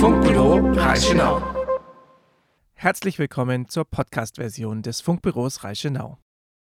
Funkbüro 0.00 0.58
Reichenau. 0.74 1.42
Herzlich 2.74 3.18
willkommen 3.18 3.68
zur 3.68 3.84
Podcast-Version 3.84 4.82
des 4.82 5.00
Funkbüros 5.00 5.64
Reichenau. 5.64 6.18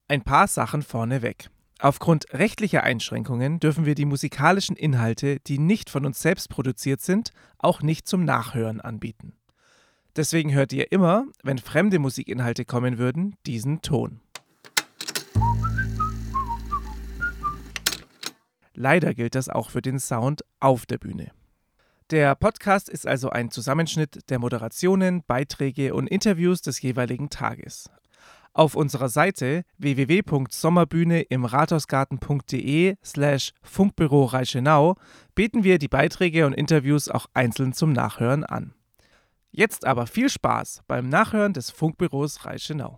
Ein 0.08 0.24
paar 0.24 0.48
Sachen 0.48 0.82
vorneweg. 0.82 1.52
Aufgrund 1.78 2.26
rechtlicher 2.34 2.82
Einschränkungen 2.82 3.60
dürfen 3.60 3.86
wir 3.86 3.94
die 3.94 4.06
musikalischen 4.06 4.76
Inhalte, 4.76 5.40
die 5.42 5.60
nicht 5.60 5.92
von 5.92 6.08
uns 6.08 6.20
selbst 6.20 6.50
produziert 6.50 7.02
sind, 7.02 7.32
auch 7.60 7.84
nicht 7.84 8.08
zum 8.08 8.26
Nachhören 8.26 8.82
anbieten. 8.82 9.34
Deswegen 10.16 10.52
hört 10.52 10.74
ihr 10.74 10.92
immer, 10.92 11.26
wenn 11.44 11.60
fremde 11.60 12.00
Musikinhalte 12.00 12.66
kommen 12.66 12.98
würden, 12.98 13.36
diesen 13.46 13.84
Ton. 13.84 14.22
Leider 18.74 19.14
gilt 19.14 19.36
das 19.36 19.50
auch 19.50 19.70
für 19.70 19.84
den 19.84 20.00
Sound 20.00 20.44
auf 20.60 20.88
der 20.88 20.98
Bühne. 20.98 21.32
Der 22.12 22.34
Podcast 22.34 22.90
ist 22.90 23.06
also 23.06 23.30
ein 23.30 23.52
Zusammenschnitt 23.52 24.32
der 24.32 24.40
Moderationen, 24.40 25.22
Beiträge 25.28 25.94
und 25.94 26.08
Interviews 26.08 26.64
des 26.64 26.82
jeweiligen 26.82 27.30
Tages. 27.30 27.88
Auf 28.52 28.74
unserer 28.74 29.10
Seite 29.10 29.64
www.sommerbühne 29.78 31.22
im 31.22 31.46
Rathausgarten.de 31.46 32.96
slash 33.06 33.54
Funkbüro 33.62 34.26
Reichenau 34.26 34.96
bieten 35.36 35.64
wir 35.64 35.78
die 35.78 35.88
Beiträge 35.88 36.48
und 36.48 36.54
Interviews 36.54 37.10
auch 37.10 37.28
einzeln 37.36 37.74
zum 37.74 37.94
Nachhören 37.94 38.44
an. 38.44 38.74
Jetzt 39.52 39.86
aber 39.86 40.08
viel 40.08 40.30
Spaß 40.30 40.82
beim 40.88 41.10
Nachhören 41.10 41.54
des 41.54 41.70
Funkbüros 41.70 42.44
Reichenau. 42.44 42.98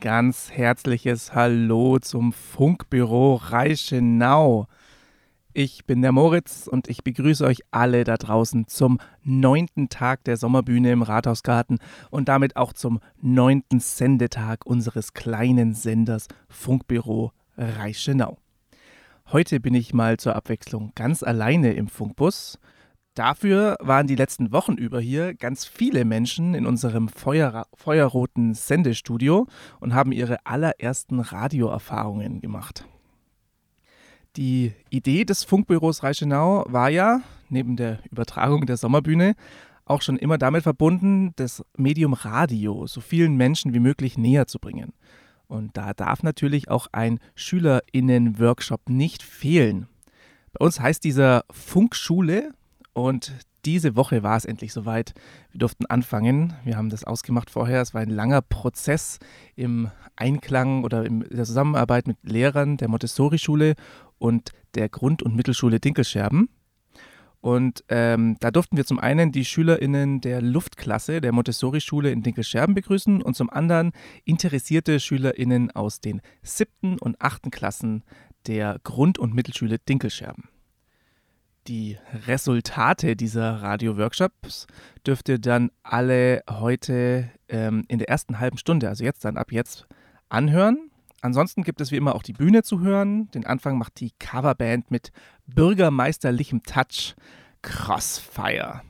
Ganz 0.00 0.52
herzliches 0.52 1.34
Hallo 1.34 1.98
zum 1.98 2.32
Funkbüro 2.32 3.34
Reichenau. 3.34 4.68
Ich 5.54 5.86
bin 5.86 6.02
der 6.02 6.12
Moritz 6.12 6.68
und 6.68 6.88
ich 6.88 7.02
begrüße 7.02 7.44
euch 7.44 7.62
alle 7.72 8.04
da 8.04 8.16
draußen 8.16 8.68
zum 8.68 9.00
neunten 9.24 9.88
Tag 9.88 10.22
der 10.22 10.36
Sommerbühne 10.36 10.92
im 10.92 11.02
Rathausgarten 11.02 11.78
und 12.10 12.28
damit 12.28 12.54
auch 12.54 12.72
zum 12.74 13.00
neunten 13.20 13.80
Sendetag 13.80 14.66
unseres 14.66 15.14
kleinen 15.14 15.74
Senders 15.74 16.28
Funkbüro 16.48 17.32
Reichenau. 17.56 18.38
Heute 19.32 19.58
bin 19.58 19.74
ich 19.74 19.94
mal 19.94 20.16
zur 20.16 20.36
Abwechslung 20.36 20.92
ganz 20.94 21.24
alleine 21.24 21.72
im 21.72 21.88
Funkbus. 21.88 22.60
Dafür 23.14 23.76
waren 23.80 24.06
die 24.06 24.14
letzten 24.14 24.52
Wochen 24.52 24.74
über 24.74 25.00
hier 25.00 25.34
ganz 25.34 25.64
viele 25.64 26.04
Menschen 26.04 26.54
in 26.54 26.66
unserem 26.66 27.08
Feuer, 27.08 27.66
feuerroten 27.74 28.54
Sendestudio 28.54 29.46
und 29.80 29.94
haben 29.94 30.12
ihre 30.12 30.46
allerersten 30.46 31.18
Radioerfahrungen 31.18 32.40
gemacht. 32.40 32.84
Die 34.36 34.72
Idee 34.90 35.24
des 35.24 35.42
Funkbüros 35.42 36.04
Reichenau 36.04 36.64
war 36.68 36.90
ja, 36.90 37.22
neben 37.48 37.76
der 37.76 37.98
Übertragung 38.10 38.66
der 38.66 38.76
Sommerbühne, 38.76 39.34
auch 39.84 40.02
schon 40.02 40.16
immer 40.16 40.38
damit 40.38 40.62
verbunden, 40.62 41.32
das 41.36 41.64
Medium 41.76 42.12
Radio 42.12 42.86
so 42.86 43.00
vielen 43.00 43.36
Menschen 43.36 43.74
wie 43.74 43.80
möglich 43.80 44.16
näher 44.16 44.46
zu 44.46 44.58
bringen. 44.60 44.92
Und 45.48 45.76
da 45.76 45.94
darf 45.94 46.22
natürlich 46.22 46.68
auch 46.68 46.88
ein 46.92 47.20
Schülerinnen-Workshop 47.34 48.90
nicht 48.90 49.22
fehlen. 49.22 49.88
Bei 50.52 50.64
uns 50.64 50.78
heißt 50.78 51.02
dieser 51.02 51.44
Funkschule 51.50 52.52
und 52.98 53.32
diese 53.64 53.94
Woche 53.94 54.24
war 54.24 54.36
es 54.36 54.44
endlich 54.44 54.72
soweit. 54.72 55.14
Wir 55.52 55.60
durften 55.60 55.86
anfangen. 55.86 56.54
Wir 56.64 56.76
haben 56.76 56.90
das 56.90 57.04
ausgemacht 57.04 57.48
vorher. 57.48 57.80
Es 57.80 57.94
war 57.94 58.00
ein 58.00 58.10
langer 58.10 58.42
Prozess 58.42 59.20
im 59.54 59.88
Einklang 60.16 60.82
oder 60.82 61.04
in 61.06 61.20
der 61.20 61.44
Zusammenarbeit 61.44 62.08
mit 62.08 62.16
Lehrern 62.24 62.76
der 62.76 62.88
Montessori-Schule 62.88 63.74
und 64.18 64.50
der 64.74 64.88
Grund- 64.88 65.22
und 65.22 65.36
Mittelschule 65.36 65.78
Dinkelscherben. 65.78 66.48
Und 67.40 67.84
ähm, 67.88 68.36
da 68.40 68.50
durften 68.50 68.76
wir 68.76 68.84
zum 68.84 68.98
einen 68.98 69.30
die 69.30 69.44
SchülerInnen 69.44 70.20
der 70.20 70.42
Luftklasse 70.42 71.20
der 71.20 71.30
Montessori-Schule 71.30 72.10
in 72.10 72.24
Dinkelscherben 72.24 72.74
begrüßen 72.74 73.22
und 73.22 73.36
zum 73.36 73.48
anderen 73.48 73.92
interessierte 74.24 74.98
SchülerInnen 74.98 75.70
aus 75.70 76.00
den 76.00 76.20
siebten 76.42 76.98
und 76.98 77.20
achten 77.20 77.52
Klassen 77.52 78.02
der 78.48 78.80
Grund- 78.82 79.20
und 79.20 79.34
Mittelschule 79.34 79.78
Dinkelscherben. 79.78 80.48
Die 81.68 81.98
Resultate 82.26 83.14
dieser 83.14 83.60
Radio-Workshops 83.60 84.66
dürft 85.06 85.28
ihr 85.28 85.38
dann 85.38 85.70
alle 85.82 86.42
heute 86.48 87.28
ähm, 87.50 87.84
in 87.88 87.98
der 87.98 88.08
ersten 88.08 88.40
halben 88.40 88.56
Stunde, 88.56 88.88
also 88.88 89.04
jetzt 89.04 89.26
dann 89.26 89.36
ab 89.36 89.52
jetzt, 89.52 89.86
anhören. 90.30 90.90
Ansonsten 91.20 91.64
gibt 91.64 91.82
es 91.82 91.92
wie 91.92 91.96
immer 91.96 92.14
auch 92.14 92.22
die 92.22 92.32
Bühne 92.32 92.62
zu 92.62 92.80
hören. 92.80 93.30
Den 93.32 93.44
Anfang 93.44 93.76
macht 93.76 94.00
die 94.00 94.12
Coverband 94.18 94.90
mit 94.90 95.12
bürgermeisterlichem 95.46 96.62
Touch 96.62 97.14
Crossfire. 97.60 98.80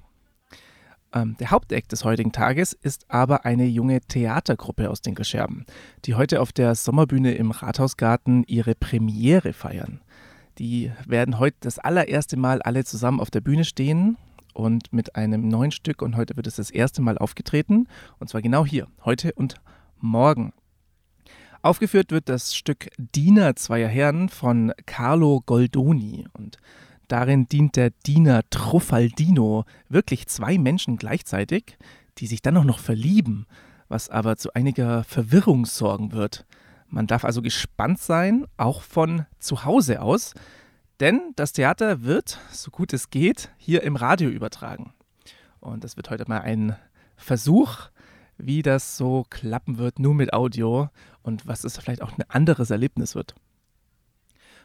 Ähm, 1.12 1.36
der 1.40 1.50
Haupteck 1.50 1.88
des 1.88 2.04
heutigen 2.04 2.30
Tages 2.30 2.74
ist 2.74 3.10
aber 3.10 3.44
eine 3.44 3.66
junge 3.66 4.02
Theatergruppe 4.02 4.88
aus 4.88 5.00
Dinkelscherben, 5.00 5.66
die 6.04 6.14
heute 6.14 6.40
auf 6.40 6.52
der 6.52 6.76
Sommerbühne 6.76 7.34
im 7.34 7.50
Rathausgarten 7.50 8.44
ihre 8.46 8.76
Premiere 8.76 9.52
feiern. 9.52 10.00
Die 10.58 10.90
werden 11.06 11.38
heute 11.38 11.56
das 11.60 11.78
allererste 11.78 12.36
Mal 12.36 12.60
alle 12.62 12.84
zusammen 12.84 13.20
auf 13.20 13.30
der 13.30 13.40
Bühne 13.40 13.64
stehen 13.64 14.16
und 14.54 14.92
mit 14.92 15.14
einem 15.14 15.46
neuen 15.46 15.70
Stück 15.70 16.02
und 16.02 16.16
heute 16.16 16.36
wird 16.36 16.48
es 16.48 16.56
das 16.56 16.70
erste 16.70 17.00
Mal 17.00 17.16
aufgetreten 17.16 17.86
und 18.18 18.28
zwar 18.28 18.42
genau 18.42 18.66
hier, 18.66 18.88
heute 19.04 19.32
und 19.34 19.54
morgen. 20.00 20.52
Aufgeführt 21.62 22.10
wird 22.10 22.28
das 22.28 22.56
Stück 22.56 22.88
Diener 22.98 23.54
zweier 23.54 23.88
Herren 23.88 24.28
von 24.28 24.72
Carlo 24.84 25.42
Goldoni 25.46 26.26
und 26.32 26.58
darin 27.06 27.46
dient 27.46 27.76
der 27.76 27.90
Diener 28.06 28.42
Truffaldino 28.50 29.64
wirklich 29.88 30.26
zwei 30.26 30.58
Menschen 30.58 30.96
gleichzeitig, 30.96 31.78
die 32.18 32.26
sich 32.26 32.42
dann 32.42 32.56
auch 32.56 32.64
noch 32.64 32.80
verlieben, 32.80 33.46
was 33.88 34.08
aber 34.08 34.36
zu 34.36 34.52
einiger 34.54 35.04
Verwirrung 35.04 35.66
sorgen 35.66 36.10
wird. 36.10 36.46
Man 36.88 37.06
darf 37.06 37.24
also 37.24 37.42
gespannt 37.42 38.00
sein, 38.00 38.46
auch 38.56 38.82
von 38.82 39.26
zu 39.38 39.64
Hause 39.64 40.00
aus, 40.00 40.34
denn 41.00 41.32
das 41.36 41.52
Theater 41.52 42.02
wird, 42.02 42.38
so 42.50 42.70
gut 42.70 42.92
es 42.92 43.10
geht, 43.10 43.50
hier 43.56 43.82
im 43.82 43.96
Radio 43.96 44.30
übertragen. 44.30 44.92
Und 45.60 45.84
das 45.84 45.96
wird 45.96 46.10
heute 46.10 46.24
mal 46.26 46.40
ein 46.40 46.76
Versuch, 47.16 47.90
wie 48.38 48.62
das 48.62 48.96
so 48.96 49.26
klappen 49.28 49.78
wird, 49.78 49.98
nur 49.98 50.14
mit 50.14 50.32
Audio 50.32 50.88
und 51.22 51.46
was 51.46 51.64
es 51.64 51.76
vielleicht 51.76 52.02
auch 52.02 52.16
ein 52.16 52.24
anderes 52.28 52.70
Erlebnis 52.70 53.14
wird. 53.14 53.34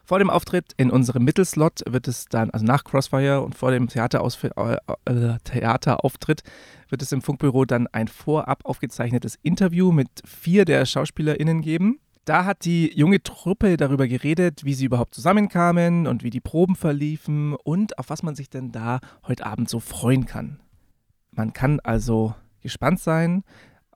Vor 0.05 0.19
dem 0.19 0.29
Auftritt 0.29 0.73
in 0.75 0.91
unserem 0.91 1.23
Mittelslot 1.23 1.81
wird 1.87 2.09
es 2.09 2.25
dann, 2.25 2.49
also 2.49 2.65
nach 2.65 2.83
Crossfire 2.83 3.41
und 3.41 3.55
vor 3.55 3.71
dem 3.71 3.87
Theaterausf 3.87 4.43
äh, 4.43 4.49
äh, 5.05 5.37
Theaterauftritt, 5.45 6.43
wird 6.89 7.01
es 7.01 7.13
im 7.13 7.21
Funkbüro 7.21 7.63
dann 7.63 7.87
ein 7.87 8.09
vorab 8.09 8.65
aufgezeichnetes 8.65 9.39
Interview 9.43 9.93
mit 9.93 10.09
vier 10.25 10.65
der 10.65 10.85
SchauspielerInnen 10.85 11.61
geben. 11.61 11.99
Da 12.25 12.45
hat 12.45 12.63
die 12.63 12.97
junge 12.97 13.21
Truppe 13.21 13.75
darüber 13.75 14.07
geredet, 14.07 14.63
wie 14.63 14.73
sie 14.73 14.85
überhaupt 14.85 15.13
zusammenkamen 15.13 16.07
und 16.07 16.23
wie 16.23 16.29
die 16.29 16.39
Proben 16.39 16.77
verliefen 16.77 17.53
und 17.53 17.99
auf 17.99 18.09
was 18.09 18.23
man 18.23 18.33
sich 18.33 18.49
denn 18.49 18.71
da 18.71 18.99
heute 19.27 19.45
Abend 19.45 19.67
so 19.67 19.81
freuen 19.81 20.25
kann. 20.25 20.61
Man 21.31 21.51
kann 21.51 21.81
also 21.81 22.33
gespannt 22.61 23.01
sein 23.01 23.43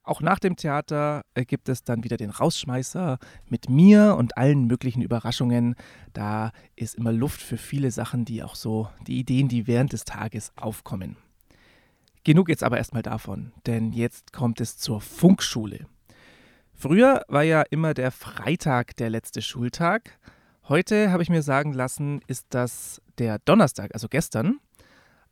Auch 0.04 0.22
nach 0.22 0.40
dem 0.40 0.58
Theater 0.58 1.22
äh, 1.36 1.46
gibt 1.46 1.70
es 1.70 1.84
dann 1.84 2.04
wieder 2.04 2.18
den 2.18 2.30
Rausschmeißer 2.30 3.18
mit 3.48 3.70
mir 3.70 4.16
und 4.18 4.38
allen 4.38 4.66
möglichen 4.68 5.02
Überraschungen. 5.02 5.76
Da 6.14 6.52
ist 6.76 6.96
immer 6.96 7.14
Luft 7.14 7.42
für 7.42 7.58
viele 7.58 7.92
Sachen, 7.92 8.26
die 8.26 8.44
auch 8.44 8.56
so, 8.56 8.90
die 9.06 9.20
Ideen, 9.20 9.48
die 9.48 9.68
während 9.68 9.94
des 9.94 10.06
Tages 10.06 10.52
aufkommen. 10.56 11.18
Genug 12.24 12.50
jetzt 12.50 12.64
aber 12.64 12.78
erstmal 12.78 13.04
davon, 13.04 13.54
denn 13.66 13.94
jetzt 13.94 14.34
kommt 14.34 14.60
es 14.60 14.78
zur 14.78 15.00
Funkschule. 15.00 15.88
Früher 16.80 17.24
war 17.28 17.42
ja 17.42 17.64
immer 17.72 17.96
der 17.96 18.12
Freitag 18.12 18.96
der 18.98 19.10
letzte 19.10 19.42
Schultag. 19.42 20.20
Heute 20.70 21.10
habe 21.12 21.24
ich 21.24 21.30
mir 21.30 21.42
sagen 21.42 21.74
lassen, 21.74 22.22
ist 22.28 22.46
das 22.52 23.02
der 23.18 23.40
Donnerstag, 23.40 23.96
also 23.96 24.08
gestern. 24.08 24.60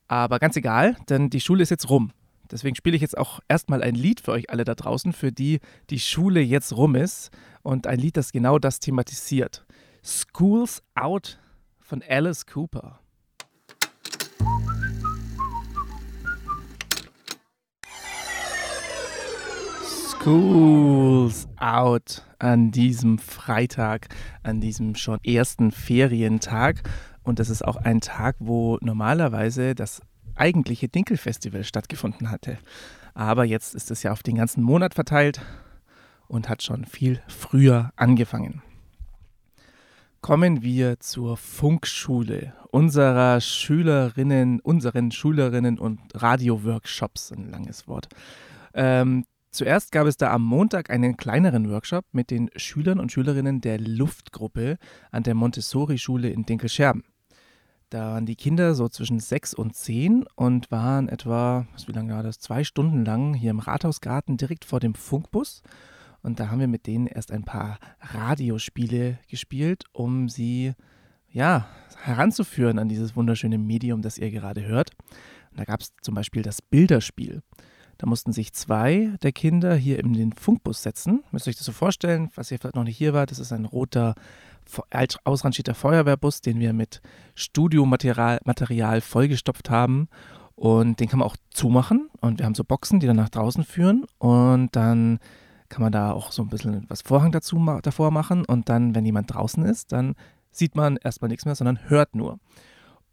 Aber 0.07 0.39
ganz 0.39 0.55
egal, 0.55 0.97
denn 1.07 1.29
die 1.29 1.39
Schule 1.39 1.61
ist 1.61 1.69
jetzt 1.69 1.87
rum. 1.87 2.11
Deswegen 2.49 2.75
spiele 2.75 2.95
ich 2.95 3.01
jetzt 3.03 3.15
auch 3.15 3.41
erstmal 3.47 3.83
ein 3.83 3.93
Lied 3.93 4.21
für 4.21 4.31
euch 4.31 4.49
alle 4.49 4.63
da 4.63 4.73
draußen, 4.73 5.13
für 5.13 5.31
die 5.31 5.59
die 5.91 5.99
Schule 5.99 6.41
jetzt 6.41 6.75
rum 6.75 6.95
ist. 6.95 7.29
Und 7.61 7.85
ein 7.85 7.99
Lied, 7.99 8.17
das 8.17 8.31
genau 8.31 8.57
das 8.57 8.79
thematisiert. 8.79 9.67
School's 10.03 10.81
Out 10.95 11.39
von 11.79 12.01
Alice 12.07 12.47
Cooper. 12.47 12.99
School's 21.25 21.47
Out 21.57 22.21
an 22.37 22.69
diesem 22.69 23.17
Freitag, 23.17 24.09
an 24.43 24.61
diesem 24.61 24.93
schon 24.93 25.19
ersten 25.23 25.71
Ferientag. 25.71 26.83
Und 27.23 27.39
das 27.39 27.49
ist 27.49 27.65
auch 27.65 27.77
ein 27.77 27.99
Tag, 27.99 28.35
wo 28.37 28.77
normalerweise 28.81 29.73
das 29.73 30.01
eigentliche 30.35 30.87
Dinkelfestival 30.87 31.63
stattgefunden 31.63 32.29
hatte. 32.29 32.59
Aber 33.15 33.43
jetzt 33.43 33.73
ist 33.73 33.89
es 33.89 34.03
ja 34.03 34.11
auf 34.11 34.21
den 34.21 34.35
ganzen 34.35 34.61
Monat 34.61 34.93
verteilt 34.93 35.41
und 36.27 36.47
hat 36.47 36.61
schon 36.61 36.85
viel 36.85 37.19
früher 37.27 37.91
angefangen. 37.95 38.61
Kommen 40.21 40.61
wir 40.61 40.99
zur 40.99 41.37
Funkschule 41.37 42.53
unserer 42.69 43.41
Schülerinnen, 43.41 44.59
unseren 44.59 45.11
Schülerinnen 45.11 45.79
und 45.79 46.01
Radioworkshops, 46.13 47.31
ein 47.31 47.49
langes 47.49 47.87
Wort. 47.87 48.09
Ähm, 48.75 49.25
zuerst 49.55 49.91
gab 49.91 50.07
es 50.07 50.17
da 50.17 50.31
am 50.31 50.43
Montag 50.43 50.89
einen 50.89 51.17
kleineren 51.17 51.69
Workshop 51.69 52.05
mit 52.11 52.29
den 52.31 52.49
Schülern 52.55 52.99
und 52.99 53.11
Schülerinnen 53.11 53.61
der 53.61 53.79
Luftgruppe 53.79 54.77
an 55.11 55.23
der 55.23 55.35
Montessori-Schule 55.35 56.29
in 56.29 56.45
Dinkelscherben. 56.45 57.03
Da 57.89 58.13
waren 58.13 58.25
die 58.25 58.35
Kinder 58.35 58.75
so 58.75 58.89
zwischen 58.89 59.19
sechs 59.19 59.53
und 59.53 59.75
zehn 59.75 60.25
und 60.35 60.71
waren 60.71 61.07
etwa, 61.07 61.67
wie 61.85 61.91
lange 61.91 62.13
war 62.13 62.23
das, 62.23 62.39
zwei 62.39 62.63
Stunden 62.63 63.05
lang 63.05 63.33
hier 63.33 63.51
im 63.51 63.59
Rathausgarten 63.59 64.37
direkt 64.37 64.65
vor 64.65 64.79
dem 64.79 64.95
Funkbus. 64.95 65.61
Und 66.21 66.39
da 66.39 66.49
haben 66.49 66.59
wir 66.59 66.67
mit 66.67 66.87
denen 66.87 67.07
erst 67.07 67.31
ein 67.31 67.43
paar 67.43 67.77
Radiospiele 68.01 69.19
gespielt, 69.29 69.83
um 69.93 70.27
sie 70.29 70.73
ja, 71.29 71.67
heranzuführen 72.01 72.79
an 72.79 72.89
dieses 72.89 73.15
wunderschöne 73.15 73.57
Medium, 73.57 74.01
das 74.01 74.17
ihr 74.17 74.31
gerade 74.31 74.65
hört. 74.65 74.91
Und 75.51 75.59
da 75.59 75.65
gab 75.65 75.81
es 75.81 75.93
zum 76.01 76.15
Beispiel 76.15 76.41
das 76.41 76.61
Bilderspiel. 76.61 77.41
Da 77.97 78.07
mussten 78.07 78.33
sich 78.33 78.53
zwei 78.53 79.11
der 79.23 79.31
Kinder 79.31 79.75
hier 79.75 79.99
in 79.99 80.13
den 80.13 80.33
Funkbus 80.33 80.83
setzen. 80.83 81.23
Müsst 81.31 81.47
ihr 81.47 81.51
euch 81.51 81.57
das 81.57 81.65
so 81.65 81.71
vorstellen, 81.71 82.29
was 82.35 82.51
ihr 82.51 82.59
vielleicht 82.59 82.75
noch 82.75 82.83
nicht 82.83 82.97
hier 82.97 83.13
wart. 83.13 83.31
Das 83.31 83.39
ist 83.39 83.51
ein 83.51 83.65
roter 83.65 84.15
ausrangierter 85.23 85.75
Feuerwehrbus, 85.75 86.41
den 86.41 86.59
wir 86.59 86.73
mit 86.73 87.01
Studiomaterial 87.35 88.39
Material 88.45 89.01
vollgestopft 89.01 89.69
haben. 89.69 90.09
Und 90.55 90.99
den 90.99 91.09
kann 91.09 91.19
man 91.19 91.27
auch 91.27 91.35
zumachen. 91.49 92.09
Und 92.21 92.39
wir 92.39 92.45
haben 92.45 92.55
so 92.55 92.63
Boxen, 92.63 92.99
die 92.99 93.07
dann 93.07 93.17
nach 93.17 93.29
draußen 93.29 93.63
führen. 93.63 94.05
Und 94.17 94.75
dann 94.75 95.19
kann 95.69 95.81
man 95.81 95.91
da 95.91 96.11
auch 96.11 96.31
so 96.31 96.41
ein 96.41 96.49
bisschen 96.49 96.85
was 96.89 97.01
Vorhang 97.01 97.31
dazu, 97.31 97.63
davor 97.81 98.11
machen. 98.11 98.45
Und 98.45 98.69
dann, 98.69 98.95
wenn 98.95 99.05
jemand 99.05 99.33
draußen 99.33 99.63
ist, 99.65 99.91
dann 99.91 100.15
sieht 100.51 100.75
man 100.75 100.97
erstmal 100.97 101.29
nichts 101.29 101.45
mehr, 101.45 101.55
sondern 101.55 101.89
hört 101.89 102.15
nur. 102.15 102.39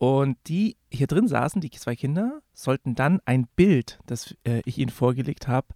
Und 0.03 0.37
die 0.49 0.79
hier 0.91 1.07
drin 1.07 1.29
saßen, 1.29 1.61
die 1.61 1.71
zwei 1.71 1.95
Kinder, 1.95 2.43
sollten 2.53 2.97
dann 2.97 3.21
ein 3.25 3.47
Bild, 3.55 4.01
das 4.05 4.35
äh, 4.43 4.61
ich 4.65 4.79
ihnen 4.79 4.91
vorgelegt 4.91 5.47
habe, 5.47 5.69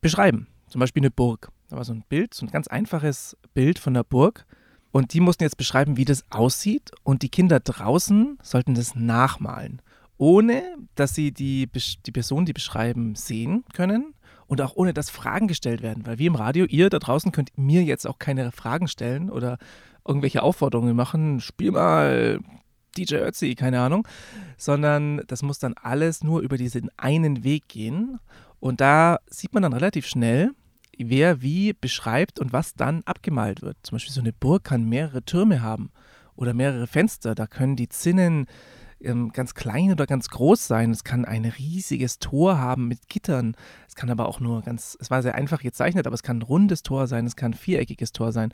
beschreiben. 0.00 0.46
Zum 0.68 0.78
Beispiel 0.78 1.00
eine 1.00 1.10
Burg. 1.10 1.50
Da 1.68 1.74
war 1.74 1.84
so 1.84 1.92
ein 1.92 2.04
Bild, 2.08 2.32
so 2.32 2.46
ein 2.46 2.52
ganz 2.52 2.68
einfaches 2.68 3.36
Bild 3.54 3.80
von 3.80 3.94
der 3.94 4.04
Burg. 4.04 4.46
Und 4.92 5.14
die 5.14 5.18
mussten 5.18 5.42
jetzt 5.42 5.56
beschreiben, 5.56 5.96
wie 5.96 6.04
das 6.04 6.22
aussieht. 6.30 6.92
Und 7.02 7.22
die 7.22 7.28
Kinder 7.28 7.58
draußen 7.58 8.38
sollten 8.40 8.76
das 8.76 8.94
nachmalen, 8.94 9.82
ohne 10.16 10.62
dass 10.94 11.12
sie 11.16 11.32
die, 11.32 11.68
die 12.06 12.12
Person, 12.12 12.46
die 12.46 12.52
beschreiben, 12.52 13.16
sehen 13.16 13.64
können. 13.72 14.14
Und 14.46 14.60
auch 14.60 14.76
ohne, 14.76 14.94
dass 14.94 15.10
Fragen 15.10 15.48
gestellt 15.48 15.82
werden. 15.82 16.06
Weil 16.06 16.20
wir 16.20 16.28
im 16.28 16.36
Radio, 16.36 16.66
ihr 16.66 16.88
da 16.88 17.00
draußen 17.00 17.32
könnt 17.32 17.58
mir 17.58 17.82
jetzt 17.82 18.06
auch 18.06 18.20
keine 18.20 18.52
Fragen 18.52 18.86
stellen 18.86 19.28
oder 19.28 19.58
irgendwelche 20.06 20.44
Aufforderungen 20.44 20.94
machen. 20.94 21.40
Spiel 21.40 21.72
mal 21.72 22.38
DJ 22.98 23.16
Ötzi, 23.16 23.54
keine 23.54 23.80
Ahnung. 23.80 24.06
Sondern 24.56 25.22
das 25.26 25.42
muss 25.42 25.58
dann 25.58 25.74
alles 25.74 26.22
nur 26.24 26.40
über 26.40 26.56
diesen 26.56 26.90
einen 26.96 27.44
Weg 27.44 27.68
gehen. 27.68 28.18
Und 28.60 28.80
da 28.80 29.18
sieht 29.26 29.54
man 29.54 29.62
dann 29.62 29.72
relativ 29.72 30.06
schnell, 30.06 30.50
wer 30.98 31.42
wie 31.42 31.72
beschreibt 31.72 32.38
und 32.38 32.52
was 32.52 32.74
dann 32.74 33.02
abgemalt 33.04 33.62
wird. 33.62 33.76
Zum 33.82 33.96
Beispiel 33.96 34.12
so 34.12 34.20
eine 34.20 34.32
Burg 34.32 34.64
kann 34.64 34.88
mehrere 34.88 35.22
Türme 35.22 35.62
haben 35.62 35.90
oder 36.34 36.54
mehrere 36.54 36.86
Fenster. 36.86 37.34
Da 37.34 37.46
können 37.46 37.76
die 37.76 37.88
Zinnen 37.88 38.46
ähm, 39.00 39.30
ganz 39.32 39.54
klein 39.54 39.92
oder 39.92 40.06
ganz 40.06 40.28
groß 40.28 40.66
sein. 40.66 40.90
Es 40.90 41.04
kann 41.04 41.24
ein 41.24 41.44
riesiges 41.44 42.18
Tor 42.18 42.58
haben 42.58 42.88
mit 42.88 43.08
Gittern. 43.08 43.56
Es 43.86 43.94
kann 43.94 44.10
aber 44.10 44.28
auch 44.28 44.40
nur 44.40 44.62
ganz, 44.62 44.96
es 45.00 45.10
war 45.10 45.22
sehr 45.22 45.34
einfach 45.34 45.60
gezeichnet, 45.60 46.06
aber 46.06 46.14
es 46.14 46.22
kann 46.22 46.38
ein 46.38 46.42
rundes 46.42 46.82
Tor 46.82 47.06
sein, 47.06 47.26
es 47.26 47.36
kann 47.36 47.52
ein 47.52 47.58
viereckiges 47.58 48.12
Tor 48.12 48.32
sein. 48.32 48.52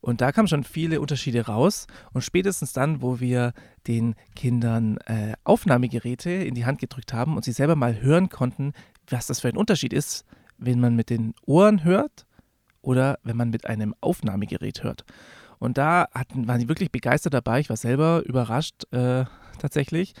Und 0.00 0.20
da 0.20 0.32
kamen 0.32 0.48
schon 0.48 0.64
viele 0.64 1.00
Unterschiede 1.00 1.46
raus. 1.46 1.86
Und 2.12 2.22
spätestens 2.22 2.72
dann, 2.72 3.02
wo 3.02 3.20
wir 3.20 3.52
den 3.86 4.14
Kindern 4.34 4.96
äh, 5.06 5.34
Aufnahmegeräte 5.44 6.30
in 6.30 6.54
die 6.54 6.64
Hand 6.64 6.80
gedrückt 6.80 7.12
haben 7.12 7.36
und 7.36 7.44
sie 7.44 7.52
selber 7.52 7.76
mal 7.76 8.00
hören 8.00 8.28
konnten, 8.28 8.72
was 9.08 9.26
das 9.26 9.40
für 9.40 9.48
ein 9.48 9.56
Unterschied 9.56 9.92
ist, 9.92 10.24
wenn 10.58 10.80
man 10.80 10.96
mit 10.96 11.10
den 11.10 11.34
Ohren 11.46 11.84
hört 11.84 12.26
oder 12.82 13.18
wenn 13.24 13.36
man 13.36 13.50
mit 13.50 13.66
einem 13.66 13.94
Aufnahmegerät 14.00 14.82
hört. 14.82 15.04
Und 15.58 15.76
da 15.76 16.08
hatten, 16.14 16.48
waren 16.48 16.60
sie 16.60 16.68
wirklich 16.68 16.90
begeistert 16.90 17.34
dabei. 17.34 17.60
Ich 17.60 17.68
war 17.68 17.76
selber 17.76 18.22
überrascht 18.24 18.84
äh, 18.92 19.24
tatsächlich. 19.58 20.14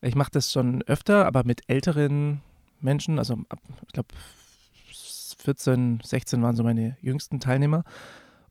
Ich 0.00 0.14
mache 0.14 0.30
das 0.30 0.52
schon 0.52 0.82
öfter, 0.82 1.26
aber 1.26 1.44
mit 1.44 1.62
älteren 1.66 2.42
Menschen, 2.80 3.18
also 3.18 3.38
ich 3.86 3.92
glaube 3.92 4.08
14, 5.38 6.00
16 6.04 6.42
waren 6.42 6.54
so 6.54 6.62
meine 6.62 6.96
jüngsten 7.00 7.40
Teilnehmer. 7.40 7.84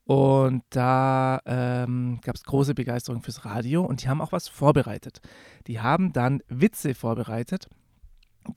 Und 0.06 0.64
da 0.70 1.40
ähm, 1.46 2.20
gab 2.22 2.36
es 2.36 2.44
große 2.44 2.74
Begeisterung 2.74 3.22
fürs 3.22 3.46
Radio 3.46 3.86
und 3.86 4.04
die 4.04 4.10
haben 4.10 4.22
auch 4.22 4.34
was 4.34 4.50
vorbereitet. 4.50 5.22
Die 5.68 5.80
haben 5.80 6.12
dann 6.12 6.42
Witze 6.50 6.94
vorbereitet, 6.94 7.70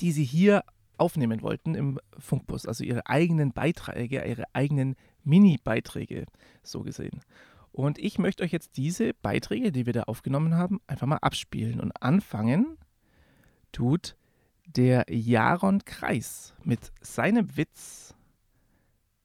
die 0.01 0.11
sie 0.11 0.25
hier 0.25 0.65
aufnehmen 0.99 1.43
wollten 1.43 1.75
im 1.75 2.01
Funkbus, 2.19 2.67
also 2.67 2.83
ihre 2.83 3.07
eigenen 3.07 3.53
Beiträge, 3.53 4.25
ihre 4.27 4.45
eigenen 4.55 4.97
Mini-Beiträge, 5.23 6.25
so 6.63 6.83
gesehen. 6.83 7.21
Und 7.71 7.99
ich 7.99 8.19
möchte 8.19 8.43
euch 8.43 8.53
jetzt 8.53 8.77
diese 8.79 9.13
Beiträge, 9.15 9.71
die 9.71 9.87
wir 9.87 9.93
da 9.93 10.05
aufgenommen 10.05 10.55
haben, 10.55 10.81
einfach 10.87 11.07
mal 11.07 11.19
abspielen. 11.19 11.79
Und 11.79 11.93
anfangen 12.03 12.79
tut 13.71 14.17
der 14.67 15.05
Jaron 15.11 15.85
Kreis 15.85 16.55
mit 16.65 16.91
seinem 17.03 17.57
Witz 17.57 18.15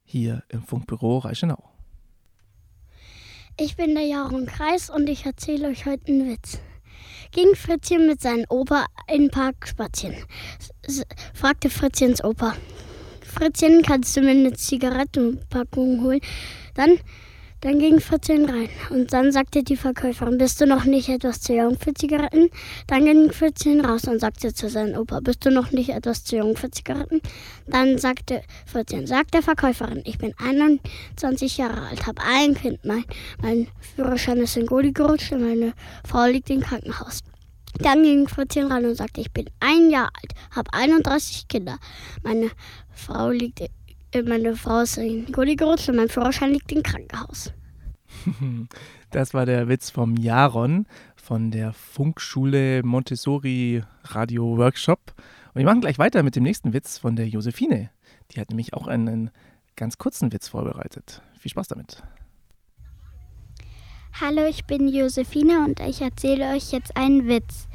hier 0.04 0.44
im 0.50 0.64
Funkbüro 0.64 1.20
Reichenau. 1.20 1.71
Ich 3.60 3.76
bin 3.76 3.96
der 3.96 4.06
Jaron 4.06 4.46
Kreis 4.46 4.90
und 4.90 5.10
ich 5.10 5.26
erzähle 5.26 5.70
euch 5.70 5.86
heute 5.86 6.08
einen 6.08 6.32
Witz 6.32 6.60
ging 7.32 7.56
Fritzchen 7.56 8.08
mit 8.08 8.22
seinem 8.22 8.46
Opa 8.50 8.86
in 9.08 9.24
den 9.24 9.32
Park 9.32 9.68
spazieren. 9.68 10.18
S 10.84 11.04
fragte 11.34 11.70
Fritzchens 11.70 12.24
Opa. 12.24 12.56
Fritzchen, 13.22 13.82
kannst 13.82 14.16
du 14.18 14.22
mir 14.22 14.32
eine 14.32 14.54
Zigarettenpackung 14.54 16.04
holen? 16.04 16.20
Dann 16.76 17.00
dann 17.62 17.78
ging 17.78 18.00
14 18.00 18.46
rein 18.46 18.70
und 18.90 19.14
dann 19.14 19.32
sagte 19.32 19.64
die 19.64 19.76
Verkäuferin, 19.76 20.40
bist 20.40 20.60
du 20.60 20.66
noch 20.66 20.86
nicht 20.86 21.10
etwas 21.10 21.42
zu 21.42 21.54
jung 21.54 21.78
für 21.78 21.94
Zigaretten? 21.94 22.50
Dann 22.88 23.06
ging 23.06 23.32
14 23.32 23.86
raus 23.86 24.06
und 24.06 24.20
sagte 24.20 24.52
zu 24.52 24.68
seinem 24.68 25.00
Opa, 25.00 25.20
bist 25.20 25.46
du 25.46 25.52
noch 25.52 25.72
nicht 25.72 25.90
etwas 25.90 26.24
zu 26.24 26.38
jung 26.38 26.58
für 26.58 26.72
Zigaretten? 26.72 27.22
Dann 27.68 28.00
sagte 28.00 28.42
14, 28.66 29.06
sagt 29.06 29.36
der 29.36 29.44
Verkäuferin, 29.44 30.02
ich 30.06 30.18
bin 30.18 30.34
21 30.40 31.58
Jahre 31.58 31.88
alt, 31.88 32.08
habe 32.08 32.22
ein 32.24 32.56
Kind, 32.56 32.84
mein, 32.84 33.06
mein 33.44 33.68
Führerschein 33.96 34.38
ist 34.38 34.58
in 34.58 34.66
Goli 34.66 34.92
gerutscht 34.92 35.32
und 35.32 35.42
meine 35.42 35.74
Frau 36.04 36.26
liegt 36.26 36.50
im 36.50 36.62
Krankenhaus. 36.62 37.20
Dann 37.78 38.02
ging 38.04 38.28
14 38.28 38.72
rein 38.72 38.86
und 38.86 38.96
sagte, 38.96 39.22
ich 39.22 39.32
bin 39.32 39.46
ein 39.60 39.92
Jahr 39.92 40.10
alt, 40.14 40.34
habe 40.56 40.74
31 40.74 41.48
Kinder. 41.48 41.78
Meine 42.24 42.50
Frau 42.92 43.30
liegt 43.30 43.62
meine 44.26 44.56
Frau 44.56 44.82
ist 44.82 44.98
in 44.98 45.26
Gulli 45.32 45.56
gerutscht 45.56 45.90
und 45.90 45.96
mein 45.96 46.10
Führerschein 46.10 46.52
liegt 46.52 46.72
im 46.72 46.84
Krankenhaus. 46.84 47.54
Das 49.12 49.34
war 49.34 49.46
der 49.46 49.68
Witz 49.68 49.90
vom 49.90 50.16
Jaron 50.16 50.86
von 51.18 51.52
der 51.52 51.74
Funkschule 51.74 52.82
Montessori 52.82 53.84
Radio 54.06 54.58
Workshop. 54.58 55.14
Und 55.54 55.60
wir 55.60 55.66
machen 55.66 55.82
gleich 55.82 56.00
weiter 56.00 56.24
mit 56.24 56.38
dem 56.38 56.44
nächsten 56.44 56.72
Witz 56.72 56.98
von 56.98 57.18
der 57.18 57.28
Josephine. 57.28 57.90
Die 58.32 58.40
hat 58.40 58.50
nämlich 58.50 58.74
auch 58.74 58.88
einen 58.88 59.30
ganz 59.76 59.98
kurzen 59.98 60.32
Witz 60.32 60.48
vorbereitet. 60.48 61.22
Viel 61.38 61.52
Spaß 61.52 61.68
damit. 61.68 62.02
Hallo, 64.22 64.46
ich 64.46 64.66
bin 64.66 64.88
Josephine 64.88 65.66
und 65.66 65.82
ich 65.82 66.02
erzähle 66.02 66.54
euch 66.54 66.72
jetzt 66.72 66.96
einen 66.96 67.28
Witz. 67.28 67.68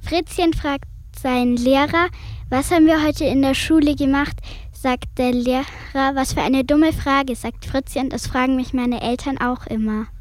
Fritzchen 0.00 0.54
fragt 0.54 0.88
seinen 1.18 1.56
Lehrer, 1.56 2.08
was 2.48 2.70
haben 2.70 2.86
wir 2.86 3.02
heute 3.06 3.24
in 3.24 3.42
der 3.42 3.54
Schule 3.54 3.94
gemacht? 3.94 4.36
Sagt 4.82 5.16
der 5.16 5.30
Lehrer, 5.30 6.16
was 6.16 6.32
für 6.32 6.42
eine 6.42 6.64
dumme 6.64 6.92
Frage, 6.92 7.36
sagt 7.36 7.66
Fritzchen, 7.66 8.10
das 8.10 8.26
fragen 8.26 8.56
mich 8.56 8.72
meine 8.72 9.00
Eltern 9.00 9.38
auch 9.38 9.64
immer. 9.68 10.08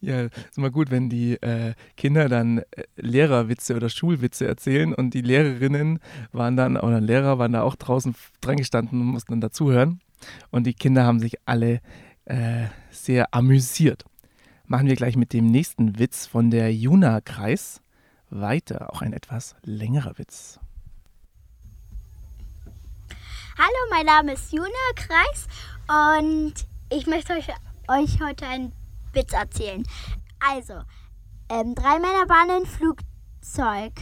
Ja, 0.00 0.22
ist 0.24 0.58
immer 0.58 0.70
gut, 0.70 0.90
wenn 0.90 1.08
die 1.08 1.34
äh, 1.40 1.74
Kinder 1.96 2.28
dann 2.28 2.58
äh, 2.58 2.82
Lehrerwitze 2.96 3.76
oder 3.76 3.88
Schulwitze 3.88 4.46
erzählen 4.46 4.92
und 4.92 5.14
die 5.14 5.22
Lehrerinnen 5.22 6.00
waren 6.32 6.56
dann, 6.56 6.76
oder 6.76 7.00
Lehrer 7.00 7.38
waren 7.38 7.52
da 7.52 7.62
auch 7.62 7.76
draußen 7.76 8.14
dran 8.40 8.56
gestanden 8.56 9.00
und 9.00 9.06
mussten 9.06 9.32
dann 9.32 9.40
dazuhören. 9.40 10.00
Und 10.50 10.66
die 10.66 10.74
Kinder 10.74 11.04
haben 11.04 11.20
sich 11.20 11.36
alle 11.46 11.80
äh, 12.24 12.64
sehr 12.90 13.32
amüsiert. 13.32 14.04
Machen 14.66 14.88
wir 14.88 14.96
gleich 14.96 15.16
mit 15.16 15.32
dem 15.32 15.46
nächsten 15.46 15.98
Witz 15.98 16.26
von 16.26 16.50
der 16.50 16.74
Juna-Kreis 16.74 17.80
weiter. 18.28 18.92
Auch 18.92 19.00
ein 19.00 19.12
etwas 19.12 19.54
längerer 19.62 20.18
Witz. 20.18 20.58
Hallo, 23.64 23.90
mein 23.90 24.06
Name 24.06 24.32
ist 24.32 24.52
Juna 24.52 24.66
Kreis 24.96 25.46
und 25.86 26.54
ich 26.90 27.06
möchte 27.06 27.34
euch, 27.34 27.46
euch 27.86 28.20
heute 28.20 28.44
einen 28.44 28.72
Witz 29.12 29.32
erzählen. 29.32 29.86
Also, 30.40 30.80
ähm, 31.48 31.76
drei 31.76 32.00
Männer 32.00 32.28
waren 32.28 32.62
in 32.62 32.66
Flugzeug. 32.66 33.92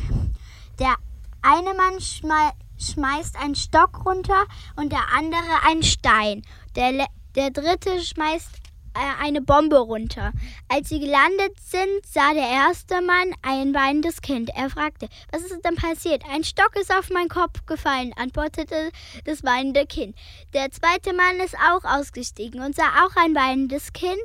Der 0.78 0.94
eine 1.42 1.74
Mann 1.74 2.00
schmei 2.00 2.52
schmeißt 2.78 3.36
einen 3.38 3.54
Stock 3.54 4.06
runter 4.06 4.46
und 4.76 4.92
der 4.92 5.12
andere 5.14 5.68
einen 5.68 5.82
Stein. 5.82 6.40
Der, 6.74 7.06
der 7.34 7.50
dritte 7.50 8.00
schmeißt 8.00 8.59
eine 8.94 9.40
Bombe 9.40 9.78
runter. 9.78 10.32
Als 10.68 10.88
sie 10.88 11.00
gelandet 11.00 11.58
sind, 11.60 12.06
sah 12.06 12.32
der 12.34 12.48
erste 12.48 13.00
Mann 13.02 13.34
ein 13.42 13.74
weinendes 13.74 14.20
Kind. 14.20 14.50
Er 14.54 14.70
fragte, 14.70 15.08
was 15.32 15.42
ist 15.42 15.64
denn 15.64 15.76
passiert? 15.76 16.24
Ein 16.30 16.44
Stock 16.44 16.74
ist 16.76 16.92
auf 16.92 17.10
meinen 17.10 17.28
Kopf 17.28 17.64
gefallen, 17.66 18.12
antwortete 18.16 18.90
das 19.24 19.44
weinende 19.44 19.86
Kind. 19.86 20.16
Der 20.54 20.70
zweite 20.70 21.12
Mann 21.12 21.40
ist 21.44 21.56
auch 21.56 21.84
ausgestiegen 21.84 22.60
und 22.62 22.74
sah 22.74 23.04
auch 23.04 23.16
ein 23.16 23.34
weinendes 23.34 23.92
Kind. 23.92 24.22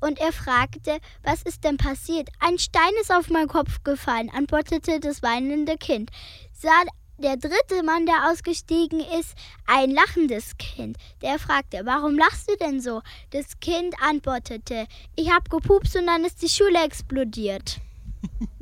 Und 0.00 0.18
er 0.18 0.32
fragte, 0.32 0.98
was 1.22 1.42
ist 1.42 1.62
denn 1.62 1.76
passiert? 1.76 2.28
Ein 2.40 2.58
Stein 2.58 2.90
ist 3.00 3.12
auf 3.12 3.30
meinen 3.30 3.46
Kopf 3.46 3.84
gefallen, 3.84 4.28
antwortete 4.34 4.98
das 4.98 5.22
weinende 5.22 5.76
Kind. 5.76 6.10
Sah 6.52 6.82
der 7.18 7.36
dritte 7.36 7.82
Mann, 7.84 8.06
der 8.06 8.30
ausgestiegen 8.30 9.00
ist, 9.00 9.34
ein 9.66 9.90
lachendes 9.90 10.56
Kind. 10.58 10.96
Der 11.22 11.38
fragte, 11.38 11.82
warum 11.84 12.16
lachst 12.16 12.50
du 12.50 12.56
denn 12.56 12.80
so? 12.80 13.02
Das 13.30 13.58
Kind 13.60 13.94
antwortete, 14.02 14.86
ich 15.14 15.30
hab 15.30 15.50
gepupst 15.50 15.96
und 15.96 16.06
dann 16.06 16.24
ist 16.24 16.42
die 16.42 16.48
Schule 16.48 16.84
explodiert. 16.84 17.80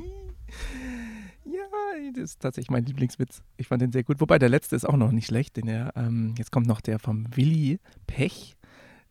Ja, 1.45 2.11
das 2.13 2.23
ist 2.23 2.41
tatsächlich 2.41 2.71
mein 2.71 2.85
Lieblingswitz. 2.85 3.41
Ich 3.57 3.67
fand 3.67 3.81
den 3.81 3.91
sehr 3.91 4.03
gut. 4.03 4.19
Wobei 4.19 4.39
der 4.39 4.49
letzte 4.49 4.75
ist 4.75 4.83
auch 4.83 4.97
noch 4.97 5.11
nicht 5.11 5.27
schlecht. 5.27 5.55
Den 5.57 5.67
er, 5.67 5.93
ähm, 5.95 6.33
jetzt 6.37 6.51
kommt 6.51 6.67
noch 6.67 6.81
der 6.81 6.99
vom 6.99 7.27
Willi 7.35 7.79
Pech. 8.07 8.57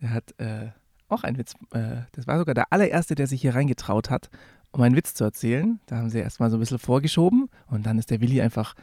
Der 0.02 0.10
hat 0.10 0.38
äh, 0.38 0.70
auch 1.08 1.22
einen 1.22 1.38
Witz. 1.38 1.54
Äh, 1.72 2.02
das 2.12 2.26
war 2.26 2.38
sogar 2.38 2.54
der 2.54 2.72
allererste, 2.72 3.14
der 3.14 3.28
sich 3.28 3.40
hier 3.40 3.54
reingetraut 3.54 4.10
hat, 4.10 4.30
um 4.72 4.82
einen 4.82 4.96
Witz 4.96 5.14
zu 5.14 5.24
erzählen. 5.24 5.80
Da 5.86 5.96
haben 5.96 6.10
sie 6.10 6.18
erstmal 6.18 6.50
so 6.50 6.56
ein 6.56 6.60
bisschen 6.60 6.78
vorgeschoben 6.78 7.48
und 7.68 7.86
dann 7.86 7.98
ist 7.98 8.10
der 8.10 8.20
Willi 8.20 8.40
einfach 8.40 8.74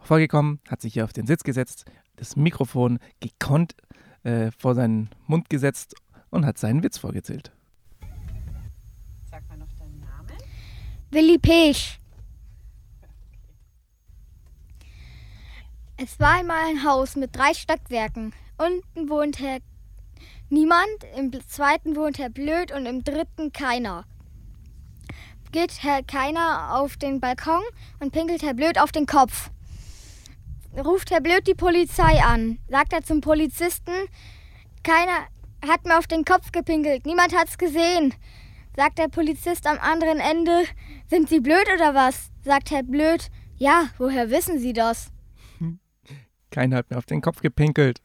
vorgekommen, 0.00 0.60
hat 0.68 0.80
sich 0.80 0.94
hier 0.94 1.04
auf 1.04 1.12
den 1.12 1.26
Sitz 1.26 1.42
gesetzt, 1.42 1.84
das 2.16 2.36
Mikrofon 2.36 2.98
gekonnt 3.20 3.74
äh, 4.22 4.50
vor 4.58 4.74
seinen 4.74 5.10
Mund 5.26 5.48
gesetzt 5.48 5.94
und 6.30 6.46
hat 6.46 6.58
seinen 6.58 6.82
Witz 6.82 6.98
vorgezählt. 6.98 7.52
Sag 9.30 9.48
mal 9.48 9.58
noch 9.58 9.72
deinen 9.78 10.00
Namen. 10.00 10.36
Willi 11.10 11.38
Pech. 11.38 11.98
Es 15.96 16.18
war 16.18 16.38
einmal 16.38 16.70
ein 16.70 16.84
Haus 16.84 17.16
mit 17.16 17.36
drei 17.36 17.52
Stockwerken. 17.52 18.32
Unten 18.56 19.10
wohnt 19.10 19.38
Herr 19.38 19.58
niemand, 20.48 20.88
im 21.16 21.30
zweiten 21.46 21.94
wohnt 21.94 22.18
Herr 22.18 22.30
Blöd 22.30 22.72
und 22.72 22.86
im 22.86 23.04
dritten 23.04 23.52
keiner. 23.52 24.04
Geht 25.52 25.82
Herr 25.82 26.02
Keiner 26.02 26.74
auf 26.74 26.96
den 26.96 27.20
Balkon 27.20 27.62
und 27.98 28.12
pinkelt 28.12 28.42
Herr 28.42 28.54
Blöd 28.54 28.78
auf 28.78 28.92
den 28.92 29.06
Kopf. 29.06 29.50
Ruft 30.76 31.10
Herr 31.10 31.20
Blöd 31.20 31.46
die 31.46 31.54
Polizei 31.54 32.22
an. 32.22 32.58
Sagt 32.68 32.92
er 32.92 33.02
zum 33.02 33.20
Polizisten, 33.20 33.92
keiner 34.82 35.26
hat 35.66 35.84
mir 35.84 35.98
auf 35.98 36.06
den 36.06 36.24
Kopf 36.24 36.52
gepinkelt, 36.52 37.06
niemand 37.06 37.36
hat's 37.36 37.58
gesehen. 37.58 38.14
Sagt 38.76 38.98
der 38.98 39.08
Polizist 39.08 39.66
am 39.66 39.78
anderen 39.78 40.20
Ende, 40.20 40.64
sind 41.08 41.28
Sie 41.28 41.40
blöd 41.40 41.66
oder 41.74 41.94
was? 41.94 42.30
Sagt 42.42 42.70
Herr 42.70 42.84
Blöd, 42.84 43.28
ja, 43.56 43.88
woher 43.98 44.30
wissen 44.30 44.58
Sie 44.58 44.72
das? 44.72 45.10
Keiner 46.50 46.76
hat 46.76 46.90
mir 46.90 46.98
auf 46.98 47.06
den 47.06 47.20
Kopf 47.20 47.40
gepinkelt. 47.40 48.00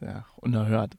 Ja, 0.00 0.24
unerhört. 0.36 0.96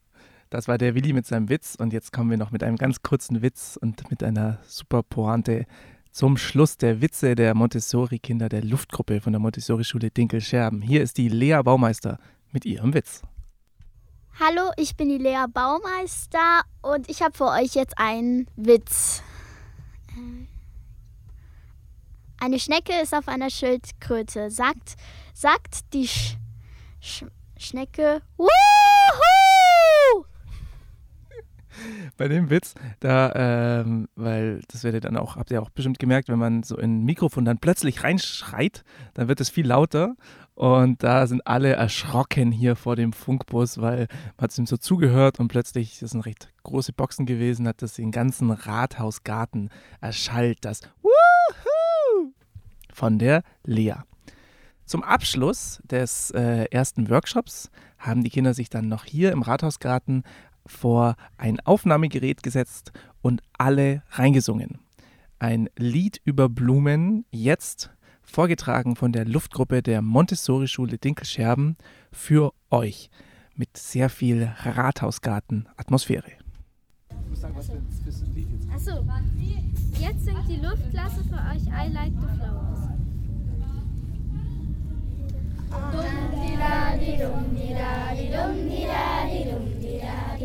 Das 0.51 0.67
war 0.67 0.77
der 0.77 0.93
Willi 0.93 1.13
mit 1.13 1.25
seinem 1.25 1.49
Witz 1.49 1.75
und 1.75 1.93
jetzt 1.93 2.13
kommen 2.13 2.29
wir 2.29 2.37
noch 2.37 2.51
mit 2.51 2.63
einem 2.63 2.77
ganz 2.77 3.01
kurzen 3.01 3.41
Witz 3.41 3.77
und 3.81 4.09
mit 4.11 4.23
einer 4.23 4.59
super 4.67 5.01
Pointe 5.01 5.65
zum 6.13 6.37
Schluss 6.37 6.77
der 6.77 7.01
Witze 7.01 7.33
der 7.33 7.55
Montessori-Kinder 7.55 8.47
der 8.47 8.63
Luftgruppe 8.63 9.19
von 9.19 9.33
der 9.33 9.39
Montessori-Schule 9.39 10.11
Dinkel-Scherben. 10.11 10.81
Hier 10.81 11.01
ist 11.01 11.17
die 11.17 11.27
Lea 11.27 11.59
Baumeister 11.63 12.19
mit 12.51 12.65
ihrem 12.65 12.93
Witz. 12.93 13.23
Hallo, 14.39 14.71
ich 14.77 14.95
bin 14.95 15.09
die 15.09 15.17
Lea 15.17 15.45
Baumeister 15.51 16.61
und 16.83 17.09
ich 17.09 17.21
habe 17.21 17.35
für 17.35 17.47
euch 17.47 17.73
jetzt 17.73 17.97
einen 17.97 18.47
Witz. 18.55 19.23
Eine 22.39 22.59
Schnecke 22.59 22.93
ist 23.01 23.15
auf 23.15 23.27
einer 23.27 23.49
Schildkröte. 23.49 24.51
Sagt, 24.51 24.95
sagt 25.33 25.93
die 25.93 26.07
Sch 26.07 26.37
Sch 27.01 27.25
Schnecke, 27.57 28.21
Wuhu! 28.37 28.82
Bei 32.17 32.27
dem 32.27 32.49
Witz, 32.49 32.73
da, 32.99 33.81
ähm, 33.81 34.07
weil 34.15 34.61
das 34.69 34.83
werdet 34.83 35.03
ihr 35.03 35.09
dann 35.09 35.17
auch, 35.17 35.35
habt 35.35 35.51
ihr 35.51 35.61
auch 35.61 35.69
bestimmt 35.69 35.99
gemerkt, 35.99 36.29
wenn 36.29 36.39
man 36.39 36.63
so 36.63 36.77
in 36.77 36.99
ein 37.01 37.03
Mikrofon 37.05 37.45
dann 37.45 37.57
plötzlich 37.57 38.03
reinschreit, 38.03 38.83
dann 39.13 39.27
wird 39.27 39.41
es 39.41 39.49
viel 39.49 39.67
lauter. 39.67 40.15
Und 40.55 41.01
da 41.01 41.25
sind 41.25 41.47
alle 41.47 41.73
erschrocken 41.73 42.51
hier 42.51 42.75
vor 42.75 42.95
dem 42.95 43.11
Funkbus, 43.11 43.81
weil 43.81 44.07
man 44.37 44.43
hat 44.43 44.51
es 44.51 44.59
ihm 44.59 44.67
so 44.67 44.77
zugehört 44.77 45.39
und 45.39 45.47
plötzlich, 45.47 45.99
das 45.99 46.11
sind 46.11 46.21
recht 46.21 46.49
große 46.61 46.93
Boxen 46.93 47.25
gewesen, 47.25 47.67
hat 47.67 47.81
das 47.81 47.95
den 47.95 48.11
ganzen 48.11 48.51
Rathausgarten 48.51 49.69
erschallt, 49.99 50.59
das 50.61 50.81
Wuhu 51.01 52.33
von 52.93 53.17
der 53.17 53.41
Lea. 53.63 53.95
Zum 54.85 55.01
Abschluss 55.01 55.81
des 55.85 56.29
äh, 56.31 56.65
ersten 56.69 57.09
Workshops 57.09 57.71
haben 57.97 58.23
die 58.23 58.29
Kinder 58.29 58.53
sich 58.53 58.69
dann 58.69 58.89
noch 58.89 59.05
hier 59.05 59.31
im 59.31 59.41
Rathausgarten 59.41 60.23
vor 60.65 61.15
ein 61.37 61.59
Aufnahmegerät 61.61 62.43
gesetzt 62.43 62.91
und 63.21 63.41
alle 63.57 64.03
reingesungen. 64.11 64.79
Ein 65.39 65.69
Lied 65.77 66.21
über 66.23 66.49
Blumen, 66.49 67.25
jetzt 67.31 67.91
vorgetragen 68.21 68.95
von 68.95 69.11
der 69.11 69.25
Luftgruppe 69.25 69.81
der 69.81 70.01
Montessori-Schule 70.01 70.97
Dinkelscherben 70.97 71.77
für 72.11 72.53
euch 72.71 73.09
mit 73.55 73.77
sehr 73.77 74.09
viel 74.09 74.51
Rathausgarten-Atmosphäre. 74.63 76.31
Achso, 78.73 79.05
jetzt 79.99 80.25
singt 80.25 80.49
die 80.49 80.57
Luftklasse 80.57 81.23
für 81.23 81.35
euch 81.35 81.63
I 81.67 81.91
Like 81.91 82.13
the 82.19 82.27
Flowers. 82.37 82.73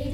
I 0.01 0.05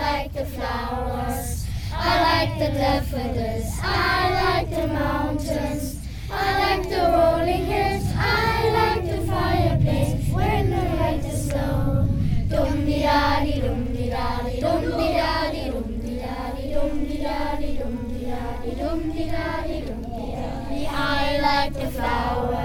like 0.00 0.32
the 0.32 0.46
flowers. 0.46 1.66
I 1.92 2.22
like 2.22 2.58
the 2.60 2.68
daffodils. 2.78 3.80
I 3.82 4.30
like 4.44 4.70
the 4.70 4.86
mountains. 4.86 6.06
I 6.30 6.58
like 6.60 6.88
the 6.88 7.02
rolling 7.02 7.64
hills. 7.66 8.04
I 8.16 8.70
like 8.78 9.04
the 9.10 9.26
fireplace 9.26 10.30
when 10.30 10.70
the 10.70 10.82
light 11.00 11.24
is 11.24 11.52
low. 11.52 12.06
Di 12.06 12.54
dum 12.54 12.86
di 12.86 13.02
da 13.02 13.42
di 13.42 13.60
dum 13.60 13.92
di 13.92 14.08
da 14.08 14.42
di 14.46 14.60
dum 14.60 14.82
di 14.96 15.08
da 15.18 15.50
di 15.50 15.68
dum 15.68 15.98
di 15.98 16.16
da 16.16 16.46
di 16.54 16.70
dum 16.70 16.94
di 17.02 17.18
da 17.18 17.58
di 17.58 17.74
dum 17.74 17.96
di 18.06 18.24
da. 18.24 18.46
I 20.88 21.40
like 21.40 21.74
the 21.74 21.90
flowers. 21.90 22.55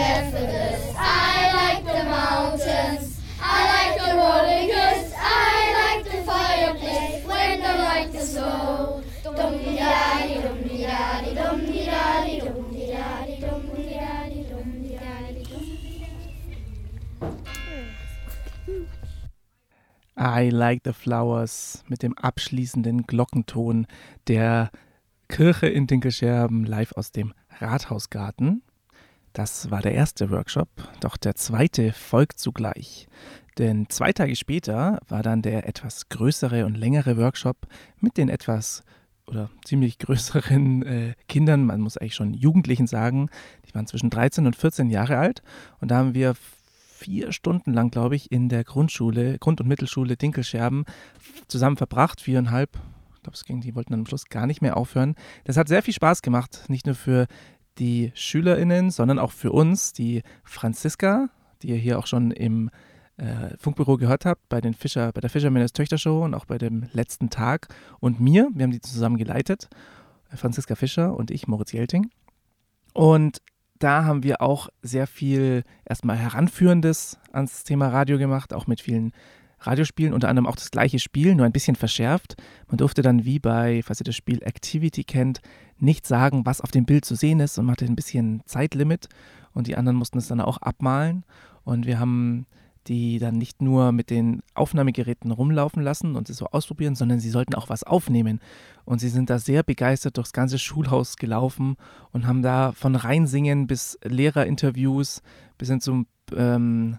I 0.00 1.50
like 1.60 1.84
the 1.84 2.04
mountains. 2.04 3.20
I 3.42 3.60
like 3.74 3.94
the 3.98 4.10
rolling 4.14 4.68
hills. 4.68 5.12
I 5.16 5.58
like 5.80 6.04
the 6.04 6.22
fireplace 6.22 7.26
when 7.26 7.60
like 7.60 8.12
the 8.12 8.20
snow. 8.20 9.02
Dum 9.24 9.58
di 9.58 9.76
da 9.76 10.26
di 10.26 10.34
dum 10.40 10.58
di 10.62 10.76
da 10.82 11.20
di 11.22 11.34
dum 11.34 11.58
di 11.66 11.84
da 11.86 12.24
di 12.24 12.38
dum 12.40 12.70
di 12.70 12.86
da 12.86 13.26
di 13.26 13.36
dum 13.42 13.62
di 13.74 13.84
da 13.90 14.28
di 14.30 14.40
dum 14.50 14.68
di 14.82 14.90
da 14.94 15.14
di 15.34 15.42
dum. 15.50 15.64
I 20.16 20.50
like 20.50 20.82
the 20.84 20.92
flowers 20.92 21.84
mit 21.88 22.02
dem 22.02 22.14
abschließenden 22.16 23.06
Glockenton 23.06 23.86
der 24.28 24.70
Kirche 25.28 25.66
in 25.66 25.86
Dinkelscherben 25.86 26.64
live 26.64 26.92
aus 26.96 27.10
dem 27.12 27.34
Rathausgarten. 27.60 28.62
Das 29.32 29.70
war 29.70 29.82
der 29.82 29.92
erste 29.92 30.30
Workshop, 30.30 30.68
doch 31.00 31.16
der 31.16 31.34
zweite 31.34 31.92
folgt 31.92 32.38
zugleich. 32.38 33.06
Denn 33.58 33.88
zwei 33.88 34.12
Tage 34.12 34.36
später 34.36 35.00
war 35.08 35.22
dann 35.22 35.42
der 35.42 35.66
etwas 35.68 36.08
größere 36.08 36.64
und 36.64 36.76
längere 36.76 37.16
Workshop 37.16 37.66
mit 38.00 38.16
den 38.16 38.28
etwas 38.28 38.82
oder 39.26 39.50
ziemlich 39.64 39.98
größeren 39.98 40.82
äh, 40.82 41.14
Kindern, 41.28 41.64
man 41.64 41.80
muss 41.80 41.96
eigentlich 41.96 42.14
schon 42.14 42.34
Jugendlichen 42.34 42.86
sagen, 42.86 43.28
die 43.66 43.74
waren 43.74 43.86
zwischen 43.86 44.10
13 44.10 44.46
und 44.46 44.56
14 44.56 44.90
Jahre 44.90 45.18
alt. 45.18 45.42
Und 45.80 45.90
da 45.90 45.98
haben 45.98 46.14
wir 46.14 46.34
vier 46.98 47.32
Stunden 47.32 47.72
lang, 47.72 47.90
glaube 47.90 48.16
ich, 48.16 48.32
in 48.32 48.48
der 48.48 48.64
Grundschule, 48.64 49.38
Grund- 49.38 49.60
und 49.60 49.68
Mittelschule 49.68 50.16
Dinkelscherben 50.16 50.84
zusammen 51.46 51.76
verbracht, 51.76 52.20
viereinhalb. 52.20 52.76
Ich 53.16 53.22
glaube, 53.22 53.36
es 53.36 53.44
ging, 53.44 53.60
die 53.60 53.74
wollten 53.74 53.92
dann 53.92 54.00
am 54.00 54.06
Schluss 54.06 54.26
gar 54.26 54.46
nicht 54.46 54.62
mehr 54.62 54.76
aufhören. 54.76 55.14
Das 55.44 55.56
hat 55.56 55.68
sehr 55.68 55.82
viel 55.82 55.94
Spaß 55.94 56.22
gemacht, 56.22 56.64
nicht 56.68 56.86
nur 56.86 56.94
für 56.94 57.26
die 57.78 58.12
SchülerInnen, 58.14 58.90
sondern 58.90 59.18
auch 59.18 59.32
für 59.32 59.52
uns, 59.52 59.92
die 59.92 60.22
Franziska, 60.44 61.28
die 61.62 61.68
ihr 61.68 61.76
hier 61.76 61.98
auch 61.98 62.06
schon 62.06 62.30
im 62.30 62.70
äh, 63.16 63.56
Funkbüro 63.58 63.96
gehört 63.96 64.24
habt, 64.24 64.48
bei, 64.48 64.60
den 64.60 64.74
Fischer, 64.74 65.12
bei 65.12 65.20
der 65.20 65.30
Fischermännes 65.30 65.72
Töchter-Show 65.72 66.24
und 66.24 66.34
auch 66.34 66.44
bei 66.44 66.58
dem 66.58 66.88
letzten 66.92 67.30
Tag 67.30 67.68
und 68.00 68.20
mir. 68.20 68.48
Wir 68.54 68.64
haben 68.64 68.70
die 68.70 68.80
zusammen 68.80 69.16
geleitet, 69.16 69.68
Franziska 70.34 70.74
Fischer 70.74 71.16
und 71.16 71.30
ich, 71.30 71.48
Moritz 71.48 71.72
Jelting. 71.72 72.10
Und 72.94 73.42
da 73.78 74.04
haben 74.04 74.22
wir 74.22 74.40
auch 74.42 74.68
sehr 74.82 75.06
viel 75.06 75.64
erstmal 75.84 76.16
Heranführendes 76.16 77.18
ans 77.32 77.64
Thema 77.64 77.88
Radio 77.88 78.18
gemacht, 78.18 78.52
auch 78.52 78.66
mit 78.66 78.80
vielen 78.80 79.12
Radiospielen, 79.60 80.14
unter 80.14 80.28
anderem 80.28 80.46
auch 80.46 80.56
das 80.56 80.70
gleiche 80.70 80.98
Spiel, 80.98 81.34
nur 81.34 81.44
ein 81.44 81.52
bisschen 81.52 81.76
verschärft. 81.76 82.36
Man 82.68 82.76
durfte 82.76 83.02
dann 83.02 83.24
wie 83.24 83.40
bei, 83.40 83.82
falls 83.82 84.00
ihr 84.00 84.04
das 84.04 84.14
Spiel 84.14 84.42
Activity 84.42 85.02
kennt, 85.02 85.40
nicht 85.78 86.06
sagen, 86.06 86.46
was 86.46 86.60
auf 86.60 86.70
dem 86.70 86.84
Bild 86.84 87.04
zu 87.04 87.14
sehen 87.14 87.40
ist 87.40 87.58
und 87.58 87.66
man 87.66 87.72
hatte 87.72 87.84
ein 87.84 87.96
bisschen 87.96 88.42
Zeitlimit 88.46 89.08
und 89.52 89.66
die 89.66 89.76
anderen 89.76 89.96
mussten 89.96 90.18
es 90.18 90.28
dann 90.28 90.40
auch 90.40 90.58
abmalen. 90.58 91.24
Und 91.64 91.86
wir 91.86 91.98
haben 91.98 92.46
die 92.86 93.18
dann 93.18 93.36
nicht 93.36 93.60
nur 93.60 93.92
mit 93.92 94.08
den 94.08 94.42
Aufnahmegeräten 94.54 95.30
rumlaufen 95.30 95.82
lassen 95.82 96.16
und 96.16 96.30
es 96.30 96.38
so 96.38 96.46
ausprobieren, 96.46 96.94
sondern 96.94 97.20
sie 97.20 97.30
sollten 97.30 97.54
auch 97.54 97.68
was 97.68 97.84
aufnehmen. 97.84 98.40
Und 98.84 99.00
sie 99.00 99.10
sind 99.10 99.28
da 99.30 99.38
sehr 99.38 99.62
begeistert 99.62 100.16
durchs 100.16 100.32
ganze 100.32 100.58
Schulhaus 100.58 101.16
gelaufen 101.16 101.76
und 102.12 102.26
haben 102.26 102.42
da 102.42 102.72
von 102.72 102.96
Reinsingen 102.96 103.66
bis 103.66 103.98
Lehrerinterviews 104.02 105.22
bis 105.58 105.68
hin 105.68 105.80
zum, 105.80 106.06
ähm, 106.34 106.98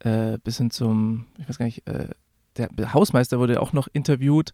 äh, 0.00 0.38
bis 0.44 0.58
hin 0.58 0.70
zum, 0.70 1.26
ich 1.38 1.48
weiß 1.48 1.58
gar 1.58 1.66
nicht, 1.66 1.86
äh, 1.88 2.08
der 2.56 2.94
Hausmeister 2.94 3.40
wurde 3.40 3.60
auch 3.60 3.72
noch 3.72 3.88
interviewt 3.92 4.52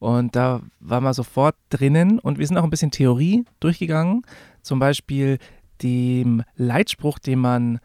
und 0.00 0.34
da 0.34 0.62
war 0.80 1.02
man 1.02 1.12
sofort 1.12 1.54
drinnen 1.68 2.18
und 2.18 2.38
wir 2.38 2.46
sind 2.46 2.56
auch 2.56 2.64
ein 2.64 2.70
bisschen 2.70 2.90
Theorie 2.90 3.44
durchgegangen. 3.60 4.22
Zum 4.62 4.78
Beispiel 4.78 5.38
dem 5.82 6.42
Leitspruch, 6.56 7.18
den 7.18 7.38
man 7.38 7.80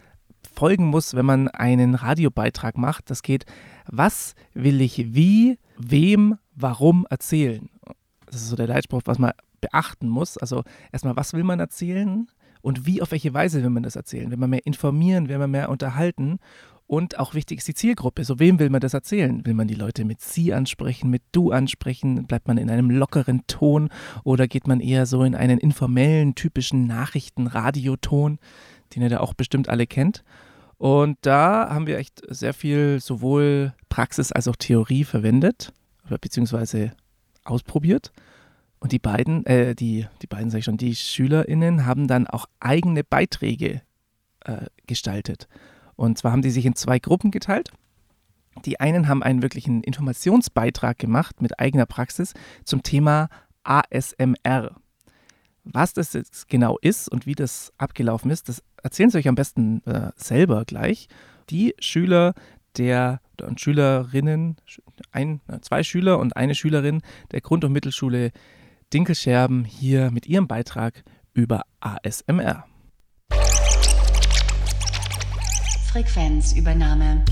folgen 0.56 0.86
muss, 0.86 1.14
wenn 1.14 1.26
man 1.26 1.50
einen 1.50 1.94
Radiobeitrag 1.94 2.78
macht. 2.78 3.10
Das 3.10 3.22
geht, 3.22 3.46
was 3.86 4.34
will 4.54 4.80
ich 4.80 5.14
wie, 5.14 5.60
wem, 5.78 6.38
warum 6.56 7.06
erzählen? 7.10 7.70
Das 8.28 8.36
ist 8.36 8.48
so 8.48 8.56
der 8.56 8.68
Leitspruch, 8.68 9.02
was 9.04 9.20
man 9.20 9.34
beachten 9.60 10.08
muss. 10.08 10.38
Also 10.38 10.64
erstmal, 10.94 11.18
was 11.18 11.34
will 11.34 11.44
man 11.44 11.60
erzählen 11.60 12.28
und 12.66 12.88
wie, 12.88 13.00
auf 13.04 13.12
welche 13.12 13.32
Weise 13.32 13.62
will 13.62 13.70
man 13.70 13.84
das 13.84 13.96
erzählen? 13.96 14.32
Will 14.32 14.40
man 14.40 14.50
mehr 14.50 14.66
informieren, 14.66 15.30
will 15.30 15.38
man 15.38 15.52
mehr 15.52 15.70
unterhalten? 15.70 16.40
Und 16.88 17.20
auch 17.20 17.36
wichtig 17.36 17.60
ist 17.60 17.68
die 17.68 17.76
Zielgruppe. 17.76 18.24
So 18.24 18.40
wem 18.40 18.58
will 18.58 18.72
man 18.72 18.82
das 18.82 18.96
erzählen? 18.96 19.46
Will 19.46 19.54
man 19.54 19.68
die 19.68 19.76
Leute 19.76 20.04
mit 20.04 20.20
Sie 20.20 20.52
ansprechen, 20.52 21.12
mit 21.12 21.22
Du 21.32 21.52
ansprechen? 21.52 22.26
Bleibt 22.26 22.48
man 22.48 22.58
in 22.58 22.72
einem 22.72 22.90
lockeren 22.90 23.46
Ton 23.46 23.90
oder 24.24 24.48
geht 24.48 24.66
man 24.66 24.80
eher 24.80 25.06
so 25.06 25.24
in 25.24 25.36
einen 25.36 25.60
informellen, 25.60 26.34
typischen 26.34 26.88
Nachrichten-Radioton, 26.88 28.40
den 28.96 29.04
ihr 29.04 29.10
da 29.10 29.20
auch 29.20 29.36
bestimmt 29.36 29.70
alle 29.70 29.86
kennt? 29.86 30.24
Und 30.80 31.20
da 31.22 31.70
haben 31.70 31.86
wir 31.86 32.00
echt 32.00 32.24
sehr 32.30 32.56
viel 32.56 33.00
sowohl 33.00 33.76
Praxis 33.90 34.32
als 34.32 34.48
auch 34.48 34.56
Theorie 34.56 35.04
verwendet, 35.04 35.72
beziehungsweise 36.20 36.94
ausprobiert. 37.44 38.12
Und 38.86 38.92
die 38.92 39.00
beiden, 39.00 39.44
äh, 39.48 39.74
die, 39.74 40.06
die 40.22 40.28
beiden 40.28 40.52
sage 40.52 40.60
ich 40.60 40.66
schon, 40.66 40.78
die 40.78 40.96
SchülerInnen 40.96 41.88
haben 41.88 42.08
dann 42.08 42.28
auch 42.28 42.46
eigene 42.60 43.04
Beiträge 43.04 43.82
äh, 44.42 44.68
gestaltet. 44.86 45.48
Und 45.96 46.20
zwar 46.20 46.32
haben 46.32 46.44
die 46.44 46.52
sich 46.52 46.68
in 46.68 46.76
zwei 46.76 47.00
Gruppen 47.00 47.32
geteilt. 47.32 47.72
Die 48.64 48.80
einen 48.80 49.08
haben 49.08 49.24
einen 49.24 49.42
wirklichen 49.42 49.82
Informationsbeitrag 49.82 51.00
gemacht 51.00 51.42
mit 51.42 51.60
eigener 51.60 51.88
Praxis 51.88 52.36
zum 52.64 52.84
Thema 52.84 53.30
ASMR. 53.64 54.76
Was 55.64 55.94
das 55.94 56.14
jetzt 56.14 56.48
genau 56.48 56.78
ist 56.80 57.12
und 57.12 57.26
wie 57.26 57.34
das 57.34 57.74
abgelaufen 57.80 58.30
ist, 58.30 58.50
das 58.50 58.62
erzählen 58.84 59.10
Sie 59.10 59.18
euch 59.18 59.28
am 59.28 59.34
besten 59.34 59.82
äh, 59.88 60.12
selber 60.16 60.64
gleich. 60.64 61.08
Die 61.50 61.74
Schüler 61.80 62.36
der 62.78 63.20
und 63.42 63.60
Schülerinnen, 63.60 64.58
ein, 65.12 65.42
zwei 65.62 65.82
Schüler 65.82 66.20
und 66.20 66.38
eine 66.38 66.54
Schülerin 66.54 67.02
der 67.32 67.42
Grund- 67.42 67.64
und 67.64 67.72
Mittelschule 67.72 68.32
Dinkelscherben 68.94 69.66
hier 69.66 70.12
mit 70.12 70.26
ihrem 70.28 70.48
Beitrag 70.48 71.04
über 71.34 71.64
ASMR. 71.80 72.66
Frequenzübernahme. 75.92 77.24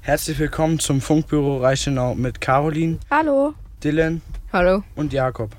Herzlich 0.00 0.38
willkommen 0.38 0.78
zum 0.78 1.00
Funkbüro 1.00 1.58
Reichenau 1.58 2.14
mit 2.14 2.40
Caroline, 2.40 2.98
Hallo. 3.10 3.54
Dylan 3.82 4.22
Hallo. 4.52 4.82
und 4.94 5.12
Jakob. 5.12 5.50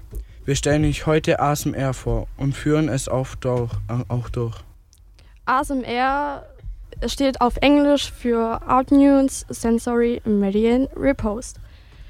Wir 0.45 0.56
stellen 0.56 0.86
euch 0.86 1.06
heute 1.06 1.39
ASMR 1.39 1.93
vor 1.93 2.28
und 2.38 2.56
führen 2.56 2.89
es 2.89 3.08
auch 3.08 3.36
durch. 3.36 3.71
Auch 4.08 4.30
durch. 4.30 4.56
ASMR 5.49 6.43
steht 7.07 7.41
auf 7.41 7.57
Englisch 7.57 8.12
für 8.12 8.62
Autonomous 8.67 9.47
Sensory 9.49 10.21
Meridian 10.23 10.88
Repose. 10.95 11.55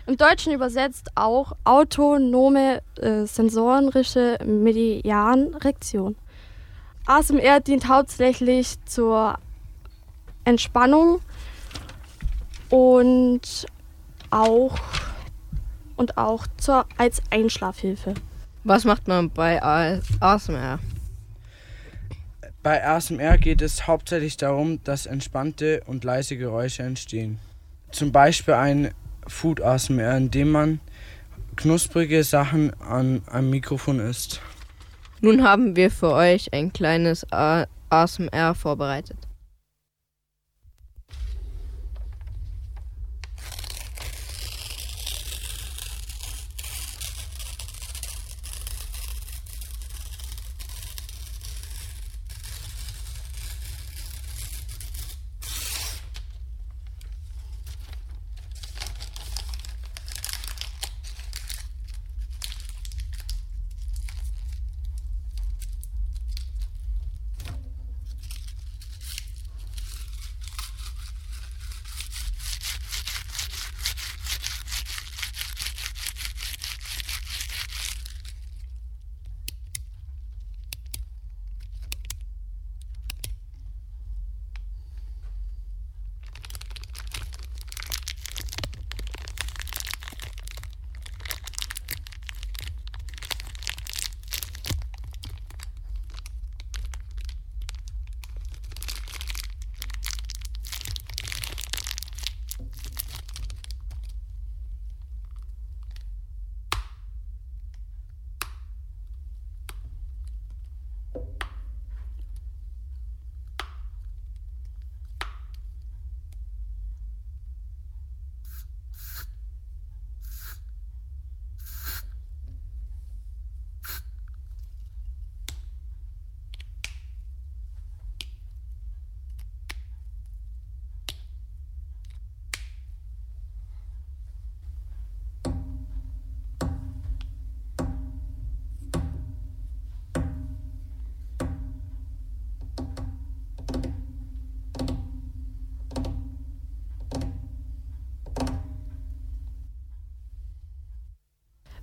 Im 0.08 0.18
Deutschen 0.18 0.52
übersetzt 0.52 1.12
auch 1.16 1.54
autonome 1.64 2.82
äh, 2.98 3.26
sensorische 3.26 4.38
Medianreaktion. 4.44 6.18
ASMR 7.06 7.62
dient 7.62 7.88
hauptsächlich 7.88 8.76
zur 8.84 9.36
Entspannung 10.44 11.22
und 12.70 13.68
auch, 14.32 14.78
und 15.96 16.18
auch 16.18 16.46
zur, 16.58 16.86
als 16.98 17.22
Einschlafhilfe. 17.30 18.16
Was 18.66 18.84
macht 18.84 19.08
man 19.08 19.30
bei 19.30 19.64
ASMR? 20.20 20.80
Bei 22.62 22.86
ASMR 22.86 23.38
geht 23.38 23.62
es 23.62 23.88
hauptsächlich 23.88 24.36
darum, 24.36 24.84
dass 24.84 25.06
entspannte 25.06 25.82
und 25.86 26.04
leise 26.04 26.36
Geräusche 26.36 26.84
entstehen. 26.84 27.40
Zum 27.92 28.12
Beispiel 28.12 28.56
ein 28.56 28.94
Food 29.28 29.62
ASMR, 29.62 30.18
in 30.18 30.30
dem 30.30 30.52
man 30.52 30.82
knusprige 31.56 32.24
Sachen 32.24 32.74
an 32.82 33.22
einem 33.28 33.50
Mikrofon 33.50 34.02
isst. 34.02 34.42
Nun 35.22 35.44
haben 35.44 35.78
wir 35.78 35.90
für 35.90 36.12
euch 36.12 36.52
ein 36.52 36.74
kleines 36.74 37.26
ASMR 37.32 38.56
vorbereitet. 38.56 39.29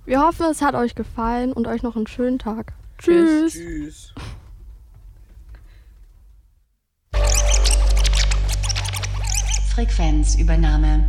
Wir 0.07 0.21
hoffen, 0.21 0.45
es 0.49 0.61
hat 0.61 0.73
euch 0.73 0.95
gefallen 0.95 1.51
und 1.51 1.67
euch 1.67 1.83
noch 1.83 1.97
einen 1.97 2.07
schönen 2.07 2.39
Tag. 2.39 2.71
Tschüss. 2.97 3.51
Tschüss. 3.51 4.13
Frequenzübernahme. 9.75 11.05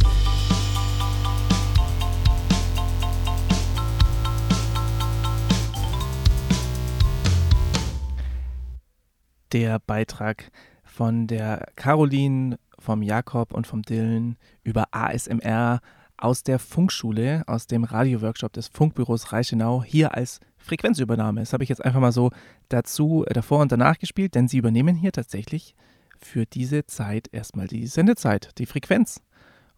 Der 9.53 9.79
Beitrag 9.79 10.51
von 10.83 11.29
der 11.29 11.69
Caroline, 11.77 12.59
vom 12.81 13.03
Jakob 13.03 13.55
und 13.55 13.69
vom 13.69 13.83
Dylan 13.83 14.37
über 14.65 14.87
ASMR 14.91 15.81
aus 16.19 16.43
der 16.43 16.59
Funkschule, 16.59 17.45
aus 17.47 17.67
dem 17.67 17.85
Radioworkshop 17.85 18.53
des 18.53 18.69
Funkbüros 18.69 19.33
Reichenau, 19.33 19.83
hier 19.83 20.15
als 20.15 20.41
Frequenzübernahme. 20.59 21.41
Das 21.41 21.53
habe 21.53 21.63
ich 21.63 21.69
jetzt 21.69 21.85
einfach 21.85 22.01
mal 22.01 22.13
so 22.13 22.31
dazu, 22.69 23.25
äh, 23.27 23.33
davor 23.33 23.61
und 23.61 23.73
danach 23.73 23.99
gespielt, 23.99 24.35
denn 24.35 24.49
sie 24.49 24.59
übernehmen 24.59 24.97
hier 24.97 25.13
tatsächlich 25.13 25.75
für 26.19 26.47
diese 26.47 26.85
Zeit 26.87 27.29
erstmal 27.33 27.69
die 27.69 27.87
Sendezeit, 27.87 28.51
die 28.59 28.67
Frequenz. 28.67 29.23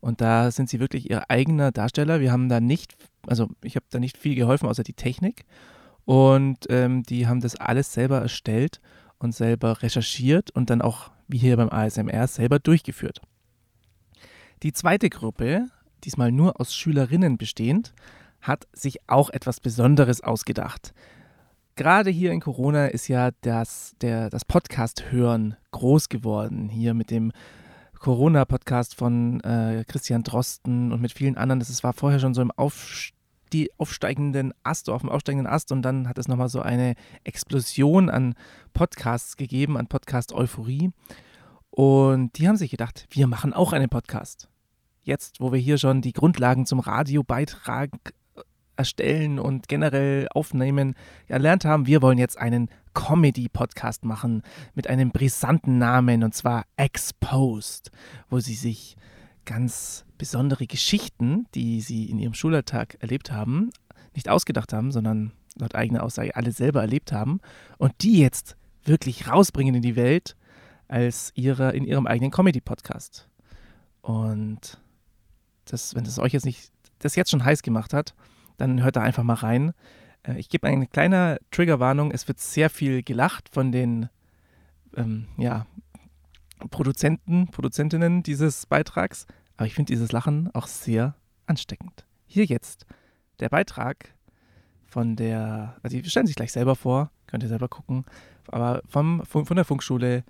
Und 0.01 0.23
da 0.23 0.51
sind 0.51 0.71
sie 0.71 0.81
wirklich 0.81 1.11
ihr 1.11 1.31
eigener 1.31 1.73
Darsteller. 1.73 2.21
Wir 2.21 2.33
haben 2.33 2.49
da 2.49 2.61
nicht, 2.61 2.95
also 3.27 3.49
ich 3.63 3.77
habe 3.77 3.87
da 3.91 3.99
nicht 4.01 4.17
viel 4.17 4.35
geholfen, 4.35 4.69
außer 4.69 4.83
die 4.83 4.95
Technik. 4.95 5.45
Und 6.07 6.67
ähm, 6.71 7.03
die 7.03 7.27
haben 7.27 7.41
das 7.41 7.57
alles 7.57 7.93
selber 7.93 8.21
erstellt 8.21 8.81
und 9.19 9.35
selber 9.35 9.83
recherchiert 9.83 10.51
und 10.51 10.71
dann 10.71 10.81
auch, 10.81 11.11
wie 11.29 11.39
hier 11.39 11.57
beim 11.57 11.69
ASMR, 11.69 12.27
selber 12.27 12.59
durchgeführt. 12.59 13.21
Die 14.63 14.73
zweite 14.73 15.11
Gruppe, 15.11 15.69
diesmal 16.05 16.33
nur 16.33 16.61
aus 16.61 16.75
Schülerinnen 16.75 17.39
bestehend, 17.39 17.93
hat 18.41 18.67
sich 18.73 18.99
auch 19.07 19.31
etwas 19.31 19.61
Besonderes 19.61 20.23
ausgedacht. 20.23 20.95
Gerade 21.77 22.11
hier 22.11 22.33
in 22.33 22.41
Corona 22.41 22.87
ist 22.87 23.09
ja 23.09 23.31
das, 23.43 23.95
der, 24.01 24.31
das 24.31 24.45
Podcast-Hören 24.45 25.57
groß 25.71 26.09
geworden. 26.09 26.69
Hier 26.69 26.95
mit 26.95 27.11
dem 27.11 27.33
Corona-Podcast 27.99 28.95
von 28.95 29.41
äh, 29.41 29.85
Christian 29.87 30.23
Drosten 30.23 30.93
und 30.93 31.01
mit 31.01 31.13
vielen 31.13 31.37
anderen. 31.37 31.61
Das 31.61 31.85
war 31.85 31.93
vorher 31.93 32.19
schon 32.19 32.35
so 32.35 32.43
im 32.43 32.51
Aufstieg 32.51 33.15
die 33.53 33.71
aufsteigenden 33.79 34.53
Ast, 34.63 34.89
auf 34.89 35.01
dem 35.01 35.11
aufsteigenden 35.11 35.53
Ast 35.53 35.73
und 35.73 35.83
dann 35.83 36.09
hat 36.09 36.19
es 36.19 36.29
nochmal 36.29 36.49
so 36.49 36.61
eine 36.61 36.95
Explosion 37.25 38.09
an 38.09 38.35
Podcasts 38.73 39.37
gegeben, 39.37 39.77
an 39.77 39.87
Podcast-Euphorie. 39.89 40.93
Und 41.71 42.39
die 42.39 42.49
haben 42.49 42.57
sich 42.57 42.71
gedacht, 42.71 43.07
wir 43.11 43.27
machen 43.27 43.53
auch 43.53 43.73
einen 43.73 43.89
Podcast. 43.89 44.50
Jetzt, 45.11 45.41
wo 45.41 45.51
wir 45.51 45.59
hier 45.59 45.77
schon 45.77 46.03
die 46.03 46.13
Grundlagen 46.13 46.67
zum 46.67 46.79
Radiobeitrag 46.79 47.91
erstellen 48.77 49.41
und 49.41 49.67
generell 49.67 50.29
aufnehmen, 50.33 50.95
erlernt 51.27 51.65
haben, 51.65 51.89
wir 51.89 52.01
wollen 52.01 52.17
jetzt 52.17 52.39
einen 52.39 52.69
Comedy-Podcast 52.95 54.05
machen 54.05 54.43
mit 54.77 54.87
einem 54.87 55.11
brisanten 55.11 55.79
Namen 55.79 56.23
und 56.23 56.33
zwar 56.33 56.63
Exposed, 56.77 57.91
wo 58.29 58.39
sie 58.39 58.55
sich 58.55 58.97
ganz 59.47 60.05
besondere 60.17 60.69
Geschichten, 60.69 61.49
die 61.57 61.81
sie 61.81 62.09
in 62.09 62.21
ihrem 62.21 62.35
Schulalltag 62.35 62.97
erlebt 63.01 63.33
haben, 63.33 63.71
nicht 64.15 64.29
ausgedacht 64.29 64.73
haben, 64.73 64.93
sondern 64.93 65.33
laut 65.57 65.75
eigener 65.75 66.05
Aussage 66.05 66.37
alle 66.37 66.53
selber 66.53 66.83
erlebt 66.83 67.11
haben 67.11 67.41
und 67.79 67.95
die 68.03 68.21
jetzt 68.21 68.57
wirklich 68.85 69.27
rausbringen 69.27 69.75
in 69.75 69.83
die 69.83 69.97
Welt 69.97 70.37
als 70.87 71.33
ihre, 71.35 71.73
in 71.73 71.83
ihrem 71.83 72.07
eigenen 72.07 72.31
Comedy-Podcast. 72.31 73.29
Und 74.03 74.80
das, 75.65 75.95
wenn 75.95 76.05
das 76.05 76.19
euch 76.19 76.33
jetzt 76.33 76.45
nicht, 76.47 76.71
das 76.99 77.17
jetzt 77.17 77.31
schon 77.31 77.45
heiß 77.45 77.63
gemacht 77.63 77.93
hat, 77.93 78.15
dann 78.57 78.83
hört 78.83 78.97
da 78.97 79.03
einfach 79.03 79.23
mal 79.23 79.35
rein. 79.35 79.73
Äh, 80.23 80.39
Ich 80.39 80.49
gebe 80.49 80.67
eine 80.67 80.87
kleine 80.87 81.39
Triggerwarnung. 81.51 82.11
Es 82.11 82.29
wird 82.29 82.41
sehr 82.41 82.71
viel 82.71 83.03
gelacht 83.03 83.49
von 83.49 83.73
den 83.73 84.09
ähm, 84.97 85.27
ja, 85.37 85.67
Produzenten, 86.71 87.49
Produzentinnen 87.49 88.23
dieses 88.23 88.67
Beitrags. 88.67 89.27
Aber 89.57 89.67
ich 89.67 89.75
finde 89.75 89.93
dieses 89.93 90.13
Lachen 90.13 90.51
auch 90.55 90.67
sehr 90.67 91.15
ansteckend. 91.47 92.07
Hier 92.27 92.45
jetzt 92.45 92.87
der 93.41 93.49
Beitrag 93.49 94.15
von 94.87 95.17
der, 95.17 95.77
also 95.83 95.97
die 95.97 96.09
stellen 96.09 96.27
sich 96.27 96.37
gleich 96.37 96.53
selber 96.53 96.77
vor, 96.77 97.11
könnt 97.27 97.43
ihr 97.43 97.49
selber 97.49 97.69
gucken, 97.69 98.05
aber 98.49 98.83
vom, 98.89 99.25
von, 99.25 99.57
der 99.57 99.65
Funkschule 99.65 100.25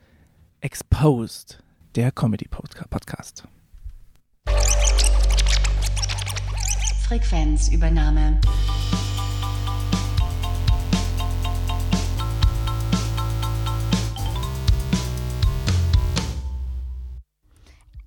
Exposed, 0.60 1.62
der 1.94 2.12
Comedy-Podcast. 2.12 3.48
Frequenzübernahme. 7.10 8.40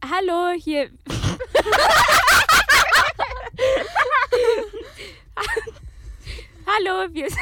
Hallo, 0.09 0.53
hier. 0.57 0.89
Hallo, 6.65 7.13
wir 7.13 7.29
sind. 7.29 7.39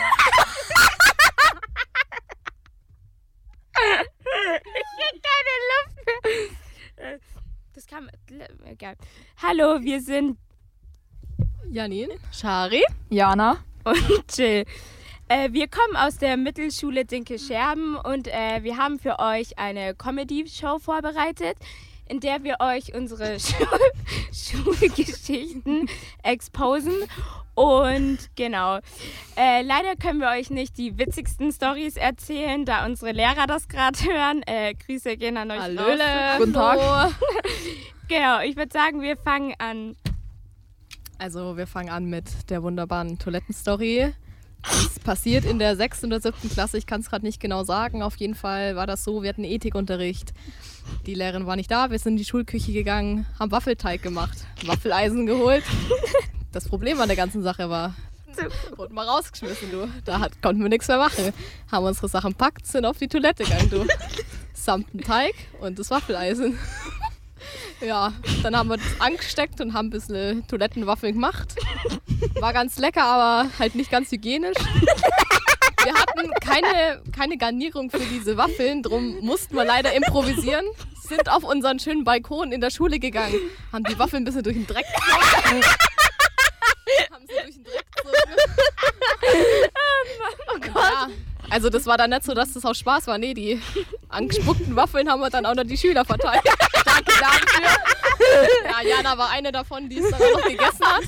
ich 4.66 4.88
krieg 4.98 5.22
keine 5.22 5.54
Luft 5.70 5.96
mehr. 6.08 7.14
Äh, 7.14 7.20
Das 7.74 7.86
kam. 7.86 8.10
Egal. 8.66 8.96
Hallo, 9.44 9.80
wir 9.84 10.02
sind 10.02 10.40
Janin, 11.70 12.10
Shari, 12.32 12.84
Jana 13.10 13.58
und 13.84 14.24
Jill. 14.36 14.66
Äh, 15.28 15.54
wir 15.54 15.68
kommen 15.68 15.96
aus 15.96 16.18
der 16.18 16.36
Mittelschule 16.38 17.06
Dinke 17.06 17.40
Scherben 17.40 17.96
und 17.96 18.28
äh, 18.28 18.64
wir 18.64 18.78
haben 18.78 19.00
für 19.00 19.20
euch 19.20 19.58
eine 19.58 19.96
Comedy-Show 19.96 20.80
vorbereitet, 20.80 21.58
in 22.10 22.20
der 22.20 22.44
wir 22.44 22.58
euch 22.60 22.94
unsere 22.94 23.40
Schul 23.40 23.68
Schulgeschichten 24.34 25.90
exposen. 26.24 26.94
Und 27.56 28.18
genau, 28.36 28.80
äh, 29.38 29.62
leider 29.62 29.96
können 29.96 30.20
wir 30.20 30.30
euch 30.30 30.50
nicht 30.50 30.78
die 30.78 30.98
witzigsten 30.98 31.52
Stories 31.52 31.96
erzählen, 31.96 32.66
da 32.66 32.86
unsere 32.86 33.12
Lehrer 33.12 33.48
das 33.48 33.68
gerade 33.68 34.00
hören. 34.04 34.42
Äh, 34.46 34.74
Grüße 34.74 35.16
gehen 35.16 35.38
an 35.38 35.52
euch 35.52 35.60
Hallöle. 35.60 36.04
Guten 36.38 36.54
Tag. 36.54 37.12
Genau, 38.08 38.42
ich 38.42 38.58
würde 38.58 38.74
sagen, 38.74 39.02
wir 39.02 39.16
fangen 39.16 39.54
an. 39.58 39.96
Also 41.22 41.56
wir 41.56 41.68
fangen 41.68 41.92
an 41.92 42.06
mit 42.06 42.50
der 42.50 42.64
wunderbaren 42.64 43.20
Toilettenstory. 43.20 44.12
Es 44.64 45.00
passiert 45.00 45.46
in 45.46 45.60
der 45.60 45.76
6. 45.76 46.06
oder 46.06 46.20
7. 46.20 46.50
Klasse, 46.50 46.80
ich 46.80 46.88
kann 46.88 47.02
es 47.02 47.12
gerade 47.12 47.24
nicht 47.24 47.40
genau 47.40 47.64
sagen. 47.64 48.02
Auf 48.02 48.16
jeden 48.16 48.34
Fall 48.34 48.76
war 48.76 48.88
das 48.88 49.04
so, 49.04 49.22
wir 49.22 49.30
hatten 49.30 49.44
Ethikunterricht. 49.44 50.34
Die 51.06 51.14
Lehrerin 51.14 51.46
war 51.46 51.56
nicht 51.56 51.70
da, 51.70 51.92
wir 51.92 52.00
sind 52.00 52.14
in 52.14 52.18
die 52.18 52.26
Schulküche 52.26 52.74
gegangen, 52.74 53.28
haben 53.38 53.52
Waffelteig 53.52 54.02
gemacht, 54.02 54.36
Waffeleisen 54.66 55.28
geholt. 55.28 55.64
Das 56.52 56.68
Problem 56.68 57.00
an 57.00 57.08
der 57.08 57.18
ganzen 57.18 57.44
Sache 57.44 57.70
war, 57.70 57.94
wurden 58.76 58.96
mal 58.96 59.08
rausgeschmissen, 59.08 59.70
du. 59.70 59.88
Da 60.06 60.22
hat, 60.22 60.42
konnten 60.42 60.64
wir 60.64 60.70
nichts 60.70 60.88
mehr 60.88 60.98
machen. 60.98 61.34
Haben 61.72 61.86
unsere 61.86 62.08
Sachen 62.08 62.34
packt, 62.34 62.66
sind 62.66 62.84
auf 62.84 62.98
die 62.98 63.08
Toilette 63.08 63.44
gegangen, 63.44 63.70
du. 63.70 63.86
Samt 64.54 64.88
Teig 65.06 65.36
und 65.60 65.78
das 65.78 65.92
Waffeleisen. 65.92 66.58
Ja, 67.82 68.14
dann 68.44 68.56
haben 68.56 68.70
wir 68.70 68.78
das 68.78 69.00
angesteckt 69.00 69.60
und 69.62 69.74
haben 69.74 69.88
ein 69.88 69.92
bisschen 69.92 70.48
Toilettenwaffeln 70.48 71.14
gemacht. 71.14 71.56
War 72.40 72.54
ganz 72.54 72.78
lecker, 72.78 73.04
aber 73.04 73.50
halt 73.60 73.76
nicht 73.76 73.90
ganz 73.90 74.12
hygienisch. 74.12 74.58
Wir 75.84 75.94
hatten 75.94 76.32
keine, 76.42 77.02
keine 77.12 77.38
Garnierung 77.38 77.90
für 77.90 78.00
diese 78.00 78.38
Waffeln, 78.38 78.84
drum 78.84 79.20
mussten 79.22 79.56
wir 79.56 79.66
leider 79.66 79.94
improvisieren. 79.94 80.66
Sind 81.08 81.30
auf 81.30 81.44
unseren 81.44 81.80
schönen 81.80 82.04
Balkon 82.04 82.52
in 82.52 82.62
der 82.62 82.70
Schule 82.70 83.00
gegangen, 83.00 83.36
haben 83.72 83.84
die 83.84 83.98
Waffeln 83.98 84.22
ein 84.22 84.26
bisschen 84.26 84.44
durch 84.44 84.56
den 84.56 84.68
Dreck 84.68 84.86
gezogen. 84.86 85.64
haben 87.12 87.26
sie 87.28 87.34
durch 87.42 87.56
den 87.56 87.64
Dreck 87.64 87.86
gezogen. 87.96 88.18
Oh 90.54 90.60
Gott. 90.60 90.76
Ja, 90.76 91.08
also 91.52 91.70
das 91.70 91.86
war 91.86 91.98
dann 91.98 92.10
nicht 92.10 92.24
so, 92.24 92.34
dass 92.34 92.54
das 92.54 92.66
auch 92.66 92.74
Spaß 92.74 93.08
war. 93.08 93.18
Nee, 93.18 93.34
die 93.34 93.62
angespuckten 94.10 94.76
Waffeln 94.76 95.10
haben 95.10 95.20
wir 95.20 95.30
dann 95.30 95.46
auch 95.46 95.56
noch 95.56 95.66
die 95.66 95.78
Schüler 95.78 96.06
verteilt. 96.06 96.42
Danke 96.86 97.12
dafür. 97.20 97.70
Ja, 98.66 98.88
Jana 98.88 99.18
war 99.18 99.30
eine 99.30 99.52
davon, 99.52 99.90
die 99.90 100.00
es 100.00 100.10
dann 100.10 100.22
auch 100.22 100.40
noch 100.40 100.48
gegessen 100.48 100.86
hat. 100.86 101.04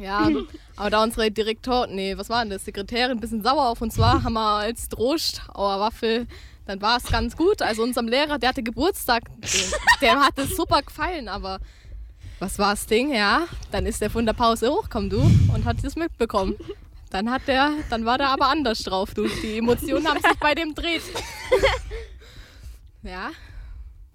Ja, 0.00 0.28
aber 0.76 0.90
da 0.90 1.02
unsere 1.02 1.30
Direktor, 1.30 1.86
nee, 1.86 2.16
was 2.16 2.28
war 2.30 2.42
denn 2.42 2.50
das, 2.50 2.64
Sekretärin 2.64 3.12
ein 3.12 3.20
bisschen 3.20 3.42
sauer 3.42 3.68
auf 3.68 3.82
uns 3.82 3.98
war, 3.98 4.22
haben 4.22 4.32
wir 4.32 4.58
als 4.58 4.88
Trost, 4.88 5.42
auer 5.52 5.80
Waffel, 5.80 6.26
dann 6.66 6.80
war 6.80 6.96
es 6.96 7.04
ganz 7.04 7.36
gut. 7.36 7.60
Also 7.60 7.82
unserem 7.82 8.08
Lehrer, 8.08 8.38
der 8.38 8.50
hatte 8.50 8.62
Geburtstag, 8.62 9.24
der 10.00 10.20
hat 10.20 10.38
es 10.38 10.56
super 10.56 10.82
gefallen, 10.82 11.28
aber 11.28 11.58
was 12.38 12.58
war 12.58 12.70
das 12.70 12.86
Ding, 12.86 13.14
ja? 13.14 13.46
Dann 13.70 13.86
ist 13.86 14.00
der 14.00 14.10
von 14.10 14.24
der 14.24 14.32
Pause 14.32 14.70
hochgekommen, 14.70 15.10
du, 15.10 15.20
und 15.54 15.64
hat 15.64 15.76
das 15.82 15.96
mitbekommen. 15.96 16.56
Dann 17.12 17.30
hat 17.30 17.46
der, 17.46 17.72
dann 17.90 18.06
war 18.06 18.18
der 18.18 18.30
aber 18.30 18.48
anders 18.48 18.80
drauf, 18.80 19.12
du. 19.14 19.28
Die 19.28 19.58
Emotionen 19.58 20.08
haben 20.08 20.20
sich 20.20 20.38
bei 20.40 20.54
dem 20.54 20.74
dreht. 20.74 21.02
Ja. 23.02 23.30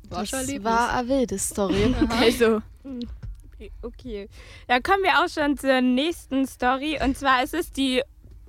War 0.10 0.22
Das 0.22 0.30
schon 0.30 0.64
war 0.64 0.94
eine 0.94 1.08
wilde 1.08 1.38
Story. 1.38 1.94
Also, 2.10 2.62
Okay, 3.82 4.30
dann 4.68 4.84
kommen 4.84 5.04
wir 5.04 5.20
auch 5.20 5.30
schon 5.30 5.58
zur 5.58 5.82
nächsten 5.82 6.46
Story. 6.46 7.00
Und 7.04 7.18
zwar 7.18 7.44
ist 7.44 7.56
es 7.56 7.72
die 7.72 8.04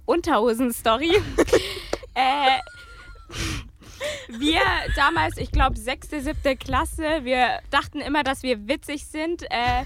Unterhosen-Story. 0.04 1.16
äh, 2.14 2.58
wir 4.28 4.60
damals, 4.96 5.36
ich 5.36 5.50
glaube, 5.50 5.76
sechste, 5.76 6.20
siebte 6.20 6.56
Klasse, 6.56 7.24
wir 7.24 7.60
dachten 7.70 8.00
immer, 8.00 8.22
dass 8.22 8.42
wir 8.42 8.68
witzig 8.68 9.06
sind 9.06 9.42
äh, 9.44 9.84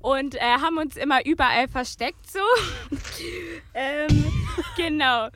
und 0.00 0.34
äh, 0.36 0.40
haben 0.40 0.78
uns 0.78 0.96
immer 0.96 1.24
überall 1.24 1.68
versteckt 1.68 2.30
so. 2.30 2.40
ähm, 3.74 4.32
genau. 4.76 5.28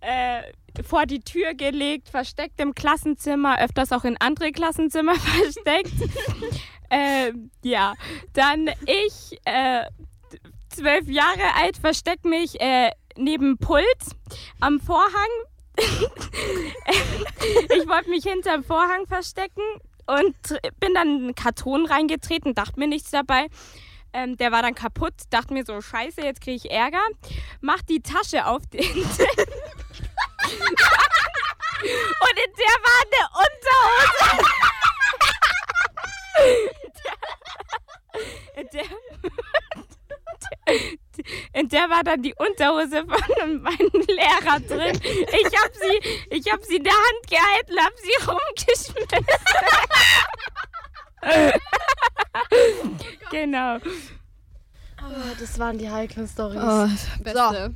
Äh, 0.00 0.42
vor 0.82 1.06
die 1.06 1.20
Tür 1.20 1.54
gelegt, 1.54 2.08
versteckt 2.08 2.60
im 2.60 2.74
Klassenzimmer, 2.74 3.60
öfters 3.60 3.92
auch 3.92 4.04
in 4.04 4.16
andere 4.18 4.52
Klassenzimmer 4.52 5.14
versteckt. 5.18 5.92
ähm, 6.90 7.50
ja, 7.62 7.94
dann 8.32 8.68
ich, 8.86 9.38
äh, 9.44 9.84
zwölf 10.68 11.08
Jahre 11.08 11.54
alt, 11.56 11.76
versteck 11.76 12.24
mich 12.24 12.60
äh, 12.60 12.90
neben 13.16 13.58
Pult 13.58 13.84
am 14.60 14.80
Vorhang. 14.80 15.28
ich 16.88 17.88
wollte 17.88 18.10
mich 18.10 18.24
hinterm 18.24 18.64
Vorhang 18.64 19.06
verstecken 19.06 19.62
und 20.06 20.34
bin 20.80 20.94
dann 20.94 21.08
in 21.08 21.22
einen 21.22 21.34
Karton 21.34 21.86
reingetreten, 21.86 22.54
dachte 22.54 22.78
mir 22.80 22.88
nichts 22.88 23.10
dabei. 23.10 23.46
Ähm, 24.12 24.36
der 24.38 24.52
war 24.52 24.62
dann 24.62 24.74
kaputt, 24.74 25.14
dachte 25.30 25.52
mir 25.52 25.64
so, 25.64 25.80
scheiße, 25.80 26.22
jetzt 26.22 26.40
kriege 26.40 26.56
ich 26.56 26.70
Ärger. 26.70 27.02
Mach 27.60 27.82
die 27.82 28.00
Tasche 28.00 28.46
auf 28.46 28.66
den 28.66 28.80
Und 31.80 32.34
in 32.34 32.52
der 32.58 32.74
war 32.82 33.00
eine 33.04 33.22
Unterhose. 33.44 34.44
der, 38.56 38.62
in 38.62 38.68
der 38.72 38.84
war 41.90 42.04
dann 42.04 42.22
die 42.22 42.34
Unterhose 42.34 43.04
von 43.06 43.08
meinem 43.62 43.90
Lehrer 44.06 44.60
drin. 44.60 45.00
Ich 45.02 45.58
habe 45.58 45.72
sie, 45.74 45.98
ich 46.30 46.52
hab 46.52 46.62
sie 46.64 46.76
in 46.76 46.84
der 46.84 46.92
Hand 46.92 47.26
gehalten, 47.28 47.78
habe 47.78 47.96
sie 48.02 48.16
rumgeschmissen. 48.26 49.26
genau. 53.30 53.78
Oh, 55.00 55.34
das 55.38 55.58
waren 55.58 55.76
die 55.78 55.90
heiklen 55.90 56.28
Stories. 56.28 56.60
Oh, 56.60 56.86
Beste. 57.22 57.74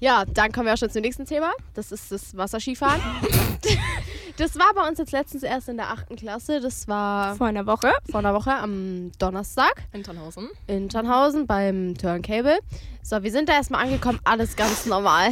Ja, 0.00 0.24
dann 0.24 0.50
kommen 0.50 0.66
wir 0.66 0.74
auch 0.74 0.78
schon 0.78 0.90
zum 0.90 1.02
nächsten 1.02 1.26
Thema. 1.26 1.52
Das 1.74 1.92
ist 1.92 2.10
das 2.10 2.36
Wasserskifahren. 2.36 3.00
das 4.36 4.58
war 4.58 4.72
bei 4.74 4.88
uns 4.88 4.98
jetzt 4.98 5.12
letztens 5.12 5.42
erst 5.42 5.68
in 5.68 5.76
der 5.76 5.90
achten 5.90 6.16
Klasse. 6.16 6.60
Das 6.60 6.88
war 6.88 7.36
Vor 7.36 7.46
einer 7.46 7.66
Woche. 7.66 7.92
vor 8.10 8.20
einer 8.20 8.34
Woche 8.34 8.52
am 8.54 9.12
Donnerstag 9.18 9.72
In 9.92 10.02
Tannhausen. 10.02 10.48
in 10.66 10.88
Tannhausen 10.88 11.46
beim 11.46 11.96
Turncable. 11.96 12.58
So, 13.02 13.22
wir 13.22 13.30
sind 13.32 13.48
da 13.48 13.54
erstmal 13.54 13.84
angekommen, 13.84 14.20
alles 14.24 14.56
ganz 14.56 14.86
normal. 14.86 15.30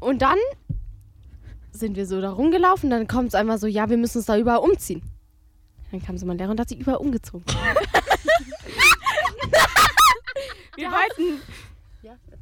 Und 0.00 0.22
dann 0.22 0.36
sind 1.72 1.96
wir 1.96 2.06
so 2.06 2.20
da 2.20 2.30
rumgelaufen, 2.32 2.90
dann 2.90 3.06
kommt 3.08 3.28
es 3.28 3.34
einmal 3.34 3.58
so, 3.58 3.66
ja, 3.66 3.88
wir 3.88 3.96
müssen 3.96 4.18
uns 4.18 4.26
da 4.26 4.36
überall 4.36 4.58
umziehen. 4.58 5.02
Dann 5.90 6.02
kam 6.02 6.18
so 6.18 6.26
mein 6.26 6.38
Lehrer 6.38 6.50
und 6.50 6.60
hat 6.60 6.68
sich 6.68 6.78
überall 6.78 6.98
umgezogen. 6.98 7.44
Wir 10.76 10.88
wollten, 10.90 11.40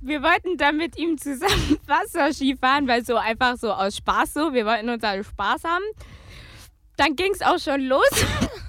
wir 0.01 0.23
wollten 0.23 0.57
dann 0.57 0.77
mit 0.77 0.97
ihm 0.99 1.19
zusammen 1.19 1.79
Wasserski 1.87 2.57
fahren, 2.57 2.89
weil 2.89 3.05
so 3.05 3.17
einfach 3.17 3.57
so 3.57 3.73
aus 3.73 3.97
Spaß 3.97 4.35
so. 4.35 4.53
Wir 4.53 4.65
wollten 4.67 4.89
uns 4.89 5.03
alle 5.05 5.25
Spaß 5.25 5.65
haben. 5.65 5.85
Dann 6.97 7.17
ging 7.17 7.33
es 7.33 7.43
auch 7.43 7.59
schon 7.59 7.83
los. 7.83 8.09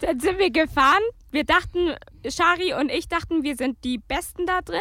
Dann 0.00 0.20
sind 0.20 0.38
wir 0.38 0.50
gefahren. 0.50 1.02
Wir 1.30 1.44
dachten, 1.44 1.94
Shari 2.28 2.74
und 2.74 2.90
ich 2.90 3.08
dachten, 3.08 3.42
wir 3.42 3.56
sind 3.56 3.82
die 3.84 3.98
Besten 3.98 4.46
da 4.46 4.60
drin. 4.60 4.80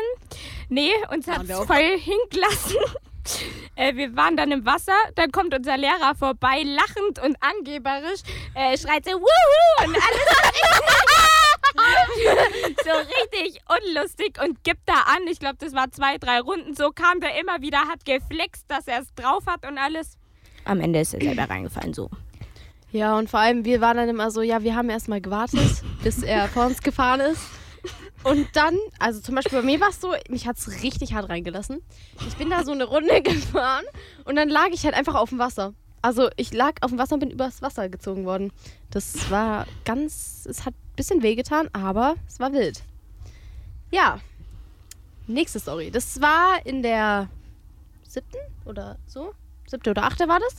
Nee, 0.70 0.92
uns 1.13 1.28
hat 1.28 1.44
es 1.44 1.58
voll 1.60 1.98
hingelassen. 1.98 2.78
Äh, 3.76 3.96
wir 3.96 4.16
waren 4.16 4.38
dann 4.38 4.52
im 4.52 4.66
Wasser, 4.66 4.96
dann 5.16 5.32
kommt 5.32 5.54
unser 5.54 5.76
Lehrer 5.78 6.16
vorbei, 6.18 6.63
lachend 6.63 7.20
und 7.20 7.36
angeberisch, 7.42 8.22
äh, 8.56 8.76
schreit 8.76 9.06
so, 9.06 9.12
wuhu, 9.12 9.86
und 9.86 9.96
alles 9.96 10.87
unlustig 13.80 14.40
und 14.44 14.63
gibt 14.63 14.82
da 14.86 14.94
an. 14.94 15.28
Ich 15.30 15.40
glaube, 15.40 15.58
das 15.60 15.74
war 15.74 15.92
zwei, 15.92 16.18
drei 16.18 16.40
Runden. 16.40 16.76
So 16.76 16.92
kam 16.92 17.20
der 17.20 17.40
immer 17.40 17.62
wieder, 17.62 17.80
hat 17.80 18.06
geflext, 18.06 18.66
dass 18.68 18.88
er 18.88 19.02
es 19.02 19.13
drauf 19.16 19.46
hat 19.46 19.68
und 19.68 19.78
alles. 19.78 20.18
Am 20.66 20.82
Ende 20.82 21.00
ist 21.00 21.13
er 21.13 21.22
selber 21.22 21.44
reingefallen, 21.50 21.94
so. 21.94 22.10
Ja, 22.92 23.18
und 23.18 23.30
vor 23.30 23.40
allem, 23.40 23.66
wir 23.66 23.82
waren 23.82 23.98
dann 23.98 24.10
immer 24.10 24.32
so, 24.32 24.42
ja, 24.42 24.63
wir 24.63 24.76
haben 24.76 24.90
erstmal 24.90 25.22
gewartet, 25.22 25.84
bis 26.04 26.24
er 26.24 26.48
vor 26.48 26.66
uns 26.66 26.82
gefahren 26.82 27.20
ist. 27.20 27.42
Und 28.24 28.48
dann, 28.54 28.78
also 29.00 29.22
zum 29.22 29.36
Beispiel 29.36 29.60
bei 29.60 29.66
mir 29.66 29.80
war 29.80 29.90
es 29.90 30.02
so, 30.02 30.13
mich 30.30 30.48
hat 30.48 30.58
es 30.58 30.84
richtig 30.84 31.13
hart 31.13 31.30
reingelassen. 31.30 31.82
Ich 32.28 32.36
bin 32.36 32.50
da 32.50 32.63
so 32.63 32.72
eine 32.72 32.86
Runde 32.86 33.22
gefahren 33.24 33.86
und 34.26 34.36
dann 34.36 34.50
lag 34.50 34.70
ich 34.72 34.84
halt 34.86 34.96
einfach 34.96 35.16
auf 35.16 35.30
dem 35.30 35.40
Wasser. 35.40 35.74
Also 36.02 36.30
ich 36.38 36.54
lag 36.54 36.74
auf 36.82 36.92
dem 36.92 37.00
Wasser 37.00 37.16
und 37.16 37.20
bin 37.20 37.32
übers 37.32 37.62
Wasser 37.62 37.90
gezogen 37.90 38.26
worden. 38.26 38.52
Das 38.90 39.30
war 39.30 39.66
ganz, 39.86 40.46
es 40.50 40.66
hat 40.66 40.74
ein 40.74 40.96
bisschen 40.96 41.22
wehgetan, 41.22 41.70
aber 41.74 42.16
es 42.28 42.40
war 42.40 42.54
wild. 42.54 42.82
Ja, 43.91 44.19
nächste 45.28 45.60
Story. 45.60 45.91
Das 45.91 46.19
war 46.21 46.65
in 46.65 46.82
der 46.84 47.30
siebten 48.04 48.38
oder 48.65 48.97
so? 49.06 49.34
Siebte 49.67 49.91
oder 49.91 50.04
achte 50.04 50.28
war 50.28 50.39
das? 50.39 50.56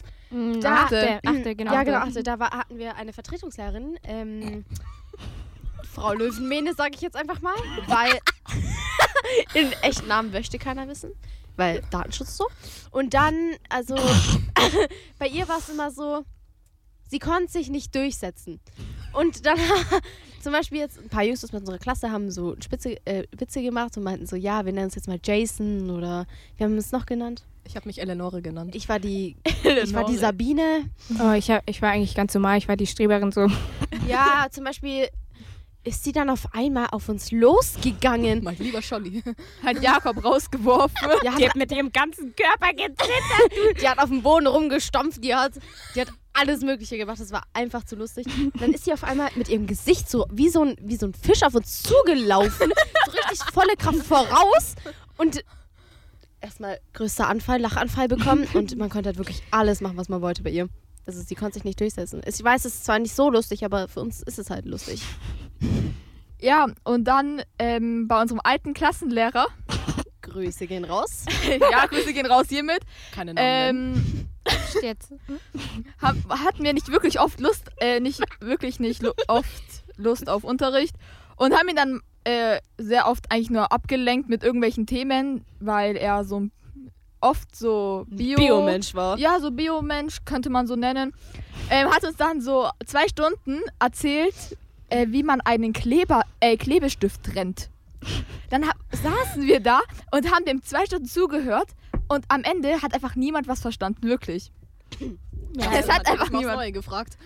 Da- 0.61 0.85
achte, 0.85 1.21
achte, 1.27 1.55
genau. 1.57 1.73
Ja, 1.73 1.83
genau. 1.85 1.99
Achte. 1.99 2.23
Da 2.23 2.39
war, 2.39 2.51
hatten 2.51 2.77
wir 2.79 2.97
eine 2.97 3.13
Vertretungslehrerin, 3.13 3.99
ähm, 4.03 4.65
Frau 5.95 6.13
Löwenmähne, 6.13 6.75
sage 6.75 6.93
ich 6.95 7.01
jetzt 7.01 7.17
einfach 7.17 7.41
mal, 7.41 7.55
weil 7.87 8.19
den 9.55 9.73
echten 9.83 10.07
Namen 10.09 10.31
möchte 10.31 10.59
keiner 10.59 10.87
wissen, 10.89 11.13
weil 11.57 11.83
Datenschutz 11.91 12.37
so. 12.37 12.47
Und 12.91 13.15
dann, 13.15 13.55
also, 13.71 13.97
bei 15.19 15.29
ihr 15.29 15.49
war 15.49 15.59
es 15.59 15.69
immer 15.71 15.91
so, 15.91 16.25
sie 17.09 17.19
konnte 17.19 17.51
sich 17.53 17.71
nicht 17.71 17.95
durchsetzen. 17.95 18.61
Und 19.19 19.45
dann 19.47 19.59
zum 20.41 20.53
Beispiel 20.53 20.79
jetzt 20.79 20.99
ein 20.99 21.09
paar 21.09 21.25
Jungs 21.25 21.43
aus 21.43 21.51
unserer 21.53 21.79
Klasse 21.79 22.13
haben 22.13 22.31
so 22.31 22.55
Spitze, 22.63 23.05
äh, 23.05 23.25
Witze 23.37 23.63
gemacht 23.63 23.97
und 23.97 24.05
meinten 24.05 24.27
so, 24.27 24.37
ja, 24.37 24.65
wir 24.65 24.73
nennen 24.73 24.85
uns 24.87 24.95
jetzt 24.95 25.09
mal 25.09 25.19
Jason 25.23 25.91
oder 25.91 26.27
wir 26.57 26.67
haben 26.67 26.77
es 26.77 26.93
noch 26.93 27.05
genannt. 27.05 27.43
Ich 27.65 27.75
habe 27.75 27.89
mich 27.89 28.01
Eleonore 28.01 28.41
genannt. 28.43 28.77
Ich 28.77 28.89
war 28.89 29.01
die, 29.01 29.37
ich 29.65 29.93
war 29.93 30.05
die 30.05 30.17
Sabine. 30.17 30.85
Oh, 31.21 31.33
ich, 31.33 31.51
hab, 31.51 31.69
ich 31.69 31.83
war 31.83 31.91
eigentlich 31.91 32.15
ganz 32.15 32.33
normal, 32.33 32.59
ich 32.59 32.69
war 32.69 32.77
die 32.77 32.87
Streberin 32.87 33.33
so. 33.33 33.49
Ja, 34.07 34.47
zum 34.51 34.65
Beispiel 34.65 35.09
ist 35.85 36.05
sie 36.05 36.13
dann 36.13 36.31
auf 36.31 36.55
einmal 36.55 36.87
auf 36.93 37.09
uns 37.09 37.31
losgegangen. 37.31 38.43
Mein 38.45 38.57
lieber 38.57 38.81
Scholli. 38.81 39.23
Hat 39.65 39.83
Jakob 39.83 40.25
rausgeworfen. 40.25 40.97
Ja, 41.25 41.35
Die 41.37 41.47
hat 41.47 41.57
mit 41.57 41.73
ihrem 41.73 41.93
ganzen 41.93 42.35
Körper 42.37 42.73
getritt. 42.73 43.81
die 43.81 43.89
hat 43.89 43.99
auf 43.99 44.09
dem 44.09 44.23
Boden 44.23 44.47
rumgestampft, 44.47 45.23
die 45.23 45.35
hat, 45.35 45.53
die 45.95 46.03
hat 46.03 46.09
alles 46.39 46.63
Mögliche 46.63 46.97
gemacht. 46.97 47.21
Das 47.21 47.33
war 47.33 47.43
einfach 47.53 47.85
zu 47.85 47.97
lustig. 47.97 48.27
Und 48.27 48.61
dann 48.61 48.73
ist 48.73 48.85
sie 48.85 48.93
auf 48.93 49.05
einmal 49.05 49.31
mit 49.35 49.49
ihrem 49.49 49.67
Gesicht 49.67 50.09
so 50.09 50.27
wie 50.31 50.49
so 50.49 50.63
ein, 50.63 50.77
wie 50.81 50.97
so 50.97 51.07
ein 51.07 51.15
Fisch 51.15 51.43
auf 51.43 51.55
uns 51.55 51.83
zugelaufen. 51.83 52.73
so 53.07 53.19
richtig 53.29 53.53
volle 53.53 53.77
Kraft 53.77 54.05
voraus. 54.05 54.75
Und 55.17 55.45
erstmal 56.41 56.79
größter 56.93 57.29
Anfall, 57.29 57.61
Lachanfall 57.61 58.09
bekommen. 58.09 58.47
Und 58.55 58.77
man 58.77 58.91
konnte 58.91 59.09
halt 59.09 59.19
wirklich 59.19 59.43
alles 59.51 59.81
machen, 59.81 59.97
was 59.97 60.09
man 60.09 60.23
wollte 60.23 60.43
bei 60.43 60.51
ihr. 60.51 60.69
Also 61.07 61.23
sie 61.23 61.35
konnte 61.35 61.55
sich 61.55 61.65
nicht 61.65 61.81
durchsetzen. 61.81 62.21
Ich 62.27 62.43
weiß, 62.43 62.67
es 62.67 62.75
ist 62.75 62.85
zwar 62.85 62.99
nicht 62.99 63.15
so 63.15 63.31
lustig, 63.31 63.65
aber 63.65 63.89
für 63.89 64.01
uns 64.01 64.23
ist 64.23 64.39
es 64.39 64.51
halt 64.51 64.67
lustig. 64.67 65.03
Ja, 66.41 66.67
und 66.85 67.05
dann 67.05 67.43
ähm, 67.59 68.07
bei 68.07 68.21
unserem 68.21 68.41
alten 68.45 68.75
Klassenlehrer, 68.75 69.47
Grüße 70.29 70.67
gehen 70.67 70.85
raus. 70.85 71.25
ja, 71.73 71.87
Grüße 71.87 72.13
gehen 72.13 72.27
raus 72.27 72.47
hiermit, 72.49 72.81
Keine 73.15 73.35
Namen 73.35 73.95
ähm, 73.97 74.29
Jetzt. 74.83 75.13
hatten 76.01 76.65
wir 76.65 76.73
nicht 76.73 76.91
wirklich 76.91 77.21
oft 77.21 77.41
Lust, 77.41 77.65
äh, 77.81 78.01
nicht 78.01 78.21
wirklich 78.41 78.81
nicht 78.81 79.03
lu 79.03 79.11
oft 79.29 79.63
Lust 79.97 80.29
auf 80.29 80.45
Unterricht 80.45 80.95
und 81.37 81.55
haben 81.55 81.69
ihn 81.69 81.77
dann 81.77 82.01
äh, 82.25 82.61
sehr 82.79 83.09
oft 83.09 83.31
eigentlich 83.31 83.51
nur 83.51 83.73
abgelenkt 83.73 84.29
mit 84.29 84.43
irgendwelchen 84.43 84.87
Themen, 84.87 85.45
weil 85.61 85.97
er 85.97 86.25
so 86.25 86.41
ein- 86.41 86.53
oft 87.21 87.55
so 87.57 88.05
Bio, 88.09 88.37
Biomensch 88.39 88.95
war. 88.95 89.19
Ja, 89.19 89.41
so 89.41 89.51
Biomensch 89.51 90.19
könnte 90.25 90.51
man 90.51 90.67
so 90.67 90.77
nennen. 90.77 91.13
Ähm, 91.71 91.89
hat 91.91 92.05
uns 92.05 92.17
dann 92.17 92.41
so 92.41 92.69
zwei 92.87 93.09
Stunden 93.09 93.61
erzählt, 93.81 94.35
äh, 94.89 95.07
wie 95.11 95.23
man 95.23 95.41
einen 95.41 95.73
Kleber, 95.73 96.23
äh, 96.41 96.57
Klebestift 96.57 97.25
trennt. 97.25 97.71
Dann 98.51 98.67
hab, 98.67 98.77
saßen 98.93 99.47
wir 99.47 99.61
da 99.61 99.81
und 100.11 100.33
haben 100.33 100.45
dem 100.45 100.63
zwei 100.63 100.87
Stunden 100.87 101.07
zugehört 101.07 101.69
und 102.09 102.25
am 102.29 102.43
Ende 102.45 102.81
hat 102.83 102.95
einfach 102.95 103.15
niemand 103.15 103.49
was 103.49 103.61
verstanden, 103.61 104.03
wirklich. 104.03 104.51
Ja, 105.55 105.73
es 105.73 105.89
hat 105.89 106.07
einfach 106.07 106.23
aufs 106.23 106.31
niemand. 106.31 106.57
Neue 106.57 106.73
gefragt. 106.73 107.17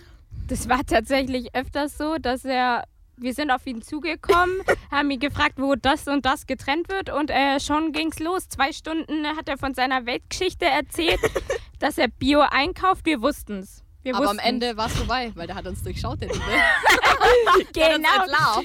Das 0.48 0.68
war 0.68 0.84
tatsächlich 0.84 1.54
öfters 1.54 1.96
so, 1.96 2.16
dass 2.18 2.44
er. 2.44 2.84
Wir 3.18 3.34
sind 3.34 3.50
auf 3.50 3.64
ihn 3.66 3.82
zugekommen, 3.82 4.56
haben 4.90 5.10
ihn 5.10 5.20
gefragt, 5.20 5.54
wo 5.58 5.74
das 5.76 6.08
und 6.08 6.24
das 6.24 6.46
getrennt 6.46 6.88
wird 6.88 7.10
und 7.10 7.30
äh, 7.30 7.60
schon 7.60 7.92
ging's 7.92 8.18
los. 8.18 8.48
Zwei 8.48 8.72
Stunden 8.72 9.26
hat 9.36 9.48
er 9.48 9.58
von 9.58 9.74
seiner 9.74 10.06
Weltgeschichte 10.06 10.64
erzählt, 10.64 11.20
dass 11.78 11.98
er 11.98 12.08
Bio 12.08 12.40
einkauft. 12.40 13.04
Wir 13.04 13.20
wussten's. 13.20 13.81
Wir 14.02 14.14
Aber 14.16 14.30
am. 14.30 14.38
Ende 14.38 14.76
war 14.76 14.86
es 14.86 14.94
vorbei, 14.94 15.30
weil 15.34 15.46
der 15.46 15.56
hat 15.56 15.66
uns 15.66 15.82
durchschaut, 15.82 16.20
der 16.20 16.28
Liebe. 16.28 16.40
Der 17.74 17.94
hat 17.94 17.98
uns 17.98 18.06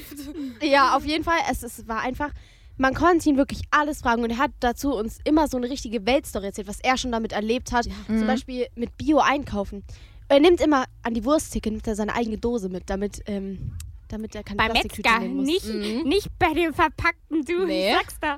Genau. 0.10 0.72
Ja, 0.72 0.96
auf 0.96 1.06
jeden 1.06 1.24
Fall. 1.24 1.38
Es, 1.50 1.64
es 1.64 1.88
war 1.88 2.02
einfach, 2.02 2.32
man 2.78 2.94
konnte 2.94 3.30
ihn 3.30 3.38
wirklich 3.38 3.62
alles 3.72 4.02
fragen 4.02 4.24
und 4.24 4.32
er 4.32 4.38
hat 4.38 4.52
dazu 4.60 4.94
uns 4.96 5.20
immer 5.24 5.48
so 5.48 5.58
eine 5.58 5.70
richtige 5.70 6.06
Weltstory 6.06 6.46
erzählt, 6.48 6.68
was 6.68 6.80
er 6.82 6.98
schon 6.98 7.12
damit 7.12 7.34
erlebt 7.34 7.72
hat. 7.72 7.88
Zum 8.08 8.26
Beispiel 8.28 8.68
mit 8.76 8.98
Bio 8.98 9.20
einkaufen. 9.20 9.84
Er 10.30 10.40
nimmt 10.40 10.60
immer 10.60 10.86
an 11.04 11.14
die 11.14 11.24
Wursttheke, 11.24 11.70
nimmt 11.72 11.88
er 11.88 11.96
seine 11.96 12.14
eigene 12.16 12.38
Dose 12.38 12.68
mit, 12.70 12.90
damit, 12.90 13.22
ähm, 13.28 13.72
damit 14.10 14.36
er 14.36 14.44
keine 14.44 14.58
Beim 14.58 14.72
Plastiktüte 14.72 15.08
Metzger, 15.10 15.20
nehmen 15.22 15.36
muss. 15.38 15.46
nicht, 15.46 15.66
Mhm. 15.66 16.10
nicht 16.10 16.28
bei 16.40 16.54
dem 16.54 16.74
Verpackten, 16.74 17.46
du. 17.46 17.66
Nee. 17.66 17.90
Ich 17.92 17.96
sag's 17.96 18.16
da. 18.20 18.38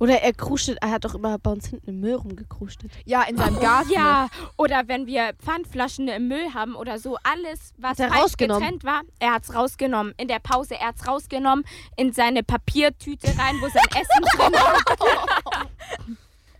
Oder 0.00 0.22
er 0.22 0.32
krustet, 0.32 0.78
er 0.80 0.90
hat 0.90 1.04
doch 1.04 1.14
immer 1.14 1.38
bei 1.38 1.50
uns 1.50 1.66
hinten 1.66 1.90
im 1.90 2.00
Müll 2.00 2.14
rumgekrustet. 2.14 2.90
Ja, 3.04 3.22
in 3.22 3.36
seinem 3.36 3.58
Garten. 3.58 3.90
Ja, 3.90 4.28
oder 4.56 4.86
wenn 4.86 5.06
wir 5.06 5.32
Pfandflaschen 5.42 6.08
im 6.08 6.28
Müll 6.28 6.54
haben 6.54 6.76
oder 6.76 6.98
so, 6.98 7.16
alles, 7.24 7.72
was 7.78 7.98
Hat 7.98 8.12
falsch 8.12 8.36
getrennt 8.36 8.84
war, 8.84 9.02
er 9.18 9.32
hat's 9.32 9.54
rausgenommen. 9.54 10.14
In 10.16 10.28
der 10.28 10.38
Pause, 10.38 10.76
er 10.76 10.88
hat's 10.88 11.06
rausgenommen, 11.06 11.64
in 11.96 12.12
seine 12.12 12.42
Papiertüte 12.42 13.26
rein, 13.38 13.56
wo 13.60 13.68
sein 13.68 13.86
Essen 13.90 14.24
drin 14.36 14.52
war. 14.52 15.66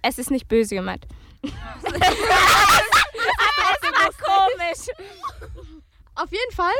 es 0.02 0.18
ist 0.18 0.30
nicht 0.30 0.48
böse 0.48 0.74
gemeint. 0.74 1.06
Aber 1.42 1.52
es 1.94 2.02
war 3.92 4.10
komisch. 4.26 4.88
Auf 6.16 6.32
jeden 6.32 6.52
Fall 6.52 6.74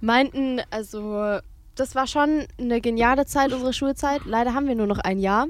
meinten, 0.00 0.60
also 0.70 1.40
das 1.74 1.94
war 1.94 2.06
schon 2.06 2.46
eine 2.58 2.80
geniale 2.80 3.26
Zeit, 3.26 3.52
unsere 3.52 3.72
Schulzeit. 3.72 4.22
Leider 4.24 4.54
haben 4.54 4.66
wir 4.68 4.74
nur 4.74 4.86
noch 4.86 4.98
ein 4.98 5.18
Jahr. 5.18 5.46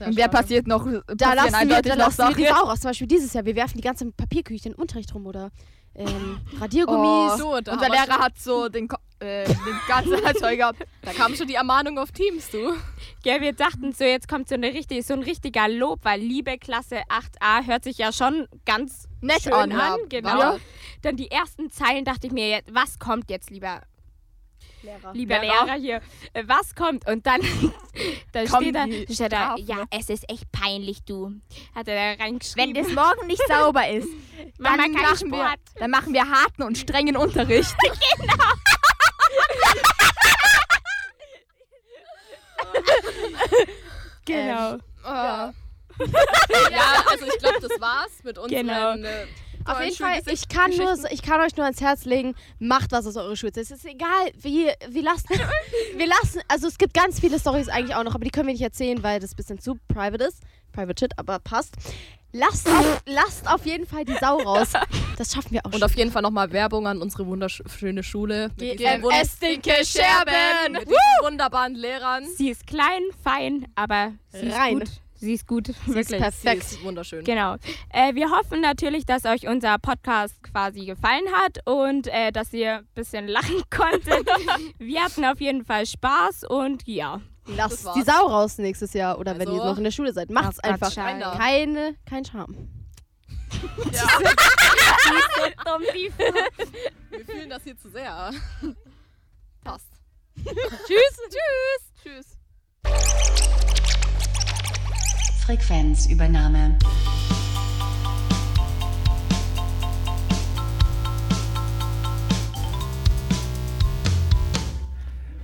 Und 0.00 0.16
wer 0.16 0.28
passiert 0.28 0.66
noch? 0.66 0.86
Da 1.06 1.34
lassen 1.34 1.68
wir, 1.68 1.80
da 1.82 1.90
noch 1.96 2.06
lassen 2.06 2.28
wir 2.28 2.34
die. 2.36 2.46
Sau 2.46 2.64
raus. 2.66 2.80
Zum 2.80 2.90
Beispiel 2.90 3.06
dieses 3.06 3.32
Jahr. 3.32 3.44
Wir 3.44 3.54
werfen 3.54 3.76
die 3.76 3.82
ganze 3.82 4.10
Papierküche 4.10 4.68
in 4.68 4.72
den 4.72 4.80
Unterricht 4.80 5.14
rum 5.14 5.26
oder 5.26 5.50
ähm, 5.94 6.40
Radiergummis. 6.60 7.38
So, 7.38 7.60
da 7.60 7.74
Unser 7.74 7.88
Lehrer 7.88 8.18
hat 8.18 8.36
so 8.36 8.68
den, 8.68 8.88
Ko- 8.88 8.96
äh, 9.20 9.46
den 9.46 9.56
ganzen 9.86 10.16
Zeug 10.40 10.58
gehabt. 10.58 10.84
Da 11.02 11.12
kam 11.12 11.34
schon 11.36 11.46
die 11.46 11.54
Ermahnung 11.54 11.98
auf 11.98 12.10
Teams, 12.10 12.50
du. 12.50 12.72
Ja, 13.24 13.40
wir 13.40 13.52
dachten 13.52 13.92
so, 13.92 14.02
jetzt 14.04 14.26
kommt 14.28 14.48
so, 14.48 14.56
eine 14.56 14.74
richtig, 14.74 15.06
so 15.06 15.14
ein 15.14 15.22
richtiger 15.22 15.68
Lob, 15.68 16.00
weil 16.02 16.20
liebe 16.20 16.58
Klasse 16.58 16.96
8a 17.08 17.64
hört 17.66 17.84
sich 17.84 17.96
ja 17.98 18.12
schon 18.12 18.48
ganz 18.66 19.08
Nett 19.20 19.42
schön 19.42 19.52
an, 19.52 19.72
an. 19.72 19.98
Genau. 20.08 20.38
Ja. 20.40 20.56
Dann 21.02 21.16
die 21.16 21.30
ersten 21.30 21.70
Zeilen 21.70 22.04
dachte 22.04 22.26
ich 22.26 22.32
mir, 22.32 22.48
jetzt, 22.48 22.74
was 22.74 22.98
kommt 22.98 23.30
jetzt, 23.30 23.50
lieber, 23.50 23.80
Lehrer. 24.84 25.12
lieber 25.14 25.38
Lehrer. 25.40 25.64
Lehrer 25.66 25.78
hier? 25.78 26.00
Äh, 26.32 26.44
Was 26.46 26.74
kommt? 26.74 27.06
Und 27.08 27.26
dann 27.26 27.40
da 28.32 28.44
Kommen 28.44 28.62
steht 28.62 28.74
da, 28.74 28.86
die 28.86 29.14
steht 29.14 29.32
da, 29.32 29.56
Strafen, 29.56 29.66
ja, 29.66 29.84
es 29.90 30.08
ist 30.10 30.28
echt 30.30 30.50
peinlich, 30.52 31.02
du. 31.04 31.32
Hat 31.74 31.88
er 31.88 32.16
da 32.16 32.22
reingeschrieben. 32.22 32.74
Wenn 32.74 32.84
das 32.84 32.92
morgen 32.92 33.26
nicht 33.26 33.42
sauber 33.48 33.88
ist, 33.88 34.08
Mama 34.58 34.76
dann 34.76 34.94
kein 34.94 35.02
machen, 35.02 35.30
wir, 35.32 35.38
Sport. 35.38 35.60
dann 35.76 35.90
machen 35.90 36.12
wir 36.12 36.28
harten 36.28 36.62
und 36.62 36.78
strengen 36.78 37.16
Unterricht. 37.16 37.74
Genau. 44.24 44.78
Ja. 45.04 45.52
ja, 46.70 47.04
also 47.10 47.26
ich 47.26 47.38
glaube, 47.38 47.60
das 47.60 47.80
war's 47.80 48.22
mit 48.22 48.38
unseren 48.38 48.66
Genau. 48.66 48.94
äh, 48.94 49.26
Auf 49.66 49.80
jeden 49.82 49.96
Fall, 49.96 50.20
ich 50.26 50.48
kann, 50.48 50.70
nur, 50.76 50.94
ich 51.10 51.22
kann 51.22 51.40
euch 51.40 51.56
nur 51.56 51.64
ans 51.64 51.80
Herz 51.80 52.04
legen, 52.04 52.34
macht 52.58 52.92
was 52.92 53.06
aus 53.06 53.16
eurer 53.16 53.36
Schulzeit. 53.36 53.64
Es 53.64 53.70
ist 53.70 53.84
egal, 53.84 54.08
wie, 54.40 54.68
wir 54.88 55.02
lassen, 55.02 55.28
wir 55.96 56.06
lassen, 56.06 56.40
also 56.48 56.66
es 56.68 56.78
gibt 56.78 56.94
ganz 56.94 57.20
viele 57.20 57.38
Stories 57.38 57.68
eigentlich 57.68 57.94
auch 57.96 58.04
noch, 58.04 58.14
aber 58.14 58.24
die 58.24 58.30
können 58.30 58.46
wir 58.46 58.52
nicht 58.54 58.62
erzählen, 58.62 59.02
weil 59.02 59.20
das 59.20 59.32
ein 59.32 59.36
bisschen 59.36 59.58
zu 59.58 59.78
private 59.88 60.24
ist. 60.24 60.42
Private 60.72 60.98
Shit, 60.98 61.18
aber 61.18 61.38
passt. 61.38 61.74
Lasst 62.36 62.66
auf, 62.68 63.00
lasst 63.06 63.48
auf 63.48 63.64
jeden 63.64 63.86
Fall 63.86 64.04
die 64.04 64.16
Sau 64.20 64.38
raus. 64.38 64.72
Das 65.16 65.32
schaffen 65.32 65.52
wir 65.52 65.60
auch 65.60 65.66
Und 65.66 65.74
schon. 65.74 65.82
auf 65.84 65.94
jeden 65.94 66.10
Fall 66.10 66.22
nochmal 66.22 66.50
Werbung 66.50 66.88
an 66.88 67.00
unsere 67.00 67.24
wunderschöne 67.28 68.02
Schule. 68.02 68.50
GMS 68.56 69.38
Dinke 69.38 69.72
Scherben. 69.84 70.72
Mit 70.72 70.82
diesen 70.88 70.96
wunderbaren 71.22 71.76
Lehrern. 71.76 72.26
Sie 72.36 72.50
ist 72.50 72.66
klein, 72.66 73.00
fein, 73.22 73.68
aber 73.76 74.14
sie 74.32 74.46
ist 74.48 74.56
Rein. 74.58 74.80
gut. 74.80 74.88
Sie 75.16 75.32
ist 75.34 75.46
gut, 75.46 75.66
Sie 75.66 75.72
ist 75.72 75.94
wirklich. 75.94 76.20
perfekt. 76.20 76.64
Sie 76.64 76.76
ist 76.76 76.84
wunderschön. 76.84 77.24
Genau. 77.24 77.54
Äh, 77.90 78.14
wir 78.14 78.30
hoffen 78.30 78.60
natürlich, 78.60 79.06
dass 79.06 79.24
euch 79.24 79.46
unser 79.46 79.78
Podcast 79.78 80.42
quasi 80.42 80.84
gefallen 80.84 81.24
hat 81.34 81.58
und 81.66 82.08
äh, 82.08 82.30
dass 82.32 82.52
ihr 82.52 82.78
ein 82.78 82.88
bisschen 82.94 83.28
lachen 83.28 83.62
konntet. 83.70 84.26
wir 84.78 85.02
hatten 85.02 85.24
auf 85.24 85.40
jeden 85.40 85.64
Fall 85.64 85.86
Spaß 85.86 86.44
und 86.48 86.86
ja. 86.86 87.20
Lasst 87.46 87.86
die 87.94 88.02
Sau 88.02 88.26
raus 88.26 88.58
nächstes 88.58 88.92
Jahr 88.94 89.18
oder 89.18 89.34
wenn 89.38 89.48
Also- 89.48 89.60
ihr 89.60 89.64
noch 89.64 89.78
in 89.78 89.84
der 89.84 89.90
Schule 89.90 90.12
seid. 90.12 90.30
Macht's 90.30 90.58
einfach. 90.60 90.90
Scheiße. 90.90 91.36
Keine, 91.38 91.94
kein 92.08 92.24
Charme. 92.24 92.68
Die 95.94 96.10
Wir 97.10 97.24
fühlen 97.24 97.50
das 97.50 97.62
hier 97.62 97.76
zu 97.78 97.88
sehr. 97.90 98.30
Passt. 99.62 99.86
Tschüss. 100.36 101.20
Tschüss. 102.02 102.36
Tschüss. 102.82 103.83
Frequenzübernahme. 105.44 106.78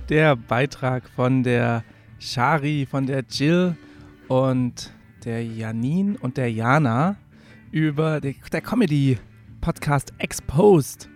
Der 0.09 0.35
Beitrag 0.35 1.07
von 1.07 1.43
der 1.43 1.83
Shari, 2.17 2.87
von 2.89 3.05
der 3.05 3.23
Jill 3.29 3.77
und 4.27 4.91
der 5.23 5.45
Janine 5.45 6.17
und 6.19 6.37
der 6.37 6.51
Jana 6.51 7.17
über 7.69 8.19
die, 8.21 8.35
der 8.51 8.61
Comedy-Podcast 8.61 10.13
Exposed. 10.17 11.09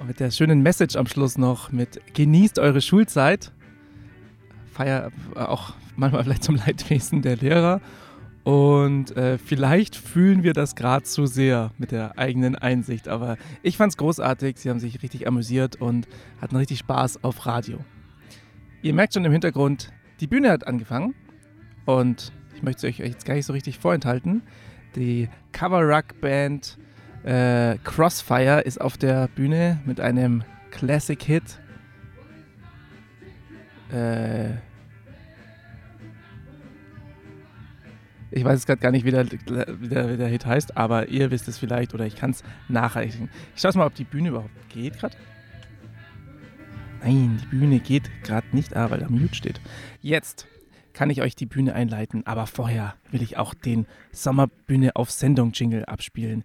Und 0.00 0.08
mit 0.08 0.18
der 0.18 0.32
schönen 0.32 0.62
Message 0.62 0.96
am 0.96 1.06
Schluss 1.06 1.38
noch 1.38 1.70
mit 1.70 2.00
Genießt 2.14 2.58
eure 2.58 2.80
Schulzeit. 2.80 3.52
Feier 4.72 5.12
auch 5.36 5.74
manchmal 5.98 6.24
vielleicht 6.24 6.44
zum 6.44 6.56
Leidwesen 6.56 7.22
der 7.22 7.36
Lehrer. 7.36 7.80
Und 8.44 9.14
äh, 9.16 9.36
vielleicht 9.36 9.94
fühlen 9.94 10.42
wir 10.42 10.54
das 10.54 10.74
gerade 10.74 11.04
zu 11.04 11.26
sehr 11.26 11.72
mit 11.76 11.90
der 11.90 12.18
eigenen 12.18 12.56
Einsicht. 12.56 13.08
Aber 13.08 13.36
ich 13.62 13.76
fand 13.76 13.92
es 13.92 13.98
großartig. 13.98 14.56
Sie 14.56 14.70
haben 14.70 14.80
sich 14.80 15.02
richtig 15.02 15.26
amüsiert 15.26 15.76
und 15.76 16.08
hatten 16.40 16.56
richtig 16.56 16.78
Spaß 16.78 17.24
auf 17.24 17.44
Radio. 17.44 17.78
Ihr 18.80 18.94
merkt 18.94 19.14
schon 19.14 19.24
im 19.24 19.32
Hintergrund, 19.32 19.92
die 20.20 20.26
Bühne 20.26 20.50
hat 20.50 20.66
angefangen. 20.66 21.14
Und 21.84 22.32
ich 22.54 22.62
möchte 22.62 22.86
es 22.86 22.94
euch 22.94 23.06
jetzt 23.06 23.26
gar 23.26 23.34
nicht 23.34 23.46
so 23.46 23.52
richtig 23.52 23.78
vorenthalten. 23.78 24.42
Die 24.96 25.28
Cover-Rock-Band 25.52 26.78
äh, 27.24 27.76
Crossfire 27.84 28.60
ist 28.60 28.80
auf 28.80 28.96
der 28.96 29.28
Bühne 29.28 29.80
mit 29.84 30.00
einem 30.00 30.42
Classic-Hit. 30.70 31.60
Äh, 33.92 34.67
ich 38.30 38.44
weiß 38.44 38.60
jetzt 38.60 38.66
gerade 38.66 38.80
gar 38.80 38.90
nicht, 38.90 39.04
wie 39.04 39.10
der, 39.10 39.26
wie, 39.30 39.88
der, 39.88 40.10
wie 40.10 40.16
der 40.16 40.28
Hit 40.28 40.46
heißt, 40.46 40.76
aber 40.76 41.08
ihr 41.08 41.30
wisst 41.30 41.48
es 41.48 41.58
vielleicht 41.58 41.94
oder 41.94 42.06
ich 42.06 42.16
kann 42.16 42.30
es 42.30 42.42
nachreichen. 42.68 43.30
Ich 43.54 43.62
schaue 43.62 43.76
mal, 43.76 43.86
ob 43.86 43.94
die 43.94 44.04
Bühne 44.04 44.28
überhaupt 44.30 44.68
geht 44.68 44.98
gerade. 44.98 45.16
Nein, 47.02 47.40
die 47.42 47.56
Bühne 47.56 47.78
geht 47.78 48.10
gerade 48.24 48.46
nicht, 48.52 48.76
ah, 48.76 48.90
weil 48.90 49.00
da 49.00 49.08
Mute 49.08 49.34
steht. 49.34 49.60
Jetzt 50.00 50.46
kann 50.92 51.10
ich 51.10 51.22
euch 51.22 51.36
die 51.36 51.46
Bühne 51.46 51.74
einleiten, 51.74 52.26
aber 52.26 52.46
vorher 52.46 52.94
will 53.10 53.22
ich 53.22 53.36
auch 53.36 53.54
den 53.54 53.86
Sommerbühne 54.10 54.96
auf 54.96 55.10
Sendung 55.10 55.52
Jingle 55.52 55.84
abspielen. 55.84 56.42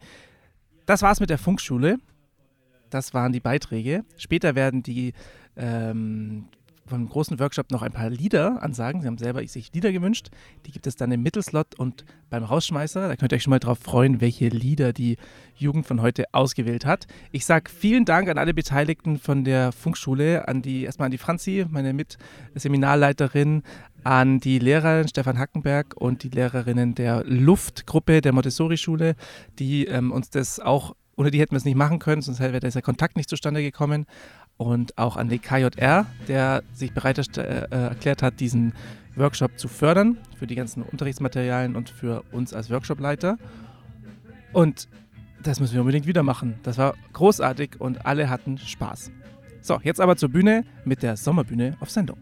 Das 0.85 1.01
war's 1.01 1.19
mit 1.19 1.29
der 1.29 1.39
Funkschule. 1.39 1.97
Das 2.89 3.15
waren 3.15 3.33
die 3.33 3.39
Beiträge. 3.39 4.05
Später 4.17 4.53
werden 4.53 4.83
die 4.83 5.13
ähm, 5.55 6.49
vom 6.85 7.07
großen 7.07 7.39
Workshop 7.39 7.71
noch 7.71 7.81
ein 7.81 7.91
paar 7.91 8.09
Lieder 8.09 8.61
ansagen. 8.61 9.01
Sie 9.01 9.07
haben 9.07 9.17
selber 9.17 9.45
sich 9.47 9.71
Lieder 9.73 9.91
gewünscht. 9.91 10.29
Die 10.65 10.71
gibt 10.71 10.87
es 10.87 10.95
dann 10.95 11.11
im 11.11 11.23
Mittelslot 11.23 11.75
und 11.75 12.05
beim 12.29 12.43
Rausschmeißer. 12.43 13.07
Da 13.07 13.15
könnt 13.15 13.31
ihr 13.31 13.37
euch 13.37 13.43
schon 13.43 13.51
mal 13.51 13.59
drauf 13.59 13.79
freuen, 13.79 14.21
welche 14.21 14.49
Lieder 14.49 14.93
die 14.93 15.17
Jugend 15.55 15.85
von 15.85 16.01
heute 16.01 16.25
ausgewählt 16.33 16.85
hat. 16.85 17.07
Ich 17.31 17.45
sage 17.45 17.69
vielen 17.69 18.05
Dank 18.05 18.29
an 18.29 18.37
alle 18.37 18.53
Beteiligten 18.53 19.17
von 19.17 19.43
der 19.43 19.71
Funkschule, 19.71 20.47
an 20.47 20.61
die 20.61 20.83
erstmal 20.83 21.05
an 21.07 21.11
die 21.11 21.17
Franzi, 21.17 21.65
meine 21.69 21.93
Mitseminarleiterin, 21.93 23.63
an 24.03 24.39
die 24.39 24.59
Lehrerin 24.59 25.07
Stefan 25.07 25.37
Hackenberg 25.39 25.95
und 25.95 26.23
die 26.23 26.29
Lehrerinnen 26.29 26.95
der 26.95 27.23
Luftgruppe 27.25 28.21
der 28.21 28.33
Montessori-Schule, 28.33 29.15
die 29.59 29.85
ähm, 29.85 30.11
uns 30.11 30.29
das 30.29 30.59
auch, 30.59 30.95
ohne 31.15 31.31
die 31.31 31.39
hätten 31.39 31.51
wir 31.51 31.57
es 31.57 31.65
nicht 31.65 31.77
machen 31.77 31.99
können, 31.99 32.21
sonst 32.21 32.39
wäre 32.39 32.59
dieser 32.59 32.81
Kontakt 32.81 33.15
nicht 33.15 33.29
zustande 33.29 33.61
gekommen. 33.61 34.05
Und 34.57 34.97
auch 34.97 35.17
an 35.17 35.29
den 35.29 35.41
KJR, 35.41 36.05
der 36.27 36.63
sich 36.73 36.93
bereit 36.93 37.17
äh, 37.37 37.41
äh, 37.41 37.67
erklärt 37.69 38.21
hat, 38.21 38.39
diesen 38.39 38.73
Workshop 39.15 39.57
zu 39.57 39.67
fördern, 39.67 40.17
für 40.37 40.47
die 40.47 40.55
ganzen 40.55 40.83
Unterrichtsmaterialien 40.83 41.75
und 41.75 41.89
für 41.89 42.23
uns 42.31 42.53
als 42.53 42.69
Workshopleiter. 42.69 43.37
Und 44.53 44.87
das 45.41 45.59
müssen 45.59 45.73
wir 45.73 45.81
unbedingt 45.81 46.07
wieder 46.07 46.23
machen. 46.23 46.55
Das 46.63 46.77
war 46.77 46.95
großartig 47.11 47.79
und 47.81 48.05
alle 48.05 48.29
hatten 48.29 48.57
Spaß. 48.57 49.11
So, 49.61 49.79
jetzt 49.83 49.99
aber 49.99 50.15
zur 50.15 50.29
Bühne 50.29 50.63
mit 50.85 51.03
der. 51.03 51.17
Sommerbühne 51.17 51.75
auf 51.79 51.89
Sendung. 51.89 52.17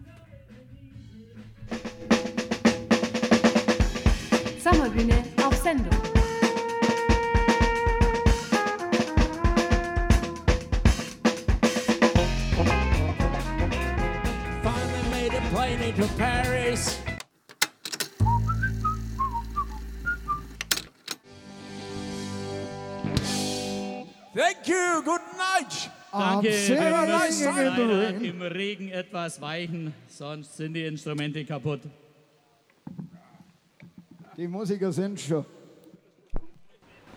To 15.96 16.06
Paris. 16.16 16.98
Thank 24.34 24.66
you, 24.66 25.02
good 25.04 25.20
night. 25.36 25.90
Danke, 26.10 26.48
wir 26.48 27.18
müssen 27.28 28.24
im 28.24 28.42
Regen 28.42 28.88
etwas 28.88 29.40
weichen, 29.40 29.92
sonst 30.08 30.56
sind 30.56 30.74
die 30.74 30.86
Instrumente 30.86 31.44
kaputt. 31.44 31.80
Die 34.36 34.48
Musiker 34.48 34.92
sind 34.92 35.20
schon. 35.20 35.44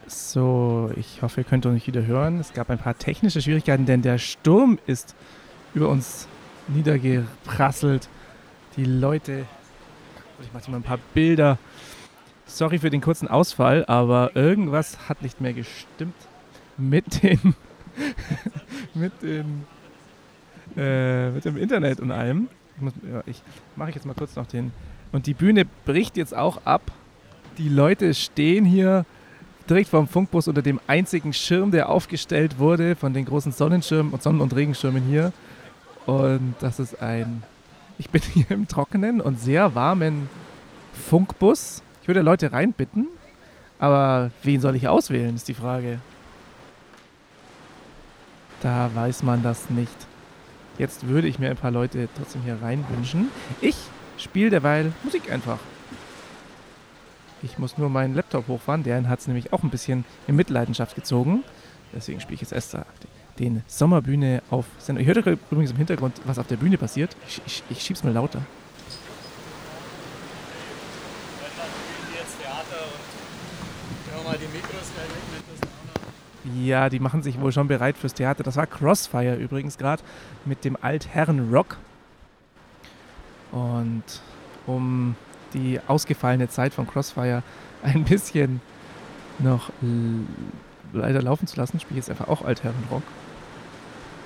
So, 0.08 0.92
ich 0.98 1.22
hoffe, 1.22 1.42
ihr 1.42 1.44
könnt 1.46 1.66
uns 1.66 1.88
wieder 1.88 2.06
hören. 2.06 2.40
Es 2.40 2.54
gab 2.54 2.70
ein 2.70 2.78
paar 2.78 2.98
technische 2.98 3.42
Schwierigkeiten, 3.42 3.86
denn 3.86 4.02
der 4.02 4.18
Sturm 4.18 4.78
ist 4.86 5.16
über 5.74 5.90
uns 5.90 6.28
niedergeprasselt. 6.68 8.10
Die 8.78 8.86
Leute. 8.86 9.46
Ich 10.42 10.52
mache 10.54 10.70
mal 10.70 10.78
ein 10.78 10.84
paar 10.84 11.00
Bilder. 11.14 11.58
Sorry 12.46 12.80
für 12.80 12.90
den 12.90 13.02
kurzen 13.02 13.28
Ausfall, 13.28 13.86
aber 13.86 14.36
irgendwas 14.36 15.10
hat 15.10 15.22
nicht 15.22 15.40
mehr 15.40 15.54
gestimmt 15.54 16.16
mit 16.78 17.24
den. 17.24 17.56
mit 18.94 19.14
den. 19.22 19.66
Äh, 20.76 21.32
mit 21.32 21.46
dem 21.46 21.58
Internet 21.58 22.02
und 22.02 22.12
allem. 22.12 22.50
Ich, 22.78 23.12
ja, 23.12 23.24
ich 23.26 23.42
mache 23.78 23.92
jetzt 23.92 24.06
mal 24.06 24.14
kurz 24.14 24.36
noch 24.36 24.46
den. 24.46 24.74
Und 25.14 25.28
die 25.28 25.34
Bühne 25.34 25.66
bricht 25.86 26.18
jetzt 26.18 26.36
auch 26.36 26.66
ab. 26.66 26.92
Die 27.58 27.70
Leute 27.70 28.14
stehen 28.14 28.66
hier 28.66 29.06
direkt 29.70 29.90
vom 29.90 30.08
Funkbus 30.08 30.50
unter 30.50 30.62
dem 30.62 30.82
einzigen 30.88 31.32
Schirm, 31.32 31.72
der 31.72 31.88
aufgestellt 31.90 32.60
wurde 32.60 32.98
von 32.98 33.14
den 33.14 33.24
großen 33.24 33.54
Sonnenschirmen 33.54 34.12
und 34.12 34.22
Sonnen- 34.22 34.42
und 34.42 34.54
Regenschirmen 34.54 35.04
hier. 35.04 35.32
Und 36.06 36.56
das 36.60 36.80
ist 36.80 37.02
ein. 37.02 37.44
Ich 37.98 38.10
bin 38.10 38.22
hier 38.34 38.52
im 38.52 38.68
trockenen 38.68 39.22
und 39.22 39.40
sehr 39.40 39.76
warmen 39.76 40.30
Funkbus. 40.94 41.82
Ich 42.02 42.08
würde 42.08 42.22
Leute 42.22 42.52
reinbitten, 42.52 43.08
aber 43.80 44.32
wen 44.44 44.62
soll 44.62 44.76
ich 44.76 44.88
auswählen, 44.88 45.36
ist 45.36 45.48
die 45.48 45.54
Frage. 45.54 46.00
Da 48.62 48.90
weiß 48.94 49.24
man 49.24 49.44
das 49.44 49.70
nicht. 49.70 49.96
Jetzt 50.78 51.08
würde 51.08 51.28
ich 51.28 51.40
mir 51.40 51.50
ein 51.50 51.58
paar 51.58 51.72
Leute 51.72 52.10
trotzdem 52.16 52.44
hier 52.44 52.62
reinwünschen. 52.62 53.30
Ich 53.62 53.76
spiele 54.18 54.50
derweil 54.50 54.92
Musik 55.04 55.32
einfach. 55.32 55.60
Ich 57.44 57.58
muss 57.58 57.78
nur 57.78 57.90
meinen 57.90 58.16
Laptop 58.16 58.48
hochfahren, 58.48 58.84
der 58.84 59.08
hat 59.08 59.20
es 59.20 59.28
nämlich 59.28 59.54
auch 59.54 59.64
ein 59.64 59.70
bisschen 59.70 60.04
in 60.28 60.36
Mitleidenschaft 60.36 60.96
gezogen. 60.96 61.44
Deswegen 61.94 62.20
spiele 62.20 62.36
ich 62.36 62.50
jetzt 62.50 62.74
da 62.74 62.86
den 63.40 63.64
Sommerbühne 63.68 64.42
auf 64.50 64.66
Sendung. 64.80 65.02
Ich 65.02 65.08
hörte 65.08 65.38
übrigens 65.52 65.72
im 65.72 65.78
Hintergrund, 65.78 66.22
was 66.26 66.40
auf 66.40 66.48
der 66.48 66.58
Bühne 66.58 66.78
passiert. 66.78 67.16
Ich, 67.28 67.42
ich, 67.46 67.64
ich 67.70 67.82
schieb's 67.82 68.04
mal 68.04 68.14
lauter. 68.14 68.42
Ja, 76.56 76.90
die 76.90 77.00
machen 77.00 77.24
sich 77.24 77.40
wohl 77.40 77.52
schon 77.52 77.68
bereit 77.68 77.98
fürs 77.98 78.14
Theater. 78.14 78.44
Das 78.44 78.56
war 78.56 78.68
Crossfire 78.68 79.36
übrigens 79.36 79.78
gerade 79.78 80.04
mit 80.46 80.64
dem 80.64 80.78
Altherren-Rock. 80.80 81.78
Und 83.52 84.04
um 84.68 85.16
die 85.54 85.80
ausgefallene 85.88 86.50
Zeit 86.50 86.74
von 86.74 86.88
Crossfire 86.88 87.44
ein 87.84 88.04
bisschen 88.04 88.62
noch 89.40 89.72
leider 90.94 91.22
laufen 91.22 91.48
zu 91.48 91.58
lassen, 91.58 91.80
spiele 91.80 92.00
ich 92.00 92.08
jetzt 92.08 92.10
einfach 92.10 92.30
auch 92.30 92.44
Altherren-Rock. 92.44 93.04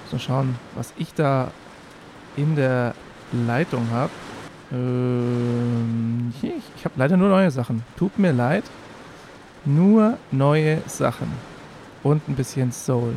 So 0.10 0.18
schauen, 0.18 0.55
was 0.76 0.93
ich 0.97 1.14
da 1.14 1.51
in 2.36 2.55
der 2.55 2.95
Leitung 3.32 3.89
habe. 3.91 4.12
Ähm, 4.72 6.34
ich 6.41 6.51
ich 6.76 6.86
habe 6.86 6.95
leider 6.97 7.18
nur 7.18 7.30
neue 7.30 7.51
Sachen. 7.51 7.84
Tut 7.97 8.18
mir 8.18 8.32
leid. 8.32 8.64
Nur 9.66 10.18
neue 10.32 10.82
Sachen 10.88 11.32
und 12.01 12.28
ein 12.28 12.36
bisschen 12.36 12.72
Soul. 12.72 13.14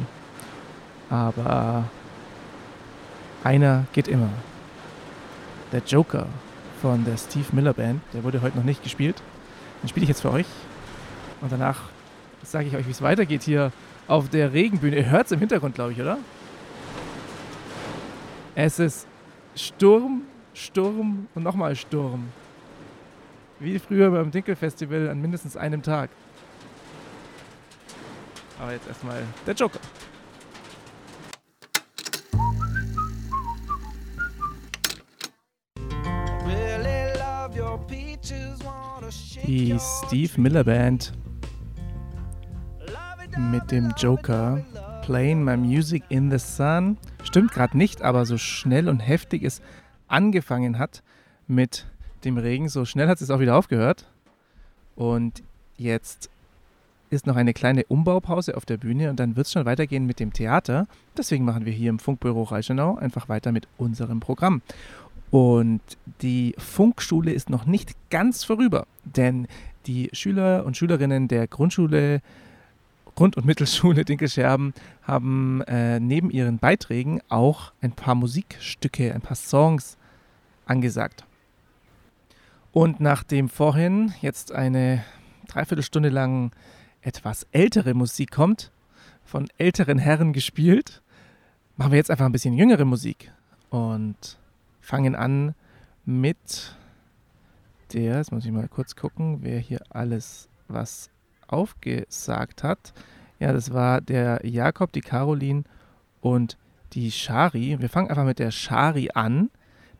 Aber 1.09 1.85
einer 3.45 3.85
geht 3.93 4.09
immer. 4.09 4.29
Der 5.71 5.81
Joker 5.87 6.27
von 6.81 7.05
der 7.05 7.17
Steve 7.17 7.47
Miller 7.53 7.73
Band, 7.73 8.03
der 8.13 8.25
wurde 8.25 8.43
heute 8.43 8.59
noch 8.59 8.65
nicht 8.65 8.83
gespielt. 8.83 9.23
Den 9.83 9.89
spiele 9.89 10.05
ich 10.05 10.09
jetzt 10.09 10.23
für 10.23 10.33
euch. 10.33 10.47
Und 11.41 11.53
danach 11.53 11.81
sage 12.43 12.67
ich 12.67 12.77
euch, 12.77 12.87
wie 12.87 12.91
es 12.91 13.03
weitergeht 13.03 13.43
hier 13.43 13.73
auf 14.09 14.29
der 14.29 14.53
Regenbühne. 14.53 14.97
Ihr 14.97 15.11
hört 15.11 15.27
es 15.27 15.33
im 15.33 15.39
Hintergrund, 15.39 15.75
glaube 15.77 15.93
ich, 15.93 16.01
oder? 16.01 16.19
Es 18.55 18.79
ist 18.79 19.07
Sturm, 19.55 20.23
Sturm 20.53 21.27
und 21.35 21.43
nochmal 21.43 21.75
Sturm. 21.75 22.29
Wie 23.59 23.79
früher 23.79 24.11
beim 24.11 24.31
Dinkel-Festival 24.31 25.09
an 25.09 25.23
mindestens 25.23 25.57
einem 25.57 25.83
Tag. 25.83 26.11
Aber 28.61 28.73
jetzt 28.73 28.87
erstmal 28.87 29.23
der 29.47 29.55
Joker. 29.55 29.81
Die 39.47 39.79
Steve 39.79 40.41
Miller 40.41 40.65
Band 40.65 41.13
mit 43.51 43.71
dem 43.71 43.93
Joker 43.97 44.65
Playing 45.03 45.43
My 45.43 45.57
Music 45.57 46.05
in 46.09 46.31
the 46.31 46.39
Sun. 46.39 46.97
Stimmt 47.25 47.51
gerade 47.51 47.77
nicht, 47.77 48.03
aber 48.03 48.25
so 48.25 48.39
schnell 48.39 48.89
und 48.89 49.01
heftig 49.01 49.43
es 49.43 49.61
angefangen 50.07 50.79
hat 50.79 51.03
mit 51.49 51.87
dem 52.25 52.39
Regen, 52.39 52.69
so 52.69 52.85
schnell 52.85 53.09
hat 53.09 53.21
es 53.21 53.31
auch 53.31 53.41
wieder 53.41 53.57
aufgehört. 53.57 54.07
Und 54.95 55.43
jetzt 55.77 56.31
ist 57.11 57.27
noch 57.27 57.35
eine 57.35 57.53
kleine 57.53 57.85
Umbaupause 57.87 58.57
auf 58.57 58.65
der 58.65 58.77
Bühne 58.77 59.11
und 59.11 59.19
dann 59.19 59.35
wird 59.35 59.47
es 59.49 59.53
schon 59.53 59.67
weitergehen 59.67 60.07
mit 60.07 60.21
dem 60.21 60.33
Theater. 60.33 60.87
Deswegen 61.17 61.45
machen 61.45 61.67
wir 61.67 61.73
hier 61.73 61.91
im 61.91 61.99
Funkbüro 61.99 62.45
Reichenau 62.45 62.97
einfach 62.97 63.29
weiter 63.29 63.51
mit 63.51 63.67
unserem 63.79 64.21
Programm. 64.21 64.63
Und 65.33 65.81
die 66.21 66.55
Funkschule 66.59 67.33
ist 67.33 67.51
noch 67.51 67.67
nicht 67.67 67.97
ganz 68.11 68.45
vorüber, 68.45 68.87
denn 69.05 69.49
die 69.87 70.11
Schüler 70.13 70.65
und 70.65 70.77
Schülerinnen 70.77 71.27
der 71.27 71.49
Grundschule, 71.49 72.21
Grund- 73.23 73.37
und 73.37 73.47
Mittelschule 73.47 74.05
Dinkelscherben 74.05 74.75
haben 75.05 75.61
äh, 75.69 76.01
neben 76.01 76.29
ihren 76.29 76.59
Beiträgen 76.59 77.21
auch 77.29 77.73
ein 77.81 77.93
paar 77.93 78.17
Musikstücke, 78.17 79.15
ein 79.15 79.21
paar 79.21 79.37
Songs 79.37 79.97
angesagt. 80.67 81.25
Und 82.73 82.99
nachdem 82.99 83.49
vorhin 83.49 84.13
jetzt 84.23 84.51
eine 84.51 85.05
Dreiviertelstunde 85.47 86.09
lang 86.09 86.51
etwas 87.01 87.47
ältere 87.53 87.95
Musik 87.95 88.33
kommt, 88.33 88.73
von 89.23 89.47
älteren 89.57 89.99
Herren 89.99 90.33
gespielt, 90.33 91.01
machen 91.77 91.93
wir 91.93 91.99
jetzt 91.99 92.11
einfach 92.11 92.27
ein 92.27 92.33
bisschen 92.33 92.55
jüngere 92.55 92.85
Musik 92.85 93.31
und 93.71 94.37
fangen 94.81 95.15
an 95.15 95.55
mit 96.05 96.77
der, 97.93 98.17
jetzt 98.17 98.33
muss 98.33 98.45
ich 98.45 98.51
mal 98.51 98.67
kurz 98.67 98.97
gucken, 98.97 99.43
wer 99.43 99.61
hier 99.61 99.81
alles 99.91 100.49
was 100.67 101.09
aufgesagt 101.53 102.63
hat. 102.63 102.93
Ja, 103.39 103.53
das 103.53 103.73
war 103.73 104.01
der 104.01 104.41
Jakob, 104.45 104.93
die 104.93 105.01
Caroline 105.01 105.65
und 106.21 106.57
die 106.93 107.11
Shari. 107.11 107.81
Wir 107.81 107.89
fangen 107.89 108.09
einfach 108.09 108.25
mit 108.25 108.39
der 108.39 108.51
Shari 108.51 109.11
an, 109.15 109.51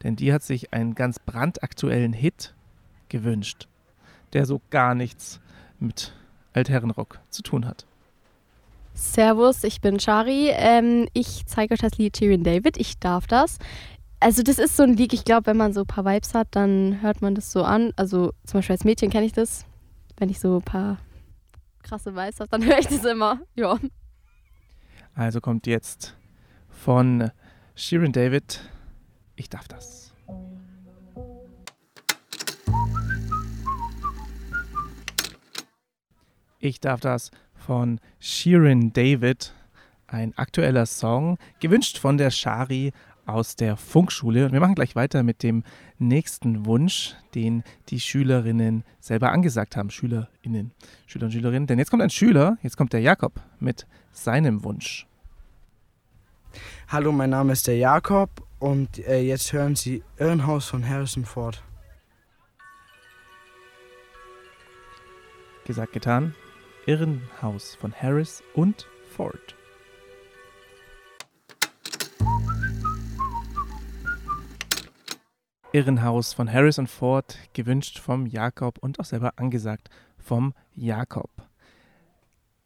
denn 0.03 0.17
die 0.17 0.33
hat 0.33 0.43
sich 0.43 0.73
einen 0.73 0.95
ganz 0.95 1.19
brandaktuellen 1.19 2.13
Hit 2.13 2.55
gewünscht, 3.09 3.69
der 4.33 4.47
so 4.47 4.61
gar 4.71 4.95
nichts 4.95 5.41
mit 5.79 6.15
Altherrenrock 6.53 7.21
zu 7.31 7.43
tun 7.43 7.67
hat. 7.67 7.87
Servus, 8.95 9.65
ich 9.65 9.81
bin 9.81 9.99
Shari. 9.99 10.51
Ähm, 10.53 11.09
ich 11.13 11.47
zeige 11.47 11.75
euch 11.75 11.81
das 11.81 11.97
Lied 11.99 12.13
Tyrion 12.13 12.45
David. 12.45 12.77
Ich 12.77 12.99
darf 12.99 13.27
das. 13.27 13.59
Also 14.21 14.43
das 14.43 14.59
ist 14.59 14.77
so 14.77 14.85
ein 14.85 14.97
Lied, 14.97 15.13
ich 15.13 15.25
glaube, 15.25 15.47
wenn 15.47 15.57
man 15.57 15.73
so 15.73 15.81
ein 15.81 15.87
paar 15.87 16.05
Vibes 16.05 16.35
hat, 16.35 16.49
dann 16.53 17.01
hört 17.03 17.23
man 17.23 17.35
das 17.35 17.51
so 17.51 17.65
an. 17.65 17.93
Also 17.97 18.33
zum 18.45 18.59
Beispiel 18.59 18.75
als 18.75 18.85
Mädchen 18.85 19.11
kenne 19.11 19.27
ich 19.27 19.33
das. 19.33 19.65
Wenn 20.17 20.29
ich 20.29 20.39
so 20.39 20.57
ein 20.57 20.63
paar 20.63 20.99
krasse 21.83 22.15
habe, 22.41 22.51
dann 22.51 22.65
höre 22.65 22.79
ich 22.79 22.87
das 22.87 23.05
immer. 23.05 23.41
Ja. 23.55 23.79
Also 25.15 25.41
kommt 25.41 25.67
jetzt 25.67 26.17
von 26.69 27.31
Shirin 27.75 28.13
David, 28.13 28.61
ich 29.37 29.49
darf 29.49 29.69
das. 29.69 30.15
Ich 36.59 36.81
darf 36.81 37.01
das 37.01 37.31
von 37.55 38.01
Shirin 38.21 38.93
David, 38.93 39.53
ein 40.07 40.37
aktueller 40.39 40.87
Song, 40.87 41.39
gewünscht 41.61 41.99
von 41.99 42.19
der 42.19 42.31
Shari 42.31 42.93
aus 43.27 43.57
der 43.57 43.77
Funkschule. 43.77 44.47
Und 44.47 44.53
wir 44.53 44.61
machen 44.61 44.75
gleich 44.75 44.95
weiter 44.95 45.23
mit 45.23 45.43
dem 45.43 45.65
nächsten 46.09 46.67
Wunsch, 46.67 47.15
den 47.35 47.63
die 47.89 48.01
Schülerinnen 48.01 48.85
selber 49.01 49.33
angesagt 49.33 49.77
haben. 49.77 49.91
Schülerinnen, 49.91 50.73
Schüler 51.07 51.27
und 51.27 51.33
Schülerinnen. 51.33 51.67
Denn 51.67 51.79
jetzt 51.79 51.91
kommt 51.91 52.03
ein 52.03 52.11
Schüler, 52.11 52.59
jetzt 52.63 52.77
kommt 52.77 52.93
der 52.93 53.01
Jakob 53.01 53.41
mit 53.61 53.87
seinem 54.13 54.65
Wunsch. 54.65 55.07
Hallo, 56.89 57.13
mein 57.13 57.31
Name 57.31 57.53
ist 57.53 57.67
der 57.67 57.79
Jakob 57.79 58.47
Und 58.59 58.99
äh, 59.07 59.21
jetzt 59.21 59.53
hören 59.53 59.75
Sie 59.75 60.03
Irrenhaus 60.19 60.69
von 60.69 60.87
Harrison 60.87 61.25
Ford. 61.25 61.63
Gesagt, 65.65 65.93
getan. 65.93 66.35
Irrenhaus 66.87 67.77
von 67.77 67.93
Harris 67.93 68.43
und 68.55 68.89
Ford. 69.09 69.57
Irrenhaus 75.73 76.35
von 76.35 76.53
Harris 76.53 76.79
und 76.79 76.89
Ford, 76.89 77.39
gewünscht 77.55 77.99
vom 77.99 78.27
Jakob 78.27 78.77
und 78.79 79.01
auch 79.01 79.07
selber 79.07 79.33
angesagt 79.37 79.89
vom 80.19 80.53
Jakob. 80.75 81.31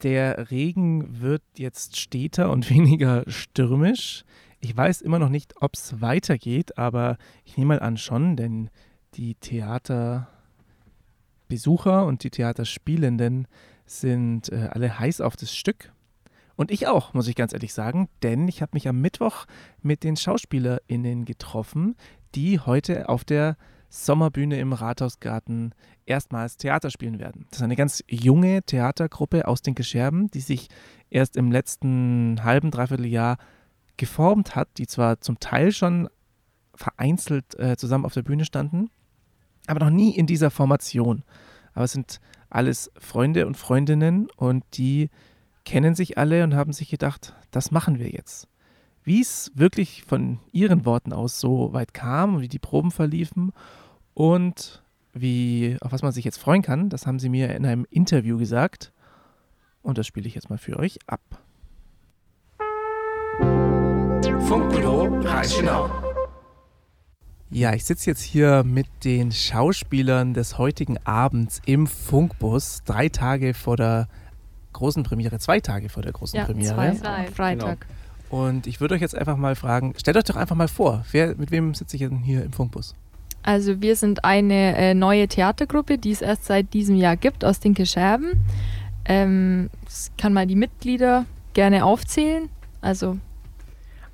Der 0.02 0.50
Regen 0.50 1.20
wird 1.20 1.42
jetzt 1.56 1.96
steter 1.96 2.50
und 2.50 2.68
weniger 2.74 3.22
stürmisch. 3.28 4.24
Ich 4.60 4.76
weiß 4.76 5.02
immer 5.02 5.20
noch 5.20 5.28
nicht, 5.28 5.54
ob 5.62 5.74
es 5.74 6.00
weitergeht, 6.00 6.76
aber 6.78 7.16
ich 7.44 7.56
nehme 7.56 7.74
mal 7.74 7.80
an 7.80 7.96
schon, 7.96 8.34
denn 8.36 8.70
die 9.14 9.36
Theaterbesucher 9.36 10.26
und 12.06 12.24
die 12.24 12.30
Theaterspielenden 12.30 13.46
sind 13.86 14.50
äh, 14.50 14.68
alle 14.72 14.98
heiß 14.98 15.20
auf 15.20 15.36
das 15.36 15.54
Stück. 15.54 15.92
Und 16.56 16.70
ich 16.70 16.86
auch, 16.86 17.12
muss 17.12 17.28
ich 17.28 17.36
ganz 17.36 17.52
ehrlich 17.52 17.74
sagen, 17.74 18.08
denn 18.22 18.48
ich 18.48 18.62
habe 18.62 18.70
mich 18.72 18.88
am 18.88 19.00
Mittwoch 19.00 19.44
mit 19.82 20.02
den 20.02 20.16
SchauspielerInnen 20.16 21.26
getroffen, 21.26 21.96
die 22.34 22.60
heute 22.60 23.08
auf 23.08 23.24
der 23.24 23.56
Sommerbühne 23.88 24.58
im 24.58 24.72
Rathausgarten 24.72 25.74
erstmals 26.04 26.56
Theater 26.56 26.90
spielen 26.90 27.18
werden. 27.18 27.46
Das 27.50 27.60
ist 27.60 27.64
eine 27.64 27.76
ganz 27.76 28.04
junge 28.08 28.62
Theatergruppe 28.62 29.48
aus 29.48 29.62
den 29.62 29.74
Gescherben, 29.74 30.30
die 30.30 30.40
sich 30.40 30.68
erst 31.10 31.36
im 31.36 31.50
letzten 31.50 32.42
halben, 32.42 32.70
dreiviertel 32.70 33.06
Jahr 33.06 33.38
geformt 33.96 34.54
hat, 34.56 34.68
die 34.78 34.86
zwar 34.86 35.20
zum 35.20 35.40
Teil 35.40 35.72
schon 35.72 36.08
vereinzelt 36.74 37.58
äh, 37.58 37.76
zusammen 37.76 38.04
auf 38.04 38.12
der 38.12 38.22
Bühne 38.22 38.44
standen, 38.44 38.90
aber 39.66 39.80
noch 39.80 39.90
nie 39.90 40.14
in 40.14 40.26
dieser 40.26 40.50
Formation. 40.50 41.24
Aber 41.72 41.84
es 41.84 41.92
sind 41.92 42.20
alles 42.50 42.90
Freunde 42.98 43.46
und 43.46 43.56
Freundinnen 43.56 44.28
und 44.36 44.64
die 44.74 45.10
kennen 45.64 45.94
sich 45.94 46.18
alle 46.18 46.44
und 46.44 46.54
haben 46.54 46.72
sich 46.72 46.88
gedacht, 46.88 47.34
das 47.50 47.70
machen 47.70 47.98
wir 47.98 48.10
jetzt. 48.10 48.48
Wie 49.06 49.20
es 49.20 49.52
wirklich 49.54 50.02
von 50.02 50.40
ihren 50.50 50.84
Worten 50.84 51.12
aus 51.12 51.38
so 51.38 51.72
weit 51.72 51.94
kam 51.94 52.34
und 52.34 52.40
wie 52.40 52.48
die 52.48 52.58
Proben 52.58 52.90
verliefen 52.90 53.52
und 54.14 54.82
wie, 55.14 55.76
auf 55.80 55.92
was 55.92 56.02
man 56.02 56.10
sich 56.10 56.24
jetzt 56.24 56.38
freuen 56.38 56.62
kann, 56.62 56.88
das 56.90 57.06
haben 57.06 57.20
sie 57.20 57.28
mir 57.28 57.54
in 57.54 57.64
einem 57.64 57.86
Interview 57.88 58.36
gesagt. 58.36 58.92
Und 59.82 59.96
das 59.96 60.08
spiele 60.08 60.26
ich 60.26 60.34
jetzt 60.34 60.50
mal 60.50 60.58
für 60.58 60.76
euch 60.76 60.98
ab. 61.06 61.20
Funkbüro 64.40 65.20
Reichenau. 65.20 65.88
Ja, 67.50 67.74
ich 67.74 67.84
sitze 67.84 68.10
jetzt 68.10 68.22
hier 68.22 68.64
mit 68.64 68.88
den 69.04 69.30
Schauspielern 69.30 70.34
des 70.34 70.58
heutigen 70.58 70.98
Abends 71.06 71.62
im 71.64 71.86
Funkbus, 71.86 72.82
drei 72.84 73.08
Tage 73.08 73.54
vor 73.54 73.76
der 73.76 74.08
großen 74.72 75.04
Premiere, 75.04 75.38
zwei 75.38 75.60
Tage 75.60 75.88
vor 75.90 76.02
der 76.02 76.10
großen 76.12 76.36
Ja, 76.38 76.44
Premiere. 76.44 76.74
zwei, 76.74 76.94
zwei. 76.96 77.26
Freitag. 77.28 77.86
Und 78.30 78.66
ich 78.66 78.80
würde 78.80 78.94
euch 78.94 79.00
jetzt 79.00 79.16
einfach 79.16 79.36
mal 79.36 79.54
fragen, 79.54 79.94
stellt 79.96 80.16
euch 80.16 80.24
doch 80.24 80.36
einfach 80.36 80.56
mal 80.56 80.68
vor, 80.68 81.04
wer, 81.12 81.36
mit 81.36 81.50
wem 81.50 81.74
sitze 81.74 81.96
ich 81.96 82.02
denn 82.02 82.18
hier 82.18 82.44
im 82.44 82.52
Funkbus? 82.52 82.94
Also 83.42 83.80
wir 83.80 83.94
sind 83.94 84.24
eine 84.24 84.76
äh, 84.76 84.94
neue 84.94 85.28
Theatergruppe, 85.28 85.98
die 85.98 86.10
es 86.10 86.20
erst 86.20 86.46
seit 86.46 86.74
diesem 86.74 86.96
Jahr 86.96 87.16
gibt, 87.16 87.44
aus 87.44 87.60
den 87.60 87.74
Gescherben. 87.74 88.32
Ähm, 89.04 89.70
ich 89.88 90.16
kann 90.16 90.32
mal 90.32 90.48
die 90.48 90.56
Mitglieder 90.56 91.26
gerne 91.54 91.84
aufzählen. 91.84 92.48
Also 92.80 93.18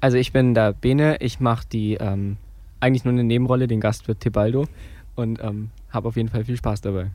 Also 0.01 0.19
ich 0.19 0.33
bin 0.33 0.53
der 0.53 0.75
Bene, 0.75 1.17
ich 1.21 1.41
mache 1.41 1.67
die 1.73 1.95
ähm, 1.95 2.37
eigentlich 2.81 3.05
nur 3.05 3.13
eine 3.13 3.25
Nebenrolle, 3.25 3.69
den 3.69 3.81
Gastwirt 3.81 4.21
Tebaldo 4.21 4.67
und 5.17 5.43
ähm, 5.43 5.71
habe 5.91 6.09
auf 6.09 6.17
jeden 6.17 6.29
Fall 6.29 6.45
viel 6.45 6.57
Spaß 6.57 6.83
dabei. 6.83 7.11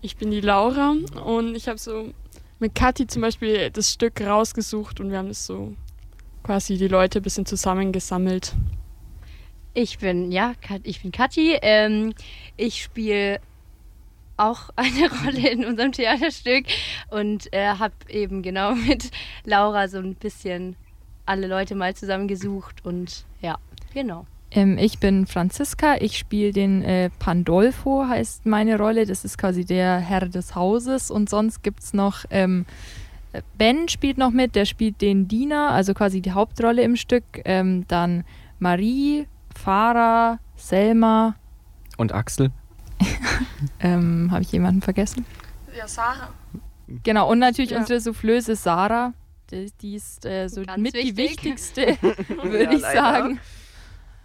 Ich 0.00 0.16
bin 0.16 0.30
die 0.30 0.40
Laura 0.40 0.94
und 1.24 1.56
ich 1.56 1.68
habe 1.68 1.78
so 1.78 2.12
mit 2.60 2.74
Kathi 2.74 3.06
zum 3.08 3.22
Beispiel 3.22 3.70
das 3.70 3.92
Stück 3.92 4.20
rausgesucht 4.20 5.00
und 5.00 5.10
wir 5.10 5.18
haben 5.18 5.30
es 5.30 5.44
so 5.44 5.74
quasi 6.42 6.76
die 6.76 6.88
Leute 6.88 7.20
ein 7.20 7.22
bisschen 7.22 7.46
zusammengesammelt. 7.46 8.54
Ich 9.74 9.98
bin, 9.98 10.30
ja, 10.30 10.52
ich 10.82 11.00
bin 11.00 11.12
Kathi. 11.12 11.58
Ähm, 11.62 12.14
ich 12.56 12.82
spiele 12.82 13.40
auch 14.36 14.70
eine 14.76 15.10
Rolle 15.24 15.48
in 15.50 15.64
unserem 15.64 15.92
Theaterstück 15.92 16.66
und 17.10 17.52
äh, 17.52 17.66
habe 17.66 17.94
eben 18.08 18.42
genau 18.42 18.74
mit 18.88 19.10
Laura 19.44 19.88
so 19.88 19.98
ein 19.98 20.14
bisschen 20.14 20.76
alle 21.24 21.46
Leute 21.46 21.74
mal 21.74 21.94
zusammengesucht 21.94 22.84
und 22.84 23.24
ja, 23.40 23.58
genau. 23.94 24.26
ähm, 24.50 24.76
ich 24.76 24.98
bin 24.98 25.26
Franziska, 25.26 25.96
ich 26.00 26.18
spiele 26.18 26.52
den 26.52 26.82
äh, 26.82 27.10
Pandolfo, 27.18 28.06
heißt 28.08 28.44
meine 28.44 28.76
Rolle. 28.76 29.06
Das 29.06 29.24
ist 29.24 29.38
quasi 29.38 29.64
der 29.64 29.98
Herr 29.98 30.26
des 30.26 30.56
Hauses 30.56 31.12
und 31.12 31.30
sonst 31.30 31.62
gibt 31.62 31.80
es 31.80 31.94
noch 31.94 32.24
ähm, 32.30 32.66
Ben 33.56 33.88
spielt 33.88 34.18
noch 34.18 34.30
mit, 34.30 34.54
der 34.54 34.64
spielt 34.66 35.00
den 35.00 35.26
Diener, 35.28 35.70
also 35.70 35.94
quasi 35.94 36.20
die 36.20 36.32
Hauptrolle 36.32 36.82
im 36.82 36.96
Stück. 36.96 37.24
Ähm, 37.44 37.86
dann 37.88 38.24
Marie, 38.58 39.26
Farah, 39.54 40.38
Selma. 40.56 41.36
Und 41.96 42.12
Axel? 42.12 42.50
Ähm, 43.80 44.28
Habe 44.32 44.42
ich 44.42 44.50
jemanden 44.52 44.82
vergessen? 44.82 45.24
Ja, 45.76 45.86
Sarah. 45.86 46.30
Genau, 47.04 47.30
und 47.30 47.38
natürlich 47.38 47.70
Ja. 47.70 47.78
unsere 47.78 48.00
Soufflöse 48.00 48.56
Sarah. 48.56 49.12
Die, 49.50 49.70
die 49.80 49.94
ist 49.94 50.24
äh, 50.26 50.48
so 50.48 50.62
Ganz 50.62 50.78
mit 50.80 50.94
die 50.94 51.16
wichtig. 51.16 51.44
wichtigste, 51.44 51.82
würde 52.42 52.64
Ja, 52.64 52.70
ich 52.72 52.80
leider. 52.80 53.00
sagen. 53.00 53.40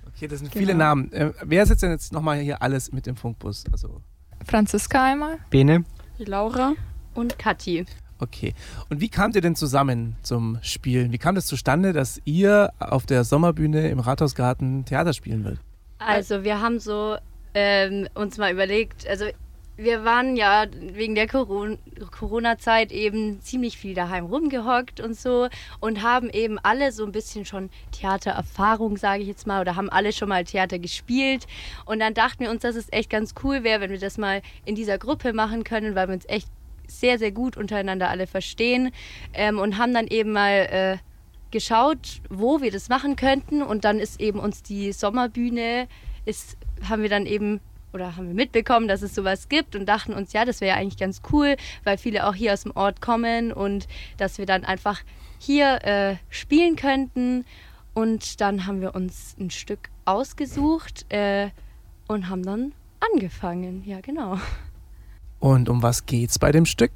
Okay, 0.08 0.28
das 0.28 0.40
sind 0.40 0.52
Genau. 0.52 0.60
viele 0.66 0.76
Namen. 0.76 1.12
Äh, 1.12 1.34
wer 1.44 1.66
sitzt 1.66 1.84
denn 1.84 1.92
jetzt 1.92 2.12
nochmal 2.14 2.40
hier 2.40 2.62
alles 2.62 2.92
mit 2.92 3.06
im 3.08 3.16
Funkbus? 3.16 3.64
Also, 3.72 4.02
Franziska 4.46 5.04
einmal. 5.04 5.38
Bene? 5.52 5.84
Die 6.18 6.26
Laura. 6.26 6.74
Und 7.14 7.38
Kathi. 7.38 7.86
Okay. 8.20 8.54
Und 8.90 9.02
wie 9.02 9.10
kamt 9.10 9.36
ihr 9.36 9.42
denn 9.42 9.56
zusammen 9.56 10.16
zum 10.22 10.58
Spielen? 10.62 11.12
Wie 11.12 11.18
kam 11.18 11.36
das 11.36 11.46
zustande, 11.46 11.94
dass 11.94 12.22
ihr 12.26 12.72
auf 12.80 13.06
der 13.06 13.24
Sommerbühne 13.24 13.90
im 13.90 14.00
Rathausgarten 14.00 14.86
Theater 14.86 15.14
spielen 15.14 15.44
wollt? 15.44 15.60
Also 16.00 16.44
wir 16.44 16.62
haben 16.62 16.80
so 16.80 17.18
ähm, 17.54 18.08
uns 18.14 18.38
mal 18.38 18.52
überlegt, 18.52 19.08
also 19.08 19.26
wir 19.80 20.04
waren 20.04 20.36
ja 20.36 20.66
wegen 20.94 21.14
der 21.14 21.28
Coron- 21.28 21.78
Corona-Zeit 22.10 22.92
eben 22.92 23.40
ziemlich 23.42 23.78
viel 23.78 23.94
daheim 23.94 24.26
rumgehockt 24.26 25.00
und 25.00 25.16
so 25.16 25.50
und 25.80 26.02
haben 26.02 26.32
eben 26.32 26.58
alle 26.64 26.92
so 26.92 27.06
ein 27.06 27.12
bisschen 27.12 27.46
schon 27.46 27.70
Theatererfahrung, 27.92 28.98
sage 28.98 29.22
ich 29.22 29.28
jetzt 29.28 29.46
mal, 29.46 29.62
oder 29.62 29.76
haben 29.76 29.90
alle 29.90 30.14
schon 30.14 30.30
mal 30.30 30.44
Theater 30.46 30.80
gespielt. 30.80 31.46
Und 31.86 32.00
dann 32.00 32.16
dachten 32.16 32.40
wir 32.40 32.50
uns, 32.50 32.64
dass 32.64 32.76
es 32.76 32.88
echt 32.92 33.12
ganz 33.12 33.36
cool 33.44 33.64
wäre, 33.64 33.82
wenn 33.82 33.92
wir 33.92 34.00
das 34.00 34.18
mal 34.18 34.42
in 34.66 34.74
dieser 34.74 34.98
Gruppe 34.98 35.32
machen 35.32 35.64
können, 35.64 35.94
weil 35.94 36.08
wir 36.08 36.16
uns 36.16 36.26
echt 36.28 36.48
sehr, 36.88 37.20
sehr 37.20 37.32
gut 37.32 37.58
untereinander 37.58 38.10
alle 38.10 38.28
verstehen 38.28 38.92
ähm, 39.34 39.60
und 39.60 39.78
haben 39.78 39.94
dann 39.94 40.08
eben 40.08 40.32
mal 40.32 40.52
äh, 40.52 40.98
geschaut, 41.52 42.22
wo 42.30 42.62
wir 42.62 42.72
das 42.72 42.90
machen 42.90 43.16
könnten. 43.16 43.62
Und 43.62 43.86
dann 43.86 44.00
ist 44.00 44.20
eben 44.20 44.40
uns 44.40 44.64
die 44.64 44.92
Sommerbühne, 44.92 45.88
ist, 46.26 46.58
haben 46.88 47.02
wir 47.02 47.10
dann 47.10 47.26
eben 47.26 47.60
oder 47.94 48.16
haben 48.16 48.28
wir 48.28 48.36
mitbekommen, 48.36 48.88
dass 48.88 49.02
es 49.02 49.16
sowas 49.16 49.50
gibt 49.50 49.76
und 49.76 49.88
dachten 49.88 50.14
uns, 50.14 50.34
ja, 50.34 50.46
das 50.46 50.62
wäre 50.62 50.76
ja 50.76 50.82
eigentlich 50.82 51.00
ganz 51.00 51.22
cool, 51.32 51.56
weil 51.84 51.98
viele 51.98 52.28
auch 52.28 52.36
hier 52.36 52.54
aus 52.54 52.64
dem 52.64 52.76
Ort 52.76 53.02
kommen 53.02 53.52
und 53.52 53.88
dass 54.18 54.38
wir 54.38 54.46
dann 54.46 54.66
einfach 54.66 55.02
hier 55.40 55.84
äh, 55.84 56.16
spielen 56.30 56.76
könnten. 56.76 57.46
Und 57.94 58.42
dann 58.42 58.68
haben 58.68 58.82
wir 58.82 58.94
uns 58.94 59.36
ein 59.40 59.50
Stück 59.50 59.90
ausgesucht 60.06 61.12
äh, 61.12 61.50
und 62.08 62.30
haben 62.30 62.44
dann 62.44 62.74
angefangen, 63.00 63.84
ja 63.86 64.00
genau. 64.02 64.38
Und 65.40 65.70
um 65.70 65.84
was 65.84 66.06
geht's 66.06 66.40
bei 66.40 66.52
dem 66.52 66.66
Stück? 66.66 66.92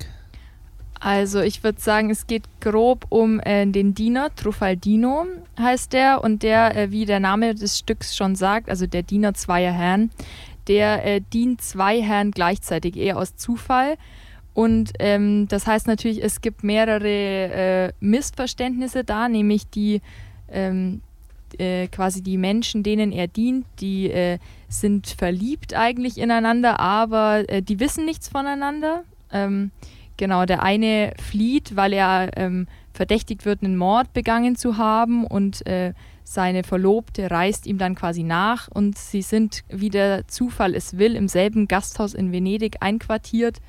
Also 1.00 1.42
ich 1.42 1.64
würde 1.64 1.82
sagen, 1.82 2.12
es 2.12 2.28
geht 2.28 2.44
grob 2.60 3.08
um 3.10 3.40
äh, 3.40 3.66
den 3.66 3.96
Diener, 3.96 4.30
Truffaldino 4.36 5.26
heißt 5.60 5.94
der 5.94 6.24
und 6.24 6.44
der, 6.44 6.76
äh, 6.76 6.92
wie 6.92 7.06
der 7.06 7.20
Name 7.20 7.56
des 7.56 7.80
Stücks 7.80 8.16
schon 8.16 8.36
sagt, 8.36 8.70
also 8.70 8.86
der 8.86 9.02
Diener 9.02 9.34
zweier 9.34 9.72
Herren, 9.72 10.12
der 10.68 11.04
äh, 11.04 11.22
dient 11.34 11.62
zwei 11.62 12.04
Herren 12.04 12.30
gleichzeitig, 12.30 12.98
eher 12.98 13.18
aus 13.18 13.36
Zufall. 13.36 13.98
Und 14.54 14.94
ähm, 15.00 15.48
das 15.48 15.66
heißt 15.66 15.88
natürlich, 15.88 16.24
es 16.24 16.40
gibt 16.40 16.64
mehrere 16.64 17.08
äh, 17.08 17.94
Missverständnisse 18.00 19.04
da, 19.04 19.28
nämlich 19.28 19.70
die 19.70 20.02
ähm, 20.50 21.02
äh, 21.60 21.88
quasi 21.88 22.22
die 22.22 22.38
Menschen, 22.38 22.84
denen 22.84 23.12
er 23.12 23.28
dient, 23.28 23.66
die 23.80 24.10
äh, 24.10 24.40
sind 24.70 25.08
verliebt 25.08 25.74
eigentlich 25.74 26.18
ineinander, 26.18 26.80
aber 26.80 27.50
äh, 27.50 27.62
die 27.62 27.80
wissen 27.80 28.06
nichts 28.06 28.30
voneinander. 28.30 29.04
Ähm, 29.32 29.72
genau, 30.18 30.46
der 30.46 30.64
eine 30.64 31.14
flieht, 31.22 31.76
weil 31.76 31.94
er 31.94 32.30
ähm, 32.38 32.68
verdächtigt 32.94 33.46
wird, 33.46 33.64
einen 33.64 33.78
Mord 33.78 34.14
begangen 34.14 34.56
zu 34.56 34.78
haben 34.78 35.26
und 35.26 35.66
äh, 35.66 35.94
seine 36.24 36.64
Verlobte 36.64 37.30
reist 37.30 37.66
ihm 37.66 37.78
dann 37.78 37.96
quasi 37.96 38.24
nach 38.24 38.68
und 38.70 38.98
sie 38.98 39.22
sind, 39.22 39.64
wie 39.70 39.90
der 39.90 40.28
Zufall 40.28 40.76
es 40.76 40.98
will, 40.98 41.16
im 41.16 41.28
selben 41.28 41.68
Gasthaus 41.68 42.14
in 42.14 42.32
Venedig 42.32 42.78
einquartiert. 42.80 43.60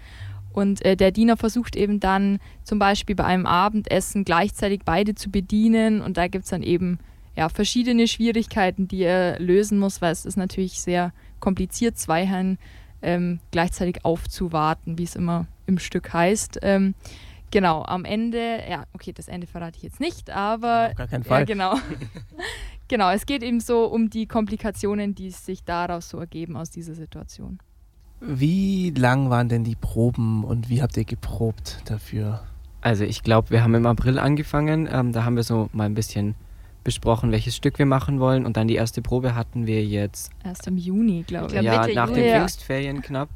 Und 0.52 0.84
äh, 0.84 0.96
der 0.96 1.12
Diener 1.12 1.36
versucht 1.36 1.76
eben 1.76 1.98
dann 1.98 2.38
zum 2.62 2.78
Beispiel 2.78 3.16
bei 3.16 3.24
einem 3.24 3.46
Abendessen 3.46 4.24
gleichzeitig 4.24 4.82
beide 4.84 5.14
zu 5.14 5.30
bedienen 5.30 6.02
und 6.02 6.16
da 6.16 6.28
gibt 6.28 6.44
es 6.44 6.50
dann 6.50 6.62
eben 6.62 6.98
ja, 7.36 7.48
verschiedene 7.48 8.06
Schwierigkeiten, 8.06 8.88
die 8.88 9.02
er 9.02 9.38
lösen 9.40 9.78
muss, 9.78 10.02
weil 10.02 10.12
es 10.12 10.26
ist 10.26 10.36
natürlich 10.36 10.80
sehr 10.80 11.12
kompliziert, 11.40 11.98
zwei 11.98 12.26
Herren 12.26 12.58
ähm, 13.00 13.40
gleichzeitig 13.50 14.04
aufzuwarten, 14.04 14.98
wie 14.98 15.04
es 15.04 15.16
immer 15.16 15.46
im 15.66 15.78
Stück 15.78 16.12
heißt. 16.12 16.60
Ähm, 16.62 16.94
genau, 17.50 17.82
am 17.84 18.04
Ende, 18.04 18.60
ja, 18.68 18.84
okay, 18.92 19.12
das 19.12 19.28
Ende 19.28 19.46
verrate 19.46 19.76
ich 19.76 19.82
jetzt 19.82 20.00
nicht, 20.00 20.30
aber. 20.30 20.88
Auf 20.90 20.96
gar 20.96 21.08
keinen 21.08 21.24
Fall. 21.24 21.40
Ja, 21.40 21.44
genau. 21.44 21.74
genau, 22.88 23.10
es 23.10 23.26
geht 23.26 23.42
eben 23.42 23.60
so 23.60 23.86
um 23.86 24.10
die 24.10 24.26
Komplikationen, 24.26 25.14
die 25.14 25.30
sich 25.30 25.64
daraus 25.64 26.08
so 26.08 26.18
ergeben 26.18 26.56
aus 26.56 26.70
dieser 26.70 26.94
Situation. 26.94 27.58
Wie 28.20 28.90
lang 28.90 29.30
waren 29.30 29.48
denn 29.48 29.64
die 29.64 29.74
Proben 29.74 30.44
und 30.44 30.68
wie 30.68 30.80
habt 30.80 30.96
ihr 30.96 31.04
geprobt 31.04 31.82
dafür? 31.86 32.44
Also 32.80 33.04
ich 33.04 33.24
glaube, 33.24 33.50
wir 33.50 33.64
haben 33.64 33.74
im 33.74 33.86
April 33.86 34.18
angefangen. 34.18 34.88
Ähm, 34.90 35.12
da 35.12 35.24
haben 35.24 35.34
wir 35.34 35.42
so 35.42 35.68
mal 35.72 35.84
ein 35.84 35.94
bisschen 35.94 36.36
besprochen, 36.84 37.32
welches 37.32 37.56
Stück 37.56 37.78
wir 37.78 37.86
machen 37.86 38.20
wollen. 38.20 38.46
Und 38.46 38.56
dann 38.56 38.68
die 38.68 38.74
erste 38.74 39.02
Probe 39.02 39.34
hatten 39.34 39.66
wir 39.66 39.84
jetzt. 39.84 40.30
Erst 40.44 40.66
im 40.66 40.76
Juni, 40.76 41.24
glaube 41.26 41.54
ich. 41.54 41.62
Ja, 41.62 41.84
glaub, 41.84 41.94
nach 41.94 42.08
Juni. 42.08 42.22
den 42.22 42.38
Pfingstferien 42.38 43.02
knapp. 43.02 43.28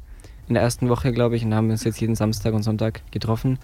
In 0.47 0.53
der 0.53 0.63
ersten 0.63 0.89
Woche, 0.89 1.11
glaube 1.11 1.35
ich, 1.35 1.43
und 1.43 1.53
haben 1.53 1.69
uns 1.69 1.83
jetzt 1.83 1.99
jeden 1.99 2.15
Samstag 2.15 2.53
und 2.53 2.63
Sonntag 2.63 3.01
getroffen. 3.11 3.59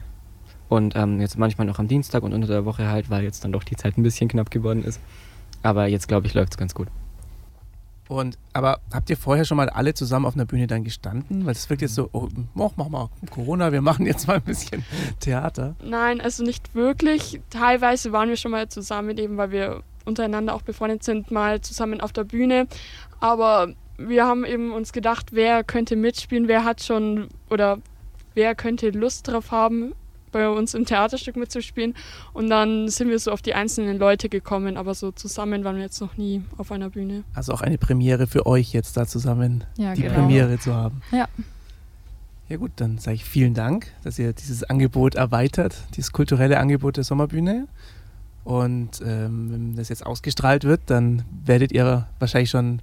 Und 0.69 0.95
ähm, 0.95 1.21
jetzt 1.21 1.37
manchmal 1.37 1.67
noch 1.67 1.79
am 1.79 1.87
Dienstag 1.87 2.23
und 2.23 2.33
unter 2.33 2.47
der 2.47 2.65
Woche 2.65 2.87
halt, 2.87 3.09
weil 3.09 3.23
jetzt 3.23 3.43
dann 3.43 3.51
doch 3.51 3.63
die 3.63 3.75
Zeit 3.75 3.97
ein 3.97 4.03
bisschen 4.03 4.27
knapp 4.27 4.51
geworden 4.51 4.83
ist. 4.83 4.99
Aber 5.61 5.87
jetzt, 5.87 6.07
glaube 6.07 6.27
ich, 6.27 6.33
läuft 6.33 6.53
es 6.53 6.57
ganz 6.57 6.73
gut. 6.73 6.87
Und, 8.13 8.37
aber 8.53 8.79
habt 8.93 9.09
ihr 9.09 9.17
vorher 9.17 9.43
schon 9.43 9.57
mal 9.57 9.69
alle 9.69 9.93
zusammen 9.93 10.25
auf 10.25 10.35
einer 10.35 10.45
Bühne 10.45 10.67
dann 10.67 10.83
gestanden? 10.83 11.45
Weil 11.45 11.53
es 11.53 11.69
wirkt 11.69 11.81
jetzt 11.81 11.95
so, 11.95 12.09
oh, 12.13 12.29
mach, 12.53 12.75
mal 12.75 13.09
Corona, 13.31 13.71
wir 13.71 13.81
machen 13.81 14.05
jetzt 14.05 14.27
mal 14.27 14.35
ein 14.35 14.43
bisschen 14.43 14.85
Theater. 15.19 15.75
Nein, 15.83 16.21
also 16.21 16.43
nicht 16.43 16.75
wirklich. 16.75 17.41
Teilweise 17.49 18.11
waren 18.11 18.29
wir 18.29 18.37
schon 18.37 18.51
mal 18.51 18.69
zusammen, 18.69 19.17
eben 19.17 19.37
weil 19.37 19.51
wir 19.51 19.83
untereinander 20.05 20.53
auch 20.53 20.61
befreundet 20.61 21.03
sind, 21.03 21.31
mal 21.31 21.61
zusammen 21.61 22.01
auf 22.01 22.13
der 22.13 22.23
Bühne. 22.23 22.67
Aber 23.19 23.73
wir 23.97 24.25
haben 24.25 24.45
eben 24.45 24.73
uns 24.73 24.93
gedacht, 24.93 25.27
wer 25.31 25.63
könnte 25.63 25.95
mitspielen, 25.95 26.47
wer 26.47 26.63
hat 26.65 26.83
schon 26.83 27.29
oder 27.49 27.79
wer 28.35 28.53
könnte 28.53 28.89
Lust 28.89 29.27
drauf 29.27 29.51
haben, 29.51 29.93
bei 30.33 30.49
uns 30.49 30.73
im 30.73 30.85
Theaterstück 30.85 31.37
mitzuspielen. 31.37 31.95
Und 32.33 32.49
dann 32.49 32.89
sind 32.89 33.09
wir 33.09 33.17
so 33.19 33.31
auf 33.31 33.41
die 33.41 33.53
einzelnen 33.53 33.97
Leute 33.97 34.27
gekommen, 34.27 34.75
aber 34.75 34.93
so 34.93 35.11
zusammen 35.11 35.63
waren 35.63 35.77
wir 35.77 35.83
jetzt 35.83 36.01
noch 36.01 36.17
nie 36.17 36.43
auf 36.57 36.71
einer 36.73 36.89
Bühne. 36.89 37.23
Also 37.33 37.53
auch 37.53 37.61
eine 37.61 37.77
Premiere 37.77 38.27
für 38.27 38.45
euch 38.45 38.73
jetzt 38.73 38.97
da 38.97 39.07
zusammen 39.07 39.63
Ja, 39.77 39.93
die 39.93 40.01
genau. 40.01 40.15
Premiere 40.15 40.59
zu 40.59 40.73
haben. 40.73 41.01
Ja. 41.11 41.27
Ja 42.49 42.57
gut, 42.57 42.71
dann 42.75 42.97
sage 42.97 43.15
ich 43.15 43.23
vielen 43.23 43.53
Dank, 43.53 43.87
dass 44.03 44.19
ihr 44.19 44.33
dieses 44.33 44.63
Angebot 44.65 45.15
erweitert, 45.15 45.75
dieses 45.95 46.11
kulturelle 46.11 46.59
Angebot 46.59 46.97
der 46.97 47.05
Sommerbühne. 47.05 47.67
Und 48.43 49.01
ähm, 49.05 49.51
wenn 49.51 49.75
das 49.77 49.87
jetzt 49.87 50.05
ausgestrahlt 50.05 50.65
wird, 50.65 50.81
dann 50.87 51.23
werdet 51.45 51.71
ihr 51.71 52.07
wahrscheinlich 52.19 52.49
schon 52.49 52.81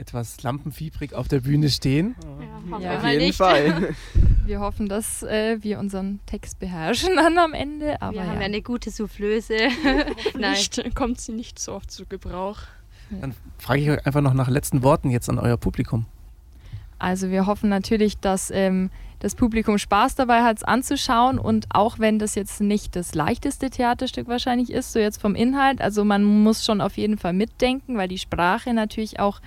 etwas 0.00 0.42
lampenfiebrig 0.42 1.14
auf 1.14 1.28
der 1.28 1.40
Bühne 1.40 1.68
stehen. 1.68 2.16
Ja, 2.80 2.96
Auf 2.96 3.04
jeden 3.04 3.32
Fall. 3.32 3.94
Wir 4.46 4.60
hoffen, 4.60 4.88
dass 4.88 5.22
äh, 5.22 5.58
wir 5.60 5.78
unseren 5.78 6.18
Text 6.26 6.58
beherrschen 6.58 7.14
dann 7.14 7.38
am 7.38 7.52
Ende. 7.52 8.02
Aber 8.02 8.14
wir 8.14 8.22
ja. 8.22 8.26
haben 8.26 8.40
ja 8.40 8.46
eine 8.46 8.62
gute 8.62 8.90
Soufflöse. 8.90 9.54
Nein. 10.36 10.52
Nicht, 10.52 10.94
kommt 10.96 11.20
sie 11.20 11.32
nicht 11.32 11.60
so 11.60 11.74
oft 11.74 11.88
zu 11.88 12.04
Gebrauch. 12.04 12.58
Dann 13.10 13.34
frage 13.58 13.80
ich 13.80 13.90
euch 13.90 14.04
einfach 14.06 14.22
noch 14.22 14.34
nach 14.34 14.48
letzten 14.48 14.82
Worten 14.82 15.10
jetzt 15.10 15.28
an 15.28 15.38
euer 15.38 15.56
Publikum. 15.56 16.06
Also 16.98 17.30
wir 17.30 17.46
hoffen 17.46 17.68
natürlich, 17.70 18.18
dass 18.18 18.50
ähm, 18.50 18.90
das 19.20 19.34
Publikum 19.34 19.78
Spaß 19.78 20.16
dabei 20.16 20.42
hat, 20.42 20.56
es 20.58 20.64
anzuschauen 20.64 21.38
und 21.38 21.66
auch 21.70 21.98
wenn 21.98 22.18
das 22.18 22.34
jetzt 22.34 22.60
nicht 22.60 22.96
das 22.96 23.14
leichteste 23.14 23.70
Theaterstück 23.70 24.26
wahrscheinlich 24.28 24.70
ist, 24.70 24.92
so 24.92 24.98
jetzt 24.98 25.20
vom 25.20 25.34
Inhalt, 25.34 25.80
also 25.80 26.04
man 26.04 26.24
muss 26.24 26.64
schon 26.64 26.80
auf 26.80 26.96
jeden 26.96 27.18
Fall 27.18 27.34
mitdenken, 27.34 27.96
weil 27.96 28.08
die 28.08 28.18
Sprache 28.18 28.74
natürlich 28.74 29.20
auch 29.20 29.40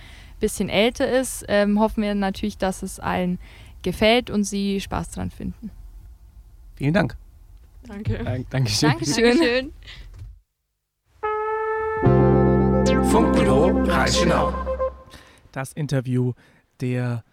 bisschen 0.44 0.68
älter 0.68 1.10
ist, 1.10 1.46
ähm, 1.48 1.80
hoffen 1.80 2.04
wir 2.04 2.14
natürlich, 2.16 2.58
dass 2.58 2.84
es 2.84 3.00
allen 3.00 3.40
gefällt 3.82 4.30
und 4.30 4.44
sie 4.44 4.82
Spaß 4.82 5.12
dran 5.12 5.32
finden. 5.32 5.72
Vielen 6.76 6.94
Dank. 6.94 7.16
Danke. 7.88 8.22
Dank, 8.22 8.50
Dankeschön. 8.50 8.90
Dankeschön. 8.90 9.38
Dankeschön. 9.40 9.74
Funkbüro 13.06 13.84
Reichenau. 13.86 14.54
Das 15.54 15.72
Interview 15.72 16.34
der 16.82 17.24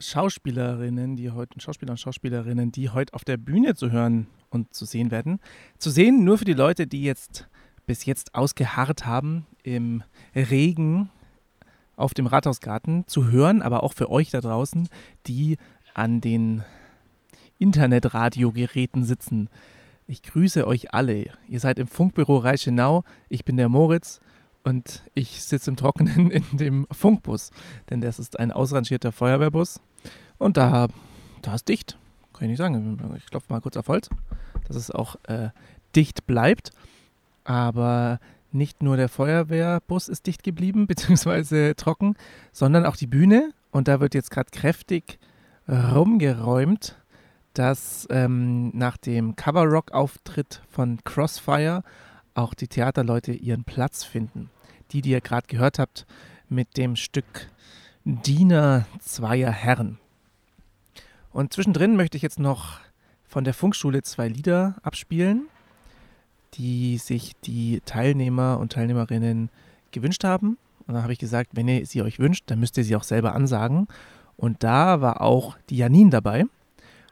Schauspielerinnen, 0.00 1.14
die 1.14 1.30
heute 1.30 1.60
Schauspieler 1.60 1.92
und 1.92 2.00
Schauspielerinnen, 2.00 2.72
die 2.72 2.90
heute 2.90 3.14
auf 3.14 3.22
der 3.24 3.36
Bühne 3.36 3.76
zu 3.76 3.92
hören 3.92 4.26
und 4.50 4.74
zu 4.74 4.86
sehen 4.86 5.12
werden. 5.12 5.38
Zu 5.78 5.90
sehen 5.90 6.24
nur 6.24 6.38
für 6.38 6.44
die 6.44 6.52
Leute, 6.52 6.88
die 6.88 7.04
jetzt 7.04 7.46
bis 7.86 8.06
jetzt 8.06 8.34
ausgeharrt 8.34 9.06
haben 9.06 9.46
im 9.62 10.02
Regen 10.34 11.10
auf 11.98 12.14
dem 12.14 12.26
Rathausgarten 12.26 13.06
zu 13.06 13.30
hören, 13.30 13.60
aber 13.60 13.82
auch 13.82 13.92
für 13.92 14.10
euch 14.10 14.30
da 14.30 14.40
draußen, 14.40 14.88
die 15.26 15.58
an 15.94 16.20
den 16.20 16.62
Internetradiogeräten 17.58 19.04
sitzen. 19.04 19.48
Ich 20.06 20.22
grüße 20.22 20.66
euch 20.66 20.94
alle. 20.94 21.26
Ihr 21.48 21.60
seid 21.60 21.78
im 21.78 21.88
Funkbüro 21.88 22.38
Reichenau. 22.38 23.04
Ich 23.28 23.44
bin 23.44 23.56
der 23.56 23.68
Moritz 23.68 24.20
und 24.62 25.02
ich 25.14 25.42
sitze 25.42 25.70
im 25.70 25.76
Trockenen 25.76 26.30
in 26.30 26.44
dem 26.56 26.86
Funkbus, 26.90 27.50
denn 27.90 28.00
das 28.00 28.18
ist 28.18 28.38
ein 28.38 28.52
ausrangierter 28.52 29.12
Feuerwehrbus. 29.12 29.80
Und 30.38 30.56
da, 30.56 30.88
da 31.42 31.54
ist 31.54 31.68
dicht, 31.68 31.98
kann 32.32 32.44
ich 32.44 32.50
nicht 32.50 32.58
sagen. 32.58 33.14
Ich 33.16 33.26
klopfe 33.26 33.52
mal 33.52 33.60
kurz 33.60 33.76
auf 33.76 33.88
Holz, 33.88 34.08
dass 34.66 34.76
es 34.76 34.90
auch 34.90 35.16
äh, 35.24 35.50
dicht 35.96 36.26
bleibt. 36.26 36.70
Aber 37.44 38.20
nicht 38.52 38.82
nur 38.82 38.96
der 38.96 39.08
Feuerwehrbus 39.08 40.08
ist 40.08 40.26
dicht 40.26 40.42
geblieben, 40.42 40.86
beziehungsweise 40.88 41.74
trocken, 41.76 42.16
sondern 42.52 42.86
auch 42.86 42.96
die 42.96 43.06
Bühne. 43.06 43.52
Und 43.70 43.88
da 43.88 44.00
wird 44.00 44.14
jetzt 44.14 44.30
gerade 44.30 44.50
kräftig 44.50 45.18
rumgeräumt, 45.68 46.96
dass 47.52 48.06
ähm, 48.10 48.70
nach 48.76 48.96
dem 48.96 49.36
Cover-Rock-Auftritt 49.36 50.62
von 50.70 50.98
Crossfire 51.04 51.82
auch 52.34 52.54
die 52.54 52.68
Theaterleute 52.68 53.32
ihren 53.32 53.64
Platz 53.64 54.04
finden. 54.04 54.50
Die, 54.92 55.02
die 55.02 55.10
ihr 55.10 55.20
gerade 55.20 55.46
gehört 55.46 55.78
habt, 55.78 56.06
mit 56.48 56.76
dem 56.78 56.96
Stück 56.96 57.50
Diener 58.04 58.86
zweier 59.00 59.50
Herren. 59.50 59.98
Und 61.30 61.52
zwischendrin 61.52 61.96
möchte 61.96 62.16
ich 62.16 62.22
jetzt 62.22 62.38
noch 62.38 62.80
von 63.26 63.44
der 63.44 63.52
Funkschule 63.52 64.02
zwei 64.02 64.28
Lieder 64.28 64.76
abspielen, 64.82 65.48
die 66.54 66.98
sich 66.98 67.32
die 67.44 67.80
Teilnehmer 67.84 68.58
und 68.58 68.72
Teilnehmerinnen 68.72 69.50
gewünscht 69.92 70.24
haben. 70.24 70.58
Und 70.86 70.94
dann 70.94 71.02
habe 71.02 71.12
ich 71.12 71.18
gesagt, 71.18 71.50
wenn 71.54 71.68
ihr 71.68 71.84
sie 71.86 72.02
euch 72.02 72.18
wünscht, 72.18 72.44
dann 72.46 72.60
müsst 72.60 72.76
ihr 72.78 72.84
sie 72.84 72.96
auch 72.96 73.02
selber 73.02 73.34
ansagen. 73.34 73.88
Und 74.36 74.62
da 74.62 75.00
war 75.00 75.20
auch 75.20 75.56
die 75.68 75.76
Janine 75.76 76.10
dabei. 76.10 76.44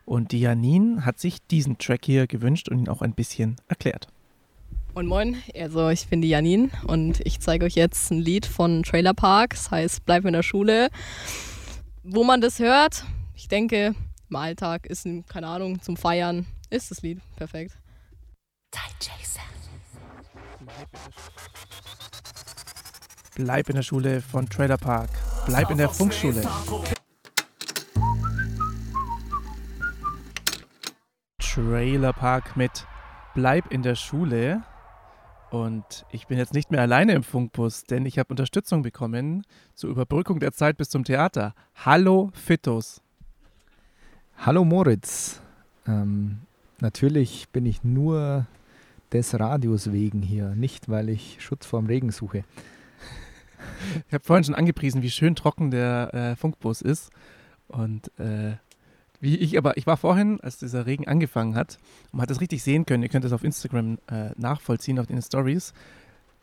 Und 0.04 0.32
die 0.32 0.40
Janine 0.40 1.04
hat 1.04 1.18
sich 1.18 1.38
diesen 1.50 1.78
Track 1.78 2.04
hier 2.04 2.26
gewünscht 2.26 2.68
und 2.68 2.78
ihn 2.78 2.88
auch 2.88 3.02
ein 3.02 3.12
bisschen 3.12 3.56
erklärt. 3.68 4.06
Moin 4.94 5.06
Moin, 5.06 5.36
also 5.54 5.90
ich 5.90 6.06
bin 6.08 6.22
die 6.22 6.28
Janine 6.28 6.70
und 6.86 7.20
ich 7.26 7.40
zeige 7.40 7.66
euch 7.66 7.74
jetzt 7.74 8.10
ein 8.10 8.18
Lied 8.20 8.46
von 8.46 8.82
Trailer 8.82 9.12
Park, 9.12 9.50
das 9.50 9.70
heißt 9.70 10.06
Bleib 10.06 10.24
in 10.24 10.32
der 10.32 10.42
Schule. 10.42 10.88
Wo 12.02 12.24
man 12.24 12.40
das 12.40 12.60
hört, 12.60 13.04
ich 13.34 13.48
denke, 13.48 13.94
im 14.30 14.36
Alltag 14.36 14.86
ist, 14.86 15.04
ein- 15.04 15.26
keine 15.26 15.48
Ahnung, 15.48 15.82
zum 15.82 15.96
Feiern 15.96 16.46
ist 16.70 16.90
das 16.90 17.02
Lied 17.02 17.20
perfekt. 17.36 17.76
Bleib 23.36 23.68
in 23.68 23.76
der 23.76 23.82
Schule 23.82 24.22
von 24.22 24.48
Trailer 24.48 24.78
Park. 24.78 25.10
Bleib 25.44 25.70
in 25.70 25.76
der 25.76 25.90
Funkschule. 25.90 26.42
Trailer 31.38 32.14
Park 32.14 32.56
mit 32.56 32.86
Bleib 33.34 33.70
in 33.70 33.82
der 33.82 33.94
Schule. 33.94 34.62
Und 35.50 36.06
ich 36.10 36.26
bin 36.26 36.38
jetzt 36.38 36.54
nicht 36.54 36.70
mehr 36.70 36.80
alleine 36.80 37.12
im 37.12 37.22
Funkbus, 37.22 37.84
denn 37.84 38.06
ich 38.06 38.18
habe 38.18 38.30
Unterstützung 38.30 38.80
bekommen 38.80 39.42
zur 39.74 39.90
Überbrückung 39.90 40.40
der 40.40 40.52
Zeit 40.52 40.78
bis 40.78 40.88
zum 40.88 41.04
Theater. 41.04 41.54
Hallo 41.84 42.30
Fitos. 42.32 43.02
Hallo 44.38 44.64
Moritz. 44.64 45.42
Ähm, 45.86 46.38
natürlich 46.80 47.50
bin 47.50 47.66
ich 47.66 47.84
nur 47.84 48.46
des 49.12 49.38
Radios 49.38 49.92
wegen 49.92 50.22
hier, 50.22 50.50
nicht 50.50 50.88
weil 50.88 51.08
ich 51.08 51.38
Schutz 51.40 51.66
vorm 51.66 51.86
Regen 51.86 52.10
suche. 52.10 52.44
Ich 54.08 54.14
habe 54.14 54.24
vorhin 54.24 54.44
schon 54.44 54.54
angepriesen, 54.54 55.02
wie 55.02 55.10
schön 55.10 55.34
trocken 55.34 55.70
der 55.70 56.14
äh, 56.14 56.36
Funkbus 56.36 56.82
ist. 56.82 57.10
Und 57.68 58.10
äh, 58.18 58.56
wie 59.20 59.36
ich 59.36 59.56
aber, 59.58 59.76
ich 59.76 59.86
war 59.86 59.96
vorhin, 59.96 60.40
als 60.40 60.58
dieser 60.58 60.86
Regen 60.86 61.08
angefangen 61.08 61.54
hat, 61.54 61.78
und 62.06 62.14
man 62.14 62.22
hat 62.22 62.30
das 62.30 62.40
richtig 62.40 62.62
sehen 62.62 62.86
können, 62.86 63.02
ihr 63.02 63.08
könnt 63.08 63.24
das 63.24 63.32
auf 63.32 63.44
Instagram 63.44 63.98
äh, 64.08 64.30
nachvollziehen, 64.36 64.98
auf 64.98 65.06
den 65.06 65.20
Stories. 65.22 65.72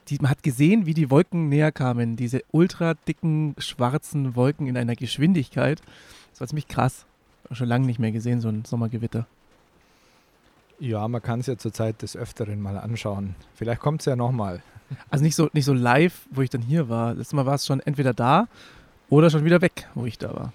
Die, 0.10 0.18
man 0.20 0.32
hat 0.32 0.44
gesehen, 0.44 0.86
wie 0.86 0.94
die 0.94 1.10
Wolken 1.10 1.48
näher 1.50 1.72
kamen, 1.72 2.18
diese 2.18 2.42
ultra 2.52 2.96
dicken, 3.08 3.56
schwarzen 3.58 4.36
Wolken 4.36 4.68
in 4.68 4.76
einer 4.76 4.96
Geschwindigkeit. 4.96 5.82
Das 6.32 6.42
war 6.42 6.48
ziemlich 6.48 6.68
krass. 6.68 7.06
Schon 7.52 7.68
lange 7.68 7.86
nicht 7.86 8.00
mehr 8.00 8.12
gesehen, 8.12 8.42
so 8.42 8.50
ein 8.50 8.66
Sommergewitter. 8.66 9.28
Ja, 10.80 11.08
man 11.08 11.22
kann 11.22 11.40
es 11.40 11.48
ja 11.48 11.58
zurzeit 11.58 12.02
des 12.02 12.16
Öfteren 12.16 12.62
mal 12.62 12.78
anschauen. 12.78 13.36
Vielleicht 13.56 13.80
kommt 13.82 14.02
es 14.02 14.06
ja 14.06 14.16
nochmal. 14.16 14.62
Also 15.10 15.24
nicht 15.24 15.36
so, 15.36 15.50
nicht 15.54 15.66
so 15.66 15.74
live, 15.74 16.28
wo 16.32 16.42
ich 16.42 16.50
dann 16.50 16.62
hier 16.62 16.90
war. 16.90 17.14
Letztes 17.14 17.34
Mal 17.34 17.46
war 17.46 17.56
es 17.56 17.66
schon 17.66 17.80
entweder 17.80 18.14
da 18.14 18.48
oder 19.10 19.30
schon 19.30 19.46
wieder 19.46 19.62
weg, 19.62 19.88
wo 19.94 20.06
ich 20.06 20.18
da 20.18 20.34
war. 20.34 20.54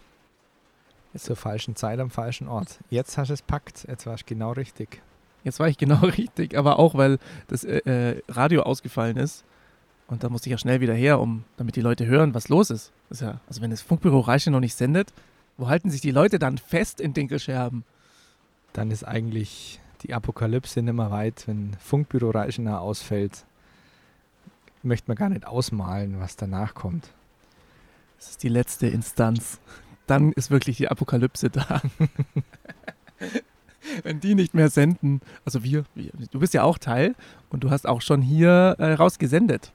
Zur 1.17 1.37
falschen 1.37 1.75
Zeit 1.75 1.99
am 1.99 2.11
falschen 2.11 2.47
Ort. 2.47 2.79
Jetzt 2.91 3.19
hast 3.19 3.29
du 3.29 3.35
es 3.35 3.43
packt. 3.43 3.87
Jetzt 3.89 4.07
warst 4.07 4.25
du 4.25 4.35
genau 4.35 4.53
richtig. 4.53 5.03
Jetzt 5.43 5.59
war 5.59 5.69
ich 5.69 5.79
genau 5.79 6.01
richtig, 6.03 6.57
aber 6.57 6.79
auch, 6.79 6.95
weil 6.95 7.19
das 7.49 7.65
äh, 7.65 7.79
äh, 7.79 8.23
Radio 8.29 8.63
ausgefallen 8.63 9.17
ist. 9.17 9.45
Und 10.07 10.25
da 10.25 10.29
musste 10.29 10.49
ich 10.49 10.53
ja 10.53 10.59
schnell 10.59 10.81
wieder 10.81 10.95
her, 10.95 11.21
um, 11.21 11.45
damit 11.57 11.77
die 11.77 11.81
Leute 11.81 12.07
hören, 12.07 12.35
was 12.35 12.49
los 12.49 12.71
ist. 12.71 12.93
Ist 13.11 13.21
ja, 13.21 13.41
also 13.47 13.61
wenn 13.61 13.71
das 13.71 13.83
Funkbüro 13.83 14.21
Reiche 14.21 14.51
noch 14.51 14.61
nicht 14.61 14.75
sendet, 14.75 15.13
wo 15.57 15.69
halten 15.69 15.91
sich 15.91 16.01
die 16.01 16.11
Leute 16.11 16.39
dann 16.39 16.57
fest 16.57 17.01
in 17.01 17.15
Dinkelscherben? 17.15 17.85
Dann 18.73 18.91
ist 18.91 19.05
eigentlich 19.05 19.81
die 20.03 20.15
Apokalypse 20.15 20.83
nicht 20.83 20.95
mehr 20.95 21.11
weit, 21.11 21.47
wenn 21.47 21.77
Funkbüro 21.81 22.31
Reichenau 22.31 22.79
ausfällt. 22.79 23.45
Möchte 24.83 25.09
man 25.09 25.17
gar 25.17 25.29
nicht 25.29 25.47
ausmalen, 25.47 26.21
was 26.21 26.37
danach 26.37 26.75
kommt. 26.75 27.13
Das 28.19 28.31
ist 28.31 28.43
die 28.43 28.49
letzte 28.49 28.87
Instanz. 28.87 29.61
Dann 30.07 30.33
ist 30.33 30.51
wirklich 30.51 30.77
die 30.77 30.89
Apokalypse 30.89 31.51
da. 31.51 31.83
wenn 34.03 34.21
die 34.21 34.35
nicht 34.35 34.55
mehr 34.55 34.71
senden, 34.71 35.21
also 35.45 35.63
wir, 35.63 35.85
wir, 35.95 36.11
du 36.31 36.41
bist 36.41 36.55
ja 36.55 36.63
auch 36.63 36.79
Teil 36.79 37.15
und 37.51 37.65
du 37.65 37.71
hast 37.71 37.87
auch 37.87 38.01
schon 38.01 38.23
hier 38.23 38.77
äh, 38.79 38.95
rausgesendet. 38.95 39.73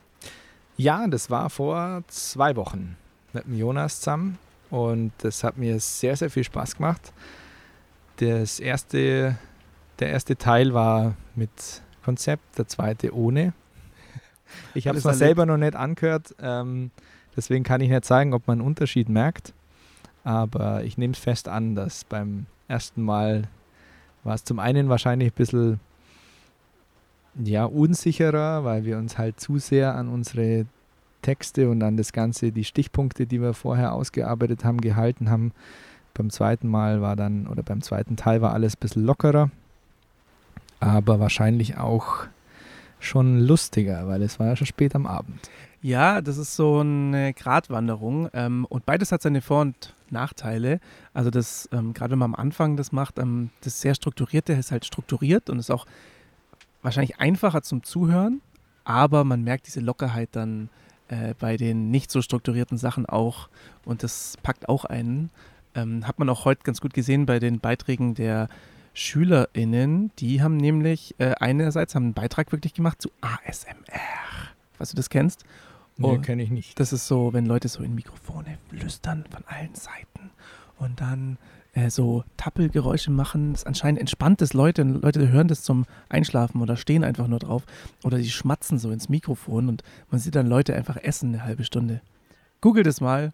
Ja, 0.78 1.08
das 1.08 1.30
war 1.30 1.50
vor 1.50 2.04
zwei 2.08 2.56
Wochen 2.56 2.98
mit 3.34 3.46
dem 3.46 3.58
Jonas 3.58 4.00
zusammen 4.00 4.38
und 4.70 5.12
das 5.20 5.44
hat 5.44 5.58
mir 5.58 5.80
sehr, 5.80 6.16
sehr 6.16 6.30
viel 6.30 6.44
Spaß 6.44 6.78
gemacht. 6.78 7.14
Das 8.18 8.60
erste, 8.60 9.38
der 10.00 10.10
erste 10.10 10.38
Teil 10.38 10.74
war 10.74 11.16
mit 11.36 11.82
Konzept, 12.04 12.58
der 12.58 12.68
zweite 12.68 13.16
ohne. 13.16 13.54
Ich 14.74 14.88
habe 14.88 14.98
es 14.98 15.04
mir 15.04 15.14
selber 15.14 15.46
noch 15.46 15.58
nicht 15.58 15.76
angehört, 15.76 16.36
ähm, 16.40 16.92
deswegen 17.36 17.64
kann 17.64 17.82
ich 17.82 17.90
nicht 17.90 18.06
sagen, 18.06 18.34
ob 18.34 18.48
man 18.48 18.60
einen 18.60 18.68
Unterschied 18.68 19.10
merkt. 19.10 19.54
Aber 20.24 20.84
ich 20.84 20.98
nehme 20.98 21.14
es 21.14 21.20
fest 21.20 21.48
an, 21.48 21.76
dass 21.76 22.04
beim 22.06 22.46
ersten 22.68 23.02
Mal 23.02 23.44
war 24.24 24.36
es 24.36 24.44
zum 24.44 24.60
einen 24.60 24.90
wahrscheinlich 24.90 25.32
ein 25.32 25.36
bisschen 25.36 25.80
ja, 27.44 27.66
unsicherer, 27.66 28.64
weil 28.64 28.86
wir 28.86 28.98
uns 28.98 29.18
halt 29.18 29.40
zu 29.40 29.58
sehr 29.58 29.96
an 29.96 30.08
unsere 30.08 30.66
Texte 31.22 31.70
und 31.70 31.82
an 31.82 31.98
das 31.98 32.14
Ganze, 32.14 32.52
die 32.52 32.64
Stichpunkte, 32.64 33.26
die 33.26 33.42
wir 33.42 33.54
vorher 33.54 33.94
ausgearbeitet 33.94 34.64
haben, 34.64 34.82
gehalten 34.82 35.30
haben. 35.30 35.52
Beim 36.14 36.30
zweiten 36.30 36.68
Mal 36.68 37.02
war 37.02 37.16
dann, 37.16 37.48
oder 37.48 37.64
beim 37.64 37.82
zweiten 37.82 38.16
Teil 38.16 38.42
war 38.42 38.54
alles 38.54 38.76
ein 38.76 38.80
bisschen 38.80 39.06
lockerer, 39.06 39.50
aber 40.80 41.20
wahrscheinlich 41.20 41.78
auch 41.78 42.26
schon 43.00 43.40
lustiger, 43.40 44.08
weil 44.08 44.22
es 44.22 44.40
war 44.40 44.48
ja 44.48 44.56
schon 44.56 44.68
spät 44.68 44.96
am 44.96 45.06
Abend. 45.06 45.50
Ja, 45.82 46.22
das 46.22 46.38
ist 46.38 46.56
so 46.56 46.80
eine 46.80 47.34
Gratwanderung 47.34 48.30
ähm, 48.34 48.66
und 48.70 48.86
beides 48.86 49.12
hat 49.12 49.22
seine 49.22 49.42
Vor- 49.42 49.62
und 49.62 49.94
Nachteile. 50.10 50.80
Also 51.14 51.30
das, 51.30 51.68
ähm, 51.74 51.94
gerade 51.94 52.12
wenn 52.12 52.20
man 52.20 52.34
am 52.34 52.40
Anfang 52.40 52.78
das 52.78 52.94
macht, 52.94 53.20
ähm, 53.20 53.50
das 53.62 53.82
sehr 53.82 53.94
strukturierte 53.94 54.54
ist 54.54 54.72
halt 54.72 54.86
strukturiert 54.86 55.50
und 55.50 55.60
ist 55.60 55.72
auch 55.72 55.86
wahrscheinlich 56.82 57.20
einfacher 57.20 57.64
zum 57.64 57.84
Zuhören, 57.84 58.42
aber 58.86 59.26
man 59.26 59.44
merkt 59.44 59.68
diese 59.68 59.82
Lockerheit 59.82 60.30
dann 60.34 60.70
äh, 61.10 61.34
bei 61.38 61.58
den 61.58 61.92
nicht 61.92 62.12
so 62.12 62.22
strukturierten 62.22 62.78
Sachen 62.78 63.06
auch 63.06 63.50
und 63.84 64.04
das 64.04 64.38
packt 64.42 64.70
auch 64.70 64.86
einen. 64.86 65.32
Ähm, 65.76 66.08
hat 66.08 66.20
man 66.20 66.30
auch 66.30 66.46
heute 66.46 66.64
ganz 66.64 66.80
gut 66.80 66.94
gesehen 66.94 67.26
bei 67.26 67.40
den 67.40 67.60
Beiträgen 67.60 68.14
der 68.16 68.48
SchülerInnen. 68.94 70.12
Die 70.20 70.42
haben 70.42 70.58
nämlich 70.58 71.16
äh, 71.18 71.34
einerseits 71.40 71.96
haben 71.96 72.04
einen 72.04 72.14
Beitrag 72.14 72.52
wirklich 72.52 72.74
gemacht 72.74 73.02
zu 73.02 73.10
ASMR, 73.22 74.00
falls 74.74 74.92
du 74.92 74.96
das 74.96 75.10
kennst. 75.10 75.44
Nee, 75.98 76.18
kenne 76.20 76.42
ich 76.42 76.50
nicht. 76.50 76.80
Das 76.80 76.92
ist 76.92 77.08
so, 77.08 77.34
wenn 77.34 77.46
Leute 77.46 77.68
so 77.68 77.84
in 77.84 77.94
Mikrofone 77.94 78.58
flüstern 78.70 79.26
von 79.30 79.44
allen 79.46 79.76
Seiten 79.76 80.32
und 80.78 81.02
dann 81.02 81.38
äh, 81.74 81.90
so 81.90 82.24
Tappelgeräusche 82.38 83.12
machen. 83.12 83.54
Das 83.54 83.66
anscheinend 83.66 84.00
entspannt 84.00 84.42
es 84.42 84.54
Leute. 84.54 84.84
Leute 84.84 85.30
hören 85.30 85.48
das 85.48 85.64
zum 85.64 85.86
Einschlafen 86.10 86.62
oder 86.62 86.78
stehen 86.78 87.04
einfach 87.04 87.28
nur 87.28 87.40
drauf 87.40 87.64
oder 88.04 88.18
die 88.18 88.30
schmatzen 88.30 88.80
so 88.80 88.92
ins 88.92 89.10
Mikrofon 89.10 89.70
und 89.70 89.84
man 90.10 90.20
sieht 90.20 90.36
dann 90.36 90.48
Leute 90.48 90.76
einfach 90.76 90.98
essen 90.98 91.30
eine 91.30 91.44
halbe 91.44 91.64
Stunde. 91.64 92.02
Google 92.62 92.84
das 92.84 93.02
mal 93.02 93.34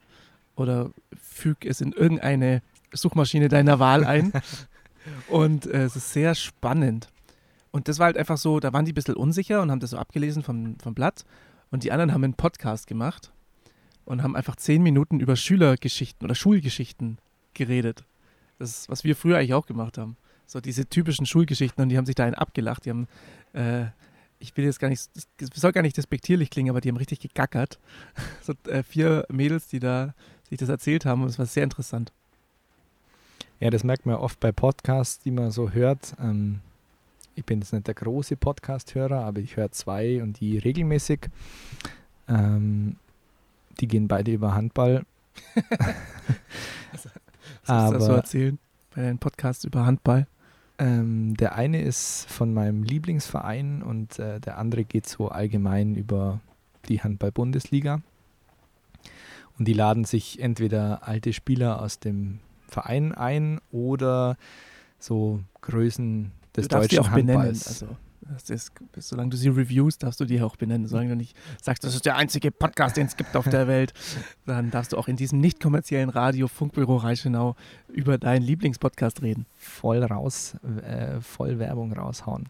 oder 0.55 0.91
füg 1.17 1.65
es 1.65 1.81
in 1.81 1.93
irgendeine 1.93 2.61
Suchmaschine 2.93 3.47
deiner 3.47 3.79
Wahl 3.79 4.03
ein. 4.03 4.33
und 5.27 5.65
äh, 5.65 5.83
es 5.83 5.95
ist 5.95 6.13
sehr 6.13 6.35
spannend. 6.35 7.09
Und 7.71 7.87
das 7.87 7.99
war 7.99 8.07
halt 8.07 8.17
einfach 8.17 8.37
so, 8.37 8.59
da 8.59 8.73
waren 8.73 8.85
die 8.85 8.91
ein 8.91 8.95
bisschen 8.95 9.15
unsicher 9.15 9.61
und 9.61 9.71
haben 9.71 9.79
das 9.79 9.91
so 9.91 9.97
abgelesen 9.97 10.43
vom, 10.43 10.77
vom 10.79 10.93
Blatt. 10.93 11.25
Und 11.71 11.83
die 11.83 11.91
anderen 11.91 12.13
haben 12.13 12.23
einen 12.23 12.33
Podcast 12.33 12.87
gemacht 12.87 13.31
und 14.05 14.23
haben 14.23 14.35
einfach 14.35 14.55
zehn 14.55 14.81
Minuten 14.81 15.19
über 15.19 15.35
Schülergeschichten 15.35 16.25
oder 16.25 16.33
Schulgeschichten 16.33 17.19
geredet. 17.53 18.05
Das 18.57 18.71
ist, 18.71 18.89
was 18.89 19.03
wir 19.03 19.15
früher 19.15 19.37
eigentlich 19.37 19.53
auch 19.53 19.67
gemacht 19.67 19.97
haben. 19.97 20.17
So 20.47 20.59
diese 20.59 20.87
typischen 20.87 21.27
Schulgeschichten 21.27 21.83
und 21.83 21.89
die 21.89 21.97
haben 21.97 22.07
sich 22.07 22.15
da 22.15 22.25
einen 22.25 22.33
abgelacht. 22.33 22.85
Die 22.85 22.89
haben, 22.89 23.07
äh, 23.53 23.85
ich 24.39 24.57
will 24.57 24.65
jetzt 24.65 24.79
gar 24.79 24.89
nicht, 24.89 25.09
das 25.37 25.49
soll 25.53 25.71
gar 25.71 25.83
nicht 25.83 25.95
despektierlich 25.95 26.49
klingen, 26.49 26.71
aber 26.71 26.81
die 26.81 26.89
haben 26.89 26.97
richtig 26.97 27.19
gegackert. 27.19 27.79
So 28.41 28.53
äh, 28.67 28.81
vier 28.81 29.25
Mädels, 29.29 29.67
die 29.67 29.79
da 29.79 30.15
sich 30.49 30.57
das 30.57 30.69
erzählt 30.69 31.05
haben 31.05 31.21
und 31.21 31.29
es 31.29 31.37
war 31.37 31.45
sehr 31.45 31.63
interessant. 31.63 32.11
Ja, 33.59 33.69
das 33.69 33.83
merkt 33.83 34.05
man 34.05 34.15
oft 34.15 34.39
bei 34.39 34.53
Podcasts, 34.53 35.19
die 35.19 35.31
man 35.31 35.51
so 35.51 35.71
hört. 35.71 36.15
Ähm, 36.21 36.61
ich 37.35 37.43
bin 37.43 37.59
jetzt 37.59 37.73
nicht 37.73 37.87
der 37.87 37.93
große 37.93 38.37
Podcast-Hörer, 38.37 39.25
aber 39.25 39.41
ich 39.41 39.57
höre 39.57 39.69
zwei 39.71 40.23
und 40.23 40.39
die 40.39 40.57
regelmäßig. 40.57 41.29
Ähm, 42.29 42.95
die 43.81 43.87
gehen 43.87 44.07
beide 44.07 44.31
über 44.31 44.55
Handball. 44.55 45.05
was 46.95 47.07
aber, 47.65 47.97
du 47.97 48.05
so 48.05 48.11
erzählen 48.13 48.59
bei 48.95 49.01
deinen 49.01 49.19
Podcasts 49.19 49.65
über 49.65 49.85
Handball? 49.85 50.25
Ähm, 50.77 51.35
der 51.35 51.55
eine 51.55 51.81
ist 51.81 52.29
von 52.29 52.53
meinem 52.53 52.83
Lieblingsverein 52.83 53.83
und 53.83 54.19
äh, 54.19 54.39
der 54.39 54.57
andere 54.57 54.85
geht 54.85 55.05
so 55.05 55.27
allgemein 55.27 55.95
über 55.95 56.39
die 56.87 57.01
Handball-Bundesliga. 57.01 58.01
Und 59.57 59.67
die 59.67 59.73
laden 59.73 60.05
sich 60.05 60.39
entweder 60.39 61.05
alte 61.05 61.33
Spieler 61.33 61.81
aus 61.81 61.99
dem 61.99 62.39
Verein 62.69 63.13
ein 63.13 63.59
oder 63.71 64.37
so 64.99 65.41
Größen 65.61 66.31
des 66.55 66.67
du 66.67 66.75
deutschen 66.75 66.89
die 66.89 66.99
auch 66.99 67.09
Handballs. 67.09 67.25
benennen. 67.25 67.49
Also, 67.67 67.97
ist, 68.49 68.71
solange 68.97 69.29
du 69.29 69.37
sie 69.37 69.49
reviewst, 69.49 70.03
darfst 70.03 70.19
du 70.19 70.25
die 70.25 70.41
auch 70.41 70.55
benennen. 70.55 70.87
Solange 70.87 71.09
du 71.09 71.15
nicht 71.15 71.35
sagst, 71.61 71.83
das 71.83 71.95
ist 71.95 72.05
der 72.05 72.15
einzige 72.15 72.51
Podcast, 72.51 72.97
den 72.97 73.07
es 73.07 73.15
gibt 73.17 73.35
auf 73.35 73.49
der 73.49 73.67
Welt, 73.67 73.93
dann 74.45 74.71
darfst 74.71 74.93
du 74.93 74.97
auch 74.97 75.07
in 75.07 75.15
diesem 75.15 75.39
nicht 75.39 75.59
kommerziellen 75.59 76.09
Radio 76.09 76.47
Funkbüro 76.47 76.97
Reichenau 76.97 77.55
über 77.87 78.17
deinen 78.17 78.43
Lieblingspodcast 78.43 79.21
reden. 79.21 79.45
Voll 79.55 80.03
raus, 80.03 80.55
äh, 80.83 81.19
voll 81.21 81.59
Werbung 81.59 81.93
raushauen. 81.93 82.49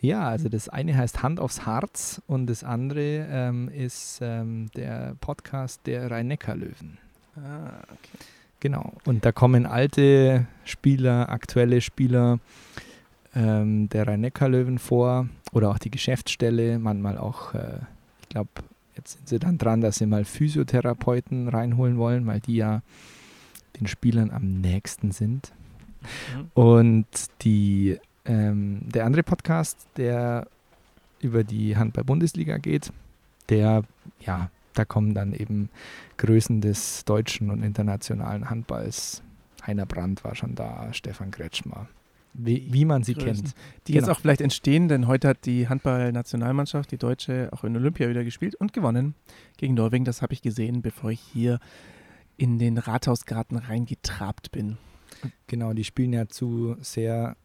Ja, 0.00 0.28
also 0.28 0.48
das 0.48 0.68
eine 0.68 0.94
heißt 0.96 1.22
Hand 1.22 1.40
aufs 1.40 1.64
Harz 1.64 2.20
und 2.26 2.46
das 2.48 2.62
andere 2.62 3.26
ähm, 3.30 3.68
ist 3.68 4.18
ähm, 4.20 4.70
der 4.76 5.16
Podcast 5.20 5.80
der 5.86 6.10
Rhein-Neckar-Löwen. 6.10 6.98
Ah, 7.36 7.82
okay. 7.84 8.24
Genau. 8.60 8.92
Und 9.04 9.24
da 9.24 9.32
kommen 9.32 9.66
alte 9.66 10.46
Spieler, 10.64 11.28
aktuelle 11.28 11.80
Spieler 11.80 12.38
ähm, 13.34 13.88
der 13.90 14.06
Rhein-Neckar-Löwen 14.06 14.78
vor 14.78 15.28
oder 15.52 15.70
auch 15.70 15.78
die 15.78 15.90
Geschäftsstelle, 15.90 16.78
manchmal 16.78 17.18
auch, 17.18 17.54
äh, 17.54 17.80
ich 18.22 18.28
glaube, 18.30 18.48
jetzt 18.96 19.12
sind 19.12 19.28
sie 19.28 19.38
dann 19.38 19.58
dran, 19.58 19.82
dass 19.82 19.96
sie 19.96 20.06
mal 20.06 20.24
Physiotherapeuten 20.24 21.48
reinholen 21.48 21.98
wollen, 21.98 22.26
weil 22.26 22.40
die 22.40 22.56
ja 22.56 22.82
den 23.78 23.86
Spielern 23.86 24.30
am 24.30 24.60
nächsten 24.60 25.12
sind. 25.12 25.52
Mhm. 26.34 26.50
Und 26.54 27.06
die, 27.42 27.98
ähm, 28.24 28.80
der 28.82 29.04
andere 29.04 29.22
Podcast, 29.22 29.86
der 29.96 30.46
über 31.20 31.44
die 31.44 31.76
Handball-Bundesliga 31.76 32.56
geht, 32.56 32.90
der, 33.48 33.82
ja, 34.20 34.50
da 34.78 34.84
kommen 34.84 35.14
dann 35.14 35.32
eben 35.32 35.70
Größen 36.16 36.60
des 36.60 37.04
deutschen 37.04 37.50
und 37.50 37.62
internationalen 37.62 38.48
Handballs. 38.50 39.22
Heiner 39.66 39.86
Brandt 39.86 40.24
war 40.24 40.34
schon 40.34 40.54
da, 40.54 40.92
Stefan 40.92 41.30
Kretschmer. 41.30 41.88
Wie, 42.34 42.68
wie 42.70 42.84
man 42.84 43.02
sie 43.02 43.14
Größen, 43.14 43.44
kennt. 43.44 43.54
Die 43.86 43.92
Genau. 43.92 44.06
jetzt 44.06 44.14
auch 44.14 44.20
vielleicht 44.20 44.42
entstehen, 44.42 44.88
denn 44.88 45.06
heute 45.06 45.28
hat 45.28 45.46
die 45.46 45.68
Handball-Nationalmannschaft, 45.68 46.90
die 46.90 46.98
Deutsche, 46.98 47.48
auch 47.52 47.64
in 47.64 47.74
Olympia 47.74 48.08
wieder 48.10 48.24
gespielt 48.24 48.54
und 48.54 48.74
gewonnen 48.74 49.14
gegen 49.56 49.74
Norwegen. 49.74 50.04
Das 50.04 50.20
habe 50.20 50.34
ich 50.34 50.42
gesehen, 50.42 50.82
bevor 50.82 51.10
ich 51.10 51.20
hier 51.20 51.58
in 52.36 52.58
den 52.58 52.76
Rathausgarten 52.76 53.56
reingetrabt 53.56 54.52
bin. 54.52 54.76
Genau, 55.46 55.72
die 55.72 55.84
spielen 55.84 56.12
ja 56.12 56.28
zu 56.28 56.76
sehr 56.80 57.36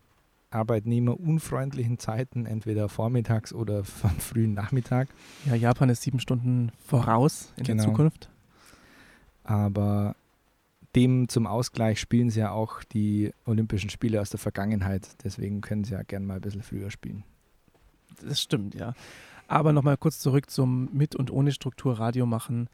arbeitnehmerunfreundlichen 0.52 1.98
Zeiten, 2.00 2.46
entweder 2.46 2.90
vormittags 2.90 3.54
oder 3.54 3.80
am 4.04 4.20
frühen 4.20 4.54
Nachmittag. 4.54 5.10
Ja, 5.46 5.56
Japan 5.56 5.90
ist 5.90 6.02
sieben 6.04 6.20
Stunden 6.20 6.72
voraus 6.86 7.52
in 7.58 7.64
der 7.64 7.76
Genau. 7.76 7.88
Zukunft. 7.90 8.30
Aber 9.44 10.16
dem 10.96 11.30
zum 11.30 11.48
Ausgleich 11.48 12.00
spielen 12.00 12.30
sie 12.30 12.42
ja 12.42 12.52
auch 12.52 12.84
die 12.84 13.32
Olympischen 13.46 13.90
Spiele 13.90 14.22
aus 14.22 14.30
der 14.30 14.40
Vergangenheit. 14.40 15.08
Deswegen 15.24 15.62
können 15.62 15.84
sie 15.84 15.94
ja 15.94 16.04
gern 16.04 16.26
mal 16.26 16.36
ein 16.36 16.42
bisschen 16.42 16.64
früher 16.64 16.92
spielen. 16.92 17.24
Das 18.22 18.42
stimmt, 18.42 18.76
ja. 18.76 18.94
Aber 19.48 19.74
nochmal 19.74 19.98
kurz 19.98 20.20
zurück 20.20 20.50
zum 20.50 20.90
mit 20.94 21.16
und 21.16 21.32
ohne 21.32 21.52
Struktur 21.52 21.98
Radio 22.00 22.26
machen. 22.26 22.70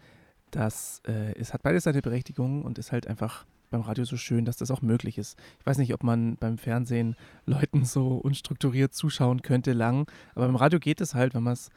Das 0.52 1.02
äh, 1.08 1.34
es 1.36 1.54
hat 1.54 1.64
beides 1.64 1.84
seine 1.84 2.02
Berechtigung 2.02 2.64
und 2.64 2.78
ist 2.78 2.92
halt 2.92 3.08
einfach 3.08 3.46
beim 3.70 3.82
Radio 3.82 4.06
so 4.06 4.18
schön, 4.18 4.46
dass 4.46 4.58
das 4.58 4.72
auch 4.72 4.82
möglich 4.82 5.18
ist. 5.18 5.38
Ich 5.60 5.66
weiß 5.66 5.78
nicht, 5.78 5.94
ob 5.94 6.04
man 6.04 6.38
beim 6.38 6.58
Fernsehen 6.58 7.16
Leuten 7.46 7.86
so 7.86 8.16
unstrukturiert 8.16 8.94
zuschauen 8.94 9.42
könnte 9.42 9.74
lang, 9.74 10.10
aber 10.36 10.46
beim 10.48 10.56
Radio 10.56 10.80
geht 10.80 11.02
es 11.02 11.14
halt, 11.14 11.34
wenn 11.34 11.44
man 11.44 11.54
es 11.54 11.70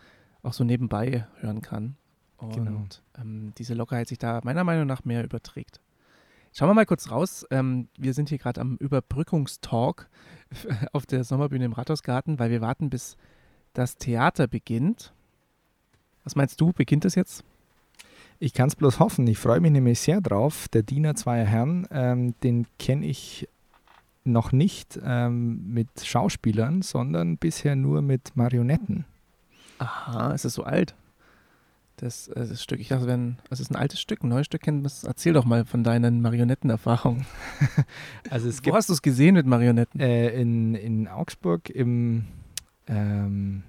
auch 0.43 0.53
so 0.53 0.65
nebenbei 0.65 1.27
hören 1.41 1.63
kann. 1.63 1.97
Und 2.37 2.55
Genau. 2.55 2.85
ähm, 3.19 3.53
diese 3.59 3.75
Lockerheit 3.75 4.09
sich 4.09 4.19
da 4.19 4.41
meiner 4.45 4.65
Meinung 4.65 4.87
nach 4.87 5.05
mehr 5.05 5.25
überträgt. 5.25 5.81
Schauen 6.53 6.69
wir 6.71 6.75
mal 6.75 6.87
kurz 6.87 7.11
raus. 7.11 7.47
Ähm, 7.51 7.89
wir 7.97 8.15
sind 8.15 8.29
hier 8.29 8.39
gerade 8.39 8.61
am 8.61 8.77
Überbrückungstalk 8.77 10.09
auf 10.93 11.07
der 11.07 11.23
Sommerbühne 11.25 11.65
im 11.67 11.73
Rathausgarten, 11.73 12.39
weil 12.39 12.51
wir 12.51 12.61
warten, 12.61 12.91
bis 12.91 13.17
das 13.73 13.97
Theater 13.97 14.49
beginnt. 14.49 15.13
Was 16.25 16.35
meinst 16.37 16.61
du, 16.61 16.73
beginnt 16.73 17.05
es 17.05 17.15
jetzt? 17.15 17.45
Ich 18.43 18.55
kann 18.55 18.69
es 18.69 18.75
bloß 18.77 18.99
hoffen. 19.01 19.27
Ich 19.27 19.39
freue 19.39 19.61
mich 19.61 19.71
nämlich 19.71 20.01
sehr 20.01 20.21
drauf. 20.23 20.67
Der 20.69 20.83
Diener 20.83 21.15
zweier 21.15 21.45
Herren, 21.45 21.87
ähm, 21.91 22.35
den 22.43 22.67
kenne 22.79 23.05
ich 23.07 23.47
noch 24.25 24.51
nicht 24.53 24.99
ähm, 25.05 25.73
mit 25.73 25.89
Schauspielern, 26.03 26.81
sondern 26.83 27.37
bisher 27.37 27.77
nur 27.77 28.01
mit 28.01 28.35
Marionetten. 28.37 29.05
Aha, 29.79 30.33
ist 30.33 30.47
es 30.47 30.55
so 30.55 30.65
alt? 30.65 30.95
Das, 31.99 32.29
äh, 32.29 32.47
das 32.49 32.63
Stück, 32.63 32.81
ich 32.81 32.89
dachte, 32.89 33.07
wenn, 33.07 33.37
es 33.51 33.61
ist 33.61 33.71
ein 33.71 33.77
altes 33.77 34.01
Stück, 34.01 34.23
ein 34.23 34.29
neues 34.29 34.47
Stück. 34.47 34.63
kennt 34.63 34.91
Erzähl 35.05 35.35
doch 35.35 35.45
mal 35.45 35.67
von 35.67 35.85
deinen 35.85 36.23
Marionettenerfahrungen. 36.23 37.27
Also 38.31 38.49
es 38.49 38.59
Wo 38.59 38.63
gibt 38.63 38.77
hast 38.77 38.89
du 38.89 38.95
es 38.95 39.03
gesehen 39.03 39.35
mit 39.35 39.45
Marionetten? 39.47 40.01
äh, 40.01 40.31
in, 40.41 40.75
in 40.75 41.09
Augsburg 41.09 41.69
im, 41.69 42.25
ähm, 42.87 43.65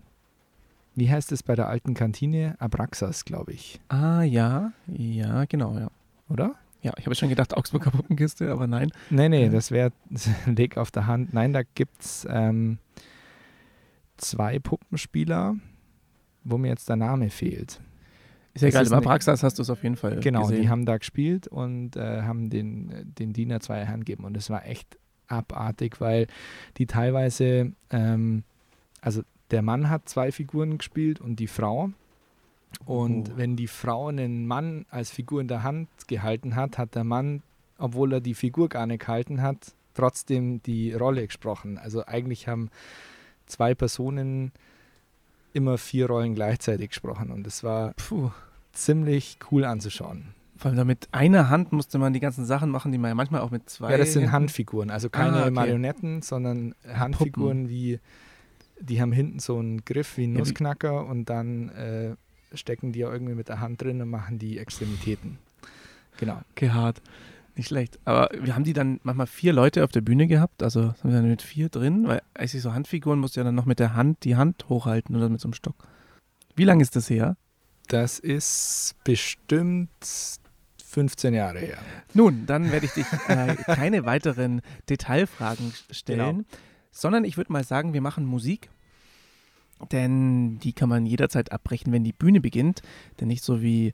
wie 0.95 1.09
heißt 1.09 1.31
es 1.31 1.43
bei 1.43 1.55
der 1.55 1.67
alten 1.67 1.93
Kantine? 1.93 2.55
Abraxas, 2.59 3.25
glaube 3.25 3.53
ich. 3.53 3.79
Ah, 3.89 4.23
ja, 4.23 4.73
ja, 4.87 5.45
genau, 5.45 5.77
ja. 5.77 5.89
Oder? 6.29 6.55
Ja, 6.81 6.93
ich 6.97 7.05
habe 7.05 7.15
schon 7.15 7.29
gedacht, 7.29 7.55
Augsburger 7.55 7.91
Puppenkiste, 7.91 8.51
aber 8.51 8.67
nein. 8.67 8.91
Nee, 9.09 9.29
nee, 9.29 9.45
Ja. 9.45 9.49
das 9.51 9.71
wäre 9.71 9.91
Leg 10.45 10.77
auf 10.77 10.91
der 10.91 11.07
Hand. 11.07 11.33
Nein, 11.33 11.53
da 11.53 11.61
gibt 11.63 12.01
es 12.01 12.27
ähm, 12.29 12.77
zwei 14.17 14.59
Puppenspieler, 14.59 15.55
wo 16.43 16.57
mir 16.57 16.69
jetzt 16.69 16.89
der 16.89 16.95
Name 16.95 17.29
fehlt. 17.29 17.79
Ist 18.53 18.63
ja 18.63 18.67
egal, 18.67 18.85
eine- 18.85 18.95
Abraxas 18.97 19.43
hast 19.43 19.59
du 19.59 19.61
es 19.61 19.69
auf 19.69 19.83
jeden 19.83 19.95
Fall 19.95 20.19
Genau, 20.19 20.41
gesehen. 20.41 20.61
die 20.63 20.69
haben 20.69 20.85
da 20.85 20.97
gespielt 20.97 21.47
und 21.47 21.95
äh, 21.95 22.23
haben 22.23 22.49
den, 22.49 23.13
den 23.17 23.31
Diener 23.31 23.59
zwei 23.61 23.85
Herren 23.85 24.01
gegeben. 24.01 24.25
Und 24.25 24.35
es 24.35 24.49
war 24.49 24.65
echt 24.65 24.97
abartig, 25.27 26.01
weil 26.01 26.27
die 26.77 26.85
teilweise, 26.85 27.71
ähm, 27.91 28.43
also 28.99 29.21
der 29.51 29.61
Mann 29.61 29.89
hat 29.89 30.07
zwei 30.09 30.31
Figuren 30.31 30.77
gespielt 30.77 31.19
und 31.21 31.37
die 31.37 31.47
Frau. 31.47 31.91
Und 32.85 33.29
Oh. 33.31 33.37
wenn 33.37 33.55
die 33.57 33.67
Frau 33.67 34.07
einen 34.07 34.47
Mann 34.47 34.85
als 34.89 35.11
Figur 35.11 35.41
in 35.41 35.47
der 35.49 35.63
Hand 35.63 35.89
gehalten 36.07 36.55
hat, 36.55 36.77
hat 36.77 36.95
der 36.95 37.03
Mann, 37.03 37.43
obwohl 37.77 38.13
er 38.13 38.21
die 38.21 38.33
Figur 38.33 38.69
gar 38.69 38.85
nicht 38.87 39.01
gehalten 39.01 39.41
hat, 39.41 39.73
trotzdem 39.93 40.63
die 40.63 40.93
Rolle 40.93 41.25
gesprochen. 41.27 41.77
Also 41.77 42.05
eigentlich 42.05 42.47
haben 42.47 42.69
zwei 43.45 43.75
Personen 43.75 44.53
immer 45.53 45.77
vier 45.77 46.07
Rollen 46.07 46.33
gleichzeitig 46.33 46.89
gesprochen 46.89 47.29
und 47.29 47.45
es 47.45 47.61
war 47.61 47.93
Puh. 47.95 48.31
ziemlich 48.71 49.37
cool 49.51 49.65
anzuschauen. 49.65 50.29
Vor 50.55 50.71
allem 50.71 50.87
mit 50.87 51.09
einer 51.11 51.49
Hand 51.49 51.73
musste 51.73 51.97
man 51.97 52.13
die 52.13 52.19
ganzen 52.21 52.45
Sachen 52.45 52.69
machen, 52.69 52.93
die 52.93 52.97
man 52.97 53.09
ja 53.09 53.15
manchmal 53.15 53.41
auch 53.41 53.51
mit 53.51 53.69
zwei. 53.69 53.91
Ja, 53.91 53.97
das 53.97 54.13
sind 54.13 54.31
Handfiguren, 54.31 54.89
also 54.91 55.09
keine 55.09 55.37
Ah, 55.37 55.41
okay. 55.41 55.51
Marionetten, 55.51 56.21
sondern 56.21 56.73
Handfiguren 56.87 57.67
wie, 57.67 57.99
die 58.81 59.01
haben 59.01 59.11
hinten 59.11 59.39
so 59.39 59.57
einen 59.57 59.83
Griff 59.85 60.17
wie 60.17 60.27
ein 60.27 60.33
Nussknacker 60.33 61.05
und 61.05 61.25
dann 61.29 61.69
äh, 61.69 62.15
stecken 62.53 62.91
die 62.91 62.99
ja 62.99 63.11
irgendwie 63.11 63.35
mit 63.35 63.49
der 63.49 63.59
Hand 63.59 63.81
drin 63.81 64.01
und 64.01 64.09
machen 64.09 64.39
die 64.39 64.57
Extremitäten. 64.57 65.37
Genau. 66.17 66.41
Okay, 66.51 66.69
hart. 66.69 67.01
Nicht 67.55 67.67
schlecht. 67.67 67.99
Aber 68.05 68.29
wir 68.39 68.55
haben 68.55 68.63
die 68.63 68.73
dann 68.73 68.99
manchmal 69.03 69.27
vier 69.27 69.53
Leute 69.53 69.83
auf 69.83 69.91
der 69.91 70.01
Bühne 70.01 70.27
gehabt, 70.27 70.63
also 70.63 70.81
sind 70.81 71.03
wir 71.03 71.11
dann 71.11 71.27
mit 71.27 71.41
vier 71.41 71.69
drin, 71.69 72.07
weil 72.07 72.21
eigentlich 72.33 72.61
so 72.61 72.73
Handfiguren 72.73 73.19
musst 73.19 73.35
du 73.35 73.41
ja 73.41 73.43
dann 73.43 73.55
noch 73.55 73.65
mit 73.65 73.79
der 73.79 73.93
Hand 73.93 74.23
die 74.23 74.35
Hand 74.35 74.69
hochhalten 74.69 75.15
oder 75.15 75.29
mit 75.29 75.41
so 75.41 75.47
einem 75.47 75.53
Stock. 75.53 75.75
Wie 76.55 76.63
lange 76.63 76.81
ist 76.81 76.95
das 76.95 77.09
her? 77.09 77.35
Das 77.87 78.19
ist 78.19 78.95
bestimmt 79.03 79.89
15 80.85 81.33
Jahre 81.33 81.59
her. 81.59 81.77
Nun, 82.13 82.45
dann 82.45 82.71
werde 82.71 82.85
ich 82.85 82.93
dich 82.93 83.05
äh, 83.27 83.55
keine 83.65 84.05
weiteren 84.05 84.61
Detailfragen 84.89 85.73
stellen, 85.89 86.37
Genau. 86.37 86.47
Sondern 86.91 87.23
ich 87.23 87.37
würde 87.37 87.51
mal 87.51 87.63
sagen, 87.63 87.93
wir 87.93 88.01
machen 88.01 88.25
Musik. 88.25 88.69
Denn 89.91 90.59
die 90.59 90.73
kann 90.73 90.89
man 90.89 91.05
jederzeit 91.05 91.51
abbrechen, 91.51 91.91
wenn 91.91 92.03
die 92.03 92.13
Bühne 92.13 92.39
beginnt. 92.39 92.81
Denn 93.19 93.29
nicht 93.29 93.43
so 93.43 93.61
wie 93.61 93.93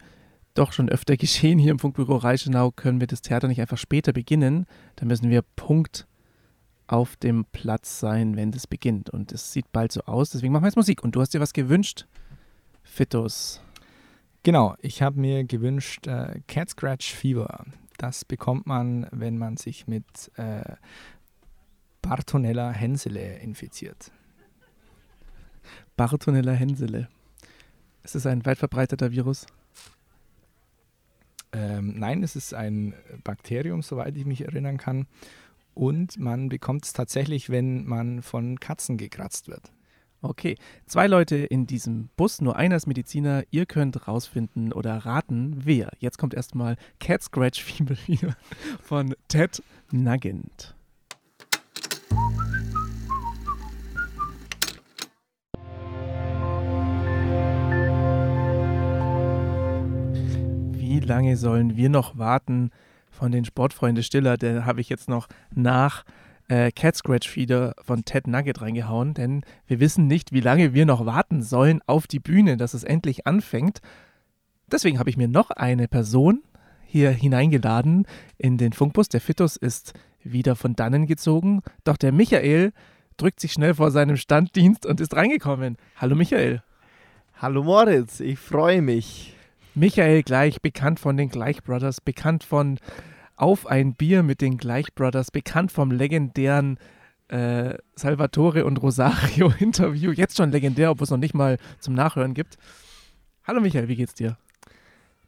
doch 0.53 0.73
schon 0.73 0.89
öfter 0.89 1.15
geschehen 1.17 1.59
hier 1.59 1.71
im 1.71 1.79
Funkbüro 1.79 2.17
Reichenau, 2.17 2.71
können 2.71 2.99
wir 2.99 3.07
das 3.07 3.21
Theater 3.21 3.47
nicht 3.47 3.61
einfach 3.61 3.77
später 3.77 4.11
beginnen. 4.11 4.65
Da 4.95 5.05
müssen 5.05 5.29
wir 5.29 5.43
Punkt 5.55 6.07
auf 6.87 7.15
dem 7.17 7.45
Platz 7.51 7.99
sein, 7.99 8.35
wenn 8.35 8.51
das 8.51 8.65
beginnt. 8.65 9.09
Und 9.09 9.31
es 9.31 9.53
sieht 9.53 9.71
bald 9.71 9.91
so 9.91 10.01
aus. 10.01 10.31
Deswegen 10.31 10.53
machen 10.53 10.63
wir 10.63 10.69
jetzt 10.69 10.77
Musik. 10.77 11.03
Und 11.03 11.15
du 11.15 11.21
hast 11.21 11.33
dir 11.33 11.41
was 11.41 11.53
gewünscht, 11.53 12.05
Fitos. 12.83 13.61
Genau, 14.43 14.75
ich 14.79 15.01
habe 15.01 15.19
mir 15.19 15.43
gewünscht 15.43 16.07
äh, 16.07 16.39
Cat 16.47 16.69
Scratch 16.69 17.13
Fever. 17.13 17.65
Das 17.97 18.23
bekommt 18.23 18.65
man, 18.65 19.07
wenn 19.11 19.37
man 19.37 19.57
sich 19.57 19.87
mit 19.87 20.05
äh, 20.37 20.75
Bartonella 22.01 22.71
hensele 22.71 23.39
infiziert. 23.39 24.11
Bartonella 25.95 26.53
hensele. 26.53 27.09
Ist 28.03 28.15
es 28.15 28.25
ein 28.25 28.45
weit 28.45 28.57
verbreiteter 28.57 29.11
Virus? 29.11 29.45
Ähm, 31.51 31.97
nein, 31.97 32.23
es 32.23 32.35
ist 32.35 32.53
ein 32.53 32.93
Bakterium, 33.23 33.81
soweit 33.81 34.15
ich 34.15 34.25
mich 34.25 34.41
erinnern 34.41 34.77
kann. 34.77 35.07
Und 35.73 36.17
man 36.17 36.49
bekommt 36.49 36.85
es 36.85 36.93
tatsächlich, 36.93 37.49
wenn 37.49 37.85
man 37.85 38.21
von 38.21 38.59
Katzen 38.59 38.97
gekratzt 38.97 39.47
wird. 39.47 39.71
Okay, 40.21 40.55
zwei 40.87 41.05
Leute 41.05 41.35
in 41.35 41.67
diesem 41.67 42.09
Bus, 42.15 42.41
nur 42.41 42.55
einer 42.55 42.75
ist 42.75 42.87
Mediziner. 42.87 43.43
Ihr 43.51 43.67
könnt 43.67 44.07
rausfinden 44.07 44.73
oder 44.73 44.97
raten, 44.97 45.57
wer. 45.63 45.91
Jetzt 45.99 46.17
kommt 46.17 46.33
erstmal 46.33 46.75
Cat 46.99 47.21
Scratch 47.21 47.63
Fever 47.63 47.95
von 48.81 49.15
Ted 49.27 49.61
Nugent. 49.91 50.76
Wie 60.73 60.99
lange 60.99 61.37
sollen 61.37 61.77
wir 61.77 61.89
noch 61.89 62.17
warten 62.17 62.71
von 63.09 63.31
den 63.31 63.45
Sportfreunde 63.45 64.03
Stiller? 64.03 64.37
Da 64.37 64.65
habe 64.65 64.81
ich 64.81 64.89
jetzt 64.89 65.09
noch 65.09 65.27
nach 65.53 66.03
äh, 66.47 66.71
Cat 66.71 66.95
Scratch 66.95 67.29
Feeder 67.29 67.73
von 67.81 68.05
Ted 68.05 68.27
Nugget 68.27 68.61
reingehauen, 68.61 69.13
denn 69.13 69.43
wir 69.65 69.79
wissen 69.79 70.07
nicht, 70.07 70.31
wie 70.31 70.39
lange 70.39 70.73
wir 70.73 70.85
noch 70.85 71.05
warten 71.05 71.41
sollen 71.41 71.81
auf 71.87 72.07
die 72.07 72.19
Bühne, 72.19 72.57
dass 72.57 72.73
es 72.73 72.83
endlich 72.83 73.27
anfängt. 73.27 73.79
Deswegen 74.71 74.99
habe 74.99 75.09
ich 75.09 75.17
mir 75.17 75.27
noch 75.27 75.51
eine 75.51 75.87
Person 75.87 76.43
hier 76.85 77.11
hineingeladen 77.11 78.05
in 78.37 78.57
den 78.57 78.73
Funkbus. 78.73 79.09
Der 79.09 79.21
Fitus 79.21 79.57
ist 79.57 79.93
wieder 80.31 80.55
von 80.55 80.75
dannen 80.75 81.05
gezogen, 81.05 81.61
doch 81.83 81.97
der 81.97 82.11
Michael 82.11 82.73
drückt 83.17 83.39
sich 83.39 83.53
schnell 83.53 83.73
vor 83.73 83.91
seinem 83.91 84.17
Standdienst 84.17 84.85
und 84.85 85.01
ist 85.01 85.15
reingekommen. 85.15 85.77
Hallo 85.95 86.15
Michael. 86.15 86.61
Hallo 87.39 87.63
Moritz, 87.63 88.19
ich 88.19 88.39
freue 88.39 88.81
mich. 88.81 89.35
Michael 89.75 90.23
Gleich, 90.23 90.61
bekannt 90.61 90.99
von 90.99 91.17
den 91.17 91.29
Gleich 91.29 91.63
Brothers, 91.63 92.01
bekannt 92.01 92.43
von 92.43 92.79
Auf 93.35 93.67
ein 93.67 93.93
Bier 93.93 94.23
mit 94.23 94.41
den 94.41 94.57
Gleich 94.57 94.93
Brothers, 94.95 95.29
bekannt 95.29 95.71
vom 95.71 95.91
legendären 95.91 96.79
äh, 97.27 97.75
Salvatore 97.95 98.65
und 98.65 98.81
Rosario 98.81 99.53
Interview. 99.59 100.11
Jetzt 100.11 100.37
schon 100.37 100.51
legendär, 100.51 100.91
obwohl 100.91 101.03
es 101.03 101.11
noch 101.11 101.17
nicht 101.17 101.35
mal 101.35 101.57
zum 101.79 101.93
Nachhören 101.93 102.33
gibt. 102.33 102.57
Hallo 103.43 103.61
Michael, 103.61 103.87
wie 103.87 103.95
geht's 103.95 104.13
dir? 104.13 104.37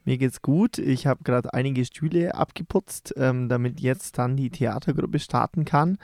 Mir 0.05 0.17
geht's 0.17 0.41
gut. 0.41 0.77
Ich 0.77 1.07
habe 1.07 1.23
gerade 1.23 1.53
einige 1.53 1.85
Stühle 1.85 2.35
abgeputzt, 2.35 3.13
ähm, 3.17 3.49
damit 3.49 3.79
jetzt 3.79 4.17
dann 4.17 4.37
die 4.37 4.49
Theatergruppe 4.49 5.19
starten 5.19 5.65
kann. 5.65 5.97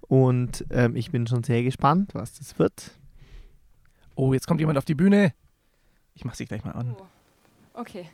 Und 0.00 0.64
ähm, 0.70 0.96
ich 0.96 1.10
bin 1.10 1.26
schon 1.26 1.42
sehr 1.42 1.62
gespannt, 1.62 2.10
was 2.14 2.38
das 2.38 2.58
wird. 2.58 2.92
Oh, 4.14 4.32
jetzt 4.32 4.46
kommt 4.46 4.60
jemand 4.60 4.78
auf 4.78 4.84
die 4.84 4.94
Bühne. 4.94 5.32
Ich 6.14 6.24
mach 6.24 6.34
sie 6.34 6.44
gleich 6.44 6.64
mal 6.64 6.72
an. 6.72 6.96
Okay. 7.74 8.08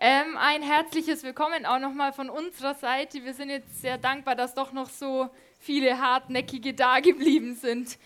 Ähm, 0.00 0.36
ein 0.38 0.62
herzliches 0.62 1.24
Willkommen 1.24 1.66
auch 1.66 1.80
nochmal 1.80 2.12
von 2.12 2.30
unserer 2.30 2.74
Seite. 2.74 3.24
Wir 3.24 3.34
sind 3.34 3.50
jetzt 3.50 3.80
sehr 3.80 3.98
dankbar, 3.98 4.36
dass 4.36 4.54
doch 4.54 4.72
noch 4.72 4.88
so 4.88 5.28
viele 5.58 6.00
Hartnäckige 6.00 6.74
da 6.74 7.00
geblieben 7.00 7.56
sind. 7.56 7.98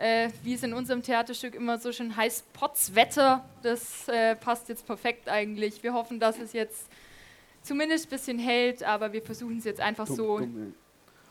Äh, 0.00 0.30
wie 0.42 0.54
es 0.54 0.62
in 0.62 0.72
unserem 0.72 1.02
Theaterstück 1.02 1.54
immer 1.54 1.78
so 1.78 1.92
schön 1.92 2.16
heißt, 2.16 2.50
Potzwetter. 2.54 3.44
Das 3.62 4.08
äh, 4.08 4.34
passt 4.34 4.70
jetzt 4.70 4.86
perfekt 4.86 5.28
eigentlich. 5.28 5.82
Wir 5.82 5.92
hoffen, 5.92 6.18
dass 6.18 6.38
es 6.38 6.54
jetzt 6.54 6.86
zumindest 7.62 8.06
ein 8.06 8.10
bisschen 8.10 8.38
hält, 8.38 8.82
aber 8.82 9.12
wir 9.12 9.20
versuchen 9.20 9.58
es 9.58 9.64
jetzt 9.64 9.80
einfach 9.80 10.06
so 10.06 10.40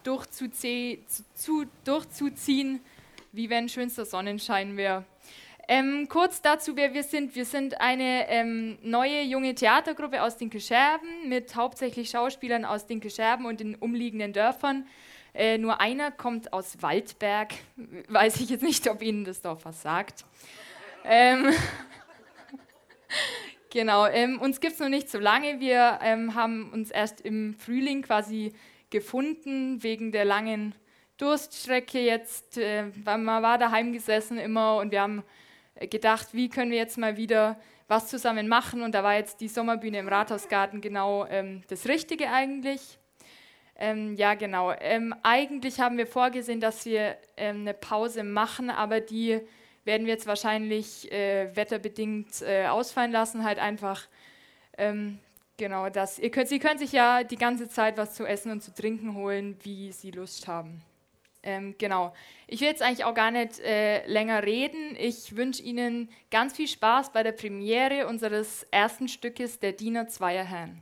durchzuzie 0.03 0.99
zu, 1.07 1.23
zu, 1.33 1.65
durchzuziehen, 1.83 2.79
wie 3.31 3.49
wenn 3.49 3.69
schönster 3.69 4.05
Sonnenschein 4.05 4.77
wäre. 4.77 5.03
Ähm, 5.67 6.07
kurz 6.07 6.43
dazu, 6.43 6.75
wer 6.75 6.93
wir 6.93 7.01
sind. 7.01 7.35
Wir 7.35 7.45
sind 7.45 7.81
eine 7.81 8.29
ähm, 8.29 8.77
neue 8.83 9.23
junge 9.23 9.55
Theatergruppe 9.55 10.21
aus 10.21 10.37
Dinkelscherben 10.37 11.27
mit 11.27 11.55
hauptsächlich 11.55 12.11
Schauspielern 12.11 12.65
aus 12.65 12.85
Dinkelscherben 12.85 13.47
und 13.47 13.61
den 13.61 13.73
umliegenden 13.73 14.31
Dörfern. 14.31 14.85
Äh, 15.39 15.57
nur 15.57 15.79
einer 15.79 16.11
kommt 16.11 16.51
aus 16.51 16.81
Waldberg. 16.81 17.53
Weiß 18.09 18.41
ich 18.41 18.49
jetzt 18.49 18.61
nicht, 18.61 18.89
ob 18.89 19.01
Ihnen 19.01 19.23
das 19.23 19.41
Dorf 19.41 19.63
was 19.63 19.81
sagt. 19.81 20.25
Ähm, 21.05 21.53
genau, 23.69 24.05
ähm, 24.07 24.41
uns 24.41 24.59
gibt 24.59 24.73
es 24.73 24.79
noch 24.81 24.89
nicht 24.89 25.09
so 25.09 25.17
lange. 25.17 25.61
Wir 25.61 25.99
ähm, 26.03 26.35
haben 26.35 26.73
uns 26.73 26.91
erst 26.91 27.21
im 27.21 27.55
Frühling 27.55 28.01
quasi 28.01 28.51
gefunden 28.89 29.81
wegen 29.81 30.11
der 30.11 30.25
langen 30.25 30.75
Durststrecke 31.15 32.01
jetzt. 32.01 32.57
Äh, 32.57 32.87
man 33.05 33.25
war 33.25 33.57
daheim 33.57 33.93
gesessen 33.93 34.39
immer 34.39 34.75
und 34.75 34.91
wir 34.91 34.99
haben 34.99 35.23
gedacht, 35.89 36.33
wie 36.33 36.49
können 36.49 36.71
wir 36.71 36.79
jetzt 36.79 36.97
mal 36.97 37.15
wieder 37.15 37.57
was 37.87 38.09
zusammen 38.09 38.49
machen. 38.49 38.81
Und 38.81 38.93
da 38.93 39.05
war 39.05 39.15
jetzt 39.15 39.39
die 39.39 39.47
Sommerbühne 39.47 39.99
im 39.99 40.09
Rathausgarten 40.09 40.81
genau 40.81 41.25
ähm, 41.27 41.61
das 41.69 41.87
Richtige 41.87 42.29
eigentlich. 42.29 42.99
Ähm, 43.81 44.15
ja, 44.15 44.33
genau. 44.33 44.73
Ähm, 44.73 45.15
eigentlich 45.23 45.79
haben 45.79 45.97
wir 45.97 46.05
vorgesehen, 46.05 46.59
dass 46.59 46.85
wir 46.85 47.15
ähm, 47.37 47.61
eine 47.61 47.73
Pause 47.73 48.25
machen, 48.25 48.69
aber 48.69 48.99
die 48.99 49.39
werden 49.85 50.05
wir 50.05 50.13
jetzt 50.13 50.27
wahrscheinlich 50.27 51.09
äh, 51.13 51.55
wetterbedingt 51.55 52.41
äh, 52.41 52.67
ausfallen 52.67 53.13
lassen. 53.13 53.45
Halt 53.45 53.57
einfach, 53.57 54.05
ähm, 54.77 55.19
genau 55.55 55.89
das. 55.89 56.19
Ihr 56.19 56.29
könnt, 56.29 56.49
Sie 56.49 56.59
können 56.59 56.77
sich 56.77 56.91
ja 56.91 57.23
die 57.23 57.37
ganze 57.37 57.69
Zeit 57.69 57.97
was 57.97 58.15
zu 58.15 58.25
essen 58.25 58.51
und 58.51 58.61
zu 58.61 58.73
trinken 58.73 59.15
holen, 59.15 59.57
wie 59.63 59.93
Sie 59.93 60.11
Lust 60.11 60.49
haben. 60.49 60.81
Ähm, 61.41 61.75
genau. 61.77 62.13
Ich 62.47 62.59
will 62.59 62.67
jetzt 62.67 62.81
eigentlich 62.81 63.05
auch 63.05 63.15
gar 63.15 63.31
nicht 63.31 63.61
äh, 63.61 64.05
länger 64.07 64.43
reden. 64.43 64.97
Ich 64.99 65.37
wünsche 65.37 65.63
Ihnen 65.63 66.09
ganz 66.31 66.53
viel 66.53 66.67
Spaß 66.67 67.13
bei 67.13 67.23
der 67.23 67.31
Premiere 67.31 68.07
unseres 68.07 68.63
ersten 68.71 69.07
Stückes 69.07 69.57
Der 69.59 69.71
Diener 69.71 70.09
zweier 70.09 70.43
Herren. 70.43 70.81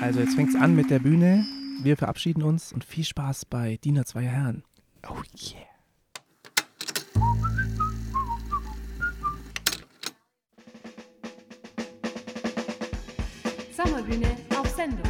Also 0.00 0.20
jetzt 0.20 0.36
fängt 0.36 0.50
es 0.50 0.56
an 0.56 0.76
mit 0.76 0.90
der 0.90 1.00
Bühne. 1.00 1.44
Wir 1.82 1.96
verabschieden 1.96 2.42
uns 2.42 2.72
und 2.72 2.84
viel 2.84 3.04
Spaß 3.04 3.44
bei 3.46 3.78
Diener 3.82 4.04
zweier 4.04 4.30
Herren. 4.30 4.62
Oh 5.08 5.16
yeah. 5.36 5.68
Sommerbühne 13.76 14.28
auf 14.56 14.68
Sendung. 14.68 15.00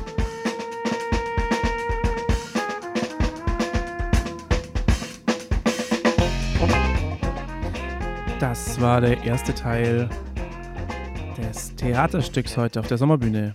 Das 8.41 8.81
war 8.81 9.01
der 9.01 9.23
erste 9.23 9.55
Teil 9.55 10.09
des 11.37 11.75
Theaterstücks 11.77 12.57
heute 12.57 12.81
auf 12.81 12.89
der 12.89 12.97
Sommerbühne. 12.99 13.55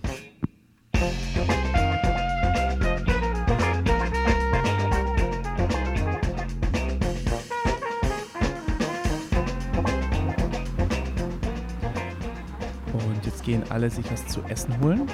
Alle 13.84 13.90
sich 13.90 14.10
was 14.10 14.26
zu 14.28 14.40
essen 14.48 14.80
holen. 14.80 15.06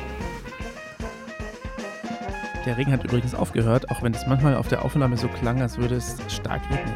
Der 2.65 2.77
Regen 2.77 2.93
hat 2.93 3.03
übrigens 3.03 3.35
aufgehört, 3.35 3.91
auch 3.91 4.01
wenn 4.03 4.15
es 4.15 4.27
manchmal 4.29 4.55
auf 4.55 4.69
der 4.69 4.85
Aufnahme 4.85 5.17
so 5.17 5.27
klang, 5.27 5.61
als 5.61 5.77
würde 5.77 5.97
es 5.97 6.17
stark 6.29 6.63
regnen. 6.71 6.95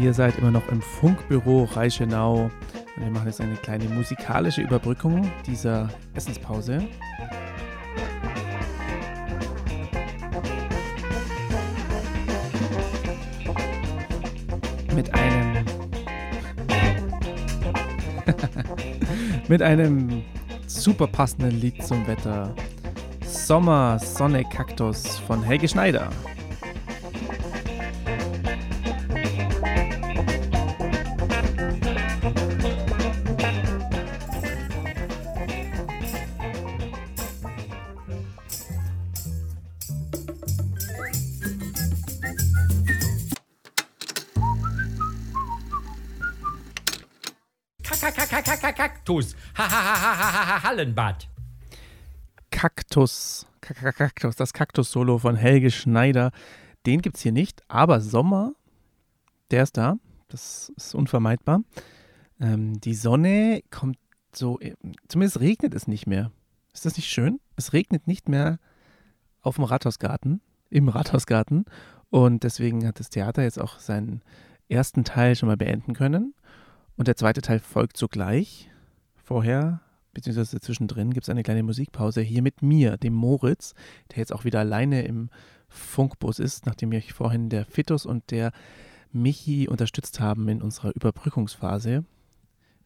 Ihr 0.00 0.14
seid 0.14 0.38
immer 0.38 0.50
noch 0.50 0.66
im 0.68 0.80
Funkbüro 0.80 1.64
Reichenau. 1.64 2.50
Wir 2.96 3.10
machen 3.10 3.26
jetzt 3.26 3.42
eine 3.42 3.56
kleine 3.56 3.84
musikalische 3.84 4.62
Überbrückung 4.62 5.30
dieser 5.46 5.90
Essenspause. 6.14 6.88
Mit 19.48 19.62
einem 19.62 20.22
super 20.66 21.06
passenden 21.06 21.60
Lied 21.60 21.82
zum 21.84 22.06
Wetter. 22.06 22.54
Sommer, 23.24 23.98
Sonne, 23.98 24.44
Kaktus 24.44 25.18
von 25.18 25.42
Helge 25.42 25.68
Schneider. 25.68 26.10
Hallenbad. 50.62 51.28
Kaktus. 52.50 53.46
Kaktus. 53.60 54.36
Das 54.36 54.52
Kaktus-Solo 54.52 55.18
von 55.18 55.36
Helge 55.36 55.70
Schneider. 55.70 56.30
Den 56.86 57.02
gibt 57.02 57.16
es 57.16 57.22
hier 57.22 57.32
nicht, 57.32 57.62
aber 57.68 58.00
Sommer, 58.00 58.52
der 59.50 59.64
ist 59.64 59.76
da. 59.76 59.96
Das 60.28 60.72
ist 60.76 60.94
unvermeidbar. 60.94 61.60
Ähm, 62.40 62.80
die 62.80 62.94
Sonne 62.94 63.62
kommt 63.70 63.98
so, 64.32 64.58
zumindest 65.08 65.40
regnet 65.40 65.74
es 65.74 65.88
nicht 65.88 66.06
mehr. 66.06 66.30
Ist 66.72 66.84
das 66.84 66.96
nicht 66.96 67.08
schön? 67.08 67.40
Es 67.56 67.72
regnet 67.72 68.06
nicht 68.06 68.28
mehr 68.28 68.58
auf 69.40 69.56
dem 69.56 69.64
Rathausgarten, 69.64 70.40
im 70.70 70.88
Rathausgarten. 70.88 71.64
Und 72.10 72.44
deswegen 72.44 72.86
hat 72.86 73.00
das 73.00 73.10
Theater 73.10 73.42
jetzt 73.42 73.60
auch 73.60 73.78
seinen 73.78 74.22
ersten 74.68 75.04
Teil 75.04 75.36
schon 75.36 75.48
mal 75.48 75.56
beenden 75.56 75.94
können. 75.94 76.34
Und 76.96 77.08
der 77.08 77.16
zweite 77.16 77.40
Teil 77.40 77.60
folgt 77.60 77.96
sogleich. 77.96 78.70
Vorher, 79.16 79.80
beziehungsweise 80.16 80.60
zwischendrin, 80.60 81.12
gibt 81.12 81.24
es 81.24 81.28
eine 81.28 81.42
kleine 81.42 81.62
Musikpause 81.62 82.22
hier 82.22 82.40
mit 82.40 82.62
mir, 82.62 82.96
dem 82.96 83.12
Moritz, 83.12 83.74
der 84.10 84.18
jetzt 84.18 84.32
auch 84.32 84.44
wieder 84.44 84.60
alleine 84.60 85.02
im 85.02 85.28
Funkbus 85.68 86.38
ist, 86.38 86.64
nachdem 86.64 86.88
mich 86.88 87.12
vorhin 87.12 87.50
der 87.50 87.66
Fitus 87.66 88.06
und 88.06 88.30
der 88.30 88.52
Michi 89.12 89.68
unterstützt 89.68 90.18
haben 90.18 90.48
in 90.48 90.62
unserer 90.62 90.96
Überbrückungsphase. 90.96 92.06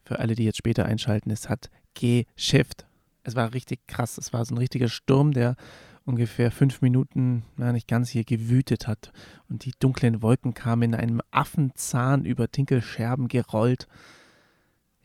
Für 0.03 0.19
alle, 0.19 0.35
die 0.35 0.43
jetzt 0.43 0.57
später 0.57 0.83
einschalten, 0.85 1.31
es 1.31 1.47
hat 1.47 1.69
geschifft. 1.93 2.85
Es 3.23 3.35
war 3.35 3.53
richtig 3.53 3.87
krass. 3.87 4.17
Es 4.17 4.33
war 4.33 4.43
so 4.43 4.53
ein 4.53 4.57
richtiger 4.57 4.89
Sturm, 4.89 5.31
der 5.31 5.55
ungefähr 6.03 6.51
fünf 6.51 6.81
Minuten, 6.81 7.43
na 7.55 7.71
nicht 7.71 7.87
ganz, 7.87 8.09
hier 8.09 8.25
gewütet 8.25 8.87
hat. 8.87 9.13
Und 9.47 9.63
die 9.63 9.71
dunklen 9.79 10.21
Wolken 10.21 10.53
kamen 10.53 10.83
in 10.83 10.95
einem 10.95 11.21
Affenzahn 11.31 12.25
über 12.25 12.51
Tinkelscherben 12.51 13.29
gerollt. 13.29 13.87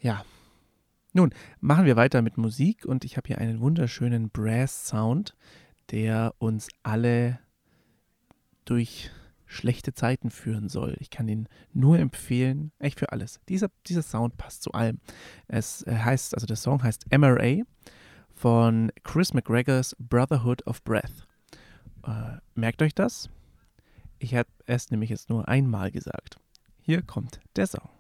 Ja. 0.01 0.25
Nun, 1.17 1.33
machen 1.61 1.87
wir 1.87 1.97
weiter 1.97 2.21
mit 2.21 2.37
Musik 2.37 2.85
und 2.85 3.03
ich 3.07 3.17
habe 3.17 3.29
hier 3.29 3.39
einen 3.39 3.61
wunderschönen 3.61 4.29
Brass-Sound, 4.29 5.35
der 5.91 6.35
uns 6.37 6.69
alle 6.83 7.39
durch 8.67 9.11
schlechte 9.47 9.95
Zeiten 9.95 10.31
führen 10.31 10.69
soll. 10.69 10.95
Ich 11.01 11.09
kann 11.09 11.27
ihn 11.27 11.49
nur 11.73 11.99
empfehlen, 11.99 12.71
echt 12.79 12.99
für 12.99 13.13
alles. 13.13 13.41
Dieser, 13.49 13.71
dieser 13.87 14.03
Sound 14.03 14.37
passt 14.37 14.63
zu 14.63 14.73
allem. 14.73 14.99
Es 15.49 15.87
heißt, 15.89 16.35
also 16.35 16.47
der 16.47 16.57
Song 16.57 16.83
heißt 16.83 17.07
MRA 17.11 17.63
von 18.35 18.93
Chris 19.03 19.33
McGregors 19.33 19.97
Brotherhood 19.99 20.67
of 20.67 20.85
Breath. 20.85 21.27
Äh, 22.07 22.41
merkt 22.55 22.83
euch 22.83 22.95
das? 22.95 23.31
Ich 24.19 24.35
habe 24.35 24.51
es 24.67 24.91
nämlich 24.91 25.09
jetzt 25.09 25.31
nur 25.31 25.49
einmal 25.49 25.91
gesagt. 25.91 26.39
Hier 26.83 27.01
kommt 27.01 27.41
der 27.57 27.69
Song. 27.69 27.96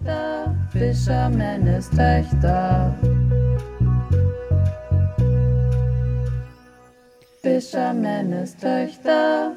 Töchter, 0.00 0.56
Fischermännes 0.70 1.90
Töchter. 1.90 2.98
Fischermännes 7.42 8.56
Töchter. 8.56 9.56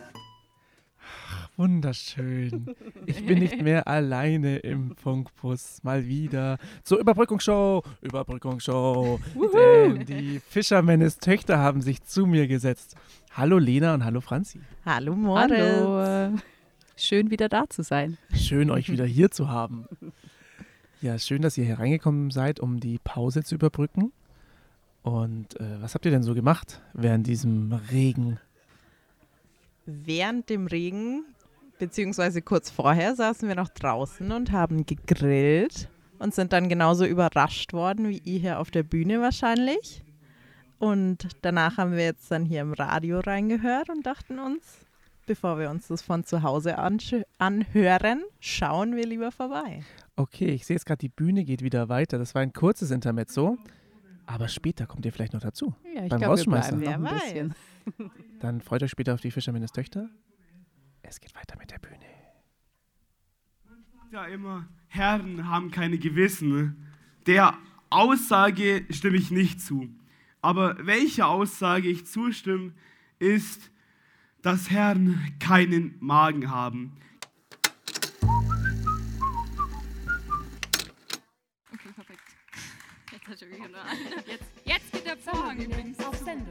Wunderschön. 1.56 2.76
Ich 3.06 3.26
bin 3.26 3.40
nicht 3.40 3.62
mehr 3.62 3.88
alleine 3.88 4.58
im 4.58 4.96
Funkbus. 4.98 5.82
Mal 5.84 6.06
wieder 6.08 6.58
zur 6.84 7.00
Überbrückungsshow. 7.00 7.84
Überbrückungsshow. 8.02 9.20
Denn 9.54 10.06
die 10.06 10.42
Fischermännes 10.50 11.20
Töchter 11.20 11.60
haben 11.60 11.82
sich 11.82 12.04
zu 12.04 12.26
mir 12.26 12.48
gesetzt. 12.48 12.96
Hallo 13.32 13.60
Lena 13.60 13.94
und 13.94 14.04
hallo 14.04 14.20
Franzi. 14.20 14.60
Hallo 14.86 15.16
Moritz. 15.16 15.52
Hallo. 15.52 16.38
Schön 16.96 17.32
wieder 17.32 17.50
da 17.50 17.70
zu 17.70 17.82
sein. 17.82 18.18
Schön, 18.36 18.70
euch 18.70 18.90
wieder 18.90 19.06
hier 19.06 19.32
zu 19.32 19.50
haben. 19.50 19.88
Ja, 21.04 21.20
schön, 21.20 21.42
dass 21.42 21.58
ihr 21.58 21.66
hier 21.66 21.80
reingekommen 21.80 22.32
seid, 22.32 22.62
um 22.62 22.80
die 22.80 22.98
Pause 22.98 23.44
zu 23.44 23.56
überbrücken. 23.56 24.14
Und 25.02 25.60
äh, 25.60 25.82
was 25.82 25.96
habt 25.96 26.06
ihr 26.06 26.12
denn 26.12 26.24
so 26.24 26.34
gemacht 26.34 26.80
während 26.94 27.28
diesem 27.28 27.74
Regen? 27.92 28.40
Während 29.86 30.50
dem 30.50 30.66
Regen, 30.66 31.26
beziehungsweise 31.78 32.42
kurz 32.42 32.70
vorher, 32.70 33.16
saßen 33.16 33.50
wir 33.50 33.56
noch 33.56 33.68
draußen 33.68 34.32
und 34.32 34.54
haben 34.54 34.86
gegrillt 34.86 35.90
und 36.20 36.34
sind 36.34 36.54
dann 36.54 36.70
genauso 36.70 37.04
überrascht 37.04 37.74
worden 37.74 38.08
wie 38.08 38.20
ihr 38.20 38.40
hier 38.40 38.60
auf 38.60 38.72
der 38.72 38.84
Bühne 38.84 39.20
wahrscheinlich. 39.20 40.06
Und 40.80 41.28
danach 41.42 41.76
haben 41.76 41.98
wir 41.98 42.06
jetzt 42.06 42.32
dann 42.32 42.46
hier 42.46 42.62
im 42.62 42.72
Radio 42.72 43.20
reingehört 43.20 43.90
und 43.90 44.06
dachten 44.06 44.40
uns, 44.40 44.64
bevor 45.26 45.60
wir 45.60 45.70
uns 45.70 45.88
das 45.88 46.02
von 46.02 46.24
zu 46.24 46.44
Hause 46.44 46.78
anhören, 46.78 48.24
schauen 48.40 48.96
wir 48.96 49.06
lieber 49.06 49.34
vorbei. 49.34 49.84
Okay, 50.16 50.50
ich 50.50 50.66
sehe 50.66 50.76
jetzt 50.76 50.86
gerade, 50.86 51.00
die 51.00 51.10
Bühne 51.10 51.44
geht 51.44 51.64
wieder 51.64 51.90
weiter. 51.90 52.18
Das 52.18 52.36
war 52.36 52.42
ein 52.42 52.54
kurzes 52.54 52.92
Intermezzo. 52.92 53.58
Aber 54.26 54.48
später 54.48 54.86
kommt 54.86 55.06
ihr 55.06 55.12
vielleicht 55.12 55.34
noch 55.34 55.42
dazu. 55.42 55.76
Ja, 55.84 56.04
ich 56.04 56.10
beim 56.10 56.20
glaube, 56.20 56.22
wir 56.22 56.28
Rausschmeißen. 56.28 56.80
bleiben 56.80 57.04
noch 57.04 57.12
ein 57.12 57.20
bisschen. 57.20 57.56
Dann 58.40 58.62
freut 58.62 58.84
euch 58.84 58.92
später 58.92 59.14
auf 59.14 59.22
die 59.22 59.32
Fischermännes 59.32 59.72
Töchter. 59.72 60.10
Es 61.02 61.20
geht 61.20 61.36
weiter 61.36 61.58
mit 61.58 61.72
der 61.72 61.80
Bühne. 61.80 61.98
Ja, 64.12 64.26
immer, 64.26 64.68
Herren 64.88 65.50
haben 65.50 65.72
keine 65.72 65.98
Gewissen. 65.98 66.88
Der 67.26 67.58
Aussage 67.90 68.86
stimme 68.92 69.18
ich 69.18 69.32
nicht 69.32 69.60
zu. 69.60 69.90
Aber 70.42 70.78
welche 70.86 71.26
Aussage 71.26 71.90
ich 71.90 72.06
zustimme, 72.06 72.74
ist, 73.20 73.72
dass 74.42 74.70
Herren 74.70 75.20
keinen 75.40 75.96
Magen 76.00 76.50
haben. 76.52 76.98
Er 83.26 83.48
wieder 83.48 83.64
an. 83.64 83.98
Jetzt, 84.28 84.44
jetzt 84.66 84.92
geht 84.92 85.06
der 85.06 85.16
Vorhang 85.16 85.58
übrigens 85.58 85.98
auf 86.06 86.16
Sendung. 86.18 86.46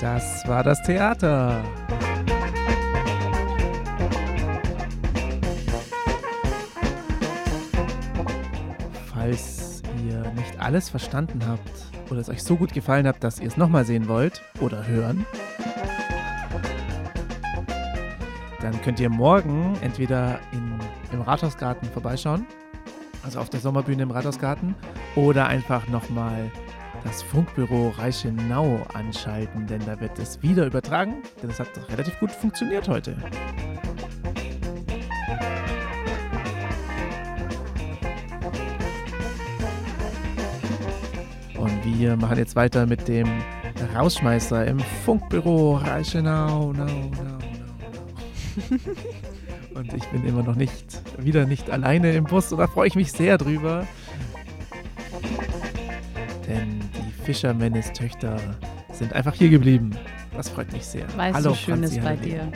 Das 0.00 0.48
war 0.48 0.64
das 0.64 0.82
Theater. 0.82 1.62
Falls 9.12 9.61
alles 10.64 10.88
verstanden 10.88 11.40
habt 11.46 11.70
oder 12.10 12.20
es 12.20 12.28
euch 12.28 12.42
so 12.42 12.56
gut 12.56 12.72
gefallen 12.72 13.06
hat, 13.06 13.22
dass 13.22 13.40
ihr 13.40 13.48
es 13.48 13.56
nochmal 13.56 13.84
sehen 13.84 14.08
wollt 14.08 14.42
oder 14.60 14.86
hören, 14.86 15.26
dann 18.60 18.80
könnt 18.82 19.00
ihr 19.00 19.10
morgen 19.10 19.76
entweder 19.82 20.38
in, 20.52 20.78
im 21.12 21.20
Rathausgarten 21.20 21.88
vorbeischauen, 21.90 22.46
also 23.24 23.40
auf 23.40 23.50
der 23.50 23.60
Sommerbühne 23.60 24.04
im 24.04 24.10
Rathausgarten, 24.10 24.74
oder 25.16 25.46
einfach 25.46 25.88
nochmal 25.88 26.50
das 27.04 27.22
Funkbüro 27.22 27.88
Reichenau 27.98 28.86
anschalten, 28.94 29.66
denn 29.66 29.84
da 29.84 30.00
wird 30.00 30.18
es 30.18 30.40
wieder 30.42 30.66
übertragen, 30.66 31.22
denn 31.42 31.50
es 31.50 31.58
hat 31.58 31.68
relativ 31.90 32.18
gut 32.20 32.30
funktioniert 32.30 32.88
heute. 32.88 33.16
Wir 42.02 42.16
machen 42.16 42.36
jetzt 42.36 42.56
weiter 42.56 42.84
mit 42.84 43.06
dem 43.06 43.28
Rausschmeißer 43.94 44.66
im 44.66 44.80
Funkbüro 44.80 45.76
Reichenau. 45.76 46.72
No, 46.72 46.84
no, 46.84 46.84
no. 46.84 47.38
Und 49.78 49.92
ich 49.92 50.04
bin 50.06 50.26
immer 50.26 50.42
noch 50.42 50.56
nicht, 50.56 51.00
wieder 51.18 51.46
nicht 51.46 51.70
alleine 51.70 52.10
im 52.14 52.24
Bus 52.24 52.50
und 52.50 52.58
da 52.58 52.66
freue 52.66 52.88
ich 52.88 52.96
mich 52.96 53.12
sehr 53.12 53.38
drüber. 53.38 53.86
Denn 56.48 56.80
die 56.80 57.22
Fischermännes 57.22 57.92
Töchter 57.92 58.36
sind 58.90 59.12
einfach 59.12 59.34
hier 59.34 59.48
geblieben. 59.48 59.96
Das 60.36 60.48
freut 60.48 60.72
mich 60.72 60.84
sehr. 60.84 61.06
Weißt 61.16 61.36
hallo, 61.36 61.50
du, 61.50 61.56
schön 61.56 61.82
ist 61.84 62.02
bei 62.02 62.16
dir. 62.16 62.50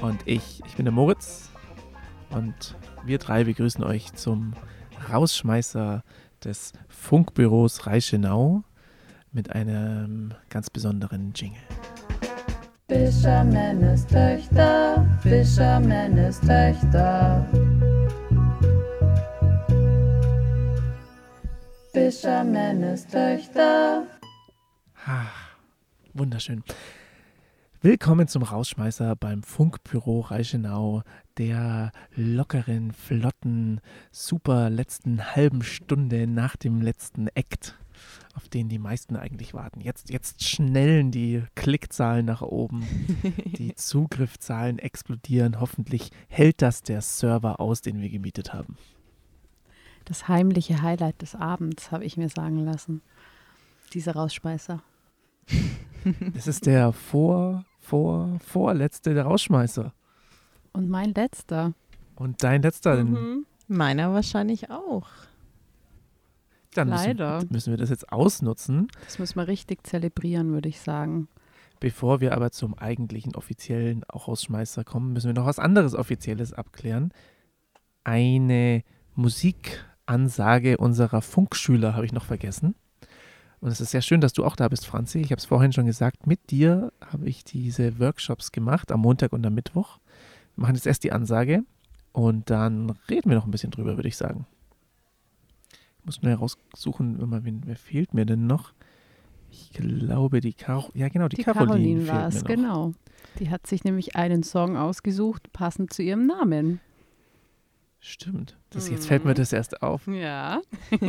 Und 0.00 0.20
ich, 0.26 0.62
ich 0.64 0.76
bin 0.76 0.84
der 0.86 0.94
Moritz 0.94 1.50
und 2.30 2.76
wir 3.04 3.18
drei 3.18 3.44
begrüßen 3.44 3.82
euch 3.82 4.14
zum 4.14 4.54
Rausschmeißer 5.12 6.04
des 6.44 6.72
Funkbüros 6.88 7.86
Reichenau 7.86 8.62
mit 9.32 9.50
einem 9.50 10.34
ganz 10.48 10.70
besonderen 10.70 11.32
Jingle. 11.34 11.60
Fischermännes 12.88 14.06
Töchter, 14.06 15.06
Fischermännes 15.22 16.40
Töchter. 16.40 17.46
Fischermännes 21.92 23.06
Töchter. 23.06 24.06
Ah, 25.06 25.26
wunderschön. 26.14 26.64
Willkommen 27.82 28.28
zum 28.28 28.42
Rausschmeißer 28.42 29.16
beim 29.16 29.42
Funkbüro 29.42 30.20
Reichenau, 30.20 31.02
der 31.40 31.90
lockeren, 32.14 32.92
flotten, 32.92 33.80
super 34.10 34.68
letzten 34.68 35.34
halben 35.34 35.62
Stunde 35.62 36.26
nach 36.26 36.54
dem 36.54 36.82
letzten 36.82 37.28
Act, 37.28 37.78
auf 38.34 38.50
den 38.50 38.68
die 38.68 38.78
meisten 38.78 39.16
eigentlich 39.16 39.54
warten. 39.54 39.80
Jetzt, 39.80 40.10
jetzt 40.10 40.44
schnellen 40.44 41.10
die 41.10 41.42
Klickzahlen 41.54 42.26
nach 42.26 42.42
oben, 42.42 42.84
die 43.56 43.74
Zugriffszahlen 43.74 44.78
explodieren. 44.78 45.60
Hoffentlich 45.60 46.10
hält 46.28 46.60
das 46.60 46.82
der 46.82 47.00
Server 47.00 47.58
aus, 47.58 47.80
den 47.80 48.02
wir 48.02 48.10
gemietet 48.10 48.52
haben. 48.52 48.76
Das 50.04 50.28
heimliche 50.28 50.82
Highlight 50.82 51.22
des 51.22 51.34
Abends, 51.34 51.90
habe 51.90 52.04
ich 52.04 52.18
mir 52.18 52.28
sagen 52.28 52.58
lassen. 52.66 53.00
Dieser 53.94 54.12
Rausschmeißer. 54.12 54.82
Das 56.34 56.46
ist 56.46 56.66
der 56.66 56.92
vor, 56.92 57.64
vor, 57.78 58.38
vorletzte 58.40 59.14
der 59.14 59.24
Rausschmeißer. 59.24 59.94
Und 60.72 60.88
mein 60.88 61.14
letzter. 61.14 61.74
Und 62.16 62.42
dein 62.42 62.62
letzter, 62.62 62.96
denn 62.96 63.10
Mhm. 63.10 63.46
Meiner 63.68 64.12
wahrscheinlich 64.12 64.70
auch. 64.70 65.06
dann 66.74 66.88
Leider. 66.88 67.36
Müssen, 67.36 67.52
müssen 67.52 67.70
wir 67.72 67.78
das 67.78 67.90
jetzt 67.90 68.12
ausnutzen. 68.12 68.88
Das 69.04 69.18
müssen 69.18 69.36
wir 69.36 69.48
richtig 69.48 69.86
zelebrieren, 69.86 70.52
würde 70.52 70.68
ich 70.68 70.80
sagen. 70.80 71.28
Bevor 71.80 72.20
wir 72.20 72.34
aber 72.34 72.50
zum 72.50 72.76
eigentlichen 72.76 73.34
offiziellen 73.34 74.02
Rausschmeißer 74.04 74.84
kommen, 74.84 75.12
müssen 75.12 75.28
wir 75.28 75.34
noch 75.34 75.46
was 75.46 75.58
anderes 75.58 75.94
Offizielles 75.94 76.52
abklären. 76.52 77.12
Eine 78.04 78.82
Musikansage 79.14 80.76
unserer 80.76 81.22
Funkschüler 81.22 81.94
habe 81.94 82.06
ich 82.06 82.12
noch 82.12 82.24
vergessen. 82.24 82.74
Und 83.60 83.70
es 83.70 83.80
ist 83.80 83.92
sehr 83.92 84.02
schön, 84.02 84.20
dass 84.20 84.32
du 84.32 84.44
auch 84.44 84.56
da 84.56 84.68
bist, 84.68 84.86
Franzi. 84.86 85.20
Ich 85.20 85.30
habe 85.30 85.38
es 85.38 85.44
vorhin 85.44 85.72
schon 85.72 85.86
gesagt, 85.86 86.26
mit 86.26 86.50
dir 86.50 86.92
habe 87.00 87.28
ich 87.28 87.44
diese 87.44 87.98
Workshops 87.98 88.52
gemacht, 88.52 88.90
am 88.90 89.00
Montag 89.00 89.32
und 89.32 89.46
am 89.46 89.54
Mittwoch. 89.54 89.99
Wir 90.60 90.64
machen 90.66 90.74
jetzt 90.74 90.86
erst 90.86 91.04
die 91.04 91.12
Ansage 91.12 91.64
und 92.12 92.50
dann 92.50 92.90
reden 93.08 93.30
wir 93.30 93.36
noch 93.38 93.46
ein 93.46 93.50
bisschen 93.50 93.70
drüber, 93.70 93.96
würde 93.96 94.08
ich 94.08 94.16
sagen. 94.18 94.46
Ich 95.98 96.04
muss 96.04 96.20
nur 96.20 96.30
heraussuchen, 96.32 97.16
wer, 97.30 97.44
wen- 97.44 97.62
wer 97.64 97.76
fehlt 97.76 98.12
mir 98.12 98.26
denn 98.26 98.46
noch? 98.46 98.74
Ich 99.50 99.70
glaube, 99.72 100.40
die 100.40 100.52
Caro. 100.52 100.90
Ja, 100.92 101.08
genau, 101.08 101.28
die, 101.28 101.36
Die 101.36 101.44
Caroline, 101.44 101.66
Caroline 101.70 102.00
fehlt 102.00 102.08
war 102.12 102.20
mir 102.22 102.28
es, 102.28 102.34
noch. 102.42 102.44
genau. 102.48 102.92
Die 103.38 103.48
hat 103.50 103.66
sich 103.66 103.84
nämlich 103.84 104.16
einen 104.16 104.42
Song 104.42 104.76
ausgesucht, 104.76 105.50
passend 105.54 105.94
zu 105.94 106.02
ihrem 106.02 106.26
Namen. 106.26 106.80
Stimmt. 107.98 108.58
Das, 108.68 108.88
Jetzt 108.90 109.06
fällt 109.06 109.24
mir 109.24 109.34
das 109.34 109.52
erst 109.54 109.82
auf. 109.82 110.06
Ja. 110.08 110.60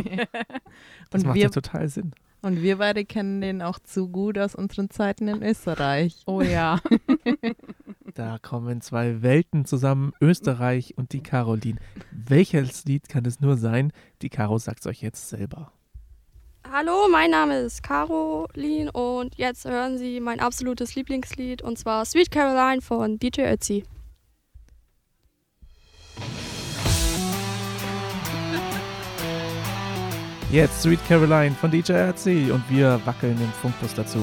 Das 1.10 1.23
Und 1.23 1.28
macht 1.28 1.36
wir- 1.36 1.44
ja 1.44 1.49
total 1.49 1.90
Sinn. 1.90 2.14
Und 2.41 2.61
wir 2.61 2.78
beide 2.78 3.03
kennen 3.06 3.41
den 3.41 3.61
auch 3.61 3.78
zu 3.80 4.07
gut 4.07 4.38
aus 4.40 4.56
unseren 4.56 4.90
Zeiten 4.90 5.28
in 5.28 5.44
Österreich. 5.44 6.23
Oh 6.26 6.41
ja. 6.41 6.80
Da 8.14 8.40
kommen 8.40 8.82
zwei 8.82 9.22
Welten 9.22 9.64
zusammen, 9.66 10.12
Österreich 10.20 10.98
und 10.98 11.14
die 11.14 11.24
Caroline. 11.24 11.80
Welches 12.12 12.84
Lied 12.84 13.08
kann 13.08 13.26
es 13.26 13.40
nur 13.40 13.56
sein? 13.56 13.94
Die 14.22 14.30
Caro 14.30 14.58
sagt 14.58 14.82
es 14.82 14.88
euch 14.88 15.02
jetzt 15.02 15.30
selber. 15.30 15.72
Hallo, 16.70 17.08
mein 17.10 17.32
Name 17.32 17.60
ist 17.60 17.84
Caroline 17.84 18.92
und 18.92 19.38
jetzt 19.38 19.66
hören 19.66 19.98
Sie 19.98 20.20
mein 20.20 20.40
absolutes 20.40 20.96
Lieblingslied 20.96 21.62
und 21.62 21.78
zwar 21.78 22.06
Sweet 22.06 22.32
Caroline 22.32 22.82
von 22.82 23.18
DJ 23.18 23.42
Ötzi. 23.44 23.84
Jetzt 30.52 30.82
Sweet 30.82 31.00
Caroline 31.08 31.56
von 31.56 31.72
DJ 31.72 31.94
RC 31.94 32.52
und 32.52 32.64
wir 32.70 33.00
wackeln 33.06 33.38
im 33.42 33.52
Funkbus 33.62 33.94
dazu. 33.94 34.20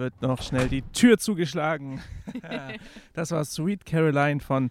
Wird 0.00 0.20
noch 0.22 0.42
schnell 0.42 0.68
die 0.68 0.82
Tür 0.82 1.18
zugeschlagen. 1.18 2.00
das 3.12 3.30
war 3.30 3.44
Sweet 3.44 3.86
Caroline 3.86 4.40
von 4.40 4.70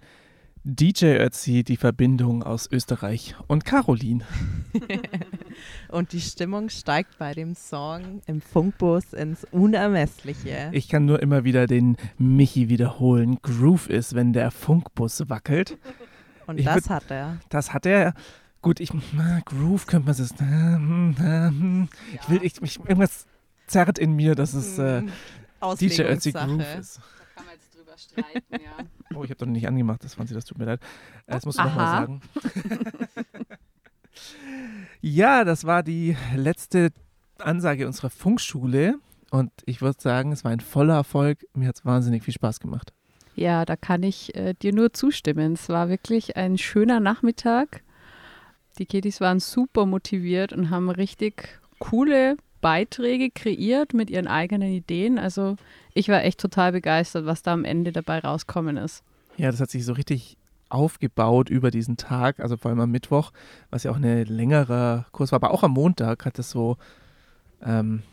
DJ 0.65 1.15
Ötzi, 1.19 1.63
die 1.63 1.77
Verbindung 1.77 2.43
aus 2.43 2.69
Österreich 2.69 3.33
und 3.47 3.63
Caroline. 3.63 4.25
Und 5.89 6.11
die 6.13 6.21
Stimmung 6.21 6.69
steigt 6.69 7.17
bei 7.17 7.33
dem 7.33 7.55
Song 7.55 8.21
im 8.27 8.39
Funkbus 8.41 9.13
ins 9.13 9.45
Unermessliche. 9.51 10.69
Ich 10.73 10.87
kann 10.89 11.05
nur 11.05 11.21
immer 11.21 11.43
wieder 11.43 11.65
den 11.67 11.97
Michi 12.17 12.69
wiederholen. 12.69 13.39
Groove 13.41 13.89
ist, 13.89 14.15
wenn 14.15 14.31
der 14.33 14.51
Funkbus 14.51 15.27
wackelt. 15.29 15.77
Und 16.47 16.59
Ich 16.59 16.65
das 16.65 16.85
würd- 16.85 16.89
hat 16.89 17.11
er. 17.11 17.37
Das 17.49 17.73
hat 17.73 17.85
er. 17.85 18.13
Gut, 18.61 18.79
ich, 18.79 18.91
na, 19.13 19.39
Groove 19.45 19.87
könnte 19.87 20.05
man 20.07 20.15
es. 20.19 20.33
Ich 22.21 22.29
will, 22.29 22.39
ich, 22.43 22.61
mich, 22.61 22.77
irgendwas 22.79 23.25
zerrt 23.69 23.99
in 23.99 24.13
mir, 24.13 24.35
dass 24.35 24.53
es 24.53 24.77
äh, 24.77 25.03
DJ 25.79 26.03
Ötzi. 26.03 26.31
Groove 26.31 26.61
ist. 26.79 26.97
Da 26.97 27.01
kann 27.35 27.45
man 27.45 27.53
jetzt 27.55 27.75
drüber 27.75 27.97
streiten, 27.97 28.63
ja. 28.63 28.85
Oh, 29.15 29.23
ich 29.23 29.31
habe 29.31 29.39
doch 29.39 29.47
nicht 29.47 29.67
angemacht, 29.67 30.03
das 30.03 30.13
Franzi, 30.13 30.35
das 30.35 30.45
tut 30.45 30.59
mir 30.59 30.65
leid. 30.65 30.81
Äh, 31.25 31.31
Das 31.33 31.45
musst 31.45 31.57
du 31.59 31.63
nochmal 31.63 32.01
sagen. 32.01 32.21
ja, 35.01 35.43
das 35.43 35.65
war 35.65 35.83
die 35.83 36.15
letzte 36.35 36.91
Ansage 37.39 37.87
unserer 37.87 38.09
Funkschule. 38.09 38.95
Und 39.31 39.51
ich 39.65 39.81
würde 39.81 40.01
sagen, 40.01 40.31
es 40.31 40.43
war 40.43 40.51
ein 40.51 40.59
voller 40.59 40.95
Erfolg. 40.95 41.45
Mir 41.53 41.67
hat 41.67 41.77
es 41.77 41.85
wahnsinnig 41.85 42.23
viel 42.23 42.33
Spaß 42.33 42.59
gemacht. 42.59 42.93
Ja, 43.35 43.63
da 43.65 43.75
kann 43.75 44.03
ich 44.03 44.35
äh, 44.35 44.53
dir 44.53 44.73
nur 44.73 44.93
zustimmen. 44.93 45.53
Es 45.53 45.69
war 45.69 45.89
wirklich 45.89 46.35
ein 46.35 46.57
schöner 46.57 46.99
Nachmittag. 46.99 47.83
Die 48.77 48.85
Kiddies 48.85 49.21
waren 49.21 49.39
super 49.39 49.85
motiviert 49.85 50.53
und 50.53 50.69
haben 50.69 50.89
richtig 50.89 51.59
coole 51.79 52.37
Beiträge 52.61 53.31
kreiert 53.31 53.93
mit 53.93 54.09
ihren 54.09 54.27
eigenen 54.27 54.71
Ideen. 54.71 55.17
Also 55.17 55.55
ich 55.93 56.09
war 56.09 56.23
echt 56.23 56.39
total 56.39 56.71
begeistert, 56.71 57.25
was 57.25 57.41
da 57.41 57.53
am 57.53 57.65
Ende 57.65 57.91
dabei 57.91 58.19
rauskommen 58.19 58.77
ist. 58.77 59.03
Ja, 59.37 59.51
das 59.51 59.61
hat 59.61 59.69
sich 59.69 59.85
so 59.85 59.93
richtig 59.93 60.37
aufgebaut 60.69 61.49
über 61.49 61.71
diesen 61.71 61.97
Tag, 61.97 62.39
also 62.39 62.57
vor 62.57 62.69
allem 62.69 62.79
am 62.79 62.91
Mittwoch, 62.91 63.31
was 63.71 63.83
ja 63.83 63.91
auch 63.91 63.95
ein 63.97 64.25
längerer 64.25 65.07
Kurs 65.11 65.31
war, 65.31 65.37
aber 65.37 65.51
auch 65.51 65.63
am 65.63 65.71
Montag 65.71 66.25
hat 66.25 66.37
es 66.37 66.51
so, 66.51 66.77
ähm, 67.63 68.03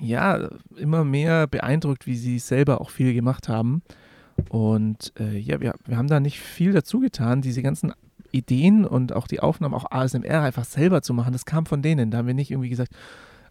ja, 0.00 0.48
immer 0.76 1.04
mehr 1.04 1.46
beeindruckt, 1.46 2.06
wie 2.06 2.16
sie 2.16 2.38
selber 2.38 2.80
auch 2.80 2.90
viel 2.90 3.12
gemacht 3.12 3.48
haben. 3.48 3.82
Und 4.48 5.12
äh, 5.20 5.36
ja, 5.36 5.60
wir, 5.60 5.74
wir 5.84 5.98
haben 5.98 6.08
da 6.08 6.20
nicht 6.20 6.40
viel 6.40 6.72
dazu 6.72 7.00
getan, 7.00 7.42
diese 7.42 7.62
ganzen 7.62 7.92
Ideen 8.32 8.86
und 8.86 9.12
auch 9.12 9.26
die 9.26 9.40
Aufnahmen, 9.40 9.74
auch 9.74 9.90
ASMR 9.90 10.42
einfach 10.42 10.64
selber 10.64 11.02
zu 11.02 11.12
machen, 11.12 11.32
das 11.32 11.44
kam 11.44 11.66
von 11.66 11.82
denen. 11.82 12.10
Da 12.10 12.18
haben 12.18 12.26
wir 12.26 12.34
nicht 12.34 12.50
irgendwie 12.50 12.70
gesagt, 12.70 12.92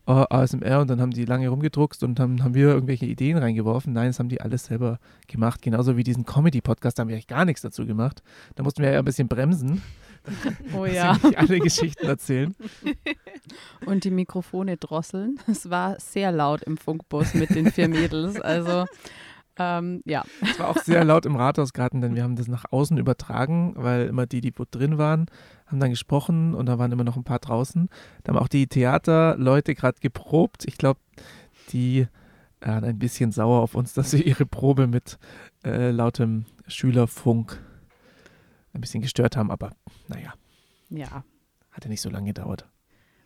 oh, 0.05 0.25
ASMR 0.29 0.81
und 0.81 0.89
dann 0.89 1.01
haben 1.01 1.11
die 1.11 1.25
lange 1.25 1.49
rumgedruckst 1.49 2.03
und 2.03 2.19
dann 2.19 2.43
haben 2.43 2.53
wir 2.53 2.69
irgendwelche 2.69 3.05
Ideen 3.05 3.37
reingeworfen. 3.37 3.93
Nein, 3.93 4.07
das 4.07 4.19
haben 4.19 4.29
die 4.29 4.41
alles 4.41 4.65
selber 4.65 4.99
gemacht. 5.27 5.61
Genauso 5.61 5.97
wie 5.97 6.03
diesen 6.03 6.25
Comedy-Podcast, 6.25 6.97
da 6.97 7.01
haben 7.01 7.09
wir 7.09 7.15
eigentlich 7.15 7.27
gar 7.27 7.45
nichts 7.45 7.61
dazu 7.61 7.85
gemacht. 7.85 8.23
Da 8.55 8.63
mussten 8.63 8.81
wir 8.81 8.91
ja 8.91 8.99
ein 8.99 9.05
bisschen 9.05 9.27
bremsen. 9.27 9.81
Oh 10.75 10.85
ja. 10.85 11.13
nicht 11.13 11.37
alle 11.37 11.59
Geschichten 11.59 12.05
erzählen. 12.05 12.53
Und 13.85 14.03
die 14.03 14.11
Mikrofone 14.11 14.77
drosseln. 14.77 15.39
Es 15.47 15.69
war 15.69 15.97
sehr 15.99 16.31
laut 16.31 16.61
im 16.63 16.77
Funkbus 16.77 17.33
mit 17.33 17.51
den 17.51 17.71
vier 17.71 17.87
Mädels. 17.87 18.39
Also 18.39 18.85
ähm, 19.59 20.01
ja. 20.05 20.23
Es 20.41 20.59
war 20.59 20.69
auch 20.69 20.77
sehr 20.77 21.03
laut 21.03 21.25
im 21.25 21.35
Rathausgarten, 21.35 22.01
denn 22.01 22.15
wir 22.15 22.23
haben 22.23 22.35
das 22.35 22.47
nach 22.47 22.65
außen 22.71 22.97
übertragen, 22.97 23.73
weil 23.75 24.07
immer 24.07 24.25
die, 24.25 24.41
die 24.41 24.53
drin 24.71 24.97
waren, 24.97 25.27
haben 25.67 25.79
dann 25.79 25.89
gesprochen 25.91 26.55
und 26.55 26.65
da 26.65 26.79
waren 26.79 26.91
immer 26.91 27.03
noch 27.03 27.17
ein 27.17 27.23
paar 27.23 27.39
draußen. 27.39 27.89
Da 28.23 28.33
haben 28.33 28.39
auch 28.39 28.47
die 28.47 28.67
Theaterleute 28.67 29.75
gerade 29.75 29.99
geprobt. 29.99 30.63
Ich 30.65 30.77
glaube, 30.77 30.99
die 31.71 32.07
waren 32.61 32.83
ein 32.83 32.99
bisschen 32.99 33.31
sauer 33.31 33.61
auf 33.61 33.75
uns, 33.75 33.93
dass 33.93 34.13
wir 34.13 34.25
ihre 34.25 34.45
Probe 34.45 34.87
mit 34.87 35.17
äh, 35.63 35.91
lautem 35.91 36.45
Schülerfunk 36.67 37.61
ein 38.73 38.81
bisschen 38.81 39.01
gestört 39.01 39.35
haben, 39.37 39.51
aber 39.51 39.71
naja, 40.07 40.33
Ja. 40.89 41.23
hat 41.71 41.83
ja 41.85 41.89
nicht 41.89 42.01
so 42.01 42.09
lange 42.09 42.27
gedauert. 42.27 42.67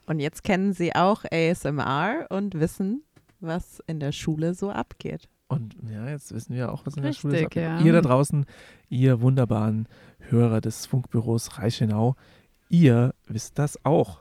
Und 0.06 0.20
jetzt 0.20 0.44
kennen 0.44 0.74
sie 0.74 0.96
auch 0.96 1.24
ASMR 1.32 2.28
und 2.30 2.60
wissen, 2.60 3.04
was 3.40 3.82
in 3.88 4.00
der 4.00 4.12
Schule 4.12 4.54
so 4.54 4.70
abgeht. 4.72 5.30
Und 5.54 5.76
ja, 5.92 6.10
jetzt 6.10 6.34
wissen 6.34 6.56
wir 6.56 6.72
auch, 6.72 6.86
was 6.86 6.96
in 6.98 7.04
der 7.04 7.14
Schule 7.14 7.34
Richtig, 7.42 7.56
ist. 7.58 7.62
ja. 7.64 7.80
Ihr 7.82 7.94
da 7.94 8.02
draußen, 8.02 8.46
ihr 8.90 9.22
wunderbaren 9.22 9.88
Hörer 10.30 10.62
des 10.62 10.86
Funkbüros 10.86 11.58
Reichenau, 11.60 12.16
ihr 12.70 13.14
wisst 13.28 13.60
das 13.60 13.84
auch. 13.86 14.20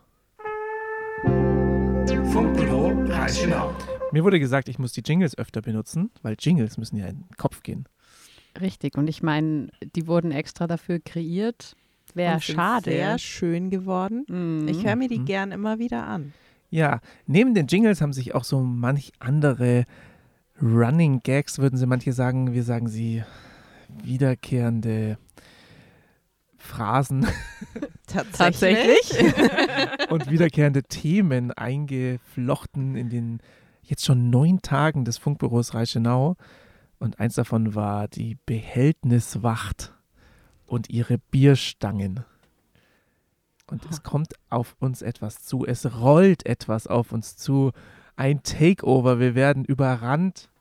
Funkbüro 2.32 2.92
Reichenau. 3.06 3.72
Mir 4.12 4.24
wurde 4.24 4.40
gesagt, 4.40 4.68
ich 4.68 4.78
muss 4.78 4.92
die 4.92 5.02
Jingles 5.04 5.36
öfter 5.38 5.62
benutzen, 5.62 6.10
weil 6.22 6.36
Jingles 6.38 6.76
müssen 6.78 6.96
ja 6.96 7.06
in 7.06 7.20
den 7.20 7.36
Kopf 7.36 7.62
gehen. 7.62 7.86
Richtig. 8.60 8.98
Und 8.98 9.08
ich 9.08 9.22
meine, 9.22 9.68
die 9.96 10.06
wurden 10.06 10.30
extra 10.32 10.66
dafür 10.66 10.98
kreiert. 10.98 11.74
Wäre 12.14 12.40
schade. 12.40 12.90
Sehr 12.90 13.18
schön 13.18 13.70
geworden. 13.70 14.24
Mhm. 14.28 14.68
Ich 14.68 14.84
höre 14.84 14.96
mir 14.96 15.08
die 15.08 15.20
Mhm. 15.20 15.24
gern 15.24 15.52
immer 15.52 15.78
wieder 15.78 16.06
an. 16.06 16.32
Ja, 16.70 17.00
neben 17.26 17.54
den 17.54 17.66
Jingles 17.66 18.00
haben 18.00 18.12
sich 18.12 18.34
auch 18.34 18.44
so 18.44 18.60
manch 18.60 19.12
andere 19.18 19.84
Running 20.62 21.20
Gags, 21.24 21.58
würden 21.58 21.76
sie 21.76 21.86
manche 21.86 22.12
sagen. 22.12 22.52
Wir 22.52 22.62
sagen 22.62 22.86
sie 22.86 23.24
wiederkehrende 23.88 25.18
Phrasen. 26.56 27.26
Tatsächlich? 28.06 29.10
und 30.10 30.30
wiederkehrende 30.30 30.84
Themen 30.84 31.50
eingeflochten 31.50 32.96
in 32.96 33.08
den 33.08 33.40
jetzt 33.82 34.04
schon 34.04 34.30
neun 34.30 34.62
Tagen 34.62 35.04
des 35.04 35.18
Funkbüros 35.18 35.74
Reichenau. 35.74 36.36
Und 36.98 37.18
eins 37.18 37.34
davon 37.34 37.74
war 37.74 38.06
die 38.06 38.36
Behältniswacht 38.46 39.92
und 40.66 40.88
ihre 40.88 41.18
Bierstangen. 41.18 42.24
Und 43.66 43.84
es 43.90 44.04
kommt 44.04 44.34
auf 44.50 44.76
uns 44.78 45.02
etwas 45.02 45.42
zu. 45.42 45.66
Es 45.66 45.98
rollt 45.98 46.46
etwas 46.46 46.86
auf 46.86 47.10
uns 47.10 47.36
zu. 47.36 47.72
Ein 48.14 48.44
Takeover. 48.44 49.18
Wir 49.18 49.34
werden 49.34 49.64
überrannt. 49.64 50.51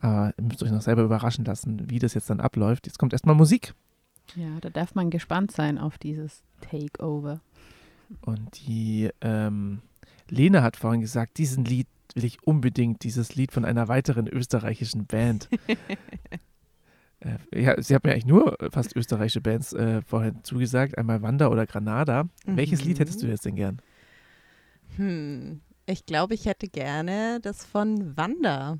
Aber 0.00 0.32
ihr 0.36 0.44
müsst 0.44 0.62
euch 0.62 0.70
noch 0.70 0.82
selber 0.82 1.02
überraschen 1.02 1.44
lassen, 1.44 1.90
wie 1.90 1.98
das 1.98 2.14
jetzt 2.14 2.30
dann 2.30 2.40
abläuft. 2.40 2.86
Jetzt 2.86 2.98
kommt 2.98 3.12
erstmal 3.12 3.34
Musik. 3.34 3.74
Ja, 4.36 4.60
da 4.60 4.70
darf 4.70 4.94
man 4.94 5.10
gespannt 5.10 5.50
sein 5.52 5.78
auf 5.78 5.98
dieses 5.98 6.42
Takeover. 6.60 7.40
Und 8.22 8.66
die 8.66 9.10
ähm, 9.20 9.82
Lena 10.28 10.62
hat 10.62 10.76
vorhin 10.76 11.00
gesagt, 11.00 11.38
diesen 11.38 11.64
Lied 11.64 11.88
will 12.14 12.24
ich 12.24 12.42
unbedingt, 12.42 13.04
dieses 13.04 13.34
Lied 13.34 13.52
von 13.52 13.64
einer 13.64 13.88
weiteren 13.88 14.26
österreichischen 14.28 15.06
Band. 15.06 15.48
äh, 17.20 17.38
ja, 17.54 17.80
sie 17.80 17.94
hat 17.94 18.04
mir 18.04 18.12
eigentlich 18.12 18.26
nur 18.26 18.56
fast 18.70 18.96
österreichische 18.96 19.40
Bands 19.40 19.72
äh, 19.72 20.02
vorhin 20.02 20.42
zugesagt, 20.42 20.96
einmal 20.96 21.22
Wanda 21.22 21.48
oder 21.48 21.66
Granada. 21.66 22.28
Welches 22.46 22.84
Lied 22.84 22.98
hättest 22.98 23.22
du 23.22 23.26
jetzt 23.26 23.44
denn 23.44 23.56
gern? 23.56 23.82
Hm, 24.96 25.60
ich 25.86 26.06
glaube, 26.06 26.34
ich 26.34 26.46
hätte 26.46 26.68
gerne 26.68 27.40
das 27.42 27.64
von 27.64 28.16
Wanda. 28.16 28.78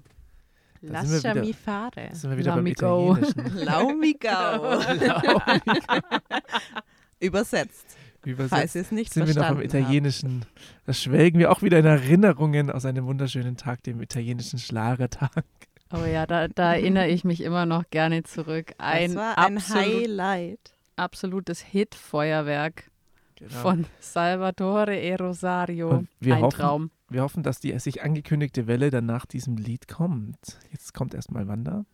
Da 0.80 1.04
sind 1.04 1.22
wir 1.24 1.32
Lascia 1.32 1.34
wieder- 1.34 1.44
mi 1.44 1.52
fare. 1.52 2.08
sind 2.12 2.30
wir 2.30 2.38
wieder 2.38 2.54
beim 2.54 2.64
Lau 2.66 2.70
mi 2.70 2.72
go. 2.74 3.16
Italienischen. 3.16 3.58
Lau 3.64 3.92
mi 3.94 4.12
go. 4.14 6.08
Übersetzt. 7.20 7.96
Übersetzt 8.24 8.50
Falls 8.54 8.74
ihr 8.74 8.80
es 8.82 8.92
nicht 8.92 9.12
sind 9.12 9.26
wir 9.26 9.34
noch 9.34 9.50
im 9.50 9.60
Italienischen. 9.62 10.44
Da 10.86 10.92
schwelgen 10.92 11.38
wir 11.38 11.50
auch 11.52 11.62
wieder 11.62 11.78
in 11.78 11.84
Erinnerungen 11.86 12.70
aus 12.70 12.84
einem 12.84 13.06
wunderschönen 13.06 13.56
Tag, 13.56 13.82
dem 13.84 14.00
italienischen 14.02 14.58
Schlagertag. 14.58 15.44
Oh 15.92 16.04
ja, 16.04 16.26
da, 16.26 16.48
da 16.48 16.74
erinnere 16.74 17.08
ich 17.08 17.24
mich 17.24 17.40
immer 17.40 17.64
noch 17.64 17.84
gerne 17.90 18.22
zurück. 18.24 18.72
Ein, 18.78 19.14
war 19.14 19.38
ein 19.38 19.56
absolut- 19.56 19.84
Highlight. 19.84 20.60
Absolutes 20.96 21.60
Hit-Feuerwerk 21.60 22.90
Genau. 23.36 23.52
von 23.52 23.86
Salvatore 24.00 24.98
e 24.98 25.14
Rosario. 25.14 26.04
Ein 26.24 26.40
hoffen, 26.40 26.58
Traum. 26.58 26.90
Wir 27.10 27.22
hoffen, 27.22 27.42
dass 27.42 27.58
die 27.58 27.78
sich 27.78 28.02
angekündigte 28.02 28.66
Welle 28.66 28.90
dann 28.90 29.06
nach 29.06 29.24
diesem 29.24 29.56
Lied 29.56 29.88
kommt. 29.88 30.58
Jetzt 30.70 30.92
kommt 30.92 31.14
erstmal 31.14 31.48
Wanda 31.48 31.86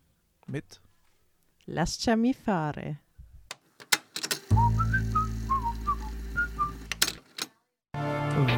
mit. 0.48 0.80
Lascia 1.66 2.16
mi 2.16 2.34
fare. 2.34 2.98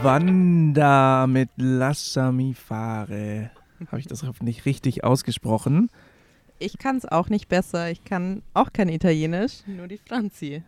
Wanda 0.00 1.26
mit 1.26 1.50
Lasciami 1.56 2.54
fare. 2.54 3.50
Habe 3.88 4.00
ich 4.00 4.06
das 4.06 4.22
hoffentlich 4.22 4.64
richtig 4.64 5.04
ausgesprochen? 5.04 5.90
Ich 6.58 6.78
kann 6.78 6.96
es 6.96 7.04
auch 7.04 7.28
nicht 7.28 7.48
besser. 7.48 7.90
Ich 7.90 8.04
kann 8.04 8.42
auch 8.54 8.72
kein 8.72 8.88
Italienisch, 8.88 9.66
nur 9.66 9.88
die 9.88 9.98
Franzi. 9.98 10.62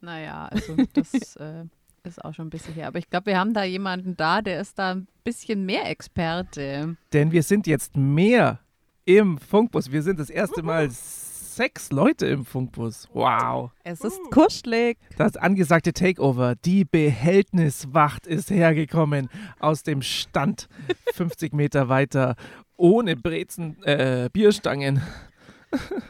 Naja, 0.00 0.46
also 0.46 0.76
das 0.92 1.34
äh, 1.36 1.64
ist 2.06 2.24
auch 2.24 2.34
schon 2.34 2.46
ein 2.46 2.50
bisschen 2.50 2.74
her. 2.74 2.88
Aber 2.88 2.98
ich 2.98 3.08
glaube, 3.08 3.26
wir 3.26 3.38
haben 3.38 3.54
da 3.54 3.64
jemanden 3.64 4.16
da, 4.16 4.42
der 4.42 4.60
ist 4.60 4.78
da 4.78 4.92
ein 4.92 5.08
bisschen 5.24 5.64
mehr 5.64 5.88
Experte. 5.90 6.96
Denn 7.12 7.32
wir 7.32 7.42
sind 7.42 7.66
jetzt 7.66 7.96
mehr 7.96 8.60
im 9.04 9.38
Funkbus. 9.38 9.90
Wir 9.90 10.02
sind 10.02 10.18
das 10.18 10.30
erste 10.30 10.62
Mal 10.62 10.88
sechs 10.90 11.90
Leute 11.92 12.26
im 12.26 12.44
Funkbus. 12.44 13.08
Wow. 13.12 13.70
Es 13.84 14.00
ist 14.00 14.18
kuschelig. 14.30 14.98
Das 15.16 15.36
angesagte 15.36 15.92
Takeover, 15.92 16.54
die 16.56 16.84
Behältniswacht 16.84 18.26
ist 18.26 18.50
hergekommen 18.50 19.28
aus 19.60 19.82
dem 19.82 20.02
Stand 20.02 20.68
50 21.14 21.52
Meter 21.52 21.88
weiter 21.88 22.34
ohne 22.76 23.16
Brezen, 23.16 23.82
äh, 23.84 24.28
Bierstangen. 24.32 25.00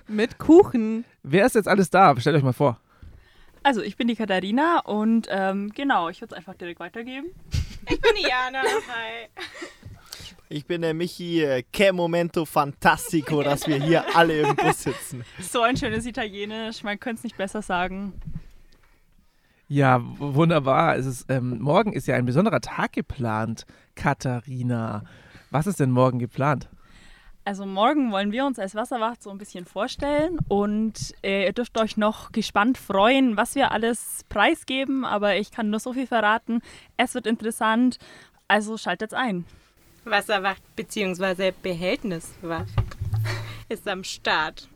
Mit 0.09 0.39
Kuchen. 0.39 1.05
Wer 1.23 1.47
ist 1.47 1.55
jetzt 1.55 1.69
alles 1.69 1.91
da? 1.91 2.19
Stellt 2.19 2.37
euch 2.37 2.43
mal 2.43 2.53
vor. 2.53 2.81
Also, 3.65 3.81
ich 3.83 3.97
bin 3.97 4.09
die 4.09 4.15
Katharina 4.15 4.81
und 4.85 5.27
ähm, 5.31 5.73
genau, 5.75 6.11
ich 6.11 6.21
würde 6.21 6.35
es 6.35 6.39
einfach 6.39 6.55
direkt 6.55 6.81
weitergeben. 6.81 7.29
Ich 7.91 8.01
bin 8.01 8.13
die 8.17 8.29
Jana. 8.29 8.61
Hi. 8.63 9.29
Ich 10.51 10.67
bin 10.67 10.83
der 10.83 10.95
Michi. 10.95 11.43
äh, 11.43 11.63
Che 11.73 11.91
momento 11.91 12.45
fantastico, 12.45 13.43
dass 13.43 13.67
wir 13.67 13.77
hier 13.83 14.05
alle 14.15 14.41
im 14.43 14.55
Bus 14.55 14.83
sitzen. 14.83 15.25
So 15.41 15.63
ein 15.63 15.77
schönes 15.77 16.05
Italienisch, 16.07 16.83
man 16.83 17.01
könnte 17.01 17.21
es 17.21 17.25
nicht 17.25 17.37
besser 17.39 17.63
sagen. 17.63 18.13
Ja, 19.67 20.01
wunderbar. 20.19 20.97
Es 20.97 21.07
ist, 21.07 21.31
ähm, 21.31 21.59
morgen 21.61 21.95
ist 21.95 22.07
ja 22.07 22.17
ein 22.17 22.27
besonderer 22.27 22.61
Tag 22.61 22.93
geplant, 22.93 23.65
Katharina. 23.95 25.05
Was 25.51 25.67
ist 25.67 25.81
denn 25.81 25.91
morgen 25.91 26.19
geplant? 26.19 26.69
Also 27.47 27.67
morgen 27.67 28.11
wollen 28.11 28.33
wir 28.33 28.47
uns 28.47 28.59
als 28.59 28.75
Wasserwacht 28.75 29.23
so 29.23 29.29
ein 29.31 29.37
bisschen 29.37 29.67
vorstellen 29.67 30.39
und 30.49 31.15
äh, 31.23 31.45
ihr 31.45 31.53
dürft 31.53 31.79
euch 31.79 31.99
noch 31.99 32.33
gespannt 32.33 32.79
freuen, 32.79 33.37
was 33.37 33.55
wir 33.55 33.71
alles 33.71 34.25
preisgeben, 34.31 35.05
aber 35.05 35.37
ich 35.37 35.51
kann 35.51 35.69
nur 35.69 35.79
so 35.79 35.93
viel 35.93 36.07
verraten. 36.07 36.63
Es 36.97 37.15
wird 37.15 37.27
interessant, 37.27 37.99
also 38.49 38.79
schaltet's 38.79 39.13
ein. 39.13 39.45
Wasserwacht 40.05 40.63
bzw. 40.75 41.53
Behältniswacht 41.63 42.73
ist 43.69 43.87
am 43.89 44.05
Start. 44.05 44.71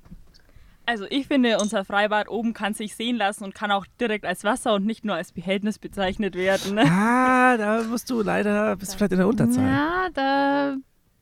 Also 0.85 1.07
ich 1.09 1.27
finde, 1.27 1.59
unser 1.59 1.86
Freibad 1.86 2.28
oben 2.28 2.53
kann 2.53 2.74
sich 2.74 2.97
sehen 2.97 3.16
lassen 3.16 3.45
und 3.45 3.55
kann 3.55 3.70
auch 3.70 3.86
direkt 3.99 4.27
als 4.27 4.45
Wasser 4.45 4.74
und 4.74 4.85
nicht 4.85 5.07
nur 5.07 5.16
als 5.16 5.32
Behältnis 5.32 5.78
bezeichnet 5.78 6.35
werden. 6.35 6.74
Ne? 6.74 6.85
Ah, 6.90 7.57
da 7.57 7.82
musst 7.85 8.11
du 8.11 8.23
leider, 8.23 8.77
bist 8.77 8.95
vielleicht 8.95 9.12
in 9.12 9.19
der 9.19 9.28
Unterzahl. 9.28 9.66
Ja, 9.66 10.09
da 10.12 10.77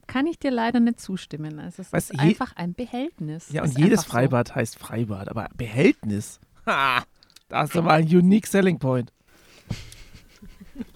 kann 0.07 0.27
ich 0.27 0.39
dir 0.39 0.51
leider 0.51 0.81
nicht 0.81 1.01
zustimmen. 1.01 1.59
Also 1.59 1.83
es 1.83 1.93
Weißt 1.93 2.13
ist 2.13 2.21
einfach 2.21 2.55
ein 2.57 2.75
Behältnis. 2.75 3.51
Ja, 3.51 3.65
Ist 3.65 3.77
und 3.77 3.79
jedes 3.79 4.01
einfach 4.01 4.05
so. 4.05 4.11
Freibad 4.13 4.55
heißt 4.55 4.79
Freibad, 4.79 5.29
aber 5.29 5.49
Behältnis. 5.57 6.41
Ha, 6.67 7.03
das 7.49 7.71
ist 7.71 7.77
aber 7.77 7.93
ein 7.93 8.05
unique 8.05 8.47
selling 8.47 8.79
point. 8.79 9.13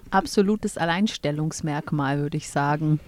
Absolutes 0.09 0.77
Alleinstellungsmerkmal, 0.77 2.19
würde 2.19 2.37
ich 2.37 2.49
sagen. 2.49 2.99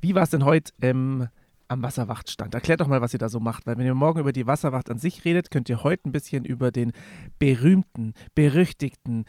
Wie 0.00 0.14
war 0.14 0.22
es 0.22 0.30
denn 0.30 0.44
heute 0.44 0.72
ähm, 0.80 1.28
am 1.68 1.82
Wasserwachtstand? 1.82 2.54
Erklärt 2.54 2.80
doch 2.80 2.86
mal, 2.86 3.00
was 3.00 3.12
ihr 3.12 3.18
da 3.18 3.28
so 3.28 3.40
macht, 3.40 3.66
weil 3.66 3.76
wenn 3.76 3.86
ihr 3.86 3.94
morgen 3.94 4.20
über 4.20 4.32
die 4.32 4.46
Wasserwacht 4.46 4.90
an 4.90 4.98
sich 4.98 5.24
redet, 5.24 5.50
könnt 5.50 5.68
ihr 5.68 5.82
heute 5.82 6.08
ein 6.08 6.12
bisschen 6.12 6.44
über 6.44 6.70
den 6.70 6.92
berühmten, 7.38 8.14
berüchtigten, 8.34 9.24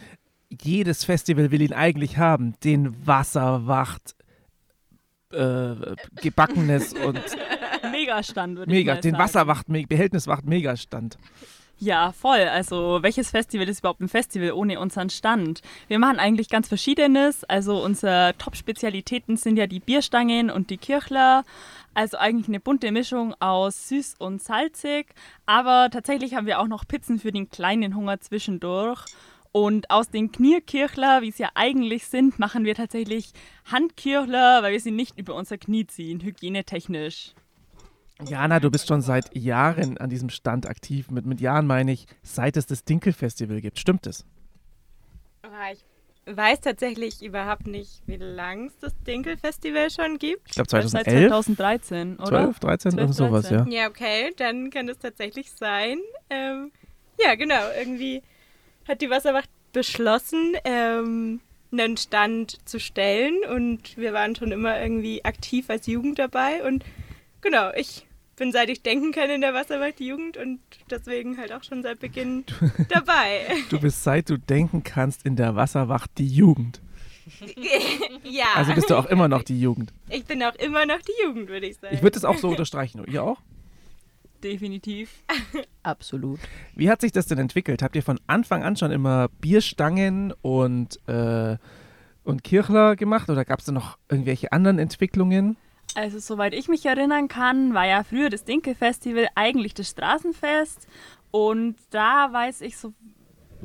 jedes 0.49 1.03
Festival 1.03 1.51
will 1.51 1.61
ihn 1.61 1.73
eigentlich 1.73 2.17
haben, 2.17 2.53
den 2.63 3.07
Wasserwacht 3.07 4.15
äh, 5.33 5.95
gebackenes 6.21 6.93
und 6.93 7.19
Megastand, 7.91 8.57
würde 8.57 8.71
ich 8.71 8.79
mega, 8.79 8.93
mal 8.95 9.01
den 9.01 9.11
sagen. 9.11 9.23
Wasserwacht, 9.23 9.65
Behältniswacht 9.67 10.45
Megastand. 10.45 11.17
Ja, 11.83 12.11
voll. 12.11 12.41
Also 12.41 12.99
welches 13.01 13.31
Festival 13.31 13.67
ist 13.67 13.79
überhaupt 13.79 14.01
ein 14.01 14.07
Festival 14.07 14.51
ohne 14.51 14.79
unseren 14.79 15.09
Stand? 15.09 15.63
Wir 15.87 15.97
machen 15.97 16.19
eigentlich 16.19 16.47
ganz 16.47 16.67
verschiedenes. 16.67 17.43
Also 17.45 17.83
unsere 17.83 18.35
Top-Spezialitäten 18.37 19.35
sind 19.35 19.57
ja 19.57 19.65
die 19.65 19.79
Bierstangen 19.79 20.51
und 20.51 20.69
die 20.69 20.77
Kirchler. 20.77 21.43
Also 21.95 22.17
eigentlich 22.17 22.49
eine 22.49 22.59
bunte 22.59 22.91
Mischung 22.91 23.33
aus 23.39 23.89
süß 23.89 24.17
und 24.19 24.43
salzig. 24.43 25.07
Aber 25.47 25.89
tatsächlich 25.91 26.35
haben 26.35 26.45
wir 26.45 26.59
auch 26.59 26.67
noch 26.67 26.87
Pizzen 26.87 27.17
für 27.17 27.31
den 27.31 27.49
kleinen 27.49 27.95
Hunger 27.95 28.19
zwischendurch. 28.19 29.05
Und 29.53 29.89
aus 29.91 30.09
den 30.09 30.31
Knierkirchler, 30.31 31.21
wie 31.21 31.31
sie 31.31 31.43
ja 31.43 31.49
eigentlich 31.55 32.07
sind, 32.07 32.39
machen 32.39 32.63
wir 32.63 32.73
tatsächlich 32.73 33.33
Handkirchler, 33.65 34.63
weil 34.63 34.71
wir 34.71 34.79
sie 34.79 34.91
nicht 34.91 35.17
über 35.17 35.35
unser 35.35 35.57
Knie 35.57 35.85
ziehen, 35.85 36.21
hygienetechnisch. 36.21 37.33
Jana, 38.25 38.59
du 38.59 38.69
bist 38.71 38.87
schon 38.87 39.01
seit 39.01 39.35
Jahren 39.35 39.97
an 39.97 40.09
diesem 40.09 40.29
Stand 40.29 40.67
aktiv. 40.67 41.09
Mit, 41.09 41.25
mit 41.25 41.41
Jahren 41.41 41.67
meine 41.67 41.91
ich, 41.91 42.05
seit 42.21 42.55
es 42.55 42.65
das 42.65 42.85
Dinkel-Festival 42.85 43.59
gibt. 43.61 43.79
Stimmt 43.79 44.07
es? 44.07 44.25
Ah, 45.41 45.71
Ich 45.73 45.83
weiß 46.35 46.61
tatsächlich 46.61 47.21
überhaupt 47.23 47.67
nicht, 47.67 48.03
wie 48.05 48.17
lange 48.17 48.67
es 48.67 48.77
das 48.79 48.93
Dinkel-Festival 49.05 49.89
schon 49.89 50.17
gibt. 50.17 50.47
Ich 50.47 50.53
glaube 50.53 50.69
Seit 50.69 50.83
2011. 51.05 51.29
2013, 51.29 52.19
oder? 52.19 52.27
12, 52.29 52.59
13, 52.59 52.97
irgend 52.99 53.15
sowas, 53.15 53.49
ja. 53.49 53.65
Ja, 53.67 53.89
okay, 53.89 54.31
dann 54.37 54.69
kann 54.69 54.87
es 54.87 54.99
tatsächlich 54.99 55.51
sein. 55.51 55.97
Ähm, 56.29 56.71
ja, 57.19 57.35
genau, 57.35 57.61
irgendwie 57.77 58.21
hat 58.87 59.01
die 59.01 59.09
Wasserwacht 59.09 59.49
beschlossen, 59.73 60.55
ähm, 60.65 61.39
einen 61.71 61.97
Stand 61.97 62.57
zu 62.67 62.79
stellen 62.79 63.35
und 63.49 63.97
wir 63.97 64.13
waren 64.13 64.35
schon 64.35 64.51
immer 64.51 64.81
irgendwie 64.81 65.23
aktiv 65.23 65.69
als 65.69 65.87
Jugend 65.87 66.19
dabei 66.19 66.63
und 66.65 66.83
genau, 67.41 67.71
ich 67.75 68.05
bin 68.35 68.51
seit 68.51 68.69
ich 68.69 68.81
denken 68.81 69.11
kann 69.11 69.29
in 69.29 69.41
der 69.41 69.53
Wasserwacht 69.53 69.99
Jugend 69.99 70.35
und 70.35 70.59
deswegen 70.89 71.37
halt 71.37 71.53
auch 71.53 71.63
schon 71.63 71.83
seit 71.83 71.99
Beginn 71.99 72.43
dabei. 72.89 73.45
Du 73.69 73.79
bist 73.79 74.03
seit 74.03 74.29
du 74.29 74.37
denken 74.37 74.83
kannst 74.83 75.25
in 75.25 75.35
der 75.35 75.55
Wasserwacht 75.55 76.09
die 76.17 76.27
Jugend. 76.27 76.81
ja. 78.23 78.45
Also 78.55 78.73
bist 78.73 78.89
du 78.89 78.95
auch 78.95 79.05
immer 79.05 79.27
noch 79.27 79.43
die 79.43 79.61
Jugend. 79.61 79.93
Ich 80.09 80.25
bin 80.25 80.41
auch 80.43 80.55
immer 80.55 80.85
noch 80.85 80.99
die 81.01 81.23
Jugend, 81.23 81.49
würde 81.49 81.67
ich 81.67 81.77
sagen. 81.77 81.93
Ich 81.95 82.01
würde 82.01 82.17
es 82.17 82.25
auch 82.25 82.37
so 82.37 82.49
unterstreichen. 82.49 83.03
Ihr 83.07 83.23
auch? 83.23 83.37
Definitiv. 84.43 85.23
Absolut. 85.83 86.39
Wie 86.75 86.89
hat 86.89 87.01
sich 87.01 87.11
das 87.11 87.27
denn 87.27 87.37
entwickelt? 87.37 87.81
Habt 87.81 87.95
ihr 87.95 88.03
von 88.03 88.19
Anfang 88.27 88.63
an 88.63 88.75
schon 88.75 88.91
immer 88.91 89.29
Bierstangen 89.39 90.33
und, 90.41 90.99
äh, 91.07 91.57
und 92.23 92.43
Kirchler 92.43 92.95
gemacht 92.95 93.29
oder 93.29 93.45
gab 93.45 93.59
es 93.59 93.65
da 93.65 93.71
noch 93.71 93.97
irgendwelche 94.09 94.51
anderen 94.51 94.79
Entwicklungen? 94.79 95.57
Also 95.95 96.19
soweit 96.19 96.53
ich 96.53 96.69
mich 96.69 96.85
erinnern 96.85 97.27
kann, 97.27 97.73
war 97.73 97.85
ja 97.85 98.03
früher 98.03 98.29
das 98.29 98.45
Dinkel-Festival 98.45 99.27
eigentlich 99.35 99.73
das 99.73 99.89
Straßenfest 99.89 100.87
und 101.31 101.75
da 101.89 102.31
weiß 102.31 102.61
ich 102.61 102.77
so, 102.77 102.93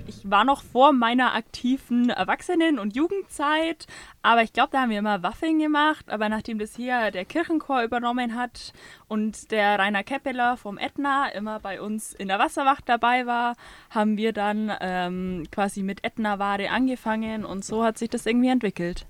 ich 0.06 0.30
war 0.30 0.44
noch 0.44 0.62
vor 0.62 0.92
meiner 0.92 1.34
aktiven 1.34 2.10
Erwachsenen- 2.10 2.78
und 2.78 2.94
Jugendzeit, 2.94 3.86
aber 4.22 4.42
ich 4.42 4.52
glaube, 4.52 4.70
da 4.72 4.82
haben 4.82 4.90
wir 4.90 4.98
immer 4.98 5.22
Waffeln 5.22 5.58
gemacht, 5.58 6.08
aber 6.08 6.28
nachdem 6.28 6.58
das 6.58 6.76
hier 6.76 7.10
der 7.10 7.24
Kirchenchor 7.24 7.82
übernommen 7.82 8.34
hat 8.34 8.72
und 9.08 9.50
der 9.50 9.78
Rainer 9.78 10.02
Keppeler 10.02 10.56
vom 10.56 10.78
Ätna 10.78 11.28
immer 11.28 11.60
bei 11.60 11.80
uns 11.80 12.12
in 12.12 12.28
der 12.28 12.38
Wasserwacht 12.38 12.88
dabei 12.88 13.26
war, 13.26 13.56
haben 13.90 14.16
wir 14.16 14.32
dann 14.32 14.72
ähm, 14.80 15.46
quasi 15.50 15.82
mit 15.82 16.04
Ätna-Ware 16.04 16.70
angefangen 16.70 17.44
und 17.44 17.64
so 17.64 17.84
hat 17.84 17.98
sich 17.98 18.10
das 18.10 18.26
irgendwie 18.26 18.50
entwickelt. 18.50 19.06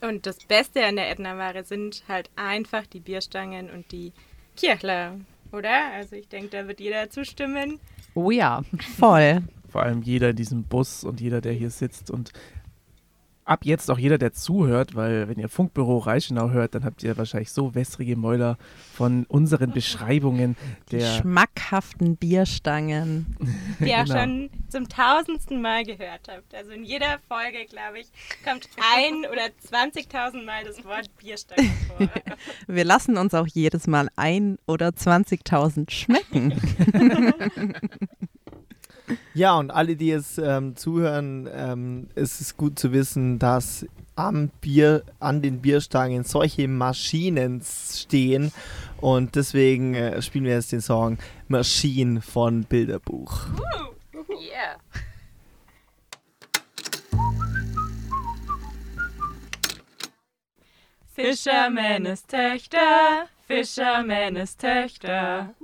Und 0.00 0.26
das 0.26 0.38
Beste 0.38 0.84
an 0.84 0.96
der 0.96 1.10
Ätna-Ware 1.10 1.64
sind 1.64 2.02
halt 2.08 2.28
einfach 2.34 2.86
die 2.86 3.00
Bierstangen 3.00 3.70
und 3.70 3.92
die 3.92 4.12
Kirchler, 4.56 5.16
oder? 5.52 5.92
Also 5.94 6.16
ich 6.16 6.28
denke, 6.28 6.48
da 6.48 6.66
wird 6.66 6.80
jeder 6.80 7.08
zustimmen. 7.08 7.78
Oh 8.14 8.30
ja. 8.30 8.62
Voll. 8.98 9.42
Vor 9.72 9.82
allem 9.82 10.02
jeder 10.02 10.30
in 10.30 10.36
diesem 10.36 10.64
Bus 10.64 11.02
und 11.02 11.20
jeder, 11.20 11.40
der 11.40 11.52
hier 11.54 11.70
sitzt 11.70 12.10
und 12.10 12.30
ab 13.44 13.64
jetzt 13.64 13.90
auch 13.90 13.98
jeder, 13.98 14.18
der 14.18 14.32
zuhört, 14.32 14.94
weil 14.94 15.28
wenn 15.28 15.36
ihr 15.38 15.48
Funkbüro 15.48 15.98
Reichenau 15.98 16.50
hört, 16.50 16.76
dann 16.76 16.84
habt 16.84 17.02
ihr 17.02 17.16
wahrscheinlich 17.16 17.50
so 17.50 17.74
wässrige 17.74 18.14
Mäuler 18.16 18.56
von 18.94 19.24
unseren 19.26 19.72
Beschreibungen 19.74 20.56
Die 20.90 20.98
der 20.98 21.06
schmackhaften 21.20 22.16
Bierstangen. 22.16 23.36
Die 23.80 23.86
ihr 23.88 24.04
Genau. 24.04 24.14
schon 24.20 24.50
zum 24.68 24.88
tausendsten 24.88 25.60
Mal 25.60 25.84
gehört 25.84 26.28
habt. 26.28 26.54
Also 26.54 26.70
in 26.70 26.84
jeder 26.84 27.18
Folge, 27.26 27.66
glaube 27.68 27.98
ich, 28.00 28.06
kommt 28.44 28.68
ein 28.94 29.24
oder 29.32 29.46
20.000 29.68 30.44
Mal 30.44 30.64
das 30.64 30.84
Wort 30.84 31.10
Bierstange 31.18 31.68
vor. 31.88 32.08
Wir 32.68 32.84
lassen 32.84 33.16
uns 33.16 33.34
auch 33.34 33.48
jedes 33.48 33.88
Mal 33.88 34.08
ein 34.14 34.58
oder 34.66 34.90
20.000 34.90 35.90
schmecken. 35.90 36.52
Ja, 39.34 39.58
und 39.58 39.70
alle, 39.70 39.96
die 39.96 40.08
jetzt 40.08 40.38
ähm, 40.38 40.76
zuhören, 40.76 41.48
ähm, 41.52 42.08
es 42.14 42.40
ist 42.40 42.56
gut 42.56 42.78
zu 42.78 42.92
wissen, 42.92 43.38
dass 43.38 43.86
am 44.14 44.48
Bier, 44.60 45.02
an 45.20 45.42
den 45.42 45.60
Bierstangen 45.60 46.24
solche 46.24 46.68
Maschinen 46.68 47.62
stehen. 47.64 48.52
Und 49.00 49.34
deswegen 49.36 49.94
äh, 49.94 50.20
spielen 50.22 50.44
wir 50.44 50.52
jetzt 50.52 50.72
den 50.72 50.80
Song 50.80 51.18
Machine 51.48 52.20
von 52.20 52.64
Bilderbuch. 52.64 53.46
Yeah. 54.30 54.76
Fischermännes 61.14 62.26
Töchter, 62.26 63.28
Fischermännes 63.46 64.56
Töchter. 64.56 65.54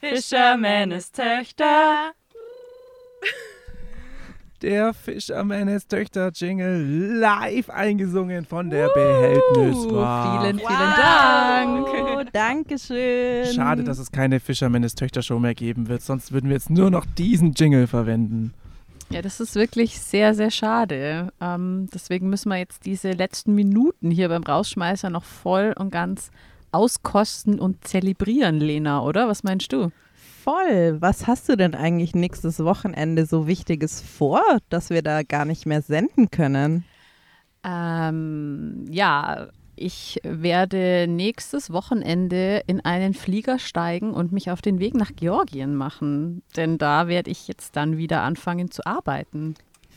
Fischermännes 0.00 1.12
Töchter. 1.12 2.12
Der 4.62 4.92
Fischermännes 4.92 5.86
Töchter 5.86 6.30
Jingle 6.34 7.18
live 7.18 7.70
eingesungen 7.70 8.44
von 8.44 8.68
der 8.68 8.88
Behältniswacht. 8.88 10.42
Vielen, 10.42 10.58
vielen 10.58 10.94
Dank. 10.96 12.32
Dankeschön. 12.32 13.46
Schade, 13.54 13.84
dass 13.84 13.98
es 13.98 14.12
keine 14.12 14.38
Fischermännes 14.38 14.94
Töchter 14.94 15.22
Show 15.22 15.38
mehr 15.38 15.54
geben 15.54 15.88
wird, 15.88 16.02
sonst 16.02 16.32
würden 16.32 16.50
wir 16.50 16.54
jetzt 16.56 16.70
nur 16.70 16.90
noch 16.90 17.06
diesen 17.06 17.52
Jingle 17.52 17.86
verwenden. 17.86 18.52
Ja, 19.10 19.22
das 19.22 19.40
ist 19.40 19.56
wirklich 19.56 19.98
sehr, 19.98 20.34
sehr 20.34 20.50
schade. 20.50 21.32
Ähm, 21.40 21.88
deswegen 21.92 22.28
müssen 22.28 22.50
wir 22.50 22.58
jetzt 22.58 22.86
diese 22.86 23.10
letzten 23.10 23.54
Minuten 23.54 24.10
hier 24.10 24.28
beim 24.28 24.44
Rausschmeißer 24.44 25.10
noch 25.10 25.24
voll 25.24 25.74
und 25.76 25.90
ganz 25.90 26.30
auskosten 26.72 27.58
und 27.58 27.86
zelebrieren, 27.86 28.58
Lena, 28.58 29.02
oder? 29.02 29.28
Was 29.28 29.42
meinst 29.42 29.72
du? 29.72 29.90
Voll. 30.42 30.96
Was 31.00 31.26
hast 31.26 31.48
du 31.48 31.56
denn 31.56 31.74
eigentlich 31.74 32.14
nächstes 32.14 32.64
Wochenende 32.64 33.26
so 33.26 33.46
Wichtiges 33.46 34.00
vor, 34.00 34.42
dass 34.68 34.90
wir 34.90 35.02
da 35.02 35.22
gar 35.22 35.44
nicht 35.44 35.66
mehr 35.66 35.82
senden 35.82 36.30
können? 36.30 36.84
Ähm, 37.62 38.86
ja, 38.90 39.48
ich 39.76 40.20
werde 40.22 41.06
nächstes 41.08 41.72
Wochenende 41.72 42.62
in 42.66 42.84
einen 42.84 43.14
Flieger 43.14 43.58
steigen 43.58 44.12
und 44.12 44.32
mich 44.32 44.50
auf 44.50 44.62
den 44.62 44.78
Weg 44.78 44.94
nach 44.94 45.12
Georgien 45.14 45.74
machen. 45.74 46.42
Denn 46.56 46.78
da 46.78 47.08
werde 47.08 47.30
ich 47.30 47.48
jetzt 47.48 47.76
dann 47.76 47.96
wieder 47.96 48.22
anfangen 48.22 48.70
zu 48.70 48.84
arbeiten. 48.86 49.54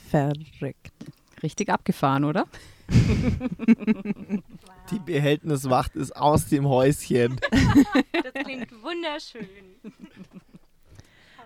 Verrückt. 0.09 0.91
Richtig 1.41 1.69
abgefahren, 1.69 2.23
oder? 2.23 2.45
Die 4.91 4.99
Behältniswacht 4.99 5.95
ist 5.95 6.15
aus 6.15 6.47
dem 6.47 6.67
Häuschen. 6.67 7.39
Das 8.23 8.45
klingt 8.45 8.71
wunderschön. 8.81 9.47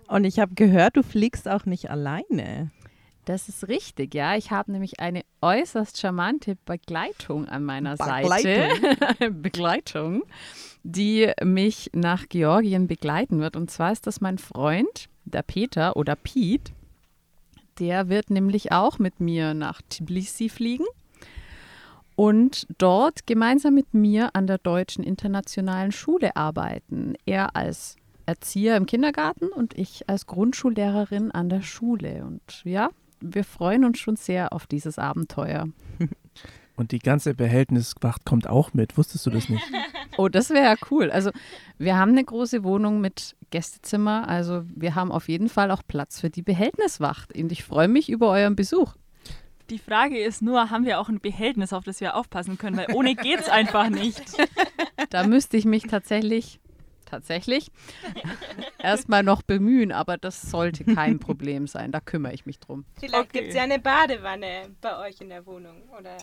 Und 0.07 0.23
ich 0.23 0.39
habe 0.39 0.53
gehört, 0.55 0.95
du 0.95 1.03
fliegst 1.03 1.47
auch 1.47 1.65
nicht 1.65 1.89
alleine. 1.89 2.71
Das 3.25 3.49
ist 3.49 3.67
richtig, 3.67 4.13
ja. 4.15 4.37
Ich 4.37 4.51
habe 4.51 4.71
nämlich 4.71 4.99
eine 5.01 5.23
äußerst 5.41 5.99
charmante 5.99 6.55
Begleitung 6.65 7.47
an 7.47 7.63
meiner 7.63 7.97
Begleitung. 7.97 8.29
Seite. 8.29 9.31
Begleitung, 9.31 10.23
die 10.83 11.31
mich 11.43 11.89
nach 11.93 12.29
Georgien 12.29 12.87
begleiten 12.87 13.39
wird. 13.39 13.57
Und 13.57 13.69
zwar 13.69 13.91
ist 13.91 14.07
das 14.07 14.21
mein 14.21 14.37
Freund, 14.37 15.09
der 15.25 15.41
Peter 15.41 15.97
oder 15.97 16.15
Pete. 16.15 16.71
Der 17.79 18.07
wird 18.07 18.29
nämlich 18.29 18.71
auch 18.71 18.97
mit 18.97 19.19
mir 19.19 19.53
nach 19.53 19.81
Tbilisi 19.81 20.47
fliegen 20.47 20.85
und 22.17 22.65
dort 22.79 23.27
gemeinsam 23.27 23.75
mit 23.75 23.93
mir 23.93 24.31
an 24.33 24.47
der 24.47 24.57
Deutschen 24.57 25.03
Internationalen 25.03 25.91
Schule 25.91 26.35
arbeiten. 26.35 27.13
Er 27.27 27.55
als 27.55 27.95
Erzieher 28.25 28.75
im 28.75 28.87
Kindergarten 28.87 29.49
und 29.49 29.77
ich 29.77 30.09
als 30.09 30.25
Grundschullehrerin 30.25 31.29
an 31.31 31.47
der 31.47 31.61
Schule. 31.61 32.25
Und 32.25 32.41
ja, 32.63 32.89
wir 33.21 33.43
freuen 33.43 33.85
uns 33.85 33.99
schon 33.99 34.15
sehr 34.15 34.51
auf 34.51 34.65
dieses 34.65 34.97
Abenteuer. 34.97 35.69
Und 36.75 36.91
die 36.91 36.99
ganze 36.99 37.33
Behältniswacht 37.33 38.23
kommt 38.23 38.47
auch 38.47 38.71
mit. 38.75 38.99
Wusstest 38.99 39.25
du 39.25 39.31
das 39.31 39.49
nicht? 39.49 39.63
Oh, 40.19 40.29
das 40.29 40.49
wäre 40.49 40.63
ja 40.63 40.75
cool. 40.89 41.11
Also 41.11 41.29
wir 41.77 41.95
haben 41.95 42.11
eine 42.11 42.23
große 42.23 42.63
Wohnung 42.63 43.01
mit 43.01 43.35
Gästezimmer. 43.51 44.27
Also 44.27 44.63
wir 44.75 44.95
haben 44.95 45.11
auf 45.11 45.29
jeden 45.29 45.47
Fall 45.47 45.69
auch 45.69 45.83
Platz 45.87 46.19
für 46.19 46.31
die 46.31 46.41
Behältniswacht. 46.41 47.37
Und 47.37 47.51
ich 47.51 47.63
freue 47.63 47.87
mich 47.87 48.09
über 48.09 48.31
euren 48.31 48.55
Besuch. 48.55 48.95
Die 49.69 49.79
Frage 49.79 50.17
ist 50.17 50.41
nur, 50.41 50.69
haben 50.69 50.85
wir 50.85 50.99
auch 50.99 51.09
ein 51.09 51.19
Behältnis, 51.19 51.73
auf 51.73 51.83
das 51.83 51.99
wir 51.99 52.15
aufpassen 52.15 52.57
können? 52.57 52.77
Weil 52.77 52.93
ohne 52.93 53.15
geht's 53.15 53.49
einfach 53.49 53.89
nicht. 53.89 54.21
Da 55.11 55.25
müsste 55.25 55.55
ich 55.57 55.63
mich 55.63 55.83
tatsächlich, 55.83 56.59
tatsächlich 57.05 57.71
erstmal 58.79 59.23
noch 59.23 59.41
bemühen, 59.41 59.91
aber 59.93 60.17
das 60.17 60.41
sollte 60.41 60.83
kein 60.83 61.19
Problem 61.19 61.67
sein. 61.67 61.91
Da 61.91 62.01
kümmere 62.01 62.33
ich 62.33 62.45
mich 62.45 62.59
drum. 62.59 62.83
Vielleicht 62.99 63.31
gibt 63.31 63.49
es 63.49 63.55
ja 63.55 63.63
eine 63.63 63.79
Badewanne 63.79 64.75
bei 64.81 64.97
euch 65.07 65.21
in 65.21 65.29
der 65.29 65.45
Wohnung. 65.45 65.83
Oder 65.97 66.17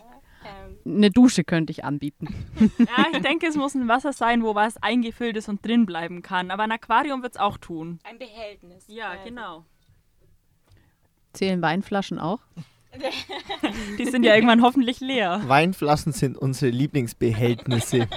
ähm, 0.44 0.76
Eine 0.84 1.10
Dusche 1.10 1.44
könnte 1.44 1.70
ich 1.70 1.84
anbieten. 1.84 2.28
Ja, 2.78 3.06
ich 3.12 3.22
denke, 3.22 3.46
es 3.46 3.56
muss 3.56 3.74
ein 3.74 3.88
Wasser 3.88 4.12
sein, 4.12 4.42
wo 4.42 4.54
was 4.54 4.76
eingefüllt 4.82 5.36
ist 5.36 5.48
und 5.48 5.64
drin 5.64 5.86
bleiben 5.86 6.20
kann. 6.20 6.50
Aber 6.50 6.64
ein 6.64 6.72
Aquarium 6.72 7.22
wird 7.22 7.34
es 7.34 7.40
auch 7.40 7.56
tun. 7.56 8.00
ein 8.04 8.18
Behältnis. 8.18 8.84
Ja, 8.88 9.10
also. 9.10 9.24
genau. 9.24 9.64
Zählen 11.32 11.62
Weinflaschen 11.62 12.18
auch? 12.18 12.40
Die 13.98 14.04
sind 14.06 14.24
ja 14.24 14.34
irgendwann 14.34 14.62
hoffentlich 14.62 15.00
leer. 15.00 15.42
Weinflaschen 15.46 16.12
sind 16.12 16.38
unsere 16.38 16.70
Lieblingsbehältnisse. 16.70 18.08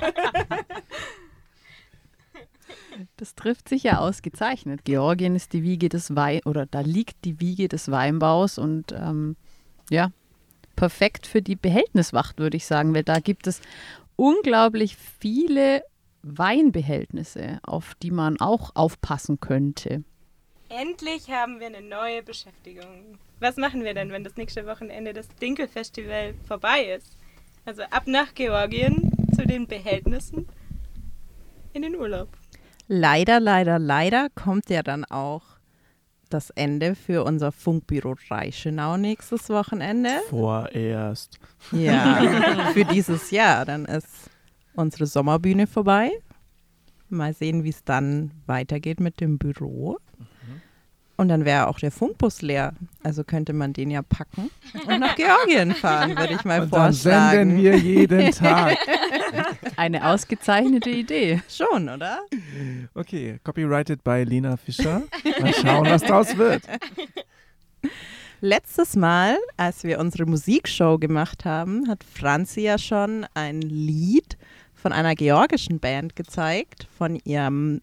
Das 3.18 3.36
trifft 3.36 3.70
sich 3.70 3.84
ja 3.84 4.00
ausgezeichnet. 4.00 4.82
Georgien 4.84 5.36
ist 5.36 5.54
die 5.54 5.64
Wiege 5.64 5.90
des 5.90 6.16
Wein 6.16 6.42
oder 6.46 6.66
da 6.66 6.82
liegt 6.82 7.26
die 7.26 7.40
Wiege 7.40 7.68
des 7.68 7.92
Weinbaus 7.92 8.58
und 8.58 8.92
ähm, 8.92 9.36
ja, 9.90 10.12
perfekt 10.76 11.28
für 11.28 11.42
die 11.42 11.56
Behältniswacht, 11.56 12.40
würde 12.40 12.58
ich 12.58 12.66
sagen, 12.66 12.94
weil 12.94 13.04
da 13.04 13.20
gibt 13.20 13.48
es 13.48 13.62
unglaublich 14.16 14.98
viele 15.20 15.84
Weinbehältnisse, 16.24 17.60
auf 17.64 17.96
die 18.02 18.12
man 18.12 18.40
auch 18.40 18.72
aufpassen 18.76 19.40
könnte. 19.40 20.04
Endlich 20.70 21.30
haben 21.30 21.60
wir 21.60 21.68
eine 21.68 21.82
neue 21.82 22.24
Beschäftigung. 22.24 23.18
Was 23.40 23.56
machen 23.56 23.84
wir 23.84 23.94
denn, 23.94 24.12
wenn 24.12 24.24
das 24.24 24.36
nächste 24.36 24.66
Wochenende 24.66 25.14
das 25.14 25.28
Dinkelfestival 25.42 26.34
vorbei 26.46 26.96
ist? 26.98 27.16
Also 27.66 27.84
ab 27.84 28.04
nach 28.06 28.34
Georgien 28.34 29.12
zu 29.36 29.46
den 29.46 29.68
Behältnissen 29.68 30.48
in 31.74 31.84
den 31.84 31.96
Urlaub. 31.96 32.30
Leider, 32.88 33.40
leider, 33.40 33.80
leider 33.80 34.30
kommt 34.34 34.70
ja 34.70 34.84
dann 34.84 35.06
auch 35.06 35.44
das 36.30 36.50
Ende 36.50 36.96
für 36.96 37.24
unser 37.24 37.52
Funkbüro 37.52 38.16
Reichenau 38.30 38.98
nächstes 38.98 39.50
Wochenende. 39.50 40.10
Vorerst. 40.30 41.40
Ja, 41.72 42.70
für 42.74 42.84
dieses 42.86 43.32
Jahr. 43.32 43.66
Dann 43.66 43.86
ist 43.86 44.30
unsere 44.76 45.06
Sommerbühne 45.06 45.68
vorbei. 45.68 46.12
Mal 47.10 47.34
sehen, 47.34 47.64
wie 47.64 47.70
es 47.70 47.86
dann 47.86 48.32
weitergeht 48.46 49.00
mit 49.00 49.22
dem 49.22 49.38
Büro. 49.38 49.98
Und 51.20 51.30
dann 51.30 51.46
wäre 51.46 51.68
auch 51.68 51.80
der 51.80 51.92
Funkbus 51.92 52.44
leer. 52.44 52.74
Also 53.04 53.24
könnte 53.24 53.52
man 53.54 53.74
den 53.74 53.90
ja 53.90 54.04
packen 54.04 54.52
und 54.86 55.00
nach 55.00 55.16
Georgien 55.16 55.74
fahren, 55.74 56.16
würde 56.16 56.34
ich 56.36 56.46
mal 56.46 56.62
Und 56.62 56.72
dann 56.72 56.94
vorschlagen. 56.94 57.50
senden 57.50 57.58
wir 57.64 57.76
jeden 57.76 58.32
Tag. 58.32 58.78
Eine 59.78 60.06
ausgezeichnete 60.08 60.92
Idee. 60.92 61.42
Schon, 61.50 61.90
oder? 61.90 62.20
Okay, 62.94 63.40
copyrighted 63.44 64.04
by 64.04 64.24
Lena 64.24 64.58
Fischer. 64.58 65.02
Mal 65.42 65.54
schauen, 65.56 65.86
was 65.88 66.04
draus 66.04 66.38
wird. 66.38 66.62
Letztes 68.40 68.96
Mal, 68.96 69.38
als 69.58 69.84
wir 69.84 70.00
unsere 70.00 70.26
Musikshow 70.28 71.00
gemacht 71.00 71.46
haben, 71.46 71.88
hat 71.90 72.04
Franzi 72.04 72.62
ja 72.62 72.78
schon 72.78 73.26
ein 73.34 73.62
Lied 73.62 74.38
von 74.76 74.94
einer 74.94 75.16
georgischen 75.16 75.80
Band 75.80 76.16
gezeigt, 76.16 76.88
von 76.96 77.20
ihrem 77.24 77.82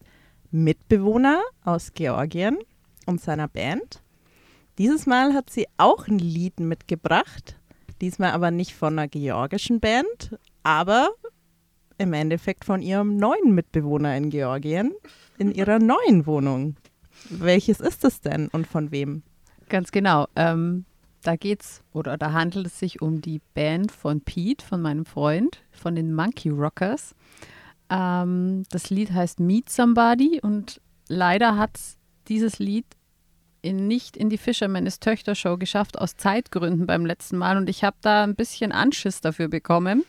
Mitbewohner 0.51 1.41
aus 1.65 1.91
Georgien 1.93 2.57
und 3.05 3.21
seiner 3.21 3.47
Band. 3.47 4.01
Dieses 4.77 5.05
Mal 5.05 5.33
hat 5.33 5.49
sie 5.49 5.67
auch 5.77 6.07
ein 6.07 6.19
Lied 6.19 6.59
mitgebracht, 6.59 7.57
diesmal 8.01 8.31
aber 8.31 8.51
nicht 8.51 8.73
von 8.73 8.99
einer 8.99 9.07
georgischen 9.07 9.79
Band, 9.79 10.37
aber 10.63 11.09
im 11.97 12.13
Endeffekt 12.13 12.65
von 12.65 12.81
ihrem 12.81 13.15
neuen 13.15 13.55
Mitbewohner 13.55 14.17
in 14.17 14.29
Georgien, 14.29 14.93
in 15.37 15.53
ihrer 15.53 15.79
neuen 15.79 16.25
Wohnung. 16.25 16.75
Welches 17.29 17.79
ist 17.79 18.03
es 18.03 18.21
denn 18.21 18.49
und 18.49 18.67
von 18.67 18.91
wem? 18.91 19.23
Ganz 19.69 19.91
genau. 19.91 20.27
Ähm, 20.35 20.85
da 21.23 21.35
geht's 21.35 21.81
oder 21.93 22.17
da 22.17 22.33
handelt 22.33 22.67
es 22.67 22.79
sich 22.79 23.01
um 23.01 23.21
die 23.21 23.41
Band 23.53 23.91
von 23.91 24.21
Pete, 24.21 24.63
von 24.63 24.81
meinem 24.81 25.05
Freund, 25.05 25.63
von 25.71 25.95
den 25.95 26.13
Monkey 26.13 26.49
Rockers. 26.49 27.15
Ähm, 27.89 28.63
das 28.69 28.89
Lied 28.89 29.11
heißt 29.11 29.39
Meet 29.39 29.69
Somebody 29.69 30.39
und 30.41 30.81
leider 31.07 31.57
hat 31.57 31.79
dieses 32.29 32.59
Lied 32.59 32.85
in, 33.61 33.87
nicht 33.87 34.15
in 34.15 34.29
die 34.29 34.37
Fisherman's 34.37 34.99
Töchter 34.99 35.35
Show 35.35 35.57
geschafft, 35.57 35.97
aus 35.97 36.15
Zeitgründen 36.17 36.85
beim 36.85 37.05
letzten 37.05 37.37
Mal. 37.37 37.57
Und 37.57 37.69
ich 37.69 37.83
habe 37.83 37.97
da 38.01 38.23
ein 38.23 38.35
bisschen 38.35 38.71
Anschiss 38.71 39.21
dafür 39.21 39.47
bekommen. 39.47 40.03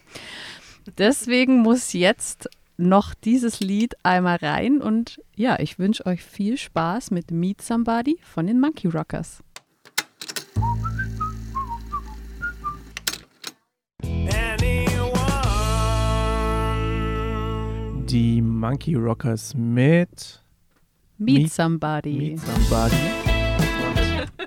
Deswegen 0.98 1.62
muss 1.62 1.92
jetzt 1.92 2.48
noch 2.76 3.14
dieses 3.14 3.60
Lied 3.60 3.94
einmal 4.02 4.36
rein. 4.36 4.82
Und 4.82 5.20
ja, 5.34 5.58
ich 5.58 5.78
wünsche 5.78 6.06
euch 6.06 6.22
viel 6.22 6.58
Spaß 6.58 7.10
mit 7.10 7.30
Meet 7.30 7.62
Somebody 7.62 8.18
von 8.22 8.46
den 8.46 8.60
Monkey 8.60 8.88
Rockers. 8.88 9.42
Die 18.08 18.40
Monkey 18.40 18.94
Rockers 18.94 19.54
mit 19.54 20.45
Meet 21.18 21.52
Somebody. 21.52 22.12
Meet 22.12 22.40
Somebody. 22.40 22.96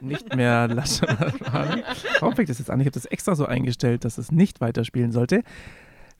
Und 0.02 0.08
nicht 0.08 0.36
mehr 0.36 0.68
Lasche. 0.74 1.08
Warum 2.20 2.36
fängt 2.36 2.50
das 2.50 2.60
jetzt 2.60 2.70
an? 2.70 2.80
Ich 2.80 2.86
habe 2.86 2.94
das 2.94 3.06
extra 3.06 3.36
so 3.36 3.46
eingestellt, 3.46 4.06
dass 4.06 4.18
es 4.18 4.32
nicht 4.32 4.62
weiterspielen 4.62 5.12
sollte. 5.12 5.42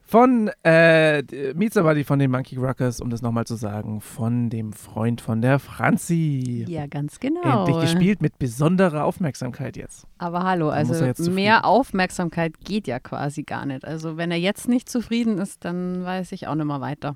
Von 0.02 0.50
äh, 0.64 1.22
Meet 1.54 1.76
Somebody 1.76 2.04
von 2.04 2.18
den 2.18 2.32
Monkey 2.32 2.56
Rockers, 2.56 3.00
um 3.00 3.12
das 3.12 3.22
nochmal 3.22 3.46
zu 3.46 3.54
sagen, 3.54 4.02
von 4.02 4.50
dem 4.50 4.74
Freund 4.74 5.22
von 5.22 5.40
der 5.40 5.60
Franzi. 5.60 6.66
Ja, 6.68 6.88
ganz 6.88 7.20
genau. 7.20 7.68
Endlich 7.68 7.82
gespielt 7.82 8.20
mit 8.20 8.40
besonderer 8.40 9.06
Aufmerksamkeit 9.06 9.78
jetzt. 9.78 10.08
Aber 10.18 10.42
hallo, 10.42 10.70
also 10.70 11.06
mehr 11.30 11.64
Aufmerksamkeit 11.64 12.60
geht 12.62 12.88
ja 12.88 13.00
quasi 13.00 13.44
gar 13.44 13.68
nicht. 13.68 13.86
Also 13.86 14.18
wenn 14.18 14.32
er 14.32 14.40
jetzt 14.40 14.68
nicht 14.68 14.90
zufrieden 14.90 15.38
ist, 15.38 15.64
dann 15.64 16.04
weiß 16.04 16.32
ich 16.32 16.48
auch 16.48 16.56
nicht 16.56 16.66
mehr 16.66 16.82
weiter. 16.82 17.16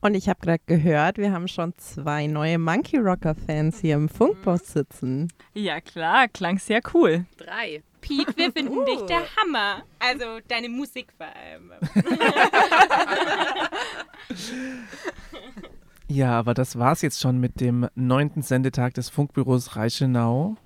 Und 0.00 0.14
ich 0.14 0.28
habe 0.28 0.40
gerade 0.40 0.62
gehört, 0.66 1.18
wir 1.18 1.32
haben 1.32 1.46
schon 1.46 1.74
zwei 1.76 2.26
neue 2.26 2.58
Monkey 2.58 2.96
Rocker 2.96 3.34
Fans 3.34 3.80
hier 3.80 3.96
im 3.96 4.08
Funkbus 4.08 4.72
sitzen. 4.72 5.30
Ja 5.52 5.80
klar, 5.80 6.28
klang 6.28 6.58
sehr 6.58 6.80
cool. 6.94 7.26
Drei. 7.36 7.82
Pete, 8.00 8.34
wir 8.36 8.50
finden 8.50 8.86
dich 8.86 9.02
der 9.02 9.20
Hammer. 9.36 9.82
Also 9.98 10.24
deine 10.48 10.70
Musik 10.70 11.08
vor 11.16 11.26
allem. 11.26 11.72
Ja, 16.10 16.36
aber 16.36 16.54
das 16.54 16.76
war's 16.76 17.02
jetzt 17.02 17.20
schon 17.20 17.38
mit 17.38 17.60
dem 17.60 17.88
neunten 17.94 18.42
Sendetag 18.42 18.94
des 18.94 19.08
Funkbüros 19.08 19.76
Reichenau 19.76 20.56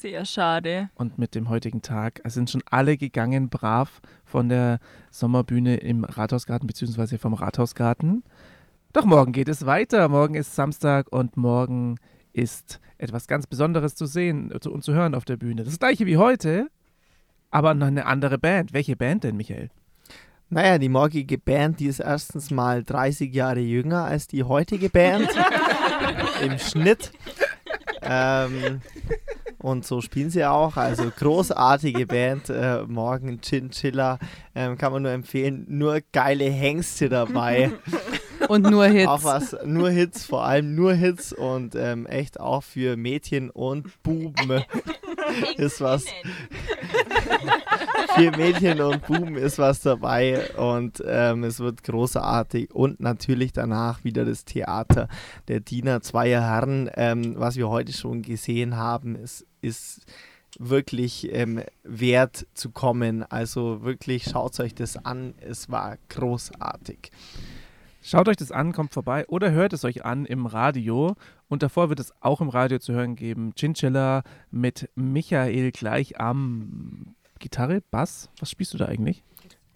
Sehr 0.00 0.24
schade. 0.24 0.90
und 0.94 1.18
mit 1.18 1.34
dem 1.34 1.48
heutigen 1.48 1.82
Tag. 1.82 2.20
Sind 2.26 2.50
schon 2.50 2.62
alle 2.70 2.96
gegangen, 2.96 3.48
brav 3.48 4.00
von 4.24 4.48
der 4.48 4.78
Sommerbühne 5.10 5.78
im 5.78 6.04
Rathausgarten 6.04 6.68
bzw. 6.68 7.18
vom 7.18 7.34
Rathausgarten. 7.34 8.22
Doch 8.92 9.04
morgen 9.04 9.32
geht 9.32 9.48
es 9.48 9.66
weiter. 9.66 10.08
Morgen 10.08 10.34
ist 10.36 10.54
Samstag 10.54 11.10
und 11.10 11.36
morgen 11.36 11.96
ist 12.32 12.78
etwas 12.98 13.26
ganz 13.26 13.48
Besonderes 13.48 13.96
zu 13.96 14.06
sehen 14.06 14.52
zu- 14.60 14.72
und 14.72 14.84
zu 14.84 14.92
hören 14.94 15.16
auf 15.16 15.24
der 15.24 15.36
Bühne. 15.36 15.64
Das 15.64 15.80
gleiche 15.80 16.06
wie 16.06 16.16
heute, 16.16 16.68
aber 17.50 17.74
noch 17.74 17.88
eine 17.88 18.06
andere 18.06 18.38
Band. 18.38 18.72
Welche 18.72 18.94
Band 18.94 19.24
denn, 19.24 19.36
Michael? 19.36 19.68
Naja, 20.48 20.78
die 20.78 20.88
morgige 20.88 21.38
Band, 21.38 21.80
die 21.80 21.86
ist 21.86 21.98
erstens 21.98 22.52
mal 22.52 22.84
30 22.84 23.34
Jahre 23.34 23.60
jünger 23.60 24.04
als 24.04 24.28
die 24.28 24.44
heutige 24.44 24.90
Band 24.90 25.28
im 26.42 26.56
Schnitt. 26.58 27.10
Ähm, 28.00 28.80
und 29.68 29.84
so 29.84 30.00
spielen 30.00 30.30
sie 30.30 30.44
auch. 30.44 30.76
Also 30.76 31.10
großartige 31.16 32.06
Band. 32.06 32.50
Äh, 32.50 32.82
morgen 32.86 33.40
Chinchilla 33.40 34.18
ähm, 34.54 34.78
kann 34.78 34.92
man 34.92 35.02
nur 35.02 35.12
empfehlen. 35.12 35.66
Nur 35.68 36.00
geile 36.12 36.44
Hengste 36.44 37.08
dabei. 37.08 37.70
Und 38.48 38.70
nur 38.70 38.86
Hits. 38.86 39.08
Auch 39.08 39.24
was, 39.24 39.56
nur 39.64 39.90
Hits, 39.90 40.24
vor 40.24 40.44
allem 40.44 40.74
nur 40.74 40.94
Hits 40.94 41.32
und 41.32 41.74
ähm, 41.74 42.06
echt 42.06 42.40
auch 42.40 42.62
für 42.62 42.96
Mädchen 42.96 43.50
und 43.50 44.02
Buben 44.02 44.64
ist 45.56 45.80
was. 45.80 46.04
für 48.14 48.30
Mädchen 48.36 48.80
und 48.80 49.06
Buben 49.06 49.36
ist 49.36 49.58
was 49.58 49.80
dabei 49.80 50.50
und 50.56 51.02
ähm, 51.06 51.44
es 51.44 51.60
wird 51.60 51.84
großartig 51.84 52.74
und 52.74 53.00
natürlich 53.00 53.52
danach 53.52 54.04
wieder 54.04 54.24
das 54.24 54.44
Theater 54.44 55.08
der 55.48 55.60
Diener 55.60 56.00
zweier 56.00 56.42
Herren, 56.42 56.90
ähm, 56.94 57.34
was 57.36 57.56
wir 57.56 57.68
heute 57.68 57.92
schon 57.92 58.22
gesehen 58.22 58.76
haben, 58.76 59.16
ist, 59.16 59.46
ist 59.60 60.06
wirklich 60.58 61.32
ähm, 61.32 61.62
wert 61.84 62.46
zu 62.54 62.70
kommen. 62.70 63.22
Also 63.22 63.82
wirklich 63.82 64.24
schaut 64.24 64.58
euch 64.60 64.74
das 64.74 64.96
an, 65.04 65.34
es 65.40 65.70
war 65.70 65.98
großartig. 66.08 67.10
Schaut 68.00 68.28
euch 68.28 68.36
das 68.36 68.52
an, 68.52 68.72
kommt 68.72 68.94
vorbei 68.94 69.26
oder 69.28 69.50
hört 69.50 69.72
es 69.72 69.84
euch 69.84 70.04
an 70.04 70.24
im 70.24 70.46
Radio. 70.46 71.16
Und 71.48 71.62
davor 71.62 71.88
wird 71.88 72.00
es 72.00 72.12
auch 72.20 72.40
im 72.40 72.48
Radio 72.48 72.78
zu 72.78 72.92
hören 72.92 73.16
geben. 73.16 73.52
Chinchilla 73.56 74.22
mit 74.50 74.88
Michael 74.94 75.72
gleich 75.72 76.20
am 76.20 77.14
Gitarre, 77.38 77.82
Bass. 77.90 78.30
Was 78.38 78.50
spielst 78.50 78.74
du 78.74 78.78
da 78.78 78.86
eigentlich? 78.86 79.24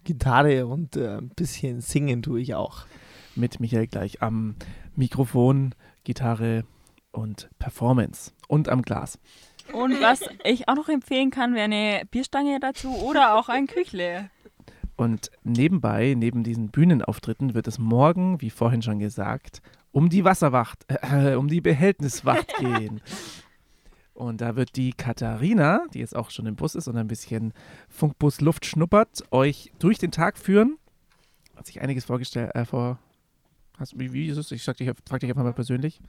Gitarre 0.03 0.67
und 0.67 0.95
äh, 0.95 1.17
ein 1.17 1.29
bisschen 1.29 1.81
singen 1.81 2.21
tue 2.21 2.41
ich 2.41 2.55
auch. 2.55 2.85
Mit 3.35 3.59
Michael 3.59 3.87
gleich 3.87 4.21
am 4.21 4.55
Mikrofon, 4.95 5.73
Gitarre 6.03 6.65
und 7.11 7.49
Performance 7.59 8.31
und 8.47 8.69
am 8.69 8.81
Glas. 8.81 9.17
Und 9.71 10.01
was 10.01 10.21
ich 10.43 10.67
auch 10.67 10.75
noch 10.75 10.89
empfehlen 10.89 11.31
kann, 11.31 11.53
wäre 11.53 11.65
eine 11.65 12.03
Bierstange 12.11 12.59
dazu 12.59 12.93
oder 12.95 13.35
auch 13.35 13.49
ein 13.49 13.67
Küchle. 13.67 14.29
Und 14.95 15.31
nebenbei, 15.43 16.13
neben 16.15 16.43
diesen 16.43 16.69
Bühnenauftritten, 16.69 17.53
wird 17.55 17.67
es 17.67 17.79
morgen, 17.79 18.41
wie 18.41 18.49
vorhin 18.49 18.81
schon 18.81 18.99
gesagt, 18.99 19.61
um 19.91 20.09
die 20.09 20.23
Wasserwacht, 20.23 20.85
äh, 20.87 21.35
um 21.35 21.47
die 21.47 21.61
Behältniswacht 21.61 22.53
gehen. 22.59 23.01
Und 24.13 24.41
da 24.41 24.55
wird 24.55 24.75
die 24.75 24.93
Katharina, 24.93 25.85
die 25.93 25.99
jetzt 25.99 26.15
auch 26.15 26.29
schon 26.29 26.45
im 26.45 26.55
Bus 26.55 26.75
ist 26.75 26.87
und 26.87 26.97
ein 26.97 27.07
bisschen 27.07 27.53
Funkbus 27.89 28.41
Luft 28.41 28.65
schnuppert, 28.65 29.23
euch 29.31 29.71
durch 29.79 29.97
den 29.97 30.11
Tag 30.11 30.37
führen. 30.37 30.77
Hat 31.55 31.65
sich 31.65 31.81
einiges 31.81 32.05
vorgestellt, 32.05 32.53
äh, 32.53 32.65
vor. 32.65 32.99
Hast, 33.79 33.97
wie, 33.97 34.13
wie 34.13 34.27
ist 34.27 34.37
es? 34.37 34.51
Ich 34.51 34.63
dich, 34.63 34.91
frag 35.07 35.19
dich 35.19 35.29
einfach 35.29 35.43
mal 35.43 35.53
persönlich. 35.53 35.99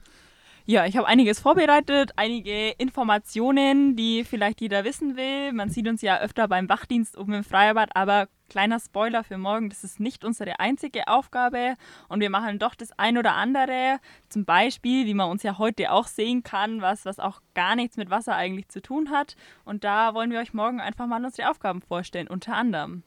Ja, 0.67 0.85
ich 0.85 0.97
habe 0.97 1.07
einiges 1.07 1.39
vorbereitet, 1.39 2.11
einige 2.15 2.71
Informationen, 2.71 3.95
die 3.95 4.23
vielleicht 4.23 4.61
jeder 4.61 4.83
wissen 4.83 5.15
will. 5.15 5.53
Man 5.53 5.69
sieht 5.69 5.87
uns 5.87 6.01
ja 6.01 6.19
öfter 6.19 6.47
beim 6.47 6.69
Wachdienst 6.69 7.17
oben 7.17 7.33
im 7.33 7.43
Freibad, 7.43 7.89
aber 7.95 8.27
kleiner 8.49 8.79
Spoiler 8.79 9.23
für 9.23 9.37
morgen, 9.37 9.69
das 9.69 9.83
ist 9.83 9.99
nicht 9.99 10.23
unsere 10.23 10.59
einzige 10.59 11.07
Aufgabe 11.07 11.75
und 12.07 12.19
wir 12.19 12.29
machen 12.29 12.59
doch 12.59 12.75
das 12.75 12.91
ein 12.97 13.17
oder 13.17 13.33
andere. 13.33 13.99
Zum 14.29 14.45
Beispiel, 14.45 15.05
wie 15.05 15.13
man 15.13 15.29
uns 15.29 15.43
ja 15.43 15.57
heute 15.57 15.91
auch 15.91 16.07
sehen 16.07 16.43
kann, 16.43 16.81
was, 16.81 17.05
was 17.05 17.19
auch 17.19 17.41
gar 17.53 17.75
nichts 17.75 17.97
mit 17.97 18.09
Wasser 18.09 18.35
eigentlich 18.35 18.69
zu 18.69 18.81
tun 18.81 19.09
hat. 19.11 19.35
Und 19.63 19.83
da 19.83 20.13
wollen 20.13 20.31
wir 20.31 20.39
euch 20.39 20.53
morgen 20.53 20.79
einfach 20.79 21.07
mal 21.07 21.23
unsere 21.23 21.49
Aufgaben 21.49 21.81
vorstellen, 21.81 22.27
unter 22.27 22.55
anderem. 22.55 23.03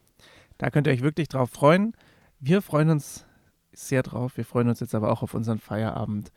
Da 0.58 0.70
könnt 0.70 0.86
ihr 0.86 0.92
euch 0.92 1.02
wirklich 1.02 1.28
drauf 1.28 1.50
freuen. 1.50 1.94
Wir 2.40 2.62
freuen 2.62 2.90
uns 2.90 3.26
sehr 3.72 4.02
drauf. 4.02 4.36
Wir 4.36 4.44
freuen 4.44 4.68
uns 4.68 4.80
jetzt 4.80 4.94
aber 4.94 5.10
auch 5.10 5.22
auf 5.22 5.34
unseren 5.34 5.58
Feierabend 5.58 6.32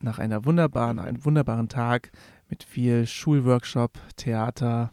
nach 0.00 0.18
einer 0.18 0.44
wunderbaren, 0.44 0.98
einem 0.98 1.24
wunderbaren 1.24 1.68
Tag 1.68 2.10
mit 2.48 2.62
viel 2.62 3.06
Schulworkshop, 3.06 3.92
Theater, 4.16 4.92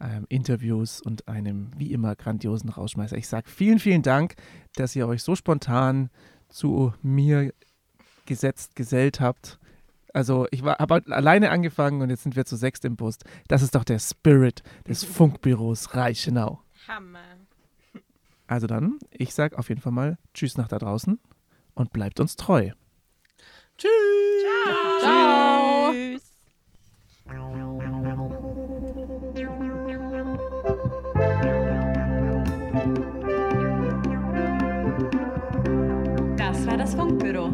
ähm, 0.00 0.26
Interviews 0.28 1.00
und 1.00 1.28
einem 1.28 1.70
wie 1.76 1.92
immer 1.92 2.16
grandiosen 2.16 2.70
Rausschmeißer. 2.70 3.16
Ich 3.16 3.28
sage 3.28 3.48
vielen, 3.48 3.78
vielen 3.78 4.02
Dank, 4.02 4.34
dass 4.74 4.96
ihr 4.96 5.06
euch 5.06 5.22
so 5.22 5.36
spontan 5.36 6.10
zu 6.48 6.94
mir 7.02 7.52
gesetzt, 8.26 8.76
gesellt 8.76 9.20
habt. 9.20 9.58
Also 10.12 10.46
ich 10.50 10.62
habe 10.62 11.02
alleine 11.08 11.50
angefangen 11.50 12.02
und 12.02 12.10
jetzt 12.10 12.24
sind 12.24 12.36
wir 12.36 12.44
zu 12.44 12.56
sechst 12.56 12.84
im 12.84 12.96
Bus. 12.96 13.18
Das 13.48 13.62
ist 13.62 13.74
doch 13.74 13.84
der 13.84 13.98
Spirit 13.98 14.62
des 14.88 15.04
Funkbüros 15.16 15.94
Reichenau. 15.94 16.60
Hammer. 16.88 17.20
Also 18.46 18.66
dann, 18.66 18.98
ich 19.10 19.32
sage 19.32 19.56
auf 19.56 19.68
jeden 19.68 19.80
Fall 19.80 19.92
mal 19.92 20.18
Tschüss 20.34 20.56
nach 20.56 20.66
da 20.66 20.78
draußen 20.78 21.20
und 21.74 21.92
bleibt 21.92 22.18
uns 22.18 22.34
treu. 22.34 22.70
Tschüss. 23.78 23.90
Ciao. 25.00 25.92
Tschüss. 25.92 26.30
Funkbüro. 37.30 37.52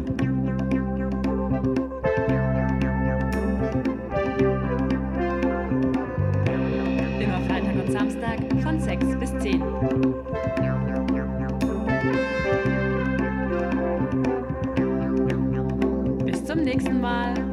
Immer 7.19 7.41
Freitag 7.47 7.75
und 7.75 7.91
Samstag 7.91 8.39
von 8.63 8.79
6 8.79 9.05
bis 9.19 9.37
10. 9.39 9.63
Bis 16.25 16.43
zum 16.43 16.61
nächsten 16.61 16.99
Mal. 16.99 17.46